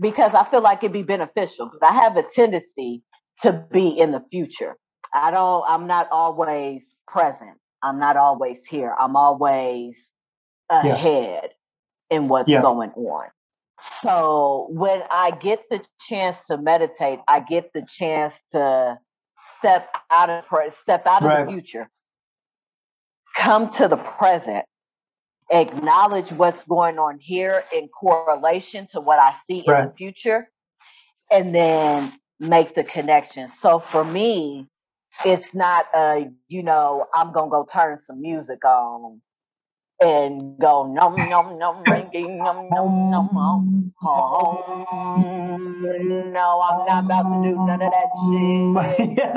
because 0.00 0.34
I 0.34 0.48
feel 0.50 0.60
like 0.62 0.78
it'd 0.78 0.92
be 0.92 1.02
beneficial. 1.02 1.70
But 1.80 1.90
I 1.90 1.94
have 1.94 2.16
a 2.16 2.22
tendency 2.22 3.02
to 3.42 3.52
be 3.72 3.88
in 3.88 4.12
the 4.12 4.22
future. 4.30 4.76
I 5.12 5.30
don't. 5.30 5.64
I'm 5.68 5.86
not 5.86 6.08
always 6.12 6.94
present. 7.08 7.58
I'm 7.82 7.98
not 7.98 8.16
always 8.16 8.66
here. 8.66 8.94
I'm 8.98 9.16
always 9.16 10.08
Yeah. 10.70 10.94
ahead 10.94 11.50
in 12.10 12.28
what's 12.28 12.50
Yeah. 12.50 12.62
going 12.62 12.90
on. 12.92 13.28
So 14.02 14.68
when 14.70 15.02
I 15.10 15.32
get 15.32 15.64
the 15.70 15.82
chance 16.00 16.36
to 16.48 16.58
meditate, 16.58 17.20
I 17.26 17.40
get 17.40 17.72
the 17.72 17.82
chance 17.86 18.34
to 18.52 18.98
step 19.58 19.88
out 20.10 20.30
of 20.30 20.44
step 20.74 21.06
out 21.06 21.22
of 21.22 21.28
Right. 21.28 21.46
the 21.46 21.52
future, 21.52 21.90
come 23.36 23.70
to 23.74 23.88
the 23.88 23.96
present, 23.96 24.64
acknowledge 25.50 26.30
what's 26.32 26.64
going 26.64 26.98
on 26.98 27.18
here 27.18 27.64
in 27.72 27.88
correlation 27.88 28.86
to 28.92 29.00
what 29.00 29.18
I 29.18 29.34
see 29.46 29.58
in 29.66 29.86
the 29.86 29.92
future, 29.96 30.48
and 31.30 31.54
then 31.54 32.12
make 32.38 32.74
the 32.74 32.84
connection. 32.84 33.50
So 33.60 33.80
for 33.80 34.04
me, 34.04 34.68
it's 35.24 35.54
not 35.54 35.86
a 35.94 36.30
you 36.48 36.62
know 36.62 37.06
I'm 37.14 37.32
gonna 37.32 37.50
go 37.50 37.66
turn 37.70 38.00
some 38.06 38.20
music 38.20 38.64
on 38.64 39.20
and 40.00 40.58
go 40.58 40.86
num 40.86 41.28
num 41.28 41.58
num 41.58 41.84
ringing 41.88 42.38
num 42.38 42.68
num 42.70 43.10
num 43.10 43.28
num 43.32 43.92
home. 43.96 44.64
No, 46.32 46.60
I'm 46.60 46.86
not 46.86 47.04
about 47.04 47.22
to 47.30 47.48
do 47.48 47.56
none 47.56 47.82
of 47.82 47.92
that 47.92 48.10
shit. 48.96 49.20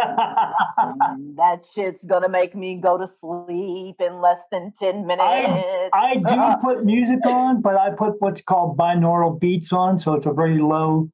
Mm, 0.77 1.35
That 1.37 1.65
shit's 1.73 1.99
gonna 2.05 2.29
make 2.29 2.55
me 2.55 2.75
go 2.75 2.97
to 2.97 3.09
sleep 3.19 3.95
in 3.99 4.21
less 4.21 4.39
than 4.51 4.73
ten 4.79 5.05
minutes. 5.07 5.89
I 5.93 6.15
do 6.17 6.55
put 6.63 6.85
music 6.85 7.25
on, 7.25 7.61
but 7.61 7.75
I 7.75 7.91
put 7.91 8.13
what's 8.19 8.41
called 8.41 8.77
binaural 8.77 9.39
beats 9.39 9.73
on, 9.73 9.97
so 9.99 10.13
it's 10.13 10.25
a 10.27 10.33
very 10.33 10.59
low. 10.59 11.09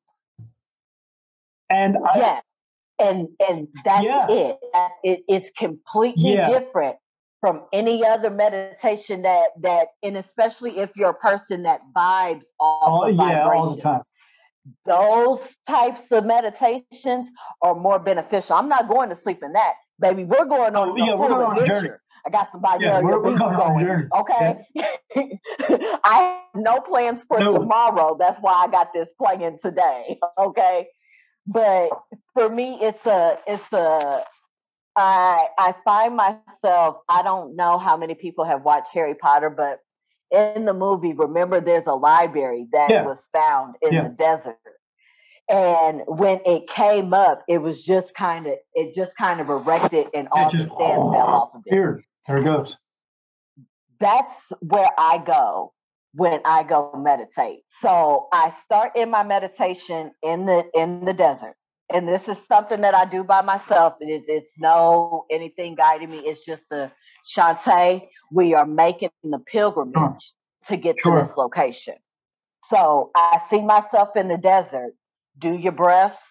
And 1.70 1.98
I, 1.98 2.18
yeah, 2.20 2.40
and 3.00 3.30
and 3.48 3.68
that's 3.86 4.04
Yeah. 4.04 4.28
it. 4.30 4.60
That, 4.74 4.92
it. 5.04 5.24
It's 5.28 5.50
completely 5.58 6.34
Yeah. 6.34 6.50
different 6.50 6.98
from 7.44 7.64
any 7.74 8.06
other 8.06 8.30
meditation 8.30 9.22
that 9.24 9.48
that, 9.60 9.90
and 10.02 10.16
especially 10.16 10.78
if 10.80 10.92
you're 10.96 11.10
a 11.10 11.14
person 11.14 11.64
that 11.64 11.82
vibes 11.94 12.44
off 12.58 13.04
oh, 13.04 13.10
of 13.10 13.16
yeah, 13.16 13.44
all 13.44 13.76
the 13.76 13.82
time. 13.82 14.02
those 14.86 15.42
types 15.68 16.04
of 16.12 16.24
meditations 16.26 17.28
are 17.62 17.76
more 17.76 18.00
beneficial. 18.00 18.56
I'm 18.56 18.70
not 18.70 18.88
going 18.88 19.10
to 19.10 19.16
sleep 19.18 19.44
in 19.44 19.52
that, 19.52 19.74
baby. 20.00 20.24
We're 20.24 20.46
going 20.46 20.74
on 20.78 20.92
Oh, 20.92 20.96
a 20.96 21.06
yeah, 21.06 21.16
we're 21.16 21.28
going 21.28 21.58
adventure. 21.60 21.82
journey. 21.82 21.98
I 22.26 22.30
got 22.30 22.50
somebody 22.54 22.86
Yeah, 22.86 23.02
we're- 23.02 23.18
we're 23.18 23.38
going 23.38 23.42
on 23.42 23.56
a 23.56 23.58
going. 23.58 23.86
journey. 23.86 24.08
Okay. 24.22 24.66
I 26.06 26.40
have 26.54 26.64
no 26.64 26.80
plans 26.80 27.26
for 27.26 27.42
No. 27.42 27.52
tomorrow. 27.60 28.16
That's 28.18 28.40
why 28.42 28.54
I 28.54 28.68
got 28.70 28.94
this 28.94 29.10
playing 29.22 29.60
today. 29.62 30.18
Okay. 30.38 30.88
But 31.46 31.90
for 32.34 32.48
me, 32.48 32.78
it's 32.80 33.06
a 33.06 33.38
it's 33.46 33.74
a 33.74 34.24
I 34.96 35.48
I 35.58 35.74
find 35.86 36.16
myself, 36.16 36.98
I 37.10 37.22
don't 37.24 37.56
know 37.56 37.78
how 37.78 37.98
many 37.98 38.16
people 38.16 38.46
have 38.46 38.64
watched 38.64 38.90
Harry 38.94 39.16
Potter, 39.16 39.50
but 39.50 39.80
in 40.32 40.66
the 40.66 40.74
movie, 40.74 41.14
remember 41.14 41.62
there's 41.62 41.88
a 41.88 41.94
library 41.96 42.68
that 42.72 42.90
Yeah. 42.90 43.06
was 43.06 43.28
found 43.34 43.76
in 43.82 43.94
Yeah. 43.94 44.04
the 44.04 44.10
desert. 44.10 44.58
And 45.50 46.04
when 46.08 46.40
it 46.46 46.68
came 46.68 47.14
up, 47.14 47.44
it 47.48 47.58
was 47.60 47.84
just 47.84 48.16
kind 48.16 48.48
of 48.48 48.54
it 48.74 48.96
just 48.96 49.16
kind 49.18 49.42
of 49.42 49.50
erected 49.50 50.08
and 50.14 50.28
all 50.32 50.50
It 50.50 50.52
the 50.54 50.58
just- 50.66 50.78
sand 50.78 51.02
fell 51.14 51.28
off 51.28 51.56
of 51.56 51.62
it. 51.66 51.74
Here, 51.74 52.04
there 52.28 52.38
it 52.38 52.44
goes. 52.46 52.76
That's 54.00 54.52
where 54.62 54.90
I 54.98 55.18
go 55.20 55.74
when 56.14 56.42
I 56.46 56.64
go 56.64 56.92
meditate. 56.98 57.64
So 57.82 58.28
I 58.32 58.52
start 58.64 58.96
in 58.96 59.10
my 59.10 59.24
meditation 59.24 60.12
in 60.22 60.46
the 60.46 60.66
in 60.74 61.06
the 61.06 61.14
desert. 61.14 61.56
And 61.92 62.08
this 62.08 62.28
is 62.28 62.38
something 62.48 62.82
that 62.82 62.96
I 62.96 63.06
do 63.06 63.24
by 63.24 63.42
myself. 63.42 63.96
It 64.00 64.06
is 64.06 64.24
it's 64.28 64.52
no 64.58 65.26
anything 65.30 65.76
guiding 65.76 66.10
me. 66.10 66.20
It's 66.20 66.44
just 66.44 66.64
the 66.70 66.92
Shantae, 67.36 68.08
we 68.32 68.54
are 68.54 68.66
making 68.66 69.10
the 69.24 69.40
pilgrimage 69.40 70.34
to 70.68 70.78
get 70.78 70.96
Sure. 71.02 71.22
to 71.22 71.28
this 71.28 71.38
location. 71.38 71.96
So 72.66 73.12
I 73.16 73.42
see 73.50 73.62
myself 73.62 74.16
in 74.16 74.28
the 74.28 74.38
desert. 74.38 74.94
Do 75.38 75.54
your 75.54 75.72
breaths, 75.72 76.22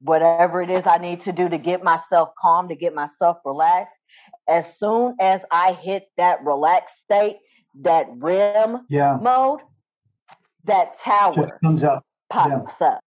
whatever 0.00 0.62
it 0.62 0.70
is 0.70 0.86
I 0.86 0.98
need 0.98 1.22
to 1.22 1.32
do 1.32 1.48
to 1.48 1.58
get 1.58 1.82
myself 1.82 2.30
calm, 2.40 2.68
to 2.68 2.74
get 2.76 2.94
myself 2.94 3.38
relaxed. 3.44 3.94
As 4.48 4.64
soon 4.78 5.16
as 5.20 5.40
I 5.50 5.72
hit 5.72 6.08
that 6.16 6.44
relaxed 6.44 6.94
state, 7.04 7.38
that 7.82 8.06
REM 8.16 8.86
Yeah, 8.88 9.18
mode, 9.20 9.60
that 10.64 10.98
tower 11.00 11.58
comes 11.62 11.84
up. 11.84 12.04
pops 12.30 12.80
up. 12.80 13.00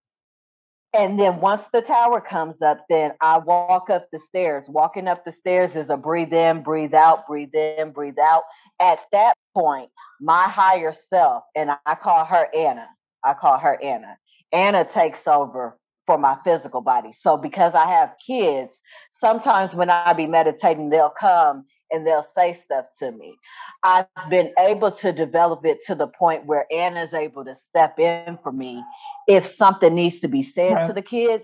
And 0.93 1.17
then 1.17 1.39
once 1.39 1.63
the 1.71 1.81
tower 1.81 2.19
comes 2.19 2.61
up, 2.61 2.85
then 2.89 3.13
I 3.21 3.37
walk 3.37 3.89
up 3.89 4.07
the 4.11 4.19
stairs. 4.27 4.65
Walking 4.67 5.07
up 5.07 5.23
the 5.23 5.31
stairs 5.31 5.75
is 5.75 5.89
a 5.89 5.95
breathe 5.95 6.33
in, 6.33 6.63
breathe 6.63 6.93
out, 6.93 7.27
breathe 7.27 7.55
in, 7.55 7.91
breathe 7.91 8.19
out. 8.21 8.43
At 8.79 8.99
that 9.13 9.35
point, 9.55 9.89
my 10.19 10.43
higher 10.49 10.93
self, 11.09 11.43
and 11.55 11.71
I 11.85 11.95
call 11.95 12.25
her 12.25 12.47
Anna, 12.53 12.87
I 13.23 13.33
call 13.33 13.57
her 13.57 13.81
Anna. 13.81 14.17
Anna 14.51 14.83
takes 14.83 15.27
over 15.27 15.77
for 16.05 16.17
my 16.17 16.37
physical 16.43 16.81
body. 16.81 17.11
So 17.21 17.37
because 17.37 17.73
I 17.73 17.87
have 17.89 18.13
kids, 18.25 18.71
sometimes 19.13 19.73
when 19.73 19.89
I 19.89 20.11
be 20.11 20.27
meditating, 20.27 20.89
they'll 20.89 21.13
come 21.17 21.65
and 21.91 22.05
they'll 22.05 22.27
say 22.35 22.53
stuff 22.53 22.85
to 22.99 23.11
me. 23.11 23.35
I've 23.83 24.07
been 24.29 24.53
able 24.59 24.91
to 24.93 25.11
develop 25.11 25.65
it 25.65 25.79
to 25.87 25.95
the 25.95 26.07
point 26.07 26.45
where 26.45 26.65
Anna's 26.71 27.13
able 27.13 27.45
to 27.45 27.55
step 27.55 27.99
in 27.99 28.37
for 28.43 28.51
me. 28.51 28.83
If 29.27 29.55
something 29.55 29.93
needs 29.93 30.19
to 30.21 30.27
be 30.27 30.43
said 30.43 30.73
Right. 30.75 30.87
to 30.87 30.93
the 30.93 31.01
kids, 31.01 31.43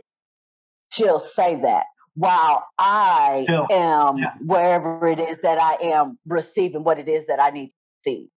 she'll 0.91 1.19
say 1.19 1.55
that 1.61 1.85
while 2.15 2.65
I 2.79 3.45
am 3.71 4.17
yeah. 4.17 4.33
wherever 4.41 5.07
it 5.07 5.19
is 5.19 5.37
that 5.43 5.61
I 5.61 5.75
am 5.93 6.17
receiving 6.25 6.83
what 6.83 6.99
it 6.99 7.07
is 7.07 7.27
that 7.27 7.39
I 7.39 7.51
need 7.51 7.67
to 7.67 7.73
see. 8.03 8.29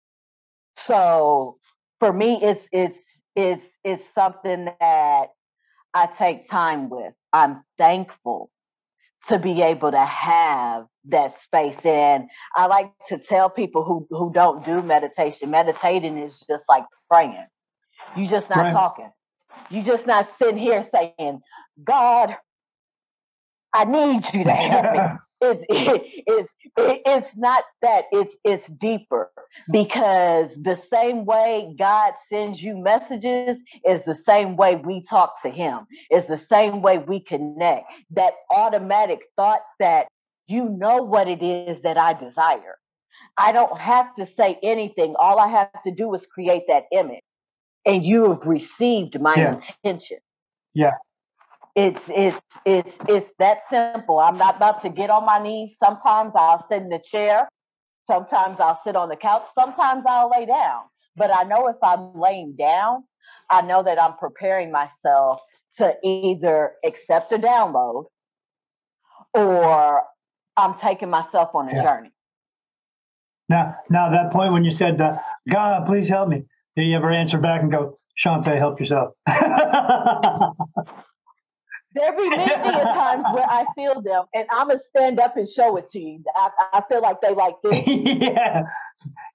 So 0.76 1.59
for 2.01 2.12
me, 2.12 2.40
it's 2.43 2.66
it's 2.72 2.98
it's 3.36 3.66
it's 3.85 4.05
something 4.14 4.66
that 4.80 5.28
I 5.94 6.06
take 6.06 6.48
time 6.48 6.89
with. 6.90 7.14
I'm 7.32 7.62
thankful 7.78 8.51
to 9.29 9.39
be 9.39 9.63
able 9.63 9.91
to 9.91 10.05
have 10.05 10.87
that 11.07 11.41
space. 11.41 11.77
And 11.85 12.29
I 12.55 12.67
like 12.67 12.93
to 13.09 13.19
tell 13.19 13.51
people 13.51 13.85
who, 13.85 14.07
who 14.11 14.33
don't 14.33 14.65
do 14.65 14.83
meditation, 14.83 15.51
meditating 15.51 16.19
is 16.19 16.33
just 16.49 16.65
like 16.69 16.85
praying. 17.11 17.47
You're 18.17 18.31
just 18.31 18.51
not 18.51 18.65
Right. 18.65 18.73
talking. 18.73 19.11
You're 19.71 19.85
just 19.85 20.07
not 20.07 20.29
sitting 20.41 20.59
here 20.59 20.89
saying, 20.95 21.41
God, 21.83 22.37
I 23.73 23.85
need 23.85 24.25
you 24.33 24.45
to 24.45 24.51
help 24.51 24.93
me. 24.93 25.01
It's, 25.40 25.65
it's, 26.27 26.51
it's 26.77 27.36
not 27.36 27.65
that 27.82 28.06
it's 28.12 28.35
it's 28.44 28.66
deeper 28.69 29.31
because 29.70 30.51
the 30.62 30.81
same 30.93 31.24
way 31.27 31.74
God 31.78 32.15
sends 32.31 32.62
you 32.62 32.77
messages 32.78 33.59
is 33.86 34.02
the 34.05 34.15
same 34.15 34.56
way 34.56 34.77
we 34.77 35.02
talk 35.05 35.43
to 35.43 35.51
him. 35.51 35.86
Is 36.10 36.27
the 36.27 36.39
same 36.39 36.82
way 36.82 36.98
we 36.98 37.20
connect. 37.20 37.90
That 38.12 38.35
automatic 38.51 39.20
thought 39.36 39.62
that 39.81 40.09
you 40.48 40.69
know 40.69 40.98
what 41.02 41.28
it 41.28 41.43
is 41.43 41.82
that 41.82 41.98
I 41.98 42.15
desire. 42.15 42.77
I 43.39 43.52
don't 43.52 43.78
have 43.78 44.15
to 44.16 44.27
say 44.27 44.59
anything. 44.62 45.15
All 45.19 45.39
I 45.39 45.48
have 45.48 45.82
to 45.85 45.93
do 45.93 46.15
is 46.15 46.27
create 46.27 46.65
that 46.69 46.85
image. 46.93 47.23
And 47.86 48.05
you 48.05 48.31
have 48.31 48.47
received 48.47 49.20
my 49.20 49.39
Yeah. 49.39 49.55
intention. 49.85 50.19
Yeah. 50.74 50.93
It's 51.79 52.03
it's 52.09 52.41
it's 52.67 52.99
it's 53.09 53.33
that 53.39 53.59
simple. 53.71 54.19
I'm 54.19 54.37
not 54.37 54.57
about 54.57 54.83
to 54.83 54.89
get 54.89 55.11
on 55.11 55.25
my 55.25 55.39
knees. 55.41 55.77
Sometimes 55.83 56.33
I'll 56.35 56.67
sit 56.69 56.83
in 56.83 56.89
the 56.89 56.99
chair. 56.99 57.49
Sometimes 58.11 58.59
I'll 58.59 58.81
sit 58.83 58.97
on 58.97 59.09
the 59.09 59.15
couch. 59.15 59.47
Sometimes 59.57 60.03
I'll 60.05 60.29
lay 60.29 60.45
down. 60.45 60.83
But 61.15 61.33
I 61.33 61.45
know 61.45 61.69
if 61.69 61.77
I'm 61.81 62.19
laying 62.19 62.57
down, 62.59 63.05
I 63.49 63.63
know 63.63 63.85
that 63.85 64.03
I'm 64.03 64.17
preparing 64.17 64.73
myself 64.73 65.41
to 65.77 65.95
either 66.03 66.73
accept 66.85 67.33
a 67.33 67.39
download 67.39 68.07
or 69.35 70.03
I'm 70.57 70.75
taking 70.81 71.11
myself 71.11 71.55
on 71.55 71.69
a 71.69 71.77
Yeah. 71.77 71.83
journey. 71.83 72.11
Now, 73.49 73.77
now 73.89 74.11
that 74.11 74.33
point 74.33 74.53
when 74.53 74.65
you 74.65 74.73
said, 74.73 75.01
uh, 75.01 75.19
"God, 75.49 75.87
please 75.87 76.09
help 76.09 76.29
me," 76.29 76.43
did 76.75 76.87
you 76.89 76.97
ever 76.97 77.13
answer 77.13 77.39
back 77.39 77.63
and 77.63 77.71
go, 77.71 78.01
"Shantae, 78.21 78.59
help 78.59 78.81
yourself"? 78.81 79.15
There 81.99 82.16
be 82.16 82.29
many 82.31 82.53
a 82.81 82.85
times 82.85 83.25
where 83.33 83.45
I 83.49 83.66
feel 83.75 84.01
them, 84.01 84.25
and 84.35 84.47
I'm 84.51 84.69
gonna 84.69 84.81
stand 84.91 85.19
up 85.20 85.37
and 85.37 85.49
show 85.49 85.77
it 85.77 85.89
to 85.91 86.01
you. 86.01 86.23
I, 86.37 86.51
I 86.75 86.83
feel 86.89 87.03
like 87.03 87.20
they 87.20 87.35
like 87.35 87.57
this. 87.62 87.83
yeah, 87.87 88.62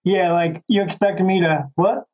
yeah. 0.04 0.32
Like 0.32 0.64
you 0.68 0.82
expecting 0.84 1.28
me 1.28 1.42
to 1.42 1.68
what? 1.76 2.06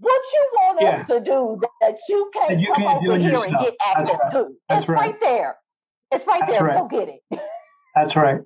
What 0.00 0.22
you 0.32 0.48
want 0.54 0.78
Yeah. 0.80 1.00
us 1.00 1.06
to 1.08 1.20
do 1.20 1.60
that 1.80 1.96
you 2.08 2.30
can't 2.32 2.48
That 2.50 2.60
you 2.60 2.72
come 2.72 2.82
can't 2.82 3.06
over 3.06 3.18
here 3.18 3.30
yourself. 3.32 3.46
and 3.46 3.56
get 3.60 3.74
That's 3.84 4.00
access 4.00 4.20
right. 4.22 4.32
to? 4.32 4.48
That's 4.68 4.80
it's 4.82 4.88
right. 4.88 4.98
right. 4.98 5.20
there. 5.20 5.56
It's 6.12 6.26
right 6.26 6.40
That's 6.40 6.52
there. 6.52 6.64
right. 6.64 6.78
Go 6.78 6.88
get 6.88 7.08
it. 7.08 7.40
That's 7.96 8.16
right. 8.16 8.40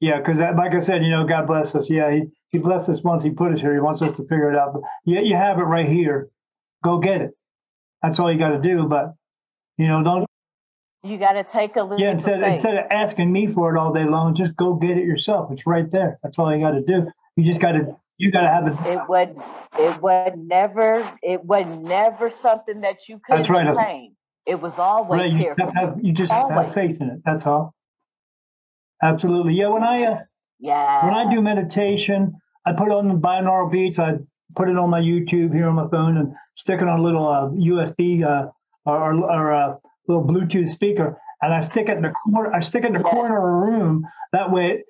Yeah, 0.00 0.18
because 0.18 0.38
like 0.38 0.72
I 0.74 0.80
said, 0.80 1.04
you 1.04 1.10
know, 1.10 1.26
God 1.26 1.46
bless 1.46 1.74
us. 1.74 1.88
Yeah, 1.88 2.10
he, 2.10 2.24
he 2.50 2.58
blessed 2.58 2.88
us 2.90 3.02
once. 3.02 3.22
He 3.22 3.30
put 3.30 3.52
us 3.52 3.60
here. 3.60 3.72
He 3.74 3.80
wants 3.80 4.02
us 4.02 4.14
to 4.16 4.22
figure 4.22 4.50
it 4.52 4.58
out. 4.58 4.74
But 4.74 4.82
yeah, 5.04 5.20
you 5.20 5.36
have 5.36 5.58
it 5.58 5.62
right 5.62 5.88
here. 5.88 6.28
Go 6.84 6.98
get 6.98 7.20
it. 7.22 7.30
That's 8.02 8.18
all 8.18 8.32
you 8.32 8.38
got 8.38 8.50
to 8.50 8.60
do. 8.60 8.84
But 8.88 9.14
you 9.78 9.88
know, 9.88 10.02
don't 10.02 10.26
You 11.02 11.18
got 11.18 11.32
to 11.32 11.44
take 11.44 11.76
a 11.76 11.82
leap 11.82 12.00
yeah. 12.00 12.12
Instead 12.12 12.40
faith. 12.40 12.54
instead 12.54 12.74
of 12.76 12.84
asking 12.90 13.32
me 13.32 13.46
for 13.52 13.74
it 13.74 13.78
all 13.78 13.92
day 13.92 14.04
long, 14.04 14.34
just 14.36 14.56
go 14.56 14.74
get 14.74 14.96
it 14.98 15.04
yourself. 15.04 15.50
It's 15.52 15.66
right 15.66 15.90
there. 15.90 16.18
That's 16.22 16.38
all 16.38 16.54
you 16.54 16.60
got 16.62 16.72
to 16.72 16.82
do. 16.82 17.10
You 17.36 17.44
just 17.44 17.60
got 17.60 17.72
to 17.72 17.96
you 18.18 18.30
got 18.32 18.42
to 18.42 18.48
have 18.48 18.66
it. 18.66 18.74
it 18.92 19.08
was 19.08 19.28
it 19.78 20.00
was 20.00 20.32
never 20.36 21.08
it 21.22 21.44
was 21.44 21.66
never 21.66 22.30
something 22.42 22.80
that 22.82 23.08
you 23.08 23.20
could 23.24 23.38
That's 23.38 23.50
right. 23.50 23.68
attain. 23.68 24.16
It 24.46 24.60
was 24.60 24.72
always 24.78 25.20
Right, 25.20 25.32
you 25.32 25.38
here. 25.38 25.54
have, 25.58 25.58
for 25.58 25.66
to 25.66 25.72
me. 25.72 25.80
have 25.80 26.04
you 26.04 26.12
just 26.12 26.32
have 26.32 26.50
have 26.50 26.74
faith 26.74 27.00
in 27.00 27.10
it. 27.10 27.20
That's 27.24 27.46
all. 27.46 27.74
Absolutely. 29.02 29.54
Yeah. 29.54 29.68
When 29.68 29.82
I 29.82 30.04
uh, 30.04 30.18
Yeah. 30.58 31.04
when 31.04 31.14
I 31.14 31.32
do 31.34 31.42
meditation, 31.42 32.36
I 32.64 32.72
put 32.72 32.90
on 32.90 33.08
the 33.08 33.14
binaural 33.14 33.70
beats. 33.70 33.98
I 33.98 34.14
put 34.56 34.68
it 34.68 34.76
on 34.76 34.90
my 34.90 35.00
YouTube 35.00 35.54
here 35.54 35.68
on 35.68 35.74
my 35.74 35.88
phone 35.88 36.16
and 36.16 36.34
stick 36.56 36.80
it 36.80 36.88
on 36.88 36.98
a 36.98 37.02
little 37.02 37.28
uh, 37.28 37.48
USB 37.50 38.24
uh, 38.24 38.48
or, 38.84 39.12
or, 39.12 39.30
or 39.30 39.50
a 39.52 39.78
little 40.08 40.24
Bluetooth 40.24 40.72
speaker, 40.72 41.18
and 41.42 41.52
I 41.52 41.60
stick 41.60 41.88
it 41.88 41.96
in 41.96 42.02
the 42.02 42.10
corner. 42.10 42.52
I 42.54 42.60
stick 42.60 42.84
it 42.84 42.88
in 42.88 42.94
the 42.94 43.00
corner 43.00 43.36
of 43.36 43.44
a 43.44 43.70
room. 43.72 44.06
That 44.32 44.50
way, 44.50 44.82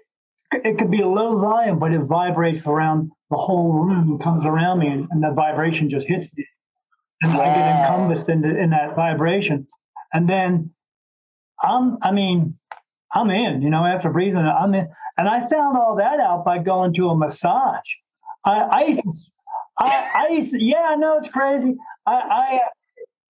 it, 0.53 0.63
it 0.65 0.79
could 0.79 0.91
be 0.91 1.03
a 1.03 1.09
low 1.09 1.39
volume, 1.39 1.79
but 1.79 1.93
it 1.93 2.01
vibrates 2.01 2.65
around 2.67 3.11
the 3.31 3.37
whole 3.37 3.73
room, 3.73 4.19
comes 4.23 4.45
around 4.47 4.79
me, 4.79 4.89
and, 4.89 5.09
and 5.11 5.23
the 5.23 5.33
vibration 5.33 5.91
just 5.91 6.07
hits 6.07 6.29
me, 6.37 6.47
and 7.23 7.33
I 7.33 7.47
get 7.55 7.81
encompassed 7.81 8.29
in, 8.29 8.43
the, 8.43 8.57
in 8.57 8.71
that 8.71 8.95
vibration, 8.95 9.67
and 10.13 10.29
then 10.29 10.71
I'm. 11.63 11.99
I 12.03 12.13
mean. 12.13 12.59
I'm 13.15 13.31
in, 13.31 13.63
you 13.63 13.71
know, 13.71 13.87
after 13.87 14.11
breathing, 14.11 14.37
I'm 14.37 14.75
in. 14.75 14.89
And 15.17 15.29
I 15.29 15.49
found 15.49 15.79
all 15.79 15.97
that 15.97 16.21
out 16.21 16.45
by 16.45 16.59
going 16.59 16.93
to 16.95 17.09
a 17.09 17.17
massage. 17.17 17.81
I, 18.45 18.59
I 18.59 18.85
used 18.89 19.01
to, 19.01 19.13
I, 19.79 20.11
I 20.15 20.29
used 20.33 20.53
to, 20.53 20.63
yeah, 20.63 20.87
I 20.89 20.97
know 20.97 21.19
it's 21.19 21.29
crazy. 21.29 21.77
I, 22.07 22.13
I, 22.13 22.61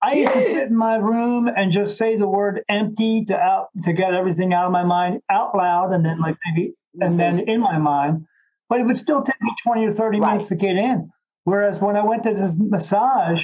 I 0.03 0.13
used 0.15 0.33
to 0.33 0.43
sit 0.45 0.69
in 0.69 0.77
my 0.77 0.97
room 0.97 1.49
and 1.49 1.73
just 1.73 1.97
say 1.99 2.17
the 2.17 2.29
word 2.29 2.63
empty 2.69 3.25
to 3.27 3.37
out, 3.37 3.69
to 3.85 3.93
get 3.93 4.15
everything 4.15 4.55
out 4.55 4.67
of 4.67 4.73
my 4.73 4.85
mind 4.85 5.21
out 5.31 5.57
loud. 5.57 5.93
And 5.93 6.05
then 6.05 6.21
like 6.21 6.37
maybe, 6.47 6.75
and 7.01 7.19
then 7.19 7.41
in 7.41 7.61
my 7.61 7.79
mind, 7.79 8.27
but 8.69 8.81
it 8.81 8.87
would 8.87 8.97
still 8.97 9.23
take 9.23 9.41
me 9.41 9.53
20 9.65 9.87
or 9.87 9.95
30 9.95 10.21
Right. 10.21 10.33
minutes 10.33 10.49
to 10.49 10.55
get 10.57 10.77
in. 10.77 11.11
Whereas 11.45 11.81
when 11.81 11.97
I 11.97 12.05
went 12.05 12.25
to 12.25 12.35
this 12.35 12.51
massage, 12.57 13.41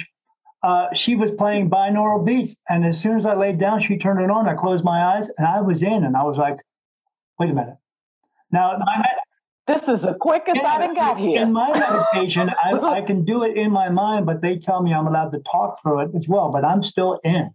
uh, 0.63 0.93
she 0.93 1.15
was 1.15 1.31
playing 1.31 1.69
binaural 1.69 2.25
beats. 2.25 2.55
And 2.69 2.85
as 2.85 2.99
soon 2.99 3.17
as 3.17 3.25
I 3.25 3.35
laid 3.35 3.59
down, 3.59 3.81
she 3.81 3.97
turned 3.97 4.21
it 4.21 4.29
on. 4.29 4.47
I 4.47 4.55
closed 4.55 4.83
my 4.83 5.15
eyes 5.15 5.27
and 5.37 5.47
I 5.47 5.61
was 5.61 5.81
in. 5.81 6.03
And 6.05 6.15
I 6.15 6.23
was 6.23 6.37
like, 6.37 6.57
wait 7.39 7.49
a 7.51 7.53
minute. 7.53 7.75
Now, 8.51 8.77
my, 8.79 9.05
This 9.65 9.87
is 9.87 10.01
the 10.01 10.13
quickest 10.15 10.61
I 10.61 10.77
done 10.79 10.93
got 10.95 11.17
here. 11.17 11.41
in 11.41 11.53
my 11.53 11.69
meditation, 11.71 12.49
I, 12.63 12.71
I 12.97 13.01
can 13.01 13.23
do 13.23 13.43
it 13.43 13.55
in 13.55 13.71
my 13.71 13.89
mind, 13.89 14.25
but 14.25 14.41
they 14.41 14.57
tell 14.57 14.81
me 14.81 14.93
I'm 14.93 15.07
allowed 15.07 15.29
to 15.31 15.39
talk 15.49 15.81
through 15.81 15.99
it 16.01 16.11
as 16.15 16.27
well. 16.27 16.51
But 16.51 16.65
I'm 16.65 16.83
still 16.83 17.19
in. 17.23 17.49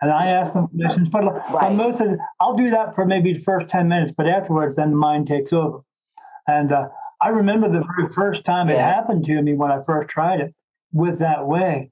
And 0.00 0.10
I 0.10 0.26
ask 0.26 0.52
them 0.52 0.68
questions. 0.68 1.08
But, 1.08 1.22
Right. 1.52 1.72
most 1.72 2.00
of 2.00 2.08
the, 2.08 2.18
I'll 2.40 2.56
do 2.56 2.70
that 2.70 2.94
for 2.96 3.06
maybe 3.06 3.32
the 3.34 3.40
first 3.42 3.68
10 3.68 3.88
minutes, 3.88 4.12
but 4.16 4.26
afterwards, 4.26 4.74
then 4.76 4.90
the 4.90 4.96
mind 4.96 5.28
takes 5.28 5.52
over. 5.52 5.78
And 6.48 6.72
uh, 6.72 6.88
I 7.22 7.28
remember 7.28 7.68
the 7.70 7.84
very 7.96 8.12
first 8.12 8.44
time 8.44 8.68
it 8.68 8.78
happened 8.78 9.24
to 9.26 9.40
me 9.40 9.54
when 9.54 9.70
I 9.70 9.78
first 9.86 10.10
tried 10.10 10.40
it 10.40 10.54
with 10.92 11.20
that 11.20 11.46
way. 11.46 11.90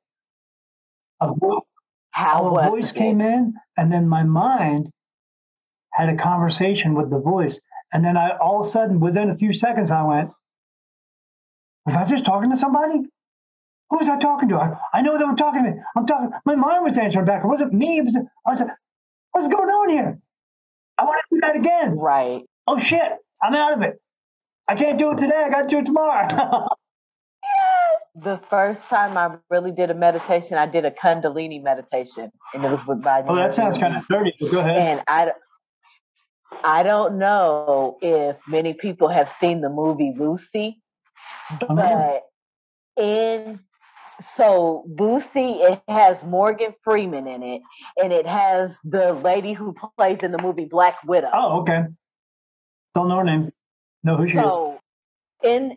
A, 1.20 1.32
vo- 1.32 1.62
How 2.10 2.54
a 2.56 2.68
voice 2.68 2.90
it? 2.90 2.96
came 2.96 3.20
in, 3.20 3.54
and 3.78 3.90
then 3.92 4.08
my 4.08 4.24
mind 4.24 4.90
had 5.92 6.08
a 6.08 6.16
conversation 6.16 6.94
with 6.94 7.08
the 7.10 7.18
voice. 7.20 7.60
And 7.92 8.04
then 8.04 8.16
I 8.16 8.36
all 8.38 8.62
of 8.62 8.68
a 8.68 8.70
sudden, 8.70 9.00
within 9.00 9.30
a 9.30 9.36
few 9.36 9.52
seconds, 9.52 9.90
I 9.90 10.02
went, 10.02 10.30
Was 11.86 11.96
I 11.96 12.04
just 12.04 12.24
talking 12.24 12.50
to 12.50 12.56
somebody? 12.56 13.00
Who 13.90 13.98
was 13.98 14.08
I 14.08 14.18
talking 14.18 14.48
to? 14.50 14.56
I, 14.56 14.76
I 14.94 15.02
know 15.02 15.18
they 15.18 15.24
were 15.24 15.34
talking 15.34 15.64
to 15.64 15.70
me. 15.70 15.76
I'm 15.96 16.06
talking, 16.06 16.30
my 16.46 16.54
mind 16.54 16.84
was 16.84 16.96
answering 16.96 17.26
back. 17.26 17.44
It 17.44 17.48
wasn't 17.48 17.74
me. 17.74 17.98
It 17.98 18.04
was, 18.06 18.16
I 18.16 18.50
was 18.50 18.60
like, 18.60 18.70
What's 19.32 19.54
going 19.54 19.68
on 19.68 19.88
here? 19.90 20.18
I 20.98 21.04
want 21.04 21.20
to 21.28 21.36
do 21.36 21.40
that 21.40 21.56
again. 21.56 21.98
Right. 21.98 22.42
Oh 22.66 22.78
shit, 22.78 23.12
I'm 23.42 23.54
out 23.54 23.74
of 23.74 23.82
it. 23.82 24.00
I 24.68 24.74
can't 24.76 24.98
do 24.98 25.10
it 25.10 25.18
today. 25.18 25.42
I 25.46 25.50
got 25.50 25.62
to 25.62 25.68
do 25.68 25.78
it 25.78 25.86
tomorrow. 25.86 26.68
The 28.14 28.38
first 28.50 28.82
time 28.90 29.16
I 29.16 29.36
really 29.48 29.72
did 29.72 29.90
a 29.90 29.94
meditation, 29.94 30.58
I 30.58 30.66
did 30.66 30.84
a 30.84 30.90
Kundalini 30.90 31.62
meditation, 31.62 32.30
and 32.52 32.62
it 32.62 32.70
was 32.70 32.80
with 32.86 32.98
my. 32.98 33.22
oh, 33.26 33.36
that 33.36 33.54
sounds 33.54 33.78
kind 33.78 33.96
of 33.96 34.02
dirty. 34.06 34.34
Go 34.50 34.58
ahead. 34.58 34.76
And 34.76 35.00
I, 35.08 35.32
I 36.64 36.82
don't 36.82 37.18
know 37.18 37.98
if 38.02 38.36
many 38.48 38.74
people 38.74 39.08
have 39.08 39.32
seen 39.40 39.60
the 39.60 39.68
movie 39.70 40.14
Lucy, 40.16 40.80
Uh-huh. 41.50 41.74
but 41.74 42.22
in 43.02 43.60
so 44.36 44.84
Lucy, 44.98 45.60
it 45.62 45.82
has 45.88 46.22
Morgan 46.22 46.74
Freeman 46.84 47.26
in 47.26 47.42
it, 47.42 47.62
and 48.02 48.12
it 48.12 48.26
has 48.26 48.70
the 48.84 49.12
lady 49.14 49.52
who 49.52 49.74
plays 49.74 50.22
in 50.22 50.30
the 50.32 50.42
movie 50.42 50.66
Black 50.66 51.02
Widow. 51.04 51.30
Oh, 51.32 51.60
okay. 51.62 51.84
Don't 52.94 53.08
know 53.08 53.18
her 53.18 53.24
name. 53.24 53.50
Know 54.04 54.16
who 54.16 54.28
she 54.28 54.36
is. 54.38 54.42
so 54.42 54.80
in 55.42 55.76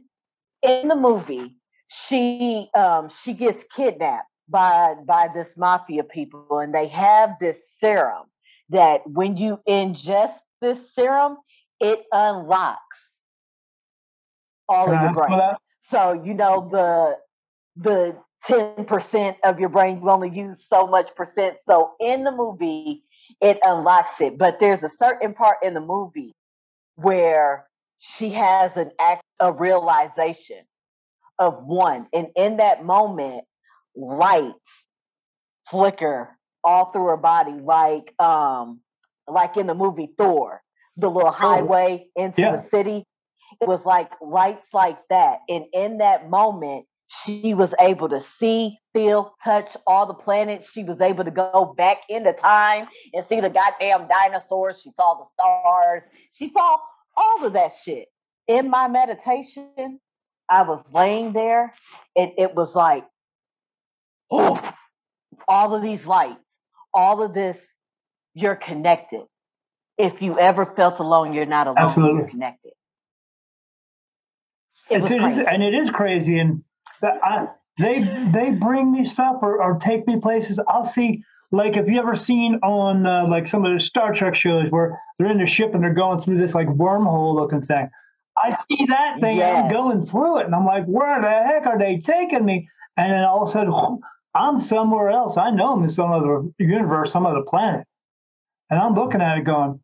in 0.61 0.87
the 0.87 0.95
movie, 0.95 1.55
she 1.87 2.69
um 2.77 3.09
she 3.09 3.33
gets 3.33 3.63
kidnapped 3.75 4.27
by 4.47 4.95
by 5.05 5.29
this 5.33 5.55
mafia 5.57 6.03
people, 6.03 6.59
and 6.59 6.73
they 6.73 6.87
have 6.87 7.35
this 7.39 7.59
serum 7.79 8.25
that 8.69 9.01
when 9.09 9.37
you 9.37 9.59
ingest 9.67 10.33
this 10.65 10.79
serum, 10.95 11.37
it 11.79 12.03
unlocks 12.11 12.97
all 14.67 14.87
Can 14.87 14.95
of 14.95 15.01
your 15.01 15.13
brain. 15.13 15.39
So 15.91 16.21
you 16.25 16.33
know 16.33 16.67
the 16.71 17.17
the 17.81 18.17
ten 18.43 18.85
percent 18.85 19.37
of 19.43 19.59
your 19.59 19.69
brain 19.69 20.01
you 20.01 20.09
only 20.09 20.29
use 20.29 20.65
so 20.67 20.87
much 20.87 21.13
percent. 21.15 21.57
So 21.67 21.91
in 21.99 22.23
the 22.23 22.31
movie, 22.31 23.03
it 23.41 23.59
unlocks 23.63 24.19
it. 24.19 24.37
But 24.37 24.59
there's 24.59 24.81
a 24.83 24.89
certain 24.89 25.33
part 25.33 25.57
in 25.63 25.73
the 25.73 25.81
movie 25.81 26.35
where 26.95 27.67
she 27.99 28.31
has 28.31 28.75
an 28.75 28.91
act 28.99 29.23
a 29.39 29.51
realization 29.51 30.63
of 31.37 31.63
one, 31.65 32.07
and 32.13 32.27
in 32.35 32.57
that 32.57 32.83
moment, 32.83 33.43
lights 33.95 34.55
flicker 35.69 36.37
all 36.63 36.91
through 36.91 37.07
her 37.07 37.17
body, 37.17 37.51
like 37.51 38.13
um 38.19 38.79
like 39.27 39.57
in 39.57 39.67
the 39.67 39.75
movie 39.75 40.13
Thor, 40.17 40.61
the 40.97 41.09
little 41.09 41.29
oh, 41.29 41.33
highway 41.33 42.07
into 42.15 42.41
Yeah. 42.41 42.57
the 42.57 42.69
city. 42.69 43.05
It 43.61 43.67
was 43.67 43.85
like 43.85 44.11
lights 44.21 44.67
like 44.73 44.97
that. 45.09 45.39
And 45.49 45.65
in 45.73 45.99
that 45.99 46.29
moment, 46.29 46.85
she 47.23 47.53
was 47.53 47.73
able 47.79 48.09
to 48.09 48.19
see, 48.21 48.77
feel, 48.93 49.35
touch 49.43 49.77
all 49.87 50.05
the 50.05 50.13
planets. 50.13 50.69
She 50.71 50.83
was 50.83 50.99
able 50.99 51.23
to 51.23 51.31
go 51.31 51.73
back 51.77 51.99
into 52.09 52.33
time 52.33 52.87
and 53.13 53.25
see 53.27 53.39
the 53.39 53.49
goddamn 53.49 54.07
dinosaurs. 54.07 54.81
She 54.81 54.91
saw 54.95 55.15
the 55.15 55.25
stars. 55.33 56.03
She 56.33 56.49
saw 56.49 56.77
all 57.15 57.45
of 57.45 57.53
that 57.53 57.73
shit. 57.75 58.07
In 58.47 58.69
my 58.69 58.87
meditation, 58.87 59.99
I 60.49 60.63
was 60.63 60.83
laying 60.91 61.33
there 61.33 61.73
and 62.15 62.31
it 62.37 62.55
was 62.55 62.75
like, 62.75 63.05
oh, 64.31 64.59
all 65.47 65.75
of 65.75 65.81
these 65.81 66.05
lights, 66.05 66.39
all 66.93 67.21
of 67.23 67.33
this, 67.33 67.57
you're 68.35 68.55
connected. 68.55 69.23
If 69.97 70.21
you 70.21 70.37
ever 70.37 70.65
felt 70.75 70.99
alone, 70.99 71.33
you're 71.33 71.45
not 71.45 71.67
alone. 71.67 71.77
Absolutely. 71.79 72.19
You're 72.21 72.29
connected. 72.29 72.73
It 74.89 75.03
It's- 75.03 75.37
it 75.39 75.47
and 75.47 75.63
it 75.63 75.73
is 75.73 75.89
crazy. 75.89 76.37
And 76.39 76.63
I, 77.01 77.47
they 77.79 78.01
they 78.33 78.51
bring 78.51 78.91
me 78.91 79.03
stuff 79.05 79.37
or, 79.41 79.61
or 79.61 79.79
take 79.79 80.05
me 80.07 80.19
places. 80.19 80.59
I'll 80.67 80.85
see 80.85 81.23
like 81.51 81.77
if 81.77 81.87
you 81.87 81.97
ever 81.99 82.15
seen 82.15 82.59
on 82.61 83.05
uh, 83.05 83.27
like 83.27 83.47
some 83.47 83.65
of 83.65 83.73
the 83.73 83.79
Star 83.79 84.13
Trek 84.13 84.35
shows 84.35 84.69
where 84.69 84.99
they're 85.17 85.31
in 85.31 85.37
the 85.39 85.47
ship 85.47 85.73
and 85.73 85.81
they're 85.83 85.93
going 85.93 86.19
through 86.21 86.37
this 86.37 86.53
like 86.53 86.67
wormhole 86.67 87.33
looking 87.35 87.65
thing. 87.65 87.89
I 88.37 88.57
see 88.69 88.85
that 88.87 89.21
thing 89.21 89.37
Yes. 89.37 89.71
going 89.71 90.05
through 90.05 90.39
it 90.39 90.45
and 90.45 90.53
I'm 90.53 90.65
like, 90.65 90.85
where 90.85 91.21
the 91.21 91.29
heck 91.29 91.65
are 91.67 91.79
they 91.79 91.97
taking 91.97 92.43
me? 92.43 92.67
And 92.97 93.11
then 93.13 93.23
all 93.23 93.43
of 93.43 93.49
a 93.49 93.51
sudden, 93.53 93.73
I'm 94.35 94.59
somewhere 94.59 95.09
else. 95.09 95.37
I 95.37 95.51
know 95.51 95.73
I'm 95.73 95.83
in 95.83 95.89
some 95.89 96.11
other 96.11 96.43
universe, 96.59 97.13
some 97.13 97.25
other 97.25 97.41
planet. 97.47 97.87
And 98.69 98.79
I'm 98.79 98.93
looking 98.95 99.21
at 99.21 99.37
it 99.37 99.45
going, 99.45 99.79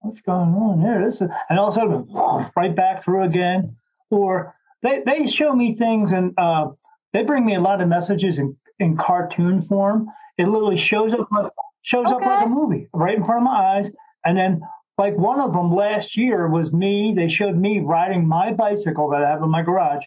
what's 0.00 0.20
going 0.20 0.50
on 0.54 0.80
here? 0.80 1.04
This 1.04 1.20
is, 1.20 1.28
and 1.48 1.58
all 1.58 1.68
of 1.68 1.76
a 1.76 1.80
sudden, 1.80 2.50
right 2.56 2.74
back 2.74 3.04
through 3.04 3.24
again. 3.24 3.76
Or 4.10 4.54
they, 4.82 5.02
they 5.04 5.28
show 5.28 5.54
me 5.54 5.76
things 5.76 6.12
and 6.12 6.34
uh, 6.38 6.68
they 7.12 7.24
bring 7.24 7.44
me 7.44 7.54
a 7.54 7.60
lot 7.60 7.80
of 7.80 7.88
messages 7.88 8.38
in, 8.38 8.56
in 8.78 8.96
cartoon 8.96 9.66
form. 9.66 10.08
It 10.36 10.46
literally 10.48 10.78
shows 10.78 11.12
up 11.12 11.28
like, 11.32 11.50
shows 11.82 12.06
up 12.06 12.20
like 12.20 12.44
a 12.44 12.48
movie 12.48 12.88
right 12.92 13.16
in 13.16 13.24
front 13.24 13.40
of 13.40 13.44
my 13.44 13.76
eyes. 13.76 13.90
And 14.24 14.36
then 14.36 14.60
like 14.96 15.16
one 15.16 15.40
of 15.40 15.52
them 15.52 15.74
last 15.74 16.16
year 16.16 16.48
was 16.48 16.72
me. 16.72 17.12
They 17.16 17.28
showed 17.28 17.56
me 17.56 17.80
riding 17.80 18.26
my 18.26 18.52
bicycle 18.52 19.10
that 19.10 19.22
I 19.24 19.28
have 19.30 19.42
in 19.42 19.50
my 19.50 19.62
garage, 19.62 20.04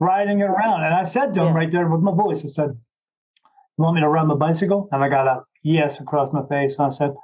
riding 0.00 0.40
it 0.40 0.44
around. 0.44 0.84
And 0.84 0.94
I 0.94 1.04
said 1.04 1.34
to 1.34 1.40
him 1.40 1.46
Yeah. 1.48 1.54
right 1.54 1.72
there 1.72 1.86
with 1.88 2.00
my 2.00 2.12
voice, 2.14 2.44
I 2.44 2.48
said, 2.48 2.70
"You 3.76 3.84
want 3.84 3.94
me 3.96 4.00
to 4.00 4.08
ride 4.08 4.26
my 4.26 4.34
bicycle?" 4.36 4.88
And 4.92 5.02
I 5.02 5.08
got 5.08 5.26
a 5.26 5.44
yes 5.62 6.00
across 6.00 6.32
my 6.32 6.44
face. 6.46 6.76
And 6.78 6.86
I 6.86 6.90
said, 6.90 7.14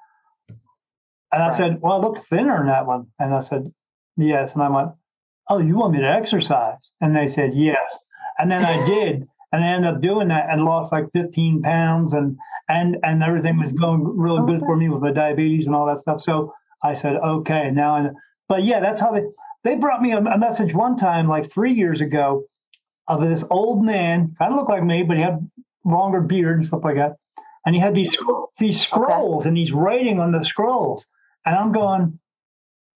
and 1.34 1.42
I 1.42 1.48
Right. 1.48 1.56
said, 1.56 1.80
"Well, 1.82 1.92
I 1.94 1.96
look 1.98 2.24
thinner 2.28 2.60
in 2.60 2.66
that 2.68 2.86
one." 2.86 3.06
And 3.18 3.34
I 3.34 3.40
said, 3.40 3.70
"Yes." 4.16 4.54
And 4.54 4.62
I 4.62 4.68
went, 4.68 4.90
"Oh, 5.50 5.58
you 5.58 5.76
want 5.76 5.92
me 5.92 6.00
to 6.00 6.08
exercise?" 6.10 6.78
And 7.00 7.14
they 7.14 7.28
said, 7.28 7.52
"Yes." 7.54 7.98
And 8.38 8.50
then 8.50 8.64
I 8.64 8.84
did, 8.86 9.26
and 9.52 9.64
I 9.64 9.68
ended 9.68 9.94
up 9.94 10.00
doing 10.00 10.28
that 10.28 10.48
and 10.50 10.64
lost 10.64 10.92
like 10.92 11.10
15 11.12 11.62
pounds, 11.62 12.12
and 12.14 12.36
and 12.68 12.96
and 13.02 13.22
everything 13.22 13.58
was 13.58 13.72
going 13.72 14.16
really 14.16 14.46
good 14.46 14.60
for 14.60 14.76
me 14.76 14.88
with 14.88 15.02
my 15.02 15.12
diabetes 15.12 15.66
and 15.66 15.74
all 15.74 15.86
that 15.86 15.98
stuff. 15.98 16.22
So 16.22 16.52
I 16.82 16.94
said, 16.94 17.16
"Okay, 17.16 17.70
now." 17.70 17.96
I, 17.96 18.10
but 18.48 18.62
yeah, 18.62 18.80
that's 18.80 19.00
how 19.00 19.12
they 19.12 19.24
they 19.64 19.74
brought 19.76 20.02
me 20.02 20.12
a, 20.12 20.18
a 20.18 20.38
message 20.38 20.72
one 20.74 20.96
time, 20.96 21.28
like 21.28 21.50
three 21.50 21.72
years 21.72 22.00
ago, 22.00 22.44
of 23.08 23.20
this 23.20 23.44
old 23.50 23.84
man, 23.84 24.34
kind 24.38 24.52
of 24.52 24.58
looked 24.58 24.70
like 24.70 24.84
me, 24.84 25.02
but 25.02 25.16
he 25.16 25.22
had 25.22 25.50
longer 25.84 26.20
beard 26.20 26.56
and 26.56 26.66
stuff 26.66 26.84
like 26.84 26.96
that, 26.96 27.16
and 27.66 27.74
he 27.74 27.80
had 27.80 27.94
these 27.94 28.16
these 28.58 28.80
scrolls, 28.80 29.46
and 29.46 29.56
he's 29.56 29.72
writing 29.72 30.20
on 30.20 30.32
the 30.32 30.44
scrolls, 30.44 31.06
and 31.44 31.54
I'm 31.54 31.72
going, 31.72 32.18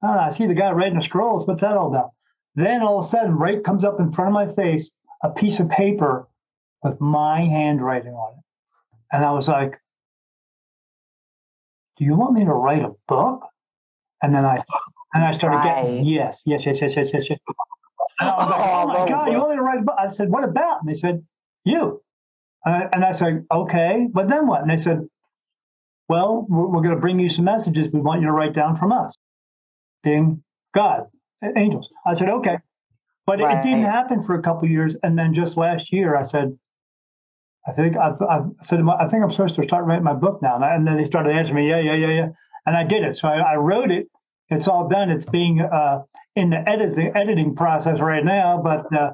ah, 0.02 0.26
I 0.26 0.30
see 0.30 0.46
the 0.46 0.54
guy 0.54 0.70
writing 0.70 0.98
the 0.98 1.04
scrolls. 1.04 1.46
What's 1.46 1.60
that 1.60 1.76
all 1.76 1.88
about? 1.88 2.10
Then 2.54 2.82
all 2.82 2.98
of 2.98 3.06
a 3.06 3.08
sudden, 3.08 3.32
right 3.36 3.62
comes 3.62 3.84
up 3.84 4.00
in 4.00 4.12
front 4.12 4.28
of 4.28 4.34
my 4.34 4.52
face 4.54 4.90
a 5.22 5.30
piece 5.30 5.60
of 5.60 5.68
paper 5.68 6.28
with 6.82 7.00
my 7.00 7.40
handwriting 7.40 8.12
on 8.12 8.34
it, 8.38 8.44
and 9.12 9.24
I 9.24 9.32
was 9.32 9.48
like, 9.48 9.72
"Do 11.98 12.04
you 12.04 12.16
want 12.16 12.34
me 12.34 12.44
to 12.44 12.52
write 12.52 12.82
a 12.82 12.94
book?" 13.06 13.44
And 14.22 14.34
then 14.34 14.44
I 14.44 14.62
and 15.14 15.24
I 15.24 15.34
started 15.34 15.62
getting 15.62 16.04
yes, 16.04 16.38
yes, 16.44 16.64
yes, 16.66 16.80
yes, 16.80 16.94
yes, 16.96 17.10
yes, 17.12 17.30
yes. 17.30 17.38
And 18.20 18.28
I 18.28 18.36
was 18.36 18.50
like, 18.50 18.60
Oh, 18.60 18.82
"Oh 18.82 18.86
my 18.86 19.08
god, 19.08 19.32
you 19.32 19.38
want 19.38 19.50
me 19.50 19.56
to 19.56 19.62
write 19.62 19.78
a 19.78 19.82
book?" 19.82 19.96
I 19.98 20.08
said, 20.08 20.30
"What 20.30 20.44
about?" 20.44 20.80
And 20.80 20.88
they 20.88 20.94
said, 20.98 21.24
"You." 21.64 22.02
And 22.64 22.74
I, 22.74 22.88
and 22.92 23.04
I 23.04 23.12
said, 23.12 23.46
"Okay, 23.52 24.08
but 24.12 24.28
then 24.28 24.46
what?" 24.46 24.62
And 24.62 24.70
they 24.70 24.76
said, 24.76 25.08
"Well, 26.09 26.47
we're, 26.48 26.66
we're 26.66 26.82
going 26.82 26.94
to 26.94 27.01
bring 27.01 27.18
you 27.18 27.30
some 27.30 27.44
messages. 27.44 27.89
We 27.93 28.01
want 28.01 28.20
you 28.20 28.26
to 28.26 28.32
write 28.32 28.55
down 28.55 28.78
from 28.78 28.93
us, 28.93 29.14
being 30.02 30.43
God, 30.74 31.06
angels." 31.56 31.89
I 32.06 32.14
said, 32.14 32.28
"Okay," 32.28 32.59
but 33.26 33.40
it, 33.40 33.44
it 33.59 33.62
didn't 33.62 33.85
happen 33.93 34.22
for 34.24 34.35
a 34.35 34.43
couple 34.43 34.64
of 34.64 34.70
years. 34.70 34.94
And 35.02 35.18
then 35.18 35.35
just 35.35 35.56
last 35.56 35.93
year, 35.93 36.16
I 36.16 36.22
said, 36.22 36.56
"I 37.66 37.72
think 37.72 37.97
I've, 37.97 38.20
I've 38.22 38.44
said 38.64 38.80
I 38.80 39.09
think 39.09 39.22
I'm 39.22 39.30
supposed 39.32 39.56
to 39.56 39.64
start 39.64 39.85
writing 39.85 40.05
my 40.05 40.14
book 40.14 40.40
now." 40.43 40.56
And, 40.56 40.64
I- 40.64 40.74
and 40.74 40.86
then 40.86 40.97
they 40.97 41.05
started 41.05 41.30
answering 41.35 41.56
me, 41.56 41.68
"Yeah, 41.70 41.80
yeah, 41.80 41.94
yeah, 41.94 42.12
yeah," 42.12 42.28
and 42.66 42.76
I 42.76 42.85
did 42.85 43.02
it. 43.05 43.16
So 43.16 43.28
I, 43.28 43.52
I 43.52 43.56
wrote 43.56 43.90
it. 43.90 44.06
It's 44.51 44.66
all 44.66 44.89
done. 44.89 45.10
It's 45.10 45.26
being 45.26 45.60
uh, 45.60 46.02
in 46.35 46.51
the 46.51 46.66
editing 46.68 47.12
editing 47.14 47.55
process 47.55 48.01
right 48.01 48.24
now, 48.24 48.60
but 48.62 48.90
uh, 48.97 49.10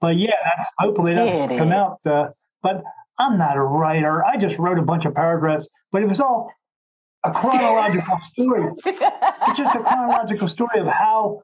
but 0.00 0.16
yeah, 0.16 0.32
hopefully 0.78 1.14
gonna 1.14 1.58
come 1.58 1.72
out. 1.72 1.98
Uh, 2.06 2.28
but 2.62 2.82
I'm 3.18 3.38
not 3.38 3.56
a 3.56 3.62
writer. 3.62 4.24
I 4.24 4.36
just 4.36 4.58
wrote 4.58 4.78
a 4.78 4.82
bunch 4.82 5.04
of 5.04 5.14
paragraphs, 5.14 5.66
but 5.92 6.02
it 6.02 6.08
was 6.08 6.20
all 6.20 6.52
a 7.24 7.32
chronological 7.32 8.18
story. 8.32 8.70
It's 8.84 9.58
just 9.58 9.76
a 9.76 9.80
chronological 9.80 10.48
story 10.48 10.80
of 10.80 10.86
how 10.86 11.42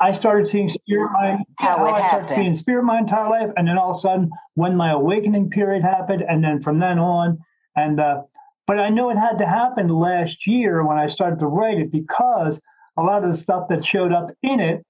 I 0.00 0.12
started 0.12 0.48
seeing 0.48 0.68
spirit 0.68 1.10
my 1.12 1.38
How 1.58 1.78
how 1.78 1.94
I 1.94 2.06
started 2.08 2.28
seeing 2.28 2.56
spirit 2.56 2.82
my 2.82 2.98
entire 2.98 3.28
life, 3.28 3.50
and 3.56 3.68
then 3.68 3.78
all 3.78 3.92
of 3.92 3.98
a 3.98 4.00
sudden 4.00 4.30
when 4.54 4.76
my 4.76 4.90
awakening 4.90 5.50
period 5.50 5.82
happened, 5.82 6.24
and 6.28 6.42
then 6.42 6.60
from 6.62 6.80
then 6.80 6.98
on, 6.98 7.38
and 7.76 8.00
uh, 8.00 8.22
but 8.66 8.78
I 8.80 8.88
know 8.88 9.10
it 9.10 9.16
had 9.16 9.38
to 9.38 9.46
happen 9.46 9.88
last 9.88 10.46
year 10.46 10.84
when 10.84 10.98
I 10.98 11.08
started 11.08 11.38
to 11.40 11.46
write 11.46 11.78
it 11.78 11.92
because 11.92 12.60
a 12.96 13.02
lot 13.02 13.24
of 13.24 13.30
the 13.30 13.38
stuff 13.38 13.68
that 13.68 13.84
showed 13.84 14.12
up 14.12 14.30
in 14.42 14.60
it 14.60 14.84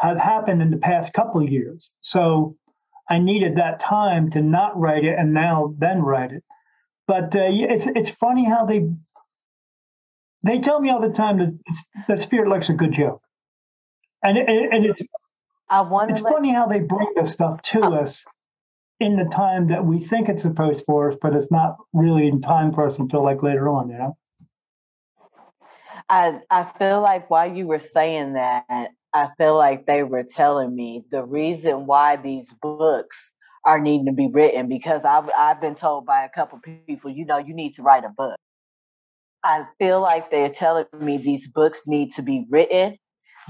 had 0.00 0.18
happened 0.18 0.60
in 0.60 0.70
the 0.70 0.76
past 0.76 1.12
couple 1.12 1.42
of 1.42 1.48
years. 1.48 1.90
So 2.02 2.56
I 3.08 3.18
needed 3.18 3.56
that 3.56 3.80
time 3.80 4.30
to 4.30 4.40
not 4.40 4.78
write 4.78 5.04
it 5.04 5.18
and 5.18 5.34
now 5.34 5.74
then 5.78 6.02
write 6.02 6.32
it. 6.32 6.42
But 7.06 7.36
uh, 7.36 7.48
it's 7.50 7.86
it's 7.86 8.10
funny 8.10 8.46
how 8.46 8.64
they 8.64 8.88
they 10.42 10.60
tell 10.60 10.80
me 10.80 10.90
all 10.90 11.00
the 11.00 11.14
time 11.14 11.38
that 11.38 11.58
that 12.08 12.20
spirit 12.22 12.48
likes 12.48 12.68
a 12.68 12.72
good 12.72 12.92
joke, 12.92 13.22
and 14.22 14.38
it, 14.38 14.48
and 14.48 14.86
it's 14.86 15.00
it's 15.70 16.20
let 16.20 16.32
funny 16.32 16.52
how 16.52 16.66
they 16.66 16.80
bring 16.80 17.12
this 17.16 17.32
stuff 17.32 17.60
to 17.62 17.80
us 17.80 18.24
in 19.00 19.16
the 19.16 19.24
time 19.24 19.68
that 19.68 19.84
we 19.84 20.00
think 20.00 20.28
it's 20.28 20.42
supposed 20.42 20.84
for 20.86 21.10
us, 21.10 21.16
but 21.20 21.34
it's 21.34 21.50
not 21.50 21.76
really 21.92 22.28
in 22.28 22.40
time 22.40 22.72
for 22.72 22.86
us 22.86 22.98
until 22.98 23.22
like 23.22 23.42
later 23.42 23.68
on, 23.68 23.90
you 23.90 23.98
know. 23.98 24.16
I 26.08 26.40
I 26.50 26.70
feel 26.78 27.00
like 27.00 27.28
while 27.30 27.52
you 27.52 27.66
were 27.66 27.80
saying 27.80 28.34
that, 28.34 28.90
I 29.14 29.30
feel 29.38 29.56
like 29.56 29.86
they 29.86 30.02
were 30.02 30.24
telling 30.24 30.74
me 30.74 31.04
the 31.12 31.22
reason 31.22 31.86
why 31.86 32.16
these 32.16 32.52
books 32.60 33.30
are 33.64 33.78
needing 33.78 34.06
to 34.06 34.12
be 34.12 34.28
written 34.28 34.68
because 34.68 35.02
I've 35.04 35.30
I've 35.38 35.60
been 35.60 35.76
told 35.76 36.04
by 36.04 36.24
a 36.24 36.28
couple 36.28 36.58
people, 36.58 37.10
you 37.10 37.24
know, 37.24 37.38
you 37.38 37.54
need 37.54 37.76
to 37.76 37.82
write 37.82 38.04
a 38.04 38.08
book. 38.08 38.36
I 39.44 39.66
feel 39.78 40.00
like 40.00 40.30
they're 40.30 40.48
telling 40.48 40.86
me 40.98 41.18
these 41.18 41.46
books 41.46 41.80
need 41.86 42.14
to 42.14 42.22
be 42.22 42.44
written 42.50 42.96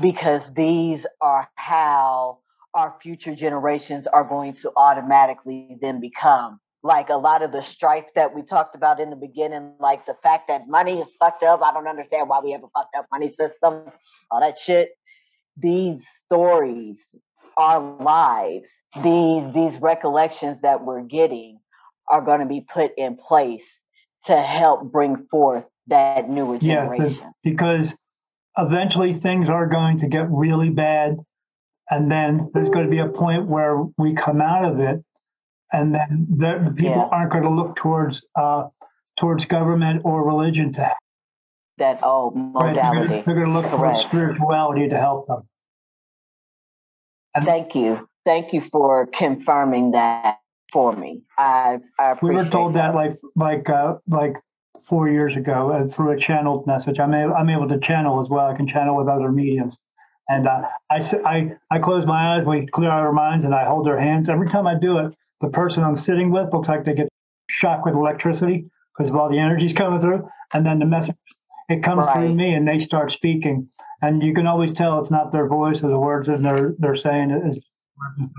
because 0.01 0.53
these 0.53 1.07
are 1.23 1.49
how 1.55 2.41
our 2.75 2.95
future 3.01 3.35
generations 3.35 4.07
are 4.07 4.25
going 4.25 4.55
to 4.55 4.73
automatically 4.77 5.79
then 5.81 6.01
become. 6.01 6.61
Like 6.83 7.09
a 7.09 7.17
lot 7.17 7.43
of 7.43 7.53
the 7.53 7.63
strife 7.63 8.13
that 8.15 8.35
we 8.35 8.43
talked 8.43 8.75
about 8.75 9.01
in 9.01 9.09
the 9.09 9.17
beginning, 9.17 9.73
like 9.81 10.05
the 10.05 10.17
fact 10.23 10.49
that 10.49 10.69
money 10.69 11.01
is 11.01 11.09
fucked 11.19 11.43
up. 11.43 11.63
I 11.63 11.73
don't 11.73 11.89
understand 11.89 12.29
why 12.29 12.41
we 12.41 12.51
have 12.51 12.63
a 12.63 12.69
fucked 12.77 12.95
up 12.99 13.07
money 13.11 13.29
system, 13.29 13.85
all 14.31 14.41
that 14.41 14.59
shit. 14.59 14.91
These 15.57 16.03
stories, 16.27 16.99
our 17.57 17.81
lives, 18.03 18.69
these 19.03 19.53
these 19.53 19.81
recollections 19.81 20.59
that 20.63 20.85
we're 20.85 21.03
getting 21.03 21.59
are 22.11 22.21
going 22.21 22.41
to 22.41 22.47
be 22.47 22.61
put 22.61 22.93
in 22.97 23.17
place 23.17 23.65
to 24.27 24.41
help 24.41 24.91
bring 24.91 25.27
forth 25.31 25.65
that 25.87 26.29
newer 26.29 26.59
Yeah, 26.61 26.83
generation. 26.89 27.33
because 27.43 27.95
eventually 28.57 29.15
things 29.15 29.49
are 29.49 29.67
going 29.67 30.01
to 30.01 30.09
get 30.09 30.31
really 30.31 30.71
bad. 30.71 31.19
And 31.91 32.11
then 32.11 32.51
there's 32.55 32.71
going 32.71 32.87
to 32.87 32.91
be 32.91 32.99
a 33.01 33.09
point 33.09 33.47
where 33.47 33.83
we 33.99 34.15
come 34.15 34.41
out 34.41 34.65
of 34.65 34.81
it. 34.81 35.05
And 35.73 35.95
then 35.95 36.27
the, 36.31 36.63
the 36.71 36.75
people 36.75 37.03
Yeah. 37.03 37.09
aren't 37.11 37.33
going 37.33 37.45
to 37.45 37.51
look 37.51 37.77
towards, 37.77 38.23
uh, 38.37 38.69
towards 39.19 39.45
government 39.45 40.03
or 40.05 40.25
religion 40.25 40.73
to 40.75 40.91
that 41.79 42.03
old 42.03 42.35
Right? 42.37 42.75
They're 42.75 42.85
modality. 42.85 43.23
Going 43.23 43.47
to 43.47 43.51
look 43.53 43.67
Correct. 43.67 44.09
spirituality 44.09 44.89
to 44.89 44.99
help 44.99 45.27
them. 45.27 45.43
And- 47.35 47.45
Thank 47.45 47.75
you. 47.75 48.09
Thank 48.25 48.53
you 48.53 48.63
for 48.63 49.07
confirming 49.07 49.91
that 49.93 50.39
for 50.73 50.93
me. 50.93 51.23
I 51.37 51.79
I 51.99 52.15
We 52.23 52.35
were 52.35 52.47
told 52.47 52.75
that 52.75 52.95
like, 52.95 53.19
like, 53.37 53.69
uh, 53.69 53.97
like 54.09 54.35
four 54.87 55.09
years 55.11 55.37
ago 55.37 55.71
uh, 55.71 55.93
through 55.95 56.13
a 56.13 56.19
channeled 56.19 56.67
message. 56.67 56.99
I'm 56.99 57.13
able, 57.13 57.35
I'm 57.35 57.51
able 57.51 57.69
to 57.69 57.79
channel 57.81 58.21
as 58.23 58.29
well. 58.29 58.47
I 58.47 58.57
can 58.57 58.67
channel 58.67 58.97
with 58.97 59.09
other 59.09 59.31
mediums. 59.31 59.77
And 60.29 60.49
uh, 60.49 60.63
I 60.91 61.79
close 61.83 62.07
my 62.07 62.37
eyes, 62.37 62.47
we 62.47 62.67
clear 62.67 62.91
our 62.91 63.13
minds, 63.13 63.45
and 63.45 63.55
I 63.55 63.67
hold 63.67 63.87
their 63.87 64.01
hands. 64.01 64.31
Every 64.31 64.49
time 64.49 64.67
I 64.67 64.75
do 64.75 64.99
it, 64.99 65.15
the 65.43 65.49
person 65.49 65.83
I'm 65.83 65.99
sitting 65.99 66.31
with 66.31 66.53
looks 66.53 66.69
like 66.69 66.85
they 66.85 66.95
get 66.95 67.09
shocked 67.51 67.85
with 67.85 67.95
electricity 67.95 68.71
because 68.97 69.11
of 69.11 69.17
all 69.17 69.29
the 69.29 69.39
energies 69.39 69.75
coming 69.75 70.01
through. 70.01 70.27
And 70.55 70.65
then 70.65 70.79
the 70.79 70.87
message, 70.87 71.15
it 71.69 71.83
comes 71.83 72.07
through 72.11 72.35
me, 72.35 72.55
and 72.55 72.67
they 72.67 72.81
start 72.81 73.13
speaking. 73.13 73.69
And 74.03 74.23
you 74.23 74.35
can 74.35 74.47
always 74.47 74.73
tell 74.75 75.01
it's 75.01 75.11
not 75.11 75.33
their 75.33 75.49
voice 75.49 75.83
or 75.83 75.89
the 75.89 75.99
words 75.99 76.29
that 76.29 76.43
they're 76.43 76.75
they're 76.79 76.97
saying. 76.97 77.31
Is 77.31 77.59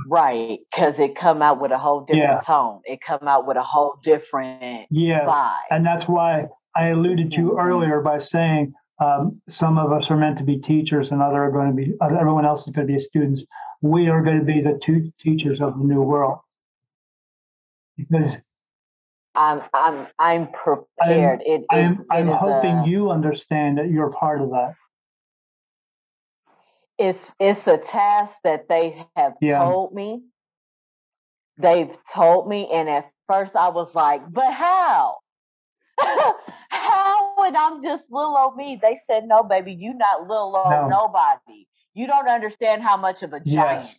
right 0.08 0.60
because 0.72 1.00
it 1.00 1.16
come 1.16 1.42
out 1.42 1.60
with 1.62 1.72
a 1.72 1.78
whole 1.78 2.02
different 2.02 2.24
Yeah. 2.24 2.40
tone. 2.42 2.82
It 2.86 3.00
come 3.02 3.28
out 3.28 3.48
with 3.48 3.58
a 3.58 3.64
whole 3.64 3.96
different 4.04 4.88
yes, 4.92 5.30
vibe. 5.30 5.56
and 5.72 5.86
that's 5.86 6.08
why 6.08 6.48
I 6.76 6.88
alluded 6.90 7.32
to 7.34 7.52
Mhm. 7.52 7.60
earlier 7.60 8.02
by 8.02 8.20
saying 8.20 8.74
um, 9.00 9.42
some 9.50 9.78
of 9.78 9.92
us 9.92 10.10
are 10.10 10.16
meant 10.16 10.38
to 10.38 10.44
be 10.46 10.58
teachers, 10.58 11.12
and 11.12 11.22
other 11.22 11.44
are 11.44 11.52
going 11.52 11.68
to 11.68 11.74
be 11.74 11.94
uh, 12.00 12.08
everyone 12.18 12.46
else 12.46 12.66
is 12.68 12.74
going 12.74 12.88
to 12.88 12.94
be 12.94 13.00
students. 13.00 13.44
We 13.82 14.08
are 14.08 14.22
going 14.22 14.40
to 14.40 14.46
be 14.46 14.62
the 14.62 14.80
two 14.82 15.12
teachers 15.20 15.60
of 15.62 15.78
the 15.78 15.84
new 15.84 16.02
world 16.02 16.40
because 17.98 18.38
I'm 19.36 19.62
I'm 19.74 20.07
I'm 20.20 20.48
prepared. 20.52 21.41
it, 21.45 21.62
it, 21.62 21.66
I'm 21.70 22.02
it 22.02 22.06
I'm 22.10 22.28
hoping 22.28 22.76
a- 22.80 22.88
you 22.88 23.12
understand 23.12 23.78
that 23.78 23.90
you're 23.90 24.12
part 24.12 24.41
of 24.41 24.49
that. 24.52 24.76
it's 26.98 27.22
it's 27.40 27.66
a 27.68 27.78
task 27.78 28.34
that 28.44 28.68
they 28.70 29.06
have 29.16 29.34
Yeah. 29.41 29.60
told 29.60 29.94
me. 29.94 30.24
They've 31.57 31.95
told 32.14 32.49
me, 32.49 32.70
and 32.72 32.90
at 32.90 33.10
first 33.28 33.56
I 33.56 33.70
was 33.70 33.94
like, 33.95 34.22
"But 34.32 34.52
how? 34.53 35.18
how?" 35.98 37.36
And 37.45 37.56
I'm 37.56 37.82
just 37.82 38.03
little 38.10 38.36
old 38.38 38.57
me. 38.57 38.78
They 38.82 38.99
said, 39.07 39.26
"No, 39.26 39.44
baby, 39.44 39.74
you 39.74 39.94
not 39.94 40.22
little 40.28 40.56
old 40.56 40.70
No. 40.70 40.88
nobody. 40.88 41.68
You 41.94 42.07
don't 42.07 42.28
understand 42.28 42.84
how 42.84 42.98
much 42.98 43.24
of 43.24 43.32
a 43.34 43.40
giant." 43.40 43.86
Yes. 43.86 43.95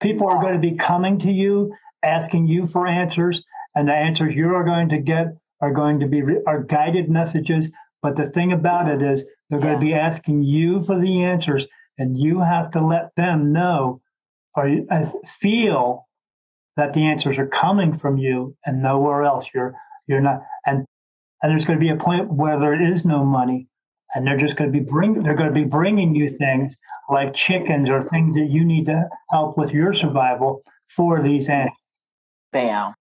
People 0.00 0.28
are. 0.28 0.40
going 0.40 0.54
to 0.54 0.58
be 0.58 0.76
coming 0.76 1.18
to 1.20 1.30
you, 1.30 1.74
asking 2.02 2.46
you 2.46 2.66
for 2.66 2.86
answers, 2.86 3.42
and 3.74 3.88
the 3.88 3.92
answers 3.92 4.34
you 4.34 4.54
are 4.54 4.64
going 4.64 4.88
to 4.90 4.98
get 4.98 5.36
are 5.60 5.72
going 5.72 6.00
to 6.00 6.06
be 6.06 6.22
re- 6.22 6.42
are 6.46 6.62
guided 6.62 7.10
messages. 7.10 7.70
But 8.02 8.16
the 8.16 8.30
thing 8.30 8.52
about 8.52 8.88
it 8.88 9.02
is, 9.02 9.24
they're 9.48 9.60
going 9.60 9.74
to 9.74 9.80
be 9.80 9.94
asking 9.94 10.42
you 10.42 10.84
for 10.84 10.98
the 10.98 11.22
answers, 11.22 11.66
and 11.98 12.16
you 12.16 12.40
have 12.40 12.70
to 12.72 12.84
let 12.84 13.14
them 13.16 13.52
know 13.52 14.00
or 14.56 14.70
uh, 14.90 15.10
feel 15.40 16.06
that 16.76 16.92
the 16.92 17.06
answers 17.06 17.38
are 17.38 17.46
coming 17.46 17.98
from 17.98 18.16
you 18.16 18.56
and 18.66 18.82
nowhere 18.82 19.22
else. 19.22 19.46
You're 19.54 19.74
you're 20.06 20.20
not, 20.20 20.42
and 20.66 20.84
and 21.42 21.52
there's 21.52 21.64
going 21.64 21.78
to 21.78 21.84
be 21.84 21.90
a 21.90 21.96
point 21.96 22.32
where 22.32 22.58
there 22.58 22.92
is 22.92 23.04
no 23.04 23.24
money, 23.24 23.68
and 24.14 24.26
they're 24.26 24.38
just 24.38 24.56
going 24.56 24.72
to 24.72 24.78
be 24.78 24.84
bring 24.84 25.22
they're 25.22 25.34
going 25.34 25.48
to 25.48 25.54
be 25.54 25.64
bringing 25.64 26.14
you 26.14 26.36
things 26.36 26.74
like 27.10 27.34
chickens 27.34 27.88
or 27.88 28.02
things 28.02 28.34
that 28.36 28.48
you 28.50 28.64
need 28.64 28.86
to 28.86 29.08
help 29.30 29.56
with 29.56 29.70
your 29.70 29.94
survival 29.94 30.62
for 30.94 31.22
these 31.22 31.48
animals. 31.48 31.76
Bam. 32.52 32.93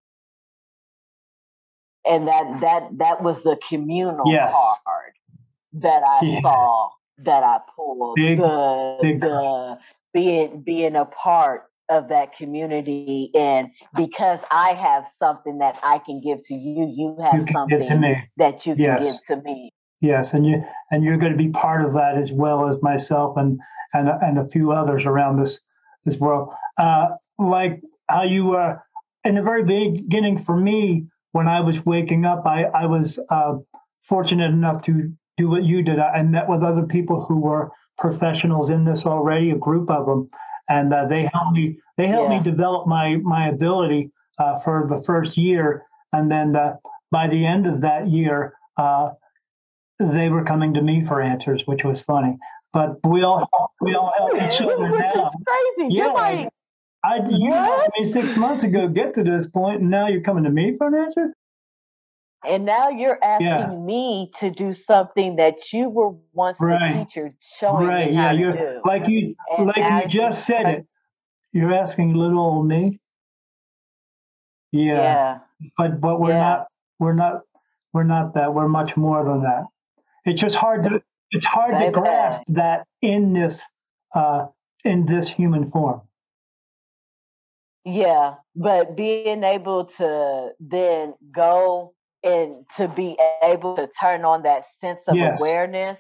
And 2.06 2.28
that 2.28 2.60
that 2.62 2.84
that 2.98 3.24
was 3.24 3.42
the 3.44 3.58
communal 3.68 4.30
Yes. 4.30 4.52
card 4.52 5.14
that 5.74 6.04
I 6.04 6.26
Yeah. 6.26 6.42
saw 6.42 6.90
that 7.20 7.44
I 7.44 7.60
pulled. 7.76 8.16
Big- 8.16 8.38
the 8.38 8.98
big 9.02 9.22
the 9.22 9.78
being 10.14 10.62
being 10.62 10.96
a 10.96 11.06
part 11.06 11.64
of 11.90 12.08
that 12.10 12.34
community 12.36 13.30
and 13.36 13.70
because 13.96 14.40
I 14.50 14.74
have 14.74 15.06
something 15.20 15.58
that 15.60 15.78
I 15.84 16.00
can 16.00 16.22
give 16.22 16.46
to 16.48 16.54
you, 16.56 16.86
you 16.88 17.18
have 17.22 17.42
You 17.42 17.48
something 17.52 17.80
get 17.80 17.90
to 17.90 17.96
me. 17.98 18.16
that 18.38 18.66
you 18.66 18.76
can 18.76 18.84
Yes. 18.84 19.04
give 19.04 19.24
to 19.38 19.44
me. 19.44 19.70
Yes, 20.02 20.34
and 20.34 20.46
you 20.46 20.64
and 20.92 21.04
you're 21.04 21.18
going 21.18 21.32
to 21.32 21.38
be 21.38 21.50
part 21.50 21.86
of 21.86 21.94
that 21.94 22.18
as 22.18 22.32
well 22.32 22.68
as 22.70 22.82
myself 22.82 23.38
and 23.38 23.60
and 23.94 24.10
and 24.10 24.38
a 24.40 24.48
few 24.48 24.72
others 24.72 25.06
around 25.06 25.40
this 25.42 25.60
this 26.06 26.18
world. 26.20 26.50
Uh, 26.78 27.10
like 27.40 27.82
how 28.10 28.24
you 28.24 28.46
were 28.46 28.82
in 29.24 29.36
the 29.36 29.42
very 29.42 29.64
beginning 29.64 30.44
for 30.44 30.58
me 30.58 31.06
when 31.34 31.48
I 31.48 31.60
was 31.60 31.86
waking 31.86 32.26
up, 32.26 32.46
I 32.46 32.64
I 32.64 32.86
was 32.86 33.20
uh, 33.30 33.56
fortunate 34.08 34.52
enough 34.52 34.84
to 34.86 35.12
do 35.38 35.50
what 35.50 35.64
you 35.64 35.82
did. 35.84 36.00
I 36.00 36.24
met 36.24 36.48
with 36.48 36.64
other 36.64 36.84
people 36.84 37.26
who 37.26 37.38
were 37.40 37.70
professionals 38.00 38.70
in 38.70 38.86
this 38.86 39.06
already, 39.06 39.52
a 39.52 39.56
group 39.58 39.90
of 39.90 40.06
them, 40.06 40.30
and 40.70 40.94
uh, 40.94 41.06
they 41.08 41.30
helped 41.34 41.54
me. 41.54 41.78
They 41.98 42.08
helped 42.08 42.32
Yeah. 42.32 42.38
me 42.40 42.44
develop 42.44 42.88
my 42.88 43.18
my 43.18 43.50
ability 43.50 44.12
uh, 44.40 44.60
for 44.62 44.88
the 44.90 45.04
first 45.06 45.36
year, 45.38 45.84
and 46.14 46.32
then 46.32 46.56
uh, 46.56 46.76
by 47.12 47.28
the 47.28 47.46
end 47.46 47.68
of 47.68 47.82
that 47.82 48.08
year. 48.08 48.54
Uh, 48.78 49.10
they 50.00 50.28
were 50.28 50.44
coming 50.44 50.74
to 50.74 50.82
me 50.82 51.06
for 51.06 51.22
answers, 51.22 51.62
which 51.68 51.84
was 51.84 52.02
funny. 52.02 52.36
But 52.74 52.98
we 53.08 53.24
all 53.24 53.48
we 53.80 53.94
all 53.96 54.12
help 54.18 54.34
each 54.36 54.60
other 54.62 54.92
Which 54.92 55.06
is 55.06 55.30
crazy. 55.48 55.94
Yeah, 55.94 56.06
You're 56.06 56.14
like, 56.14 56.50
I 57.04 57.18
you 57.30 57.54
helped 57.54 57.90
me 58.00 58.12
six 58.12 58.38
months 58.38 58.64
ago 58.64 58.88
get 58.88 59.14
to 59.16 59.24
this 59.24 59.48
point, 59.48 59.82
and 59.82 59.90
now 59.90 60.08
you're 60.08 60.22
coming 60.22 60.44
to 60.46 60.50
me 60.50 60.76
for 60.78 60.88
an 60.88 60.96
answer. 60.96 61.34
and 62.46 62.66
now 62.66 62.90
you're 62.90 63.20
asking 63.24 63.46
Yeah. 63.46 63.76
me 63.76 64.32
to 64.40 64.50
do 64.52 64.74
something 64.74 65.38
that 65.38 65.72
you 65.74 65.90
were 65.90 66.14
once 66.34 66.60
Right. 66.60 66.92
a 66.92 67.06
teacher 67.06 67.34
showing 67.42 67.88
right? 67.88 68.10
me 68.10 68.16
how 68.16 68.24
Yeah, 68.24 68.32
to 68.34 68.38
you're 68.38 68.54
do. 68.54 68.82
like 68.86 69.08
you 69.08 69.36
And 69.58 69.68
like 69.68 69.78
you 69.78 70.08
just 70.10 70.46
said 70.46 70.68
it. 70.68 70.88
You're 71.54 71.74
asking 71.74 72.16
little 72.16 72.40
old 72.40 72.68
me. 72.68 73.00
Yeah, 74.72 74.96
yeah. 74.98 75.40
but 75.78 76.02
but 76.02 76.20
we're 76.20 76.34
not 76.34 76.68
we're 77.00 77.14
not 77.14 77.42
we're 77.94 78.04
not 78.04 78.34
that. 78.34 78.54
We're 78.54 78.68
much 78.68 78.98
more 78.98 79.24
than 79.24 79.44
that. 79.44 79.66
It's 80.26 80.42
just 80.42 80.56
hard 80.56 80.84
to 80.86 81.02
it's 81.32 81.46
hard 81.46 81.78
to 81.78 81.92
grasp 81.92 82.42
that 82.50 82.88
in 83.02 83.34
this 83.34 83.62
uh 84.16 84.48
in 84.84 85.06
this 85.06 85.28
human 85.30 85.70
form. 85.72 86.02
Yeah, 87.86 88.36
but 88.56 88.96
being 88.96 89.44
able 89.44 89.86
to 89.86 90.52
then 90.60 91.16
go 91.32 91.94
and 92.24 92.66
to 92.78 92.88
be 92.88 93.18
able 93.44 93.76
to 93.76 93.90
turn 94.00 94.24
on 94.24 94.44
that 94.44 94.64
sense 94.80 95.02
of 95.08 95.18
Yes. 95.18 95.38
awareness, 95.38 96.00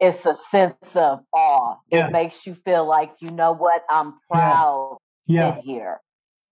it's 0.00 0.24
a 0.24 0.34
sense 0.50 0.96
of 0.96 1.20
awe. 1.32 1.76
Yeah. 1.88 2.06
It 2.06 2.12
makes 2.12 2.46
you 2.46 2.54
feel 2.64 2.86
like, 2.86 3.12
you 3.20 3.30
know 3.30 3.52
what, 3.52 3.84
I'm 3.90 4.14
Yeah. 4.30 4.38
proud 4.38 4.98
Yeah, 5.26 5.56
in 5.56 5.62
here 5.62 6.00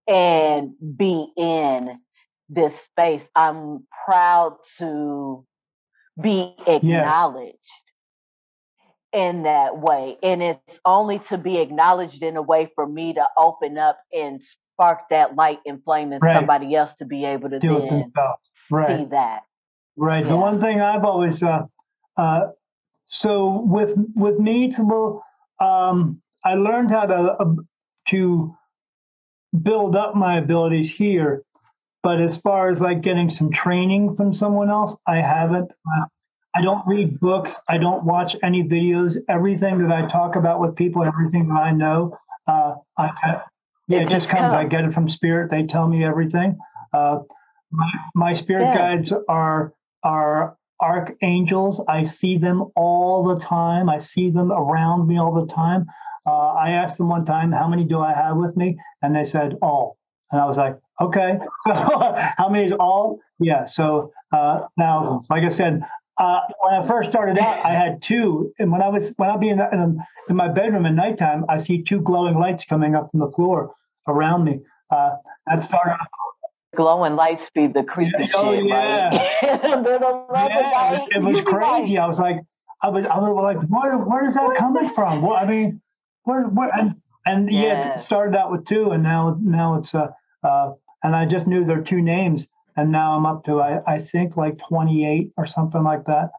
and 0.07 0.75
be 0.97 1.33
in 1.37 2.01
this 2.51 2.75
space. 2.83 3.23
I'm 3.35 3.87
proud 4.05 4.57
to 4.79 5.47
be 6.21 6.55
acknowledged 6.67 7.57
in 9.13 9.45
that 9.45 9.79
way. 9.79 10.19
And 10.23 10.43
it's 10.43 10.81
only 10.85 11.19
to 11.31 11.39
be 11.39 11.59
acknowledged 11.59 12.23
in 12.23 12.37
a 12.37 12.43
way 12.43 12.71
for 12.75 12.87
me 12.87 13.15
to 13.15 13.27
open 13.37 13.79
up 13.79 13.99
and 14.13 14.41
spark 14.75 15.09
that 15.11 15.35
light 15.35 15.61
and 15.67 15.83
flame 15.83 16.13
in 16.13 16.21
Right. 16.21 16.37
somebody 16.37 16.75
else 16.75 16.95
to 16.95 17.05
be 17.05 17.25
able 17.25 17.51
to 17.51 17.59
do 17.59 17.79
it 17.79 17.91
then 17.91 18.01
themselves. 18.01 18.43
Right. 18.71 18.99
see 19.01 19.05
that. 19.07 19.43
Right. 19.97 20.27
The 20.27 20.37
one 20.37 20.61
thing 20.61 20.81
I've 20.81 21.05
always 21.05 21.43
uh, 21.43 21.67
uh, 22.17 22.49
so 23.07 23.63
with 23.67 23.97
with 24.15 24.39
me, 24.39 24.67
it's 24.67 24.79
a 24.79 24.83
little. 24.83 25.23
Um, 25.61 26.21
I 26.45 26.55
learned 26.55 26.91
how 26.91 27.07
to 27.07 27.15
uh, 27.15 27.55
to 28.09 28.55
build 29.63 29.97
up 29.97 30.15
my 30.15 30.39
abilities 30.39 30.91
here, 30.91 31.43
but 32.03 32.21
as 32.21 32.37
far 32.37 32.71
as 32.71 32.81
like 32.81 33.01
getting 33.01 33.31
some 33.31 33.51
training 33.51 34.15
from 34.15 34.35
someone 34.35 34.71
else, 34.71 34.95
I 35.07 35.17
haven't. 35.17 35.73
I 36.59 36.61
don't 36.61 36.85
read 36.89 37.21
books. 37.21 37.55
I 37.69 37.79
don't 37.79 38.03
watch 38.05 38.35
any 38.43 38.65
videos. 38.65 39.17
Everything 39.29 39.79
that 39.79 39.93
I 39.93 40.11
talk 40.11 40.35
about 40.35 40.59
with 40.61 40.75
people, 40.75 41.05
everything 41.05 41.47
that 41.51 41.55
I 41.55 41.71
know, 41.71 42.19
uh, 42.49 42.75
I 42.97 43.43
Yeah, 43.87 44.01
It 44.01 44.09
just 44.09 44.29
comes. 44.29 44.53
I 44.53 44.65
get 44.65 44.85
it 44.85 44.93
from 44.93 45.09
spirit. 45.09 45.53
They 45.53 45.63
tell 45.63 45.87
me 45.87 46.05
everything. 46.05 46.59
Uh, 46.93 47.21
my, 47.71 47.91
my 48.17 48.35
spirit 48.35 48.75
guides 48.75 49.13
are 49.29 49.73
are 50.03 50.57
archangels. 50.81 51.81
I 51.87 52.03
see 52.03 52.39
them 52.39 52.65
all 52.75 53.23
the 53.23 53.39
time. 53.39 53.89
I 53.89 54.01
see 54.01 54.31
them 54.31 54.51
around 54.51 55.07
me 55.07 55.17
all 55.17 55.33
the 55.33 55.53
time. 55.53 55.87
Uh, 56.27 56.55
I 56.55 56.71
asked 56.71 56.99
them 56.99 57.09
one 57.09 57.25
time, 57.25 57.53
"How 57.53 57.69
many 57.69 57.85
do 57.85 58.01
I 58.01 58.13
have 58.13 58.37
with 58.37 58.57
me?" 58.57 58.79
And 59.03 59.15
they 59.15 59.25
said, 59.25 59.57
"All." 59.63 59.97
And 60.33 60.41
I 60.41 60.45
was 60.47 60.57
like, 60.57 60.77
"Okay." 61.01 61.39
So 61.67 61.73
how 62.37 62.49
many 62.49 62.67
is 62.67 62.73
all? 62.81 63.21
Yeah. 63.39 63.67
So 63.67 64.13
uh, 64.33 64.63
now, 64.77 65.23
like 65.31 65.45
I 65.45 65.51
said, 65.51 65.83
uh, 66.19 66.41
when 66.61 66.75
I 66.75 66.87
first 66.87 67.11
started 67.11 67.39
out, 67.39 67.65
I 67.65 67.71
had 67.71 68.03
two, 68.03 68.53
and 68.59 68.73
when 68.73 68.83
I 68.83 68.89
was 68.89 69.13
when 69.17 69.31
I'd 69.31 69.41
be 69.41 69.51
in, 69.51 69.61
in, 69.61 70.01
in 70.29 70.37
my 70.37 70.49
bedroom 70.49 70.85
at 70.87 70.95
nighttime, 70.95 71.45
I 71.49 71.59
see 71.59 71.83
two 71.83 72.01
glowing 72.01 72.39
lights 72.39 72.65
coming 72.65 72.95
up 72.95 73.11
from 73.11 73.21
the 73.21 73.31
floor 73.31 73.75
around 74.09 74.45
me. 74.45 74.61
Uh, 74.91 75.17
that 75.47 75.65
started. 75.65 75.97
Glowing 76.77 77.17
lights 77.17 77.49
be 77.55 77.67
the 77.67 77.83
creepy 77.83 78.29
Oh, 78.35 78.55
shit, 78.55 78.67
yeah. 78.67 79.09
right? 80.29 80.51
Yeah, 80.51 80.93
it 80.93 81.01
was, 81.01 81.09
it 81.15 81.23
was 81.23 81.35
you 81.35 81.43
be 81.45 81.45
like, 81.45 81.45
crazy. 81.45 81.99
I 81.99 82.07
was 82.07 82.19
like, 82.19 82.41
I 82.83 82.89
was, 82.89 83.07
I 83.07 83.19
was 83.19 83.35
like, 83.35 83.57
where, 83.69 83.97
where 83.97 84.29
is 84.29 84.35
that 84.35 84.57
coming 84.59 84.91
from? 84.91 85.23
Well, 85.23 85.37
I 85.37 85.47
mean, 85.47 85.81
where, 86.25 86.43
where, 86.43 86.71
and, 86.75 86.95
and 87.27 87.53
yeah, 87.53 87.95
it 87.95 88.01
started 88.01 88.37
out 88.37 88.53
with 88.53 88.67
two, 88.67 88.91
and 88.91 89.03
now, 89.03 89.37
now 89.41 89.77
it's, 89.77 89.95
uh, 89.95 90.09
uh, 90.43 90.73
and 91.03 91.17
I 91.17 91.27
just 91.27 91.47
knew 91.47 91.65
their 91.65 91.81
two 91.81 92.03
names, 92.03 92.47
and 92.79 92.93
now 92.93 93.17
I'm 93.17 93.27
up 93.27 93.45
to, 93.47 93.61
I, 93.61 93.81
I 93.87 93.99
think 94.03 94.37
like 94.37 94.57
28 94.69 95.33
or 95.37 95.47
something 95.49 95.83
like 95.83 96.07
that. 96.07 96.31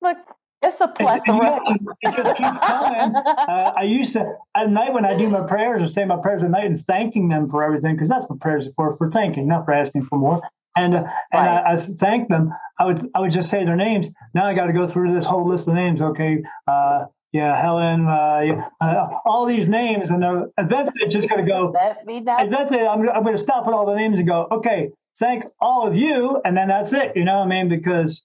Look, 0.00 0.18
it's 0.62 0.80
a 0.80 0.86
plethora. 0.88 1.60
yeah, 1.66 1.74
it 2.02 2.16
just 2.16 2.36
keeps 2.36 2.58
coming. 2.60 3.14
Uh, 3.48 3.72
I 3.76 3.82
used 3.84 4.12
to 4.12 4.36
at 4.56 4.70
night 4.70 4.92
when 4.92 5.04
I 5.04 5.16
do 5.16 5.28
my 5.30 5.40
prayers 5.40 5.82
or 5.82 5.92
say 5.92 6.04
my 6.04 6.16
prayers 6.16 6.42
at 6.42 6.50
night 6.50 6.66
and 6.66 6.84
thanking 6.86 7.28
them 7.28 7.48
for 7.50 7.64
everything 7.64 7.94
because 7.94 8.08
that's 8.08 8.26
what 8.28 8.40
prayers 8.40 8.66
are 8.66 8.72
for 8.76 8.96
for 8.98 9.10
thanking, 9.10 9.48
not 9.48 9.64
for 9.64 9.72
asking 9.72 10.04
for 10.04 10.18
more. 10.18 10.42
And 10.76 10.94
uh, 10.94 10.98
and 11.32 11.46
Right. 11.46 11.64
I, 11.66 11.72
I 11.72 11.76
thank 11.76 12.28
them. 12.28 12.52
I 12.78 12.84
would 12.84 13.08
I 13.14 13.20
would 13.20 13.32
just 13.32 13.50
say 13.50 13.64
their 13.64 13.76
names. 13.76 14.06
Now 14.34 14.46
I 14.46 14.54
got 14.54 14.66
to 14.66 14.72
go 14.72 14.86
through 14.86 15.14
this 15.14 15.24
whole 15.24 15.48
list 15.48 15.66
of 15.66 15.74
names. 15.74 16.00
Okay, 16.00 16.42
uh, 16.66 17.06
yeah, 17.32 17.60
Helen, 17.60 18.06
uh, 18.06 18.40
yeah, 18.44 18.68
uh, 18.80 19.08
all 19.24 19.46
these 19.46 19.68
names, 19.68 20.10
and 20.10 20.22
uh, 20.24 20.46
eventually 20.58 21.00
it's 21.02 21.14
just 21.14 21.28
going 21.28 21.44
to 21.44 21.50
go. 21.50 21.72
Let 21.74 22.04
me 22.06 22.20
know. 22.20 22.36
Eventually 22.38 22.80
I'm 22.80 23.08
I'm 23.08 23.22
going 23.24 23.36
to 23.36 23.42
stop 23.42 23.66
at 23.66 23.72
all 23.72 23.86
the 23.86 23.94
names 23.96 24.18
and 24.18 24.26
go. 24.28 24.46
Okay, 24.52 24.90
thank 25.20 25.44
all 25.60 25.86
of 25.86 25.94
you, 25.96 26.40
and 26.44 26.56
then 26.56 26.68
that's 26.68 26.92
it. 26.92 27.16
You 27.16 27.24
know 27.24 27.38
what 27.38 27.46
I 27.46 27.48
mean? 27.48 27.68
Because 27.68 28.22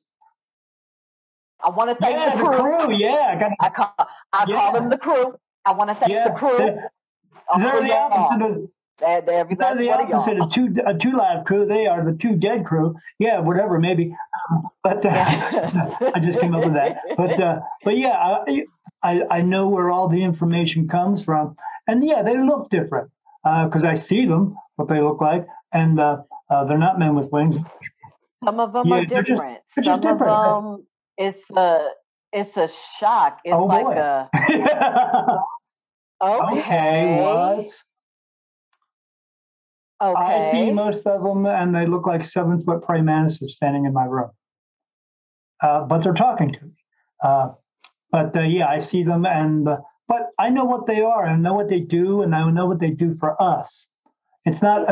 I 1.63 1.69
want 1.69 1.89
to 1.89 1.95
thank 1.95 2.15
yeah, 2.15 2.35
the 2.35 2.43
the 2.43 2.49
crew. 2.49 2.59
crew. 2.59 2.95
Yeah, 2.95 3.35
I 3.35 3.39
got. 3.39 3.51
I 3.59 3.69
call 3.69 3.93
I 4.33 4.45
Yeah. 4.47 4.55
call 4.57 4.73
them 4.73 4.89
the 4.89 4.97
crew. 4.97 5.35
I 5.65 5.71
want 5.71 5.89
to 5.89 5.95
thank 5.95 6.11
Yeah, 6.11 6.23
the 6.29 6.31
crew. 6.35 6.57
they're, 6.57 6.91
they're 7.57 7.81
the 7.83 7.97
opposite 7.97 8.41
of 8.41 8.69
They're, 8.99 9.21
they're 9.21 9.45
They're 9.45 9.75
the 9.77 9.91
opposite 9.91 10.39
of 10.39 10.51
two 10.53 10.73
a 10.85 10.93
two 10.97 11.13
live 11.13 11.45
crew. 11.45 11.65
They 11.65 11.87
are 11.87 12.03
the 12.03 12.17
two 12.17 12.35
dead 12.35 12.65
crew. 12.65 12.95
Yeah, 13.19 13.39
whatever, 13.39 13.79
maybe. 13.79 14.15
Um, 14.51 14.69
But 14.83 15.05
uh, 15.05 15.09
I 16.15 16.19
just 16.19 16.39
came 16.39 16.53
up 16.55 16.63
with 16.65 16.73
that. 16.73 16.97
But 17.17 17.39
uh, 17.41 17.59
but 17.83 17.97
yeah, 17.97 18.09
I, 18.11 18.65
I 19.03 19.21
I 19.31 19.41
know 19.41 19.69
where 19.69 19.89
all 19.89 20.09
the 20.09 20.23
information 20.23 20.87
comes 20.87 21.23
from, 21.23 21.55
and 21.87 22.05
yeah, 22.05 22.23
they 22.23 22.37
look 22.37 22.69
different 22.69 23.09
because 23.43 23.83
I 23.85 23.95
see 23.95 24.25
them 24.25 24.55
what 24.75 24.89
they 24.89 25.01
look 25.01 25.21
like, 25.21 25.47
and 25.73 25.99
uh, 25.99 26.17
uh, 26.49 26.63
they're 26.65 26.77
not 26.77 26.99
men 26.99 27.15
with 27.15 27.31
wings. 27.31 27.55
Some 28.43 28.59
of 28.59 28.73
them 28.73 28.87
Yeah, 28.87 28.95
are 28.97 29.05
just- 29.05 29.27
different. 29.27 29.59
they're 29.75 29.83
Some 29.85 30.01
different. 30.01 30.31
of 30.31 30.63
them, 30.63 30.87
it's 31.17 31.49
a 31.55 31.89
it's 32.31 32.57
a 32.57 32.67
shock. 32.99 33.39
It's 33.45 33.53
Oh, 33.53 33.65
like 33.65 33.85
boy. 33.85 33.91
a 33.91 34.29
okay, 36.21 36.59
okay, 36.59 37.21
what? 37.21 37.67
Okay. 40.01 40.21
I 40.21 40.41
see 40.51 40.71
most 40.71 41.05
of 41.07 41.23
them, 41.23 41.45
and 41.45 41.73
they 41.73 41.85
look 41.85 42.05
like 42.07 42.25
seven 42.25 42.61
foot 42.63 42.81
praying 42.83 43.05
mantises 43.05 43.55
standing 43.55 43.85
in 43.85 43.93
my 43.93 44.03
room. 44.05 44.31
Uh, 45.61 45.81
but 45.85 46.03
they're 46.03 46.13
talking 46.13 46.51
to 46.51 46.65
me. 46.65 46.71
Uh, 47.23 47.49
but 48.11 48.35
uh, 48.35 48.41
yeah, 48.41 48.67
I 48.67 48.79
see 48.79 49.03
them, 49.03 49.25
and 49.25 49.67
uh, 49.67 49.77
but 50.09 50.23
I 50.37 50.49
know 50.49 50.65
what 50.65 50.87
they 50.87 51.01
are, 51.01 51.25
and 51.25 51.41
know 51.41 51.53
what 51.53 51.69
they 51.69 51.79
do, 51.79 52.21
and 52.21 52.35
I 52.35 52.49
know 52.49 52.65
what 52.65 52.79
they 52.79 52.89
do 52.89 53.15
for 53.19 53.41
us. 53.41 53.87
It's 54.45 54.61
not. 54.61 54.87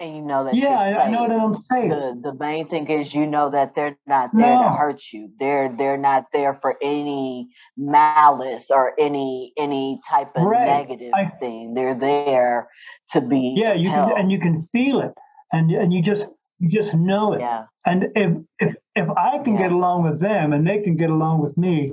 And 0.00 0.16
you 0.16 0.22
know 0.22 0.44
that 0.44 0.54
yeah, 0.54 0.68
I, 0.80 1.04
I 1.04 1.10
know 1.10 1.28
that 1.28 1.38
I'm 1.38 1.54
safe. 1.54 1.90
the 1.90 2.18
the 2.22 2.34
main 2.40 2.66
thing 2.68 2.88
is 2.88 3.14
you 3.14 3.26
know 3.26 3.50
that 3.50 3.74
they're 3.74 3.98
not 4.06 4.30
there 4.32 4.56
No. 4.56 4.62
to 4.62 4.70
hurt 4.70 5.02
you. 5.12 5.28
They're 5.38 5.68
they're 5.76 5.98
not 5.98 6.24
there 6.32 6.54
for 6.62 6.78
any 6.80 7.48
malice 7.76 8.66
or 8.70 8.94
any 8.98 9.52
any 9.58 10.00
type 10.08 10.30
of 10.36 10.44
Right. 10.46 10.64
negative 10.66 11.12
I- 11.14 11.32
thing. 11.38 11.74
They're 11.74 11.94
there 11.94 12.68
to 13.12 13.20
be 13.20 13.54
Yeah, 13.58 13.74
you 13.74 13.90
can, 13.90 14.10
and 14.16 14.32
you 14.32 14.40
can 14.40 14.66
feel 14.72 15.00
it, 15.00 15.12
and 15.52 15.70
and 15.70 15.92
you 15.92 16.00
just 16.02 16.26
you 16.60 16.70
just 16.70 16.94
know 16.94 17.34
it. 17.34 17.40
yeah. 17.40 17.64
And 17.84 18.08
if 18.16 18.30
if 18.58 18.74
if 18.96 19.08
I 19.10 19.38
can 19.44 19.56
get 19.56 19.70
along 19.70 20.04
with 20.04 20.18
them 20.18 20.54
and 20.54 20.66
they 20.66 20.80
can 20.82 20.96
get 20.96 21.10
along 21.10 21.42
with 21.42 21.56
me, 21.58 21.92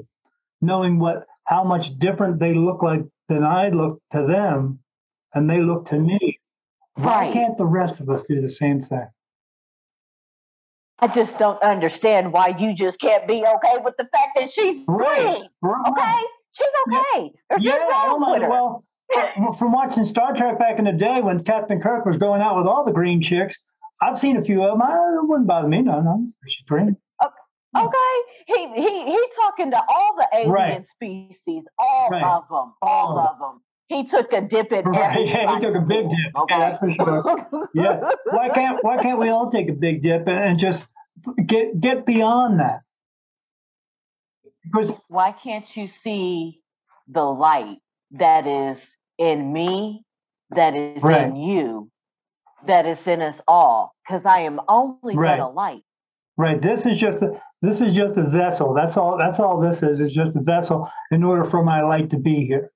knowing 0.61 0.97
what 0.97 1.25
how 1.43 1.65
much 1.65 1.97
different 1.99 2.39
they 2.39 2.53
look 2.53 2.81
like 2.83 3.01
than 3.27 3.43
I 3.43 3.67
look 3.67 3.99
to 4.13 4.25
them, 4.25 4.79
and 5.33 5.49
they 5.49 5.59
look 5.59 5.85
to 5.87 5.99
me, 5.99 6.36
why 6.97 7.19
Right. 7.25 7.33
can't 7.33 7.57
the 7.57 7.65
rest 7.65 7.99
of 7.99 8.09
us 8.09 8.23
do 8.27 8.41
the 8.41 8.49
same 8.49 8.83
thing? 8.83 9.07
I 10.99 11.07
just 11.07 11.37
don't 11.37 11.61
understand 11.61 12.33
why 12.33 12.55
you 12.57 12.73
just 12.73 12.99
can't 12.99 13.27
be 13.27 13.45
okay 13.45 13.77
with 13.83 13.95
the 13.97 14.05
fact 14.11 14.29
that 14.35 14.49
she's 14.51 14.83
Right. 14.87 15.05
free. 15.37 15.49
Right. 15.61 15.87
Okay, 15.89 16.23
she's 16.51 16.67
okay. 16.87 17.33
There's 17.49 17.63
Yeah, 17.63 17.73
nothing 17.77 17.87
wrong 18.21 18.31
with 18.31 18.41
her. 18.41 18.49
Well, 19.37 19.53
from 19.53 19.71
watching 19.71 20.05
Star 20.05 20.35
Trek 20.35 20.59
back 20.59 20.79
in 20.79 20.85
the 20.85 20.91
day 20.91 21.21
when 21.21 21.41
Captain 21.43 21.79
Kirk 21.81 22.05
was 22.05 22.17
going 22.17 22.41
out 22.41 22.57
with 22.57 22.67
all 22.67 22.83
the 22.83 22.91
green 22.91 23.21
chicks, 23.21 23.57
I've 24.01 24.19
seen 24.19 24.35
a 24.37 24.43
few 24.43 24.61
of 24.63 24.71
them. 24.77 24.81
I, 24.81 24.93
it 25.15 25.27
wouldn't 25.27 25.47
bother 25.47 25.67
me. 25.67 25.81
No, 25.81 26.01
no, 26.01 26.27
she's 26.45 26.65
green. 26.67 26.97
Okay, 27.77 28.21
he 28.47 28.67
he 28.75 29.05
he 29.11 29.27
talking 29.35 29.71
to 29.71 29.81
all 29.87 30.15
the 30.17 30.27
alien 30.33 30.51
Right. 30.51 30.87
species, 30.89 31.63
all 31.77 32.09
Right. 32.09 32.23
of 32.23 32.47
them, 32.49 32.73
all 32.81 33.09
All 33.11 33.19
of 33.19 33.39
them. 33.39 33.61
He 33.89 34.03
took 34.05 34.33
a 34.33 34.41
dip 34.41 34.71
in 34.73 34.83
Right, 34.85 35.25
yeah, 35.27 35.55
he 35.55 35.61
took 35.61 35.75
a 35.75 35.81
big 35.81 36.09
dip. 36.09 36.17
Yeah, 36.35 36.41
Okay, 36.41 36.59
that's 36.59 36.77
for 36.79 36.91
sure. 36.91 37.69
Yeah. 37.73 38.11
Why 38.31 38.49
can't 38.49 38.83
Why 38.83 39.01
can't 39.01 39.19
we 39.19 39.29
all 39.29 39.49
take 39.49 39.69
a 39.69 39.73
big 39.73 40.01
dip 40.03 40.27
and, 40.27 40.43
and 40.43 40.59
just 40.59 40.85
get 41.45 41.79
get 41.79 42.05
beyond 42.05 42.59
that? 42.59 42.81
Because 44.63 44.91
Why 45.07 45.31
can't 45.31 45.77
you 45.77 45.87
see 45.87 46.61
the 47.07 47.23
light 47.23 47.77
that 48.11 48.45
is 48.45 48.79
in 49.17 49.51
me, 49.53 50.03
that 50.51 50.75
is 50.75 51.01
Right. 51.01 51.27
in 51.27 51.35
you, 51.37 51.89
that 52.65 52.85
is 52.85 52.99
in 53.07 53.21
us 53.21 53.39
all? 53.47 53.93
Because 54.05 54.25
I 54.25 54.41
am 54.41 54.59
only 54.67 55.15
Right. 55.15 55.39
but 55.39 55.45
a 55.45 55.47
light. 55.47 55.83
right, 56.35 56.61
this 56.61 56.85
is 56.85 56.99
just 56.99 57.21
a 57.21 57.41
this 57.61 57.81
is 57.81 57.95
just 57.95 58.17
a 58.17 58.23
vessel. 58.23 58.73
That's 58.73 58.97
all. 58.97 59.17
That's 59.17 59.39
all 59.39 59.59
this 59.59 59.81
is. 59.81 59.99
Is 60.01 60.13
just 60.13 60.35
a 60.35 60.41
vessel 60.41 60.89
in 61.11 61.23
order 61.23 61.43
for 61.45 61.63
my 61.63 61.81
light 61.81 62.09
to 62.11 62.17
be 62.17 62.45
here. 62.45 62.71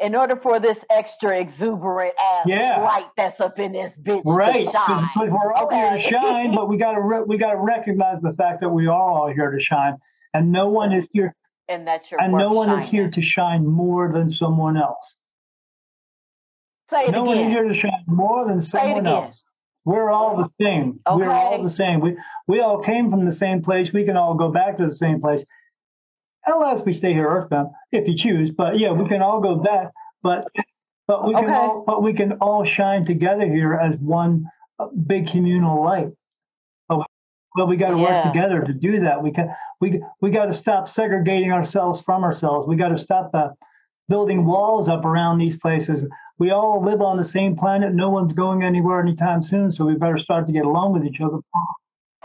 In 0.00 0.14
order 0.14 0.36
for 0.36 0.60
this 0.60 0.78
extra 0.90 1.38
exuberant 1.40 2.14
ass 2.18 2.46
Yeah. 2.46 2.82
light 2.84 3.08
that's 3.16 3.40
up 3.40 3.58
in 3.58 3.72
this 3.72 3.92
bitch 4.00 4.22
Right, 4.24 4.66
to 4.66 4.70
shine. 4.70 5.08
because 5.14 5.30
we're 5.30 5.52
all 5.52 5.70
here 5.70 5.90
to 5.90 6.00
shine, 6.00 6.54
but 6.54 6.68
we 6.68 6.76
got 6.76 6.92
to 6.92 7.00
re- 7.00 7.22
we 7.26 7.36
got 7.36 7.52
to 7.52 7.58
recognize 7.58 8.20
the 8.22 8.32
fact 8.34 8.60
that 8.60 8.68
we 8.68 8.86
are 8.86 8.92
all 8.92 9.28
here 9.28 9.50
to 9.50 9.60
shine, 9.60 9.96
and 10.34 10.52
no 10.52 10.68
one 10.68 10.92
is 10.92 11.08
here, 11.12 11.34
and 11.68 11.86
that 11.88 12.10
you're 12.10 12.20
and 12.20 12.32
no 12.32 12.52
one 12.52 12.70
is 12.78 12.88
here 12.88 13.10
to 13.10 13.22
shine 13.22 13.66
more 13.66 14.12
than 14.12 14.30
someone 14.30 14.76
else. 14.76 15.16
Say 16.90 17.06
it 17.06 17.12
no 17.12 17.24
one 17.24 17.38
is 17.38 17.48
here 17.48 17.64
to 17.64 17.74
shine 17.74 18.04
more 18.06 18.46
than 18.46 18.62
someone 18.62 19.06
again. 19.06 19.24
else. 19.24 19.42
We're 19.84 20.10
all 20.10 20.36
the 20.36 20.50
same. 20.60 21.00
We're 21.10 21.30
all 21.30 21.62
the 21.62 21.70
same. 21.70 22.00
We 22.00 22.16
we 22.46 22.60
all 22.60 22.82
came 22.82 23.10
from 23.10 23.24
the 23.24 23.32
same 23.32 23.62
place. 23.62 23.92
We 23.92 24.04
can 24.04 24.16
all 24.16 24.34
go 24.34 24.50
back 24.50 24.76
to 24.78 24.86
the 24.86 24.94
same 24.96 25.20
place, 25.20 25.44
unless 26.52 26.84
we 26.84 26.92
stay 26.92 27.12
here 27.12 27.28
earthbound, 27.28 27.68
if 27.92 28.06
you 28.08 28.16
choose. 28.16 28.50
But 28.50 28.78
yeah, 28.78 28.92
we 28.92 29.08
can 29.08 29.22
all 29.22 29.40
go 29.40 29.56
back. 29.56 29.90
But 30.22 30.48
but 31.06 31.26
we 31.26 31.34
can 31.34 31.44
Okay. 31.44 31.54
all 31.54 31.84
but 31.86 32.02
we 32.02 32.12
can 32.12 32.32
all 32.34 32.64
shine 32.64 33.04
together 33.04 33.46
here 33.46 33.74
as 33.74 33.98
one 34.00 34.46
uh, 34.78 34.88
big 35.06 35.28
communal 35.28 35.82
light. 35.82 36.08
But, 36.88 37.06
but 37.56 37.66
we 37.68 37.76
got 37.76 37.90
to 37.90 37.96
Yeah. 37.98 38.02
work 38.24 38.32
together 38.32 38.60
to 38.62 38.72
do 38.72 39.00
that. 39.00 39.22
We 39.22 39.30
can 39.32 39.54
we 39.80 40.02
we 40.20 40.30
got 40.30 40.46
to 40.46 40.54
stop 40.54 40.88
segregating 40.88 41.52
ourselves 41.52 42.00
from 42.00 42.24
ourselves. 42.24 42.68
We 42.68 42.76
got 42.76 42.88
to 42.88 42.98
stop 42.98 43.30
uh, 43.34 43.50
building 44.08 44.44
walls 44.46 44.88
up 44.88 45.04
around 45.04 45.38
these 45.38 45.58
places. 45.58 46.02
We 46.38 46.50
all 46.50 46.82
live 46.84 47.00
on 47.02 47.16
the 47.16 47.24
same 47.24 47.56
planet. 47.56 47.94
No 47.94 48.10
one's 48.10 48.32
going 48.32 48.62
anywhere 48.62 49.00
anytime 49.00 49.42
soon. 49.42 49.72
So 49.72 49.84
we 49.84 49.94
better 49.96 50.18
start 50.18 50.46
to 50.46 50.52
get 50.52 50.64
along 50.64 50.92
with 50.92 51.04
each 51.04 51.20
other. 51.20 51.38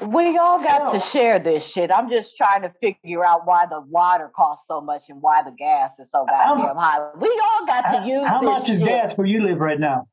We 0.07 0.38
all 0.38 0.61
got 0.61 0.91
to 0.93 0.99
share 0.99 1.39
this 1.39 1.65
shit. 1.65 1.91
I'm 1.91 2.09
just 2.09 2.35
trying 2.38 2.63
to 2.63 2.73
figure 2.81 3.25
out 3.25 3.45
why 3.45 3.65
the 3.69 3.81
water 3.81 4.30
costs 4.35 4.65
so 4.67 4.81
much 4.81 5.03
and 5.09 5.21
why 5.21 5.43
the 5.43 5.51
gas 5.51 5.91
is 5.99 6.07
so 6.13 6.25
goddamn 6.25 6.75
high. 6.75 6.99
We 7.19 7.41
all 7.43 7.65
got 7.65 7.81
to 7.91 8.07
use 8.07 8.27
how 8.27 8.41
much 8.41 8.69
is 8.69 8.80
shit. 8.80 8.88
gas 8.88 9.13
where 9.17 9.27
you 9.27 9.43
live 9.43 9.59
right 9.59 9.80
now? 9.80 10.07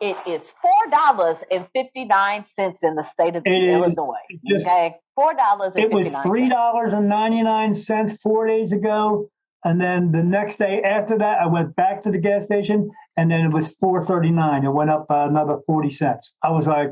It 0.00 0.16
is 0.26 0.42
four 0.60 0.90
dollars 0.90 1.36
and 1.50 1.66
fifty 1.72 2.04
nine 2.04 2.44
cents 2.56 2.78
in 2.82 2.96
the 2.96 3.04
state 3.04 3.36
of 3.36 3.44
It 3.46 3.50
is 3.50 3.74
Illinois. 3.74 4.16
just- 4.46 4.66
okay, 4.66 4.96
four 5.14 5.34
dollars 5.34 5.72
It 5.76 5.90
was 5.92 6.08
three 6.22 6.48
dollars 6.48 6.92
and 6.92 7.08
ninety 7.08 7.42
nine 7.42 7.74
cents 7.74 8.12
four 8.22 8.46
days 8.46 8.72
ago. 8.72 9.28
And 9.66 9.80
then 9.80 10.12
the 10.12 10.22
next 10.22 10.58
day 10.58 10.82
after 10.82 11.16
that, 11.16 11.40
I 11.40 11.46
went 11.46 11.74
back 11.74 12.02
to 12.02 12.10
the 12.10 12.18
gas 12.18 12.44
station 12.44 12.90
and 13.16 13.30
then 13.30 13.40
it 13.46 13.50
was 13.50 13.68
439. 13.80 14.62
It 14.62 14.68
went 14.68 14.90
up 14.90 15.06
another 15.08 15.56
40 15.66 15.88
cents. 15.88 16.34
I 16.42 16.50
was 16.50 16.66
like, 16.66 16.90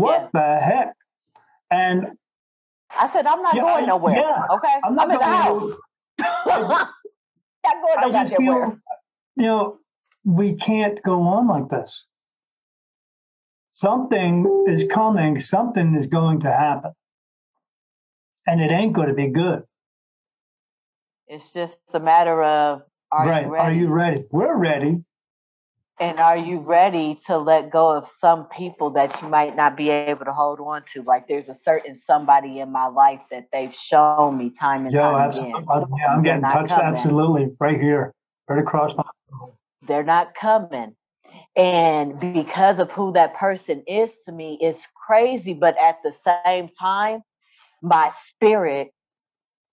what 0.00 0.30
the 0.32 0.58
heck? 0.62 0.94
And 1.70 2.06
I 2.90 3.10
said, 3.12 3.26
I'm 3.26 3.42
not 3.42 3.54
Yeah, 3.54 3.62
going 3.62 3.84
I- 3.84 3.86
nowhere. 3.86 4.16
yeah. 4.16 4.46
Okay. 4.50 4.74
I'm 4.84 4.98
I'm, 4.98 5.10
in 5.10 5.18
the 5.18 5.24
house. 5.24 5.72
not 6.46 6.90
going 7.64 8.14
I 8.14 8.24
just 8.24 8.38
where. 8.38 8.66
feel, 8.66 8.78
you 9.36 9.42
know, 9.46 9.78
we 10.24 10.54
can't 10.54 11.02
go 11.02 11.22
on 11.22 11.48
like 11.48 11.68
this. 11.70 11.92
Something 13.74 14.64
is 14.68 14.84
coming, 14.92 15.40
something 15.40 15.94
is 15.96 16.06
going 16.06 16.40
to 16.40 16.52
happen. 16.52 16.92
And 18.46 18.60
it 18.60 18.70
ain't 18.70 18.92
going 18.92 19.08
to 19.08 19.14
be 19.14 19.28
good. 19.28 19.64
It's 21.26 21.52
just 21.52 21.74
a 21.92 22.00
matter 22.00 22.42
of 22.42 22.82
are 23.12 23.26
right. 23.26 23.44
you 23.46 23.52
ready? 23.52 23.64
Are 23.64 23.72
you 23.72 23.88
ready? 23.88 24.24
We're 24.30 24.56
ready. 24.56 25.02
And 25.98 26.20
are 26.20 26.36
you 26.36 26.58
ready 26.60 27.20
to 27.26 27.38
let 27.38 27.70
go 27.70 27.96
of 27.96 28.10
some 28.20 28.46
people 28.46 28.90
that 28.90 29.20
you 29.22 29.28
might 29.28 29.56
not 29.56 29.76
be 29.76 29.88
able 29.90 30.26
to 30.26 30.32
hold 30.32 30.60
on 30.60 30.82
to? 30.92 31.02
Like 31.02 31.26
there's 31.26 31.48
a 31.48 31.54
certain 31.54 32.00
somebody 32.06 32.60
in 32.60 32.70
my 32.70 32.86
life 32.86 33.20
that 33.30 33.48
they've 33.52 33.74
shown 33.74 34.36
me 34.36 34.50
time 34.50 34.84
and 34.84 34.94
Yo, 34.94 35.00
time 35.00 35.30
again. 35.30 35.52
Yeah, 35.98 36.12
I'm 36.12 36.22
getting 36.22 36.42
touched 36.42 36.68
coming. 36.68 36.96
absolutely 36.96 37.56
right 37.58 37.80
here, 37.80 38.12
right 38.48 38.58
across 38.58 38.94
my. 38.96 39.04
They're 39.86 40.04
not 40.04 40.34
coming. 40.34 40.94
And 41.56 42.20
because 42.20 42.78
of 42.78 42.90
who 42.90 43.12
that 43.12 43.34
person 43.34 43.82
is 43.86 44.10
to 44.26 44.32
me, 44.32 44.58
it's 44.60 44.82
crazy. 45.06 45.54
But 45.54 45.76
at 45.80 45.98
the 46.02 46.12
same 46.44 46.68
time, 46.78 47.22
my 47.82 48.12
spirit, 48.28 48.92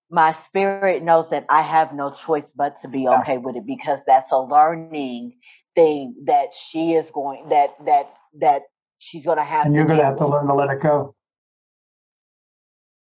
my 0.10 0.34
spirit 0.48 1.04
knows 1.04 1.30
that 1.32 1.46
I 1.50 1.62
have 1.62 1.94
no 1.94 2.12
choice 2.12 2.46
but 2.56 2.80
to 2.82 2.88
be 2.88 3.08
okay 3.08 3.38
with 3.38 3.58
it 3.58 3.66
because 3.66 4.00
that's 4.08 4.32
a 4.32 4.40
learning 4.40 5.34
thing 5.76 6.16
that 6.26 6.48
she 6.54 6.94
is 6.94 7.10
going 7.12 7.50
that 7.50 7.76
that 7.86 8.14
that 8.40 8.64
she's 9.00 9.26
gonna 9.26 9.44
have 9.44 9.66
And 9.68 9.76
you're 9.76 9.86
going 9.86 10.00
to 10.00 10.06
have 10.06 10.18
to 10.18 10.28
learn 10.28 10.48
to 10.48 10.54
let 10.54 10.70
it 10.70 10.82
go. 10.82 11.16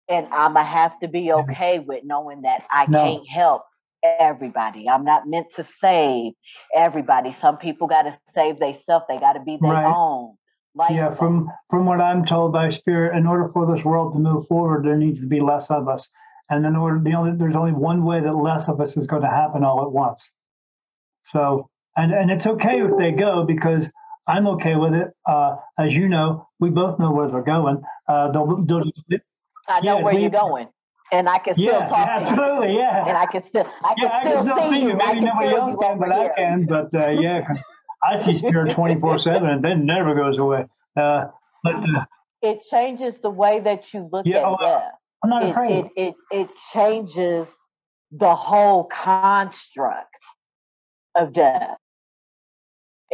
and 0.09 0.27
I'm 0.33 0.55
gonna 0.55 0.65
have 0.65 0.99
to 1.01 1.09
be 1.09 1.33
okay 1.33 1.79
with 1.79 2.05
knowing 2.05 2.43
that 2.43 2.65
I 2.71 2.87
No. 2.87 3.03
can't 3.03 3.29
help 3.29 3.63
everybody. 4.03 4.89
I'm 4.89 5.05
not 5.05 5.29
meant 5.29 5.47
to 5.57 5.67
save 5.81 6.33
everybody. 6.75 7.37
Some 7.41 7.57
people 7.57 7.87
got 7.87 8.03
to 8.03 8.19
save 8.35 8.59
themselves. 8.59 9.07
They 9.09 9.19
got 9.19 9.35
to 9.35 9.41
be 9.41 9.59
their 9.63 9.71
Right. 9.73 9.87
own. 9.87 10.37
Life 10.75 10.95
Yeah, 10.95 11.15
from 11.15 11.51
from 11.71 11.87
what 11.87 12.01
I'm 12.01 12.25
told 12.25 12.53
by 12.53 12.71
Spirit, 12.71 13.17
in 13.17 13.27
order 13.27 13.51
for 13.53 13.67
this 13.75 13.85
world 13.85 14.15
to 14.15 14.19
move 14.19 14.47
forward, 14.49 14.85
there 14.85 14.97
needs 14.97 15.21
to 15.21 15.27
be 15.27 15.41
less 15.41 15.71
of 15.71 15.89
us. 15.89 16.09
And 16.51 16.67
in 16.67 16.77
order, 16.77 16.99
the 16.99 17.15
only 17.15 17.37
there's 17.37 17.57
only 17.57 17.73
one 17.73 18.05
way 18.05 18.21
that 18.21 18.33
less 18.33 18.69
of 18.69 18.81
us 18.81 18.97
is 18.97 19.07
going 19.07 19.23
to 19.23 19.29
happen 19.31 19.65
all 19.65 19.83
at 19.83 19.93
once. 19.93 20.23
So, 21.33 21.69
and 21.97 22.13
and 22.13 22.31
it's 22.31 22.47
okay 22.47 22.81
if 22.81 22.97
they 22.99 23.13
go 23.13 23.45
because 23.45 23.89
I'm 24.27 24.47
okay 24.49 24.77
with 24.77 24.95
it. 24.95 25.09
Uh, 25.27 25.57
as 25.79 25.93
you 25.93 26.09
know, 26.09 26.49
we 26.61 26.71
both 26.71 26.99
know 26.99 27.11
where 27.13 27.29
they're 27.29 27.43
going. 27.43 27.83
Uh, 28.09 28.31
they'll, 28.31 28.65
they'll, 28.65 28.85
I 29.69 29.81
know 29.81 29.97
yes, 29.97 30.05
where 30.05 30.19
you're 30.19 30.31
going, 30.31 30.69
and 31.11 31.29
I 31.29 31.39
can 31.39 31.55
still 31.55 31.67
yeah, 31.67 31.87
talk 31.87 32.07
to 32.07 32.25
you, 32.25 32.31
absolutely, 32.31 32.77
yeah. 32.77 33.07
and 33.07 33.17
I 33.17 33.27
can 33.27 33.43
still, 33.43 33.67
I 33.83 33.95
can 33.95 34.05
Yeah, 34.05 34.13
I 34.13 34.21
still, 34.21 34.45
can 34.45 34.45
still 34.45 34.71
see 34.71 34.83
you. 34.83 34.93
I 34.93 34.95
Maybe 34.95 35.19
can 35.19 35.25
nobody 35.25 35.49
else 35.55 35.73
you 35.73 35.79
can, 35.79 35.99
but 35.99 36.13
I 36.13 36.29
can. 36.37 36.67
But 36.67 36.95
uh, 36.95 37.11
yeah, 37.11 37.47
I 38.03 38.23
see 38.25 38.39
Spirit 38.39 38.75
24 38.75 39.19
7 39.21 39.49
and 39.49 39.65
that 39.65 39.79
never 39.79 40.15
goes 40.15 40.39
away. 40.39 40.67
Uh, 40.97 41.27
but 41.63 41.77
uh, 41.77 42.05
It 42.43 42.63
changes 42.71 43.19
the 43.23 43.31
way 43.31 43.61
that 43.61 43.93
you 43.95 44.09
look 44.11 44.27
Yeah, 44.27 44.39
at 44.39 44.45
oh, 44.45 44.57
death. 44.61 44.93
I'm 45.23 45.31
not 45.31 45.43
It, 45.45 45.51
afraid. 45.51 45.85
it 45.85 45.91
it 45.97 46.15
it 46.31 46.49
changes 46.73 47.49
the 48.11 48.35
whole 48.35 48.85
construct 48.85 50.09
of 51.15 51.33
death. 51.33 51.77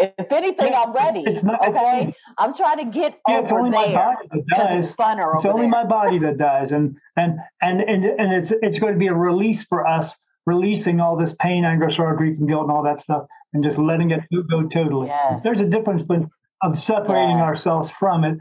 If 0.00 0.30
anything, 0.32 0.68
Yeah, 0.72 0.82
I'm 0.82 0.92
ready. 0.92 1.24
It's 1.26 1.42
not. 1.42 1.66
okay, 1.66 2.14
I'm 2.38 2.54
trying 2.54 2.78
to 2.78 2.84
get 2.98 3.18
Yeah, 3.28 3.40
it's 3.40 3.50
over 3.50 3.60
only 3.60 3.70
my 3.70 3.92
body 3.94 4.28
that 4.30 4.46
dies. 4.46 4.86
it's 4.86 4.96
funner 4.96 5.34
It's 5.36 5.44
only 5.44 5.62
there. 5.62 5.70
my 5.70 5.84
body 5.84 6.18
that 6.20 6.38
dies, 6.38 6.70
and 6.72 6.96
and 7.16 7.38
and 7.60 7.80
and 7.80 8.04
and 8.04 8.32
it's 8.32 8.52
it's 8.62 8.78
going 8.78 8.92
to 8.92 8.98
be 8.98 9.08
a 9.08 9.14
release 9.14 9.64
for 9.64 9.86
us, 9.86 10.14
releasing 10.46 11.00
all 11.00 11.16
this 11.16 11.34
pain, 11.40 11.64
anger, 11.64 11.90
sorrow, 11.90 12.16
grief, 12.16 12.38
and 12.38 12.48
guilt, 12.48 12.62
and 12.62 12.70
all 12.70 12.84
that 12.84 13.00
stuff, 13.00 13.26
and 13.52 13.64
just 13.64 13.78
letting 13.78 14.12
it 14.12 14.20
go 14.50 14.62
totally. 14.68 15.08
Yes. 15.08 15.40
There's 15.42 15.60
a 15.60 15.66
difference 15.66 16.02
between 16.02 16.30
of 16.62 16.78
separating 16.80 17.38
Yeah. 17.38 17.44
ourselves 17.44 17.90
from 17.90 18.24
it, 18.24 18.38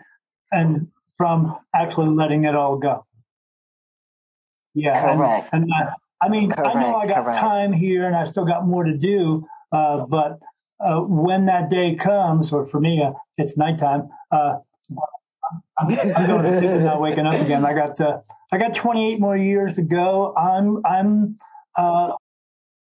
and 0.51 0.88
from 1.17 1.57
actually 1.75 2.09
letting 2.15 2.45
it 2.45 2.55
all 2.55 2.77
go. 2.77 3.03
Yeah, 4.75 5.15
Correct. 5.15 5.49
And, 5.53 5.71
uh, 5.73 5.89
I 6.21 6.29
mean, 6.29 6.53
I 6.55 6.73
know 6.75 6.95
I 6.97 7.07
got 7.07 7.23
correct. 7.23 7.39
time 7.39 7.73
here, 7.73 8.05
and 8.05 8.15
I 8.15 8.25
still 8.25 8.45
got 8.45 8.65
more 8.67 8.84
to 8.84 8.95
do. 8.95 9.45
Uh, 9.71 10.05
but 10.05 10.39
uh, 10.80 10.99
when 10.99 11.45
that 11.48 11.70
day 11.70 11.95
comes, 11.95 12.52
or 12.52 12.68
for 12.68 12.80
me, 12.80 13.02
uh, 13.02 13.12
it's 13.38 13.58
nighttime. 13.58 14.10
Uh, 14.32 14.56
I'm, 15.80 15.90
I'm 15.90 16.28
going 16.28 16.44
to 16.44 16.60
sleep 16.60 16.82
now, 16.82 16.99
waking 16.99 17.26
up 17.26 17.41
again. 17.41 17.66
I 17.66 17.74
got 17.74 17.99
uh, 17.99 18.20
I 18.52 18.58
got 18.58 18.76
28 18.76 19.20
more 19.20 19.38
years 19.38 19.76
to 19.76 19.82
go. 19.82 20.36
I'm 20.36 20.86
I'm 20.86 21.38
uh, 21.76 22.14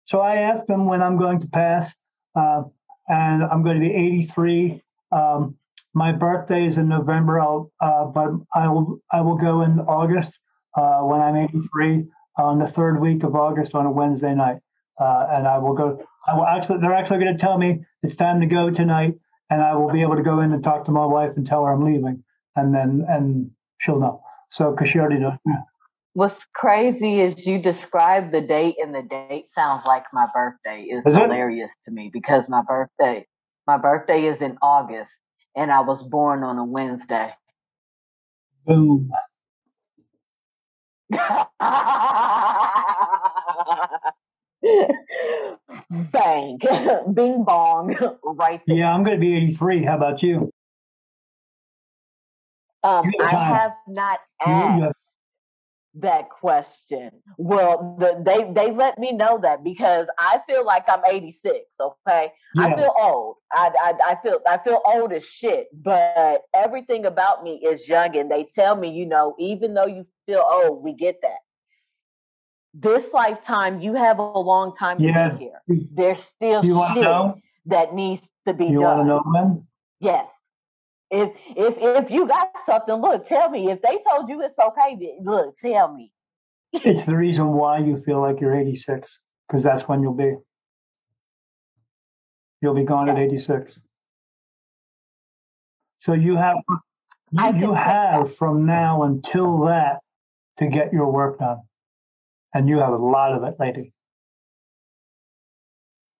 so 0.06 0.20
I 0.20 0.38
asked 0.38 0.68
them 0.68 0.86
when 0.86 1.02
I'm 1.02 1.18
going 1.18 1.40
to 1.42 1.48
pass, 1.48 1.92
and 2.36 3.44
I'm 3.44 3.64
going 3.64 3.80
to 3.80 3.88
be 3.88 3.94
83. 3.94 4.82
Um, 5.12 5.58
my 5.94 6.12
birthday 6.12 6.66
is 6.66 6.78
in 6.78 6.90
November. 6.90 7.40
I'll 7.40 7.72
but 7.80 8.32
I 8.54 8.68
will 8.68 9.00
I 9.12 9.22
will 9.22 9.38
go 9.38 9.62
in 9.62 9.80
August 9.80 10.38
when 10.76 11.22
I'm 11.22 11.38
83 11.38 12.06
on 12.38 12.60
the 12.60 12.68
third 12.68 13.00
week 13.00 13.24
of 13.24 13.36
August 13.36 13.74
on 13.74 13.86
a 13.86 13.92
Wednesday 13.92 14.36
night, 14.36 14.58
and 15.00 15.48
I 15.48 15.58
will 15.60 15.74
go. 15.74 16.06
I 16.27 16.35
will 16.35 16.45
actually 16.45 16.80
they're 16.80 16.93
actually 16.93 17.19
going 17.19 17.38
to 17.38 17.41
tell 17.41 17.57
me 17.57 17.84
it's 18.03 18.15
time 18.15 18.39
to 18.41 18.47
go 18.47 18.69
tonight, 18.69 19.14
and 19.49 19.61
I 19.61 19.76
will 19.76 19.91
be 19.91 20.02
able 20.02 20.15
to 20.15 20.23
go 20.23 20.41
in 20.41 20.52
and 20.52 20.64
talk 20.64 20.85
to 20.85 20.91
my 20.91 21.06
wife 21.06 21.31
and 21.35 21.45
tell 21.45 21.64
her 21.65 21.73
I'm 21.73 21.84
leaving, 21.84 22.23
and 22.56 22.73
then 22.73 23.06
and 23.07 23.52
she'll 23.80 23.99
know. 23.99 24.22
So 24.52 24.72
because 24.72 24.89
she 24.89 24.99
already 24.99 25.19
knows. 25.19 25.38
What's 26.14 26.45
crazy 26.53 27.19
is 27.19 27.45
you 27.45 27.61
describe 27.61 28.31
the 28.31 28.41
date, 28.41 28.76
and 28.81 28.95
the 28.95 29.03
date 29.03 29.49
sounds 29.49 29.85
like 29.85 30.06
my 30.14 30.27
birthday. 30.34 30.84
Is 30.84 31.06
Is 31.06 31.15
it? 31.15 31.22
hilarious 31.22 31.72
to 31.85 31.91
me 31.91 32.10
because 32.11 32.45
my 32.47 32.61
birthday, 32.68 33.27
my 33.68 33.77
birthday 33.77 34.26
is 34.26 34.41
in 34.41 34.57
August, 34.61 35.11
and 35.56 35.72
I 35.72 35.81
was 35.81 36.02
born 36.03 36.43
on 36.43 36.57
a 36.57 36.65
Wednesday. 36.65 37.34
Boom. 38.65 39.11
Bang, 45.90 46.58
bing 47.14 47.44
bong, 47.44 47.96
right 48.24 48.62
there. 48.68 48.78
Yeah, 48.78 48.94
I'm 48.94 49.04
going 49.04 49.18
to 49.18 49.22
be 49.22 49.36
83. 49.36 49.86
How 49.86 49.96
about 49.96 50.24
you? 50.24 50.52
Um, 52.84 53.12
I 53.20 53.30
have 53.30 53.74
not 53.88 54.20
asked 54.46 54.84
have- 54.84 54.94
that 55.96 56.30
question. 56.30 57.10
Well, 57.38 57.96
the, 58.00 58.22
they 58.24 58.52
they 58.52 58.72
let 58.72 59.00
me 59.00 59.12
know 59.12 59.40
that 59.42 59.64
because 59.64 60.08
I 60.20 60.42
feel 60.48 60.66
like 60.66 60.84
I'm 60.88 61.02
86. 61.08 61.58
Okay, 61.80 62.32
I 62.58 62.76
feel 62.76 62.94
old. 63.00 63.38
I, 63.52 63.72
I 63.80 63.94
I 64.12 64.18
feel 64.22 64.40
I 64.48 64.58
feel 64.58 64.82
old 64.86 65.14
as 65.14 65.26
shit. 65.26 65.68
But 65.74 66.42
everything 66.54 67.06
about 67.06 67.44
me 67.44 67.62
is 67.66 67.88
young, 67.88 68.16
and 68.18 68.30
they 68.30 68.48
tell 68.54 68.76
me, 68.76 68.90
you 68.90 69.06
know, 69.06 69.36
even 69.40 69.74
though 69.74 69.88
you 69.88 70.06
feel 70.28 70.44
old, 70.48 70.84
we 70.84 70.94
get 70.94 71.22
that. 71.22 71.40
This 72.77 73.06
lifetime, 73.14 73.80
you 73.80 73.93
have 73.93 74.19
a 74.19 74.38
long 74.38 74.76
time 74.76 74.97
to 74.97 75.03
Yeah. 75.03 75.30
be 75.30 75.45
here. 75.45 75.88
There's 75.91 76.22
still 76.35 76.64
You 76.65 76.85
shit 76.93 77.43
that 77.68 77.93
needs 77.93 78.22
to 78.45 78.53
be 78.53 78.65
You 78.65 78.81
want 78.81 78.97
to 78.99 79.03
done. 79.03 79.07
know 79.07 79.22
when? 79.26 79.68
Yes. 80.02 80.27
If 81.10 81.31
if 81.56 81.77
if 81.77 82.11
you 82.11 82.27
got 82.27 82.52
something, 82.65 82.95
look, 82.95 83.27
tell 83.27 83.49
me. 83.49 83.72
If 83.72 83.81
they 83.81 83.99
told 84.10 84.27
you 84.27 84.41
it's 84.41 84.60
okay, 84.60 85.18
look, 85.22 85.57
tell 85.57 85.93
me. 85.93 86.11
It's 86.73 87.06
the 87.06 87.15
reason 87.15 87.53
why 87.53 87.77
you 87.77 88.02
feel 88.02 88.19
like 88.19 88.41
you're 88.41 88.53
86, 88.53 89.19
because 89.47 89.64
that's 89.64 89.88
when 89.88 90.02
you'll 90.02 90.14
be. 90.14 90.35
You'll 92.61 92.73
be 92.73 92.84
gone 92.84 93.07
at 93.07 93.18
86. 93.18 93.80
So 96.02 96.11
you 96.14 96.35
have 96.35 96.57
you, 97.31 97.53
you 97.56 97.73
have 97.73 98.35
from 98.35 98.65
now 98.65 99.03
until 99.03 99.60
that 99.65 100.02
to 100.57 100.68
get 100.68 100.91
your 100.91 101.10
work 101.11 101.39
done, 101.39 101.61
and 102.56 102.69
you 102.69 102.80
have 102.80 102.94
a 102.94 102.98
lot 102.98 103.34
of 103.34 103.44
it, 103.44 103.56
lady. 103.60 103.94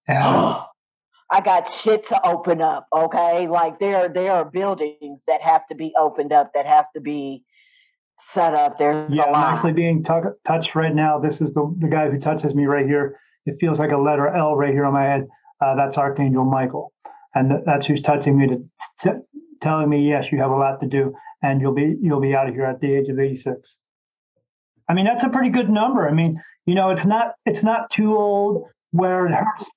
Yeah. 0.08 0.64
I 1.32 1.42
got 1.42 1.68
shit 1.68 2.08
to 2.10 2.28
open 2.28 2.62
up, 2.62 2.86
okay? 2.96 3.48
Like 3.48 3.80
there 3.80 4.08
there 4.08 4.32
are 4.32 4.46
buildings 4.46 5.22
that 5.28 5.42
have 5.42 5.66
to 5.68 5.76
be 5.76 5.92
opened 5.98 6.32
up, 6.32 6.52
that 6.54 6.68
have 6.68 6.86
to 6.94 7.02
be 7.02 7.44
set 8.32 8.54
up. 8.54 8.78
There's 8.78 9.12
Yeah, 9.12 9.24
I'm 9.24 9.56
actually 9.56 9.74
being 9.74 10.04
tu- 10.04 10.36
touched 10.46 10.76
right 10.76 10.94
now. 10.94 11.18
This 11.18 11.42
is 11.42 11.52
the, 11.54 11.76
the 11.80 11.88
guy 11.88 12.12
who 12.12 12.20
touches 12.20 12.54
me 12.54 12.66
right 12.66 12.86
here. 12.86 13.18
It 13.48 13.56
feels 13.60 13.80
like 13.80 13.92
a 13.92 13.98
letter 13.98 14.28
L 14.28 14.56
right 14.56 14.72
here 14.72 14.86
on 14.86 14.94
my 14.94 15.04
head. 15.04 15.28
Uh, 15.60 15.74
that's 15.74 15.98
Archangel 15.98 16.46
Michael. 16.46 16.94
And 17.34 17.50
th- 17.50 17.62
that's 17.66 17.88
who's 17.88 18.04
touching 18.04 18.38
me 18.38 18.48
to 18.48 18.64
t- 19.02 19.20
telling 19.62 19.90
me, 19.90 20.08
yes, 20.08 20.32
you 20.32 20.38
have 20.38 20.52
a 20.52 20.56
lot 20.56 20.80
to 20.82 20.88
do 20.88 21.16
and 21.42 21.60
you'll 21.60 21.74
be, 21.74 21.96
you'll 22.00 22.22
be 22.22 22.36
out 22.36 22.48
of 22.48 22.54
here 22.54 22.66
at 22.66 22.82
the 22.82 22.94
age 22.94 23.10
of 23.10 23.20
86. 23.20 23.78
I 24.88 24.94
mean, 24.94 25.06
that's 25.06 25.24
a 25.24 25.30
pretty 25.30 25.50
good 25.50 25.70
number. 25.70 26.08
I 26.08 26.14
mean, 26.14 26.42
you 26.66 26.76
know, 26.76 26.90
it's 26.92 27.06
not 27.06 27.36
it's 27.46 27.64
not 27.64 27.90
too 27.90 28.16
old 28.16 28.66
where 28.92 29.26
it 29.28 29.34
hurts. 29.34 29.70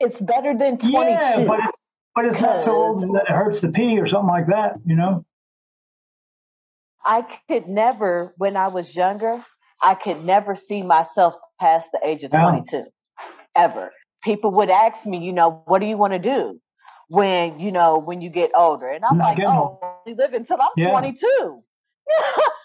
It's 0.00 0.20
better 0.20 0.56
than 0.56 0.78
22. 0.78 0.90
Yeah, 0.90 1.44
but 1.46 1.58
it's 1.60 1.78
but 2.14 2.24
it's 2.26 2.40
not 2.40 2.62
so 2.62 2.72
old 2.72 3.02
that 3.14 3.24
it 3.28 3.32
hurts 3.32 3.60
to 3.60 3.68
pee 3.68 3.98
or 3.98 4.08
something 4.08 4.28
like 4.28 4.46
that. 4.48 4.74
You 4.84 4.96
know. 4.96 5.24
I 7.06 7.24
could 7.48 7.68
never, 7.68 8.34
when 8.36 8.56
I 8.56 8.68
was 8.68 8.94
younger, 8.94 9.44
I 9.80 9.94
could 9.94 10.24
never 10.24 10.56
see 10.56 10.82
myself 10.82 11.34
past 11.60 11.88
the 11.92 12.00
age 12.02 12.24
of 12.24 12.32
Yeah. 12.32 12.50
22, 12.50 12.84
ever. 13.54 13.92
People 14.24 14.50
would 14.52 14.70
ask 14.70 15.06
me, 15.06 15.18
you 15.18 15.32
know, 15.32 15.62
what 15.66 15.78
do 15.78 15.86
you 15.86 15.96
want 15.96 16.14
to 16.14 16.18
do 16.18 16.60
when, 17.08 17.60
you 17.60 17.70
know, 17.70 17.98
when 17.98 18.20
you 18.20 18.28
get 18.28 18.50
older? 18.56 18.88
And 18.88 19.04
I'm 19.04 19.18
Not 19.18 19.38
like, 19.38 19.46
oh, 19.46 19.78
I 20.04 20.10
live 20.10 20.34
until 20.34 20.60
I'm 20.60 20.70
Yeah. 20.76 20.90
22. 20.90 21.62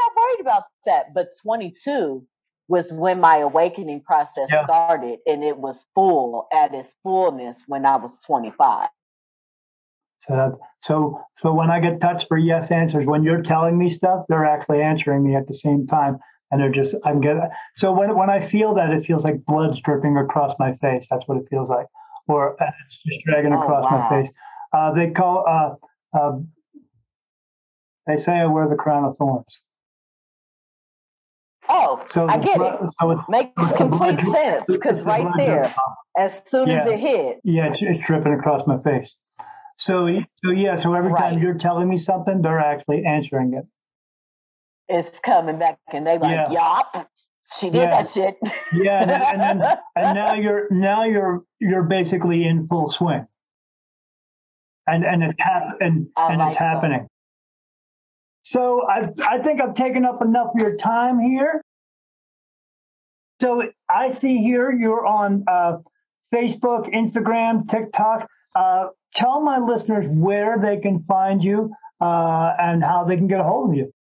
Not 0.00 0.16
worried 0.16 0.40
about 0.40 0.64
that. 0.86 1.14
But 1.14 1.30
22 1.42 2.26
was 2.68 2.92
when 2.92 3.20
my 3.20 3.38
awakening 3.38 4.00
process 4.02 4.48
Yeah. 4.50 4.64
started, 4.64 5.18
and 5.26 5.42
it 5.44 5.56
was 5.58 5.84
full 5.94 6.46
at 6.52 6.72
its 6.74 6.92
fullness 7.02 7.58
when 7.66 7.84
I 7.84 7.96
was 7.96 8.12
25. 8.26 8.88
So 10.20 10.36
that 10.36 10.52
so 10.82 11.20
so 11.42 11.52
when 11.54 11.70
I 11.70 11.80
get 11.80 12.00
touched 12.00 12.28
for 12.28 12.36
yes 12.38 12.70
answers, 12.70 13.06
when 13.06 13.22
you're 13.24 13.42
telling 13.42 13.78
me 13.78 13.90
stuff, 13.90 14.24
they're 14.28 14.44
actually 14.44 14.82
answering 14.82 15.22
me 15.24 15.34
at 15.34 15.46
the 15.48 15.54
same 15.54 15.86
time, 15.86 16.18
and 16.50 16.60
they're 16.60 16.70
just 16.70 16.94
I'm 17.04 17.20
getting. 17.20 17.42
So 17.76 17.92
when 17.92 18.14
when 18.16 18.28
I 18.30 18.40
feel 18.40 18.74
that, 18.74 18.90
it 18.90 19.04
feels 19.06 19.24
like 19.24 19.44
blood's 19.46 19.80
dripping 19.80 20.16
across 20.18 20.54
my 20.58 20.76
face. 20.76 21.06
That's 21.10 21.26
what 21.26 21.38
it 21.38 21.46
feels 21.50 21.70
like, 21.70 21.86
or 22.28 22.56
it's 22.60 22.98
just 23.06 23.24
dragging 23.24 23.52
Oh, 23.54 23.62
across 23.62 23.90
wow. 23.90 24.08
my 24.10 24.22
face. 24.22 24.30
Uh, 24.72 24.92
they 24.92 25.10
call. 25.10 25.44
Uh, 25.48 25.74
uh, 26.18 26.38
they 28.06 28.18
say 28.18 28.32
I 28.38 28.46
wear 28.46 28.68
the 28.68 28.76
crown 28.76 29.04
of 29.04 29.16
thorns. 29.16 29.46
So 32.10 32.26
I 32.28 32.38
get 32.38 32.60
it. 32.60 32.72
So 33.00 33.24
Makes 33.28 33.52
so 33.56 33.62
it's 33.62 33.70
the 33.72 33.76
complete 33.76 34.20
blood- 34.20 34.34
sense 34.36 34.64
because 34.66 35.02
right 35.02 35.26
there, 35.36 35.74
as 36.18 36.32
soon 36.48 36.70
as 36.70 36.86
it 36.90 36.98
hit, 36.98 37.40
Yeah, 37.44 37.68
it's, 37.72 37.78
it's 37.80 38.04
dripping 38.06 38.32
across 38.34 38.66
my 38.66 38.78
face. 38.82 39.14
So 39.78 40.08
so 40.44 40.50
yeah. 40.50 40.76
So 40.76 40.92
every 40.94 41.14
time 41.14 41.38
you're 41.40 41.54
telling 41.58 41.88
me 41.88 41.98
something, 41.98 42.42
they're 42.42 42.58
actually 42.58 43.04
answering 43.04 43.54
it. 43.54 43.64
it's 44.88 45.18
coming 45.20 45.58
back 45.58 45.78
and 45.92 46.04
they 46.06 46.18
like, 46.18 46.32
Yeah. 46.32 46.50
yup, 46.50 47.08
she 47.58 47.66
did 47.70 47.76
Yeah. 47.82 48.02
that 48.02 48.10
shit. 48.12 48.36
Yeah, 48.72 49.00
and 49.02 49.10
then, 49.10 49.22
and 49.22 49.60
then 49.60 49.78
and 49.96 50.14
now 50.16 50.34
you're 50.34 50.66
now 50.70 51.04
you're 51.04 51.44
you're 51.60 51.84
basically 51.84 52.44
in 52.44 52.66
full 52.66 52.90
swing. 52.90 53.26
And 54.88 55.04
and 55.04 55.22
it's 55.22 55.38
hap- 55.38 55.80
and, 55.80 56.08
I 56.16 56.30
and 56.32 56.38
like 56.38 56.48
it's 56.48 56.58
that. 56.58 56.74
happening. 56.74 57.06
So 58.42 58.82
I 58.88 59.10
I 59.26 59.38
think 59.42 59.60
I've 59.60 59.74
taken 59.74 60.04
up 60.04 60.20
enough 60.22 60.48
of 60.54 60.60
your 60.60 60.76
time 60.76 61.20
here. 61.20 61.62
So 63.40 63.62
I 63.88 64.10
see 64.10 64.38
here 64.38 64.70
you're 64.70 65.06
on 65.06 65.44
uh, 65.48 65.78
Facebook, 66.32 66.92
Instagram, 66.94 67.68
TikTok. 67.68 68.28
Uh, 68.54 68.88
tell 69.14 69.40
my 69.40 69.58
listeners 69.58 70.06
where 70.08 70.58
they 70.58 70.78
can 70.78 71.04
find 71.04 71.42
you 71.42 71.72
uh, 72.00 72.54
and 72.58 72.84
how 72.84 73.04
they 73.04 73.16
can 73.16 73.26
get 73.26 73.40
a 73.40 73.44
hold 73.44 73.70
of 73.70 73.76
you. 73.76 73.92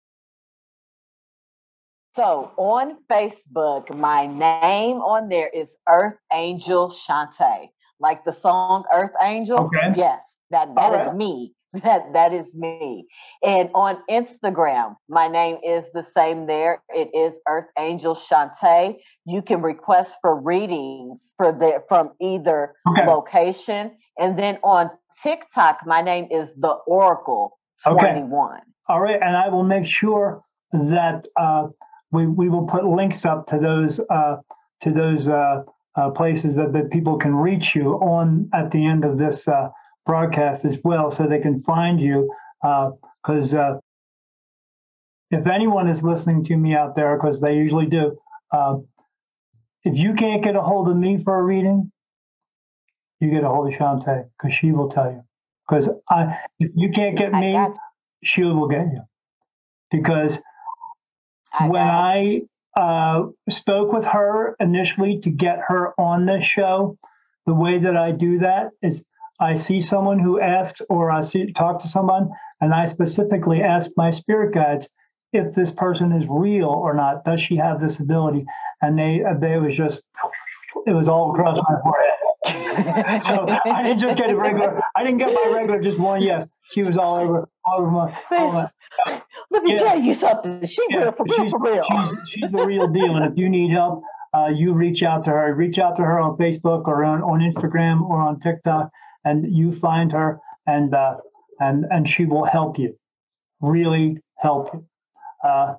So 2.17 2.51
on 2.57 2.97
Facebook, 3.09 3.95
my 3.95 4.27
name 4.27 4.97
on 4.97 5.29
there 5.29 5.49
is 5.49 5.69
Earth 5.89 6.17
Angel 6.33 6.91
Shantae, 6.91 7.69
like 8.01 8.25
the 8.25 8.33
song 8.33 8.83
Earth 8.93 9.13
Angel. 9.23 9.61
Okay. 9.61 9.95
Yes, 9.97 10.19
that 10.51 10.75
that 10.75 10.93
is 10.95 11.07
right. 11.07 11.17
me. 11.17 11.55
That 11.75 12.13
that 12.15 12.33
is 12.33 12.55
me. 12.55 13.07
And 13.43 13.69
on 13.75 13.99
Instagram, 14.11 14.97
my 15.09 15.29
name 15.29 15.59
is 15.63 15.85
the 15.93 16.05
same 16.17 16.47
there. 16.47 16.83
It 16.89 17.11
is 17.15 17.35
Earth 17.47 17.67
Angel 17.79 18.17
Shantae. 18.17 18.97
You 19.27 19.43
can 19.43 19.61
request 19.61 20.17
for 20.23 20.41
readings 20.41 21.21
for 21.37 21.53
the 21.53 21.83
from 21.89 22.13
either 22.21 22.75
Okay. 22.89 23.05
location. 23.07 23.97
And 24.19 24.39
then 24.39 24.59
on 24.63 24.91
TikTok, 25.23 25.81
my 25.87 26.01
name 26.01 26.29
is 26.31 26.49
the 26.57 26.73
Oracle 26.87 27.59
Okay. 27.87 28.13
21. 28.13 28.61
All 28.89 29.01
right, 29.01 29.21
and 29.21 29.37
I 29.37 29.49
will 29.51 29.63
make 29.65 29.85
sure 29.87 30.43
that 30.73 31.27
uh, 31.37 31.69
we 32.11 32.27
we 32.27 32.49
will 32.49 32.67
put 32.67 32.85
links 32.87 33.27
up 33.27 33.47
to 33.49 33.59
those 33.59 34.01
uh, 34.09 34.37
to 34.81 34.91
those 34.91 35.29
uh, 35.29 35.65
uh, 35.97 36.11
places 36.11 36.55
that, 36.57 36.73
that 36.73 36.91
people 36.91 37.19
can 37.19 37.35
reach 37.35 37.75
you 37.75 37.95
on 37.97 38.49
at 38.55 38.71
the 38.71 38.87
end 38.87 39.05
of 39.05 39.19
this 39.19 39.47
uh, 39.47 39.69
broadcast 40.09 40.65
as 40.65 40.77
well, 40.83 41.13
so 41.13 41.29
they 41.29 41.39
can 41.39 41.63
find 41.63 42.01
you. 42.01 42.33
Because 42.63 43.55
uh, 43.55 43.79
if 45.31 45.47
anyone 45.47 45.89
is 45.89 46.03
listening 46.03 46.45
to 46.47 46.57
me 46.57 46.75
out 46.75 46.97
there, 46.97 47.17
because 47.17 47.41
they 47.41 47.55
usually 47.55 47.87
do, 47.87 48.19
uh, 48.51 48.79
if 49.85 49.97
you 49.97 50.15
can't 50.15 50.43
get 50.43 50.57
a 50.57 50.63
hold 50.63 50.89
of 50.89 50.97
me 50.97 51.23
for 51.23 51.39
a 51.39 51.43
reading, 51.43 51.93
you 53.21 53.31
get 53.31 53.45
a 53.45 53.49
hold 53.49 53.73
of 53.73 53.79
Shantae 53.79 54.29
because 54.37 54.57
she 54.59 54.73
will 54.73 54.91
tell 54.91 55.13
you. 55.13 55.23
Because 55.69 55.89
if 56.59 56.71
you 56.75 56.91
can't 56.91 57.17
get 57.17 57.33
me, 57.33 57.57
she 58.25 58.43
will 58.43 58.69
get 58.69 58.87
you 58.87 59.03
because 59.91 60.39
I 61.53 61.69
when 61.69 61.83
I 61.83 62.41
uh, 62.79 63.27
spoke 63.51 63.93
with 63.93 64.05
her 64.05 64.57
initially 64.61 65.21
to 65.21 65.31
get 65.31 65.59
her 65.69 65.93
on 65.99 66.27
this 66.27 66.45
show, 66.45 66.97
the 67.47 67.55
way 67.55 67.79
that 67.79 67.97
I 67.97 68.13
do 68.13 68.41
that 68.41 68.71
is 68.83 69.03
I 69.41 69.57
see 69.57 69.81
someone 69.81 70.19
who 70.19 70.41
asks, 70.41 70.81
or 70.89 71.11
I 71.11 71.21
see 71.23 71.53
talk 71.53 71.81
to 71.83 71.89
someone, 71.89 72.31
and 72.61 72.75
I 72.75 72.87
specifically 72.87 73.63
ask 73.63 73.91
my 73.97 74.11
spirit 74.11 74.55
guides 74.55 74.89
if 75.33 75.55
this 75.55 75.71
person 75.71 76.13
is 76.13 76.25
real 76.29 76.69
or 76.69 76.95
not. 76.95 77.25
Does 77.25 77.41
she 77.43 77.57
have 77.57 77.81
this 77.81 77.99
ability? 77.99 78.45
And 78.83 78.99
they 78.99 79.23
they 79.41 79.57
was 79.59 79.77
just 79.77 80.03
it 80.87 80.93
was 80.93 81.09
all 81.09 81.33
across 81.33 81.59
my 81.69 81.77
forehead. 81.83 82.15
so 83.27 83.47
I 83.71 83.83
didn't 83.83 84.01
just 84.01 84.17
get 84.19 84.31
a 84.31 84.37
regular. 84.37 84.81
I 84.97 85.03
didn't 85.05 85.19
get 85.19 85.33
my 85.33 85.53
regular 85.55 85.81
just 85.83 85.99
one 85.99 86.23
yes. 86.23 86.47
She 86.73 86.83
was 86.83 86.97
all 86.97 87.17
over 87.17 87.49
all 87.65 87.81
over 87.81 87.91
my. 87.91 88.19
All 88.33 88.53
my 88.53 88.69
Let 89.51 89.63
me 89.63 89.73
Yeah. 89.75 89.79
tell 89.81 90.01
you 90.01 90.15
something. 90.15 90.65
She 90.67 90.83
yeah, 90.91 90.99
real 90.99 91.13
for 91.13 91.25
real 91.25 91.43
she's, 91.45 91.51
for 91.51 91.61
real. 91.61 91.85
she's 91.89 92.29
she's 92.29 92.51
the 92.51 92.65
real 92.67 92.89
deal. 92.89 93.17
And 93.17 93.25
if 93.31 93.39
you 93.39 93.49
need 93.49 93.71
help, 93.71 94.03
uh, 94.35 94.49
you 94.55 94.73
reach 94.73 95.03
out 95.03 95.25
to 95.25 95.31
her. 95.31 95.55
Reach 95.55 95.79
out 95.79 95.97
to 95.97 96.03
her 96.03 96.21
on 96.21 96.37
Facebook 96.37 96.87
or 96.87 97.05
on, 97.05 97.23
on 97.23 97.41
Instagram 97.41 98.03
or 98.03 98.21
on 98.21 98.41
TikTok, 98.41 98.91
and 99.25 99.55
you 99.55 99.79
find 99.81 100.13
her, 100.13 100.41
and 100.67 100.95
uh, 100.95 101.17
and 101.61 101.87
and 101.91 102.09
she 102.09 102.25
will 102.25 102.45
help 102.45 102.79
you. 102.79 102.97
Really 103.61 104.19
help 104.37 104.73
you. 104.73 104.87
Uh, 105.43 105.75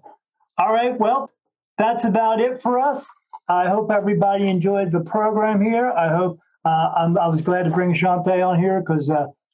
all 0.58 0.74
right. 0.74 1.00
Well, 1.00 1.32
that's 1.78 2.06
about 2.06 2.42
it 2.42 2.62
for 2.62 2.80
us. 2.80 3.06
I 3.48 3.68
hope 3.68 3.92
everybody 3.92 4.48
enjoyed 4.48 4.92
the 4.92 5.00
program 5.00 5.62
here. 5.62 5.92
I 5.92 6.10
hope 6.16 6.40
uh, 6.66 7.08
I 7.20 7.28
was 7.28 7.42
glad 7.42 7.64
to 7.64 7.72
bring 7.72 7.96
Shantae 7.96 8.46
on 8.46 8.60
here 8.60 8.82
because 8.82 9.10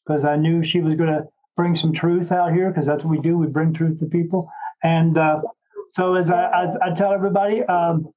because 0.05 0.23
I 0.23 0.35
knew 0.35 0.63
she 0.63 0.81
was 0.81 0.95
going 0.95 1.09
to 1.09 1.23
bring 1.55 1.75
some 1.75 1.93
truth 1.93 2.31
out 2.31 2.53
here 2.53 2.69
because 2.69 2.85
that's 2.85 3.03
what 3.03 3.11
we 3.11 3.19
do. 3.19 3.37
We 3.37 3.47
bring 3.47 3.73
truth 3.73 3.99
to 3.99 4.05
people. 4.05 4.49
And 4.83 5.17
uh, 5.17 5.41
so 5.93 6.15
as 6.15 6.29
I, 6.29 6.43
I, 6.43 6.91
I 6.91 6.95
tell 6.95 7.13
everybody, 7.13 7.63
um, 7.63 8.11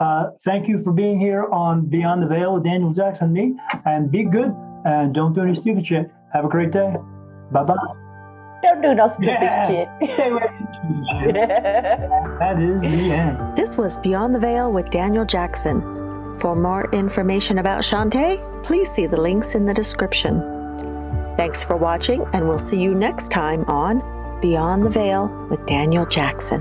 uh, 0.00 0.30
thank 0.44 0.68
you 0.68 0.82
for 0.82 0.92
being 0.92 1.18
here 1.18 1.46
on 1.46 1.86
Beyond 1.86 2.22
the 2.22 2.26
Veil 2.26 2.54
with 2.54 2.64
Daniel 2.64 2.92
Jackson 2.92 3.26
and 3.26 3.32
me. 3.32 3.60
And 3.84 4.10
be 4.10 4.24
good 4.24 4.54
and 4.88 5.14
don't 5.14 5.34
do 5.34 5.42
any 5.42 5.54
stupid 5.60 5.86
shit. 5.86 6.10
Have 6.32 6.44
a 6.44 6.48
great 6.48 6.70
day. 6.72 6.94
Bye 7.52 7.64
bye. 7.64 7.74
Don't 8.62 8.82
do 8.82 8.94
no 8.94 9.06
stupid 9.08 9.28
Yeah. 9.40 9.66
shit. 9.68 10.10
Stay 10.10 10.28
away 10.30 10.46
from 10.56 10.66
stupid 10.74 11.36
shit. 11.36 11.48
That 12.38 12.56
is 12.62 12.80
the 12.80 13.12
end. 13.12 13.56
This 13.56 13.76
was 13.76 13.98
Beyond 13.98 14.34
the 14.34 14.38
Veil 14.40 14.72
with 14.72 14.90
Daniel 14.90 15.24
Jackson. 15.24 15.80
For 16.40 16.54
more 16.54 16.88
information 16.92 17.58
about 17.58 17.82
Shantae, 17.82 18.38
please 18.64 18.88
see 18.90 19.06
the 19.06 19.20
links 19.20 19.54
in 19.56 19.66
the 19.66 19.74
description. 19.74 20.40
Thanks 21.36 21.62
for 21.64 21.76
watching, 21.76 22.24
and 22.32 22.48
we'll 22.48 22.58
see 22.70 22.80
you 22.80 22.94
next 22.94 23.30
time 23.30 23.64
on 23.66 24.02
Beyond 24.40 24.84
the 24.86 24.90
Veil 24.90 25.28
with 25.50 25.64
Daniel 25.66 26.06
Jackson. 26.06 26.60